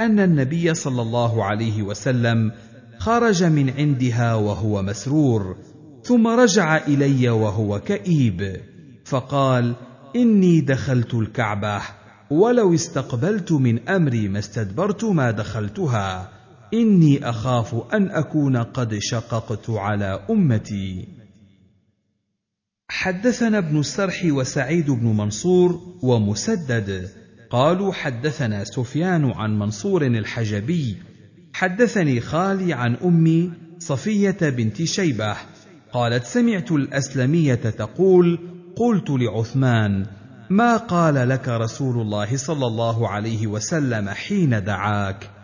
أن 0.00 0.20
النبي 0.20 0.74
صلى 0.74 1.02
الله 1.02 1.44
عليه 1.44 1.82
وسلم 1.82 2.52
خرج 2.98 3.44
من 3.44 3.70
عندها 3.70 4.34
وهو 4.34 4.82
مسرور 4.82 5.56
ثم 6.02 6.26
رجع 6.26 6.76
إلي 6.76 7.28
وهو 7.28 7.80
كئيب 7.80 8.56
فقال 9.04 9.74
إني 10.16 10.60
دخلت 10.60 11.14
الكعبة 11.14 11.80
ولو 12.30 12.74
استقبلت 12.74 13.52
من 13.52 13.88
أمري 13.88 14.28
ما 14.28 14.38
استدبرت 14.38 15.04
ما 15.04 15.30
دخلتها. 15.30 16.31
إني 16.74 17.28
أخاف 17.28 17.94
أن 17.94 18.10
أكون 18.10 18.56
قد 18.56 18.98
شققت 19.00 19.70
على 19.70 20.26
أمتي. 20.30 21.08
حدثنا 22.88 23.58
ابن 23.58 23.80
السرح 23.80 24.22
وسعيد 24.24 24.90
بن 24.90 25.06
منصور 25.06 25.80
ومسدد. 26.02 27.10
قالوا 27.50 27.92
حدثنا 27.92 28.64
سفيان 28.64 29.32
عن 29.34 29.58
منصور 29.58 30.06
الحجبي. 30.06 30.96
حدثني 31.52 32.20
خالي 32.20 32.72
عن 32.72 32.94
أمي 32.94 33.52
صفية 33.78 34.38
بنت 34.40 34.82
شيبة. 34.82 35.36
قالت 35.92 36.24
سمعت 36.24 36.72
الأسلمية 36.72 37.54
تقول 37.54 38.38
قلت 38.76 39.10
لعثمان 39.10 40.06
ما 40.50 40.76
قال 40.76 41.28
لك 41.28 41.48
رسول 41.48 42.00
الله 42.00 42.36
صلى 42.36 42.66
الله 42.66 43.08
عليه 43.08 43.46
وسلم 43.46 44.08
حين 44.08 44.64
دعاك؟ 44.64 45.41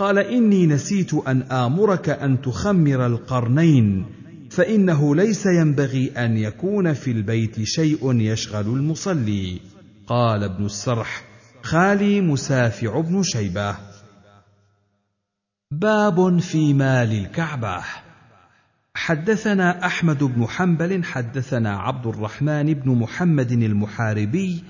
قال 0.00 0.18
إني 0.18 0.66
نسيت 0.66 1.14
أن 1.14 1.42
آمرك 1.42 2.08
أن 2.08 2.40
تخمر 2.40 3.06
القرنين 3.06 4.06
فإنه 4.50 5.16
ليس 5.16 5.46
ينبغي 5.46 6.12
أن 6.16 6.36
يكون 6.36 6.92
في 6.92 7.10
البيت 7.10 7.62
شيء 7.62 8.20
يشغل 8.20 8.66
المصلي. 8.66 9.60
قال 10.06 10.44
ابن 10.44 10.64
السرح. 10.64 11.24
خالي 11.62 12.20
مسافع 12.20 13.00
بن 13.00 13.22
شيبة. 13.22 13.76
باب 15.70 16.38
في 16.38 16.74
مال 16.74 17.12
الكعبة. 17.12 17.80
حدثنا 18.94 19.86
أحمد 19.86 20.24
بن 20.24 20.46
حنبل 20.46 21.04
حدثنا 21.04 21.76
عبد 21.76 22.06
الرحمن 22.06 22.74
بن 22.74 22.90
محمد 22.98 23.52
المحاربي 23.52 24.64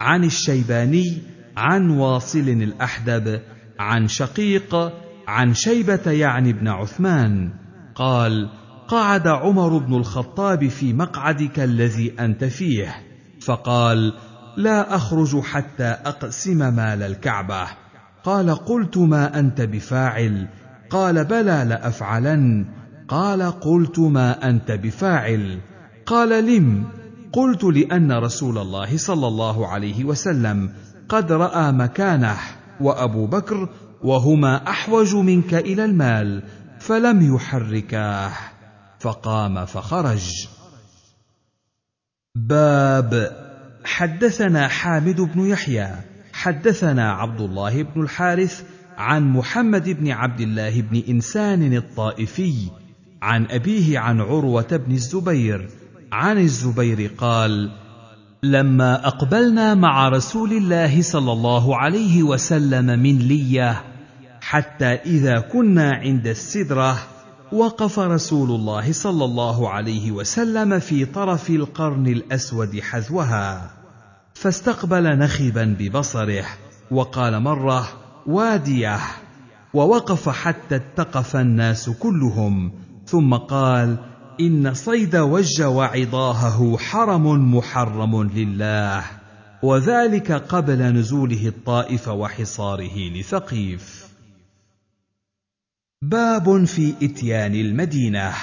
عن 0.00 0.24
الشيباني 0.24 1.22
عن 1.56 1.90
واصل 1.90 2.48
الأحدب 2.48 3.40
عن 3.78 4.08
شقيق 4.08 4.92
عن 5.28 5.54
شيبة 5.54 6.10
يعني 6.10 6.52
بن 6.52 6.68
عثمان 6.68 7.50
قال 7.94 8.50
قعد 8.88 9.28
عمر 9.28 9.78
بن 9.78 9.94
الخطاب 9.94 10.68
في 10.68 10.92
مقعدك 10.92 11.60
الذي 11.60 12.14
أنت 12.20 12.44
فيه 12.44 12.94
فقال 13.40 14.12
لا 14.56 14.96
أخرج 14.96 15.40
حتى 15.40 15.84
أقسم 15.84 16.58
مال 16.58 17.02
الكعبة. 17.02 17.66
قال 18.24 18.50
قلت 18.50 18.98
ما 18.98 19.38
أنت 19.38 19.60
بفاعل. 19.60 20.48
قال 20.90 21.24
بلى 21.24 21.64
لأفعلن. 21.68 22.66
قال 23.08 23.42
قلت 23.42 23.98
ما 23.98 24.48
أنت 24.48 24.72
بفاعل. 24.72 25.58
قال 26.06 26.46
لم. 26.46 26.84
قلت 27.32 27.64
لأن 27.64 28.12
رسول 28.12 28.58
الله 28.58 28.96
صلى 28.96 29.28
الله 29.28 29.68
عليه 29.68 30.04
وسلم 30.04 30.72
قد 31.08 31.32
رأى 31.32 31.72
مكانه. 31.72 32.36
وأبو 32.80 33.26
بكر 33.26 33.68
وهما 34.02 34.68
أحوج 34.68 35.14
منك 35.14 35.54
إلى 35.54 35.84
المال 35.84 36.42
فلم 36.78 37.34
يحركاه 37.34 38.32
فقام 39.00 39.64
فخرج. 39.66 40.48
باب 42.34 43.36
حدثنا 43.84 44.68
حامد 44.68 45.20
بن 45.20 45.46
يحيى 45.46 45.90
حدثنا 46.32 47.12
عبد 47.12 47.40
الله 47.40 47.82
بن 47.82 48.02
الحارث 48.02 48.64
عن 48.96 49.32
محمد 49.32 49.88
بن 49.88 50.10
عبد 50.10 50.40
الله 50.40 50.80
بن 50.80 51.02
إنسان 51.08 51.76
الطائفي 51.76 52.70
عن 53.22 53.46
أبيه 53.50 53.98
عن 53.98 54.20
عروة 54.20 54.76
بن 54.76 54.92
الزبير 54.92 55.68
عن 56.12 56.38
الزبير 56.38 57.10
قال 57.18 57.72
لما 58.50 59.06
أقبلنا 59.06 59.74
مع 59.74 60.08
رسول 60.08 60.52
الله 60.52 61.02
صلى 61.02 61.32
الله 61.32 61.76
عليه 61.76 62.22
وسلم 62.22 62.86
من 62.86 63.18
لية 63.18 63.84
حتى 64.40 64.86
إذا 64.86 65.40
كنا 65.40 65.92
عند 65.92 66.26
السدرة 66.26 66.98
وقف 67.52 67.98
رسول 67.98 68.50
الله 68.50 68.92
صلى 68.92 69.24
الله 69.24 69.70
عليه 69.70 70.12
وسلم 70.12 70.78
في 70.78 71.04
طرف 71.04 71.50
القرن 71.50 72.06
الأسود 72.06 72.80
حذوها 72.80 73.70
فاستقبل 74.34 75.18
نخبا 75.18 75.76
ببصره 75.78 76.44
وقال 76.90 77.40
مرة 77.40 77.88
وادية. 78.26 78.98
ووقف 79.74 80.28
حتى 80.28 80.76
اتقف 80.76 81.36
الناس 81.36 81.90
كلهم 81.90 82.72
ثم 83.06 83.34
قال 83.34 83.96
إن 84.40 84.74
صيد 84.74 85.16
وج 85.16 85.62
وعضاهه 85.62 86.78
حرم 86.78 87.54
محرم 87.54 88.22
لله 88.22 89.04
وذلك 89.62 90.32
قبل 90.32 90.78
نزوله 90.78 91.48
الطائف 91.48 92.08
وحصاره 92.08 92.98
لثقيف. 92.98 94.06
باب 96.02 96.64
في 96.64 96.94
إتيان 97.02 97.54
المدينة. 97.54 98.34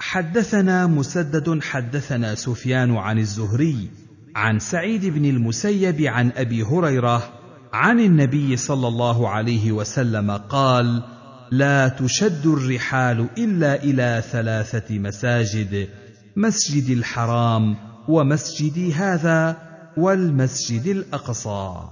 حدثنا 0.00 0.86
مسدد 0.86 1.62
حدثنا 1.62 2.34
سفيان 2.34 2.96
عن 2.96 3.18
الزهري 3.18 3.90
عن 4.36 4.58
سعيد 4.58 5.06
بن 5.06 5.24
المسيب 5.24 6.00
عن 6.00 6.32
أبي 6.36 6.62
هريرة 6.62 7.32
عن 7.72 8.00
النبي 8.00 8.56
صلى 8.56 8.88
الله 8.88 9.28
عليه 9.28 9.72
وسلم 9.72 10.30
قال 10.30 11.02
لا 11.50 11.88
تشد 11.88 12.46
الرحال 12.46 13.28
إلا 13.38 13.82
إلى 13.82 14.22
ثلاثة 14.30 14.98
مساجد 14.98 15.88
مسجد 16.36 16.90
الحرام 16.90 17.76
ومسجدي 18.08 18.94
هذا 18.94 19.56
والمسجد 19.96 20.86
الأقصى. 20.86 21.88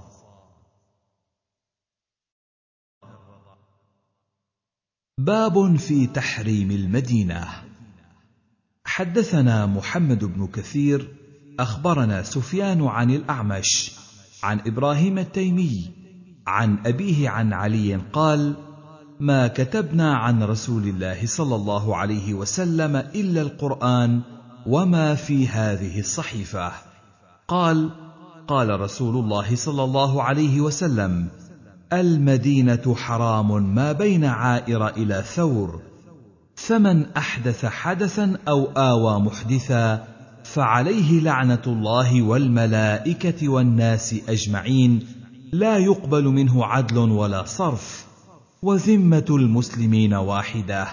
باب 5.17 5.75
في 5.75 6.07
تحريم 6.07 6.71
المدينة. 6.71 7.47
حدثنا 8.85 9.65
محمد 9.65 10.25
بن 10.25 10.47
كثير 10.47 11.13
أخبرنا 11.59 12.23
سفيان 12.23 12.83
عن 12.83 13.11
الأعمش 13.11 13.91
عن 14.43 14.59
إبراهيم 14.59 15.17
التيمي 15.17 15.91
عن 16.47 16.77
أبيه 16.85 17.29
عن 17.29 17.53
علي 17.53 17.95
قال 17.95 18.66
ما 19.19 19.47
كتبنا 19.47 20.15
عن 20.15 20.43
رسول 20.43 20.83
الله 20.83 21.25
صلى 21.25 21.55
الله 21.55 21.95
عليه 21.95 22.33
وسلم 22.33 22.95
إلا 22.95 23.41
القرآن 23.41 24.21
وما 24.65 25.15
في 25.15 25.47
هذه 25.47 25.99
الصحيفة. 25.99 26.71
قال 27.47 27.89
قال 28.47 28.79
رسول 28.79 29.15
الله 29.15 29.55
صلى 29.55 29.83
الله 29.83 30.23
عليه 30.23 30.61
وسلم 30.61 31.27
المدينة 31.93 32.95
حرام 32.95 33.75
ما 33.75 33.91
بين 33.91 34.25
عائر 34.25 34.87
إلى 34.87 35.23
ثور. 35.35 35.81
فمن 36.55 37.05
أحدث 37.05 37.65
حدثا 37.65 38.37
أو 38.47 38.65
آوى 38.65 39.19
محدثا 39.19 40.07
فعليه 40.43 41.21
لعنة 41.21 41.61
الله 41.67 42.21
والملائكة 42.21 43.49
والناس 43.49 44.15
أجمعين 44.29 45.07
لا 45.51 45.77
يقبل 45.77 46.23
منه 46.23 46.65
عدل 46.65 46.97
ولا 46.97 47.45
صرف. 47.45 48.06
وذمة 48.61 49.25
المسلمين 49.29 50.13
واحدة 50.13 50.87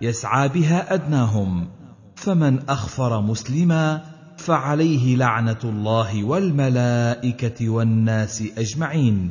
يسعى 0.00 0.48
بها 0.48 0.94
أدناهم. 0.94 1.68
فمن 2.16 2.58
أخفر 2.68 3.20
مسلما 3.20 4.04
فعليه 4.36 5.16
لعنة 5.16 5.58
الله 5.64 6.24
والملائكة 6.24 7.68
والناس 7.68 8.44
أجمعين. 8.58 9.30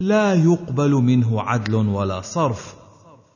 لا 0.00 0.34
يقبل 0.34 0.90
منه 0.90 1.40
عدل 1.40 1.74
ولا 1.74 2.20
صرف. 2.20 2.74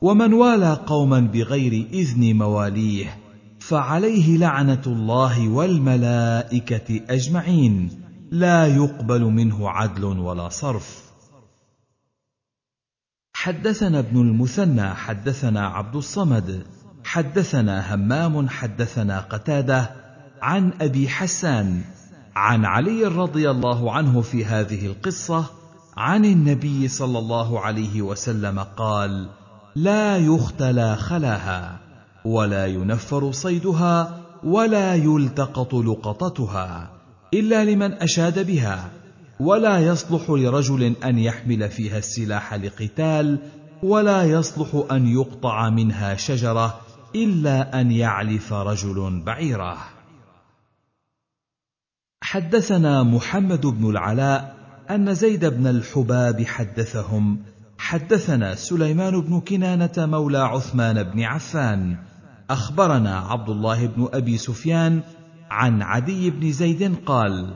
ومن 0.01 0.33
والى 0.33 0.73
قوما 0.73 1.19
بغير 1.19 1.87
إذن 1.93 2.37
مواليه 2.37 3.17
فعليه 3.59 4.37
لعنة 4.37 4.81
الله 4.87 5.49
والملائكة 5.49 7.01
أجمعين. 7.09 7.89
لا 8.31 8.67
يقبل 8.67 9.21
منه 9.21 9.69
عدل 9.69 10.03
ولا 10.03 10.49
صرف. 10.49 11.08
حدثنا 13.41 13.99
ابن 13.99 14.21
المثنى 14.21 14.89
حدثنا 14.93 15.67
عبد 15.67 15.95
الصمد. 15.95 16.63
حدثنا 17.03 17.95
همام 17.95 18.49
حدثنا 18.49 19.19
قتادة 19.19 19.91
عن 20.41 20.71
أبي 20.81 21.09
حسان 21.09 21.81
عن 22.35 22.65
علي 22.65 23.05
رضي 23.05 23.49
الله 23.51 23.91
عنه 23.91 24.21
في 24.21 24.45
هذه 24.45 24.85
القصة 24.85 25.45
عن 25.97 26.25
النبي 26.25 26.87
صلى 26.87 27.19
الله 27.19 27.59
عليه 27.59 28.01
وسلم 28.01 28.59
قال 28.59 29.29
لا 29.75 30.17
يختلى 30.17 30.95
خلاها 30.95 31.79
ولا 32.25 32.65
ينفر 32.65 33.31
صيدها 33.31 34.19
ولا 34.43 34.95
يلتقط 34.95 35.73
لقطتها 35.75 36.89
إلا 37.33 37.65
لمن 37.65 37.93
أشاد 37.93 38.47
بها 38.47 38.98
ولا 39.39 39.79
يصلح 39.79 40.29
لرجل 40.29 40.95
أن 41.03 41.19
يحمل 41.19 41.69
فيها 41.69 41.97
السلاح 41.97 42.53
لقتال 42.53 43.39
ولا 43.83 44.23
يصلح 44.23 44.91
أن 44.91 45.07
يقطع 45.07 45.69
منها 45.69 46.15
شجرة 46.15 46.79
إلا 47.15 47.81
أن 47.81 47.91
يعلف 47.91 48.53
رجل 48.53 49.23
بعيرة. 49.25 49.77
حدثنا 52.21 53.03
محمد 53.03 53.65
بن 53.65 53.89
العلاء 53.89 54.55
أن 54.89 55.13
زيد 55.13 55.45
بن 55.45 55.67
الحباب 55.67 56.43
حدثهم. 56.43 57.39
حدثنا 57.77 58.55
سليمان 58.55 59.21
بن 59.21 59.39
كنانة 59.39 59.93
مولى 59.97 60.37
عثمان 60.37 61.03
بن 61.03 61.23
عفان. 61.23 61.97
أخبرنا 62.49 63.17
عبد 63.19 63.49
الله 63.49 63.87
بن 63.87 64.09
أبي 64.13 64.37
سفيان 64.37 65.01
عن 65.51 65.81
عدي 65.81 66.29
بن 66.29 66.51
زيد 66.51 66.95
قال 67.05 67.55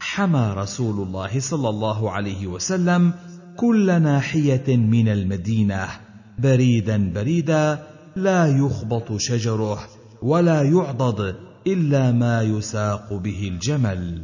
حمى 0.00 0.54
رسول 0.56 1.06
الله 1.06 1.40
صلى 1.40 1.68
الله 1.68 2.10
عليه 2.10 2.46
وسلم 2.46 3.14
كل 3.56 4.02
ناحية 4.02 4.76
من 4.76 5.08
المدينة. 5.08 5.88
بريدا 6.38 7.12
بريدا 7.14 7.86
لا 8.16 8.46
يخبط 8.46 9.16
شجره 9.16 9.88
ولا 10.22 10.62
يعضد 10.62 11.36
إلا 11.66 12.12
ما 12.12 12.42
يساق 12.42 13.12
به 13.12 13.48
الجمل. 13.48 14.22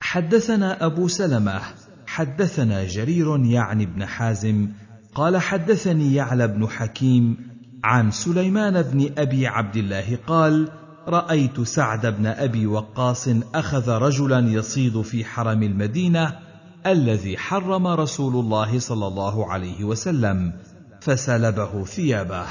حدثنا 0.00 0.86
أبو 0.86 1.08
سلمة 1.08 1.60
حدثنا 2.06 2.84
جرير 2.84 3.44
يعني 3.44 3.86
بن 3.86 4.06
حازم 4.06 4.68
قال 5.14 5.36
حدثني 5.36 6.14
يعلى 6.14 6.48
بن 6.48 6.68
حكيم 6.68 7.36
عن 7.84 8.10
سليمان 8.10 8.82
بن 8.82 9.10
أبي 9.18 9.46
عبد 9.46 9.76
الله 9.76 10.18
قال 10.26 10.68
رأيت 11.08 11.60
سعد 11.60 12.06
بن 12.06 12.26
أبي 12.26 12.66
وقاص 12.66 13.28
أخذ 13.54 13.90
رجلا 13.90 14.38
يصيد 14.38 15.02
في 15.02 15.24
حرم 15.24 15.62
المدينة 15.62 16.38
الذي 16.86 17.38
حرم 17.38 17.86
رسول 17.86 18.36
الله 18.36 18.78
صلى 18.78 19.06
الله 19.06 19.52
عليه 19.52 19.84
وسلم 19.84 20.52
فسلبه 21.00 21.84
ثيابه. 21.84 22.46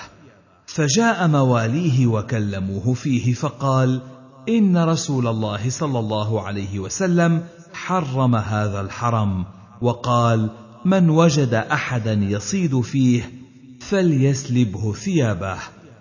فجاء 0.66 1.28
مواليه 1.28 2.08
وكلموه 2.08 2.94
فيه 2.94 3.34
فقال 3.34 4.02
إن 4.50 4.78
رسول 4.78 5.28
الله 5.28 5.70
صلى 5.70 6.00
الله 6.00 6.42
عليه 6.42 6.80
وسلم 6.80 7.44
حرم 7.74 8.36
هذا 8.36 8.82
الحرم 8.82 9.46
وقال 9.82 10.50
من 10.86 11.10
وجد 11.10 11.54
احدا 11.54 12.14
يصيد 12.14 12.82
فيه 12.82 13.32
فليسلبه 13.80 14.94
ثيابه. 14.94 15.58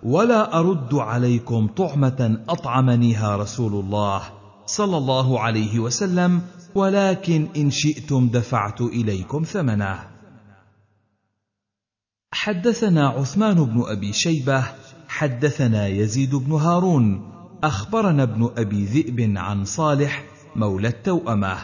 ولا 0.06 0.58
أرد 0.60 0.94
عليكم 0.94 1.66
طعمة 1.66 2.44
أطعمنيها 2.48 3.36
رسول 3.36 3.72
الله 3.84 4.22
صلى 4.66 4.96
الله 4.96 5.40
عليه 5.40 5.78
وسلم 5.78 6.42
ولكن 6.74 7.48
إن 7.56 7.70
شئتم 7.70 8.28
دفعت 8.28 8.80
إليكم 8.80 9.42
ثمنه. 9.42 9.98
حدثنا 12.32 13.08
عثمان 13.08 13.64
بن 13.64 13.82
أبي 13.86 14.12
شيبة 14.12 14.64
حدثنا 15.08 15.86
يزيد 15.86 16.34
بن 16.34 16.52
هارون 16.52 17.32
أخبرنا 17.64 18.22
ابن 18.22 18.50
أبي 18.56 18.84
ذئب 18.84 19.34
عن 19.36 19.64
صالح 19.64 20.24
مولى 20.56 20.88
التوأمة 20.88 21.56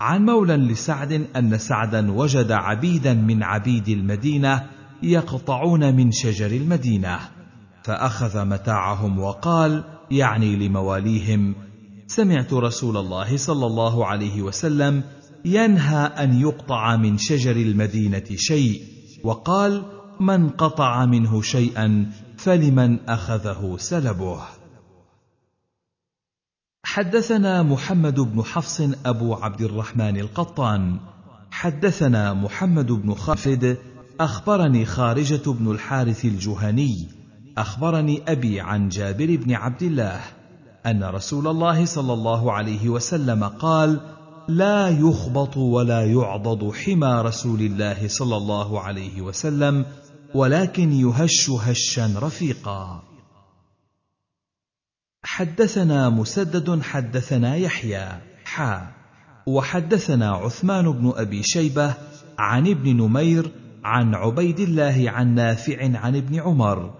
عن 0.00 0.24
مولى 0.24 0.56
لسعد 0.56 1.12
أن 1.36 1.58
سعدا 1.58 2.12
وجد 2.12 2.52
عبيدا 2.52 3.14
من 3.14 3.42
عبيد 3.42 3.88
المدينة 3.88 4.66
يقطعون 5.02 5.96
من 5.96 6.12
شجر 6.12 6.50
المدينة. 6.50 7.37
فأخذ 7.82 8.44
متاعهم 8.44 9.18
وقال 9.18 9.84
يعني 10.10 10.56
لمواليهم 10.56 11.54
سمعت 12.06 12.52
رسول 12.52 12.96
الله 12.96 13.36
صلى 13.36 13.66
الله 13.66 14.06
عليه 14.06 14.42
وسلم 14.42 15.02
ينهى 15.44 16.06
أن 16.06 16.40
يقطع 16.40 16.96
من 16.96 17.18
شجر 17.18 17.56
المدينة 17.56 18.24
شيء 18.36 18.82
وقال 19.24 19.84
من 20.20 20.48
قطع 20.48 21.06
منه 21.06 21.42
شيئا 21.42 22.12
فلمن 22.36 23.08
أخذه 23.08 23.76
سلبه. 23.78 24.40
حدثنا 26.84 27.62
محمد 27.62 28.20
بن 28.20 28.42
حفص 28.42 28.80
أبو 29.06 29.34
عبد 29.34 29.60
الرحمن 29.60 30.16
القطان. 30.16 31.00
حدثنا 31.50 32.34
محمد 32.34 32.92
بن 32.92 33.14
خالد 33.14 33.78
أخبرني 34.20 34.84
خارجة 34.84 35.50
بن 35.50 35.70
الحارث 35.70 36.24
الجهني 36.24 37.17
أخبرني 37.60 38.22
أبي 38.28 38.60
عن 38.60 38.88
جابر 38.88 39.36
بن 39.36 39.52
عبد 39.54 39.82
الله 39.82 40.20
أن 40.86 41.04
رسول 41.04 41.46
الله 41.46 41.84
صلى 41.84 42.12
الله 42.12 42.52
عليه 42.52 42.88
وسلم 42.88 43.44
قال 43.44 44.00
لا 44.48 44.88
يخبط 44.88 45.56
ولا 45.56 46.06
يعضد 46.06 46.72
حمى 46.74 47.22
رسول 47.24 47.60
الله 47.60 48.08
صلى 48.08 48.36
الله 48.36 48.80
عليه 48.80 49.22
وسلم 49.22 49.86
ولكن 50.34 50.92
يهش 50.92 51.50
هشا 51.50 52.14
رفيقا. 52.16 53.02
حدثنا 55.22 56.08
مسدد 56.08 56.82
حدثنا 56.82 57.56
يحيى 57.56 58.08
حا. 58.44 58.92
وحدثنا 59.46 60.30
عثمان 60.30 60.92
بن 60.92 61.12
أبي 61.16 61.42
شيبة 61.42 61.94
عن 62.38 62.66
ابن 62.66 62.96
نمير 62.96 63.50
عن 63.84 64.14
عبيد 64.14 64.60
الله 64.60 65.04
عن 65.06 65.34
نافع 65.34 65.98
عن 65.98 66.16
ابن 66.16 66.40
عمر 66.40 66.97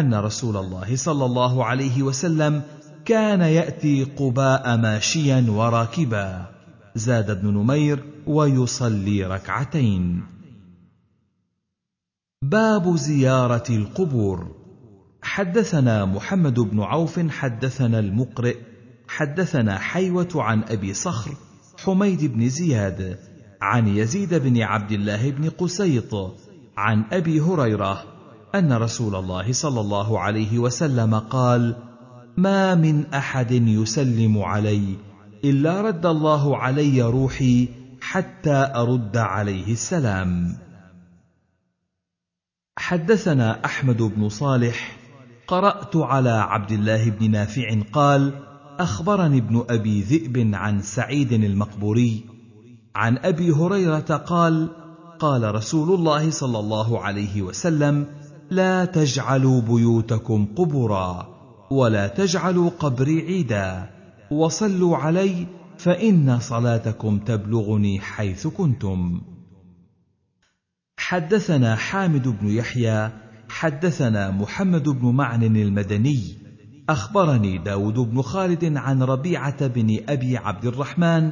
أن 0.00 0.14
رسول 0.14 0.56
الله 0.56 0.96
صلى 0.96 1.24
الله 1.24 1.64
عليه 1.64 2.02
وسلم 2.02 2.62
كان 3.04 3.40
يأتي 3.40 4.04
قباء 4.04 4.76
ماشيا 4.76 5.46
وراكبا. 5.48 6.46
زاد 6.94 7.30
ابن 7.30 7.48
نمير 7.48 8.04
ويصلي 8.26 9.24
ركعتين. 9.24 10.22
باب 12.42 12.96
زيارة 12.96 13.64
القبور. 13.70 14.56
حدثنا 15.22 16.04
محمد 16.04 16.60
بن 16.60 16.80
عوف 16.80 17.20
حدثنا 17.28 17.98
المقرئ 17.98 18.56
حدثنا 19.08 19.78
حيوة 19.78 20.28
عن 20.34 20.62
أبي 20.62 20.94
صخر 20.94 21.34
حميد 21.84 22.24
بن 22.24 22.48
زياد 22.48 23.18
عن 23.60 23.88
يزيد 23.88 24.34
بن 24.34 24.62
عبد 24.62 24.92
الله 24.92 25.30
بن 25.30 25.48
قسيط 25.50 26.14
عن 26.76 27.04
أبي 27.12 27.40
هريرة 27.40 28.15
أن 28.58 28.72
رسول 28.72 29.14
الله 29.14 29.52
صلى 29.52 29.80
الله 29.80 30.20
عليه 30.20 30.58
وسلم 30.58 31.14
قال 31.14 31.76
ما 32.36 32.74
من 32.74 33.06
أحد 33.06 33.52
يسلم 33.52 34.38
علي 34.38 34.96
إلا 35.44 35.80
رد 35.80 36.06
الله 36.06 36.56
علي 36.56 37.02
روحي 37.02 37.68
حتى 38.00 38.72
أرد 38.74 39.16
عليه 39.16 39.72
السلام. 39.72 40.56
حدثنا 42.78 43.64
أحمد 43.64 44.02
بن 44.02 44.28
صالح 44.28 44.98
قرأت 45.48 45.96
على 45.96 46.30
عبد 46.30 46.72
الله 46.72 47.10
بن 47.10 47.30
نافع 47.30 47.80
قال 47.92 48.32
أخبرني 48.78 49.38
ابن 49.38 49.64
أبي 49.70 50.02
ذئب 50.02 50.54
عن 50.54 50.80
سعيد 50.80 51.32
المقبوري 51.32 52.24
عن 52.94 53.18
أبي 53.18 53.50
هريرة 53.50 54.16
قال 54.16 54.68
قال 55.18 55.54
رسول 55.54 55.94
الله 55.98 56.30
صلى 56.30 56.58
الله 56.58 57.00
عليه 57.00 57.42
وسلم 57.42 58.06
لا 58.50 58.84
تجعلوا 58.84 59.60
بيوتكم 59.60 60.46
قبورا 60.56 61.28
ولا 61.70 62.06
تجعلوا 62.06 62.70
قبري 62.78 63.20
عيدا 63.20 63.90
وصلوا 64.30 64.96
علي 64.96 65.46
فإن 65.78 66.38
صلاتكم 66.38 67.18
تبلغني 67.18 68.00
حيث 68.00 68.46
كنتم. 68.46 69.20
حدثنا 70.98 71.76
حامد 71.76 72.28
بن 72.28 72.48
يحيى 72.48 73.10
حدثنا 73.48 74.30
محمد 74.30 74.88
بن 74.88 75.08
معن 75.08 75.42
المدني. 75.42 76.20
أخبرني 76.88 77.58
داود 77.58 77.94
بن 77.94 78.22
خالد 78.22 78.76
عن 78.76 79.02
ربيعة 79.02 79.66
بن 79.66 80.00
أبي 80.08 80.36
عبد 80.36 80.64
الرحمن 80.64 81.30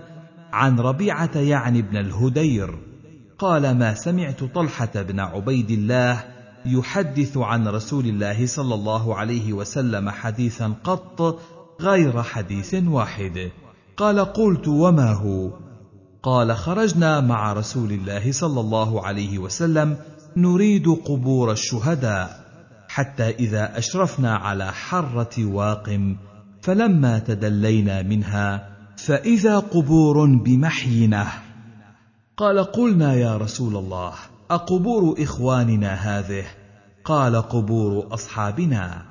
عن 0.52 0.81
ربيعة 0.81 1.39
يعني 1.39 1.83
بن 1.83 1.97
الهدير. 1.97 2.78
قال 3.39 3.78
ما 3.78 3.94
سمعت 3.94 4.44
طلحة 4.44 5.02
بن 5.02 5.20
عبيد 5.20 5.70
الله 5.70 6.33
يحدث 6.67 7.36
عن 7.36 7.68
رسول 7.68 8.07
الله 8.07 8.47
صلى 8.47 8.75
الله 8.75 9.15
عليه 9.15 9.52
وسلم 9.52 10.10
حديثا 10.10 10.75
قط 10.84 11.41
غير 11.81 12.23
حديث 12.23 12.75
واحد. 12.75 13.51
قال 13.97 14.20
قلت 14.20 14.68
وما 14.68 15.12
هو؟ 15.12 15.51
قال 16.23 16.57
خرجنا 16.57 17.20
مع 17.20 17.52
رسول 17.52 17.93
الله 17.93 18.33
صلى 18.33 18.60
الله 18.60 19.07
عليه 19.07 19.39
وسلم 19.39 19.97
نريد 20.36 20.89
قبور 20.89 21.52
الشهداء 21.52 22.44
حتى 22.89 23.31
إذا 23.31 23.78
أشرفنا 23.78 24.36
على 24.36 24.73
حرة 24.73 25.44
واقم 25.44 26.17
فلما 26.62 27.18
تدلينا 27.18 28.02
منها 28.02 28.68
فإذا 28.97 29.59
قبور 29.59 30.26
بمحينة. 30.26 31.26
قال 32.36 32.65
قلنا 32.65 33.15
يا 33.15 33.36
رسول 33.36 33.76
الله 33.76 34.12
أقبور 34.50 35.23
إخواننا 35.23 35.94
هذه؟ 35.94 36.44
قال 37.05 37.36
قبور 37.36 38.14
أصحابنا. 38.14 39.02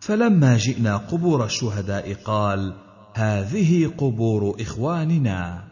فلما 0.00 0.56
جئنا 0.56 0.96
قبور 0.96 1.44
الشهداء 1.44 2.14
قال 2.14 2.74
هذه 3.14 3.86
قبور 3.98 4.56
إخواننا. 4.60 5.64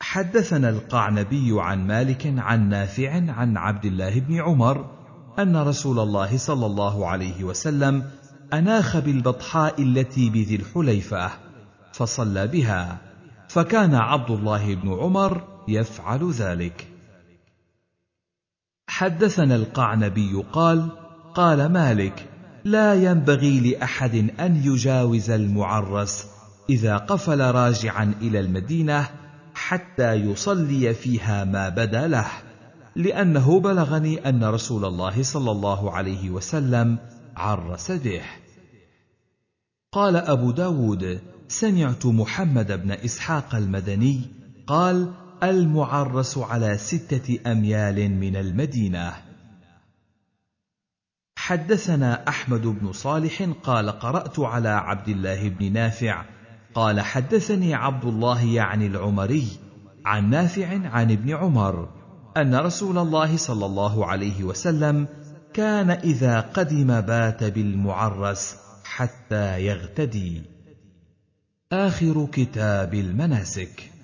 حدثنا 0.00 0.68
القعنبي 0.68 1.50
عن 1.52 1.86
مالك 1.86 2.34
عن 2.38 2.68
نافع 2.68 3.12
عن 3.12 3.56
عبد 3.56 3.84
الله 3.84 4.20
بن 4.20 4.40
عمر 4.40 4.90
أن 5.38 5.56
رسول 5.56 5.98
الله 5.98 6.36
صلى 6.36 6.66
الله 6.66 7.06
عليه 7.06 7.44
وسلم 7.44 8.10
أناخ 8.52 8.98
بالبطحاء 8.98 9.82
التي 9.82 10.30
بذي 10.30 10.56
الحليفة 10.56 11.30
فصلى 11.92 12.46
بها 12.46 12.98
فكان 13.48 13.94
عبد 13.94 14.30
الله 14.30 14.74
بن 14.74 14.92
عمر 14.92 15.42
يفعل 15.68 16.30
ذلك. 16.30 16.87
حدثنا 18.98 19.56
القعنبي 19.56 20.42
قال 20.52 20.88
قال 21.34 21.72
مالك 21.72 22.28
لا 22.64 22.94
ينبغي 22.94 23.60
لأحد 23.60 24.14
أن 24.40 24.56
يجاوز 24.64 25.30
المعرس 25.30 26.26
إذا 26.70 26.96
قفل 26.96 27.40
راجعا 27.40 28.14
إلى 28.20 28.40
المدينة 28.40 29.08
حتى 29.54 30.14
يصلي 30.14 30.94
فيها 30.94 31.44
ما 31.44 31.68
بدا 31.68 32.06
له 32.06 32.26
لأنه 32.96 33.60
بلغني 33.60 34.28
أن 34.28 34.44
رسول 34.44 34.84
الله 34.84 35.22
صلى 35.22 35.50
الله 35.50 35.92
عليه 35.92 36.30
وسلم 36.30 36.98
عرس 37.36 37.90
به. 37.90 38.22
قال 39.92 40.16
أبو 40.16 40.50
داود 40.50 41.20
سمعت 41.48 42.06
محمد 42.06 42.82
بن 42.82 42.90
إسحاق 42.90 43.54
المدني 43.54 44.20
قال 44.66 45.12
المعرس 45.42 46.38
على 46.38 46.78
ستة 46.78 47.38
أميال 47.46 48.10
من 48.10 48.36
المدينة. 48.36 49.14
حدثنا 51.38 52.28
أحمد 52.28 52.62
بن 52.62 52.92
صالح 52.92 53.42
قال 53.62 53.90
قرأت 53.90 54.40
على 54.40 54.68
عبد 54.68 55.08
الله 55.08 55.48
بن 55.48 55.72
نافع. 55.72 56.24
قال 56.74 57.00
حدثني 57.00 57.74
عبد 57.74 58.04
الله 58.04 58.44
يعني 58.44 58.86
العمري 58.86 59.48
عن 60.04 60.30
نافع 60.30 60.88
عن 60.88 61.10
ابن 61.10 61.34
عمر 61.34 61.88
أن 62.36 62.54
رسول 62.54 62.98
الله 62.98 63.36
صلى 63.36 63.66
الله 63.66 64.06
عليه 64.06 64.44
وسلم 64.44 65.08
كان 65.54 65.90
إذا 65.90 66.40
قدم 66.40 67.00
بات 67.00 67.44
بالمعرس 67.44 68.56
حتى 68.84 69.60
يغتدي. 69.66 70.42
آخر 71.72 72.26
كتاب 72.32 72.94
المناسك. 72.94 73.97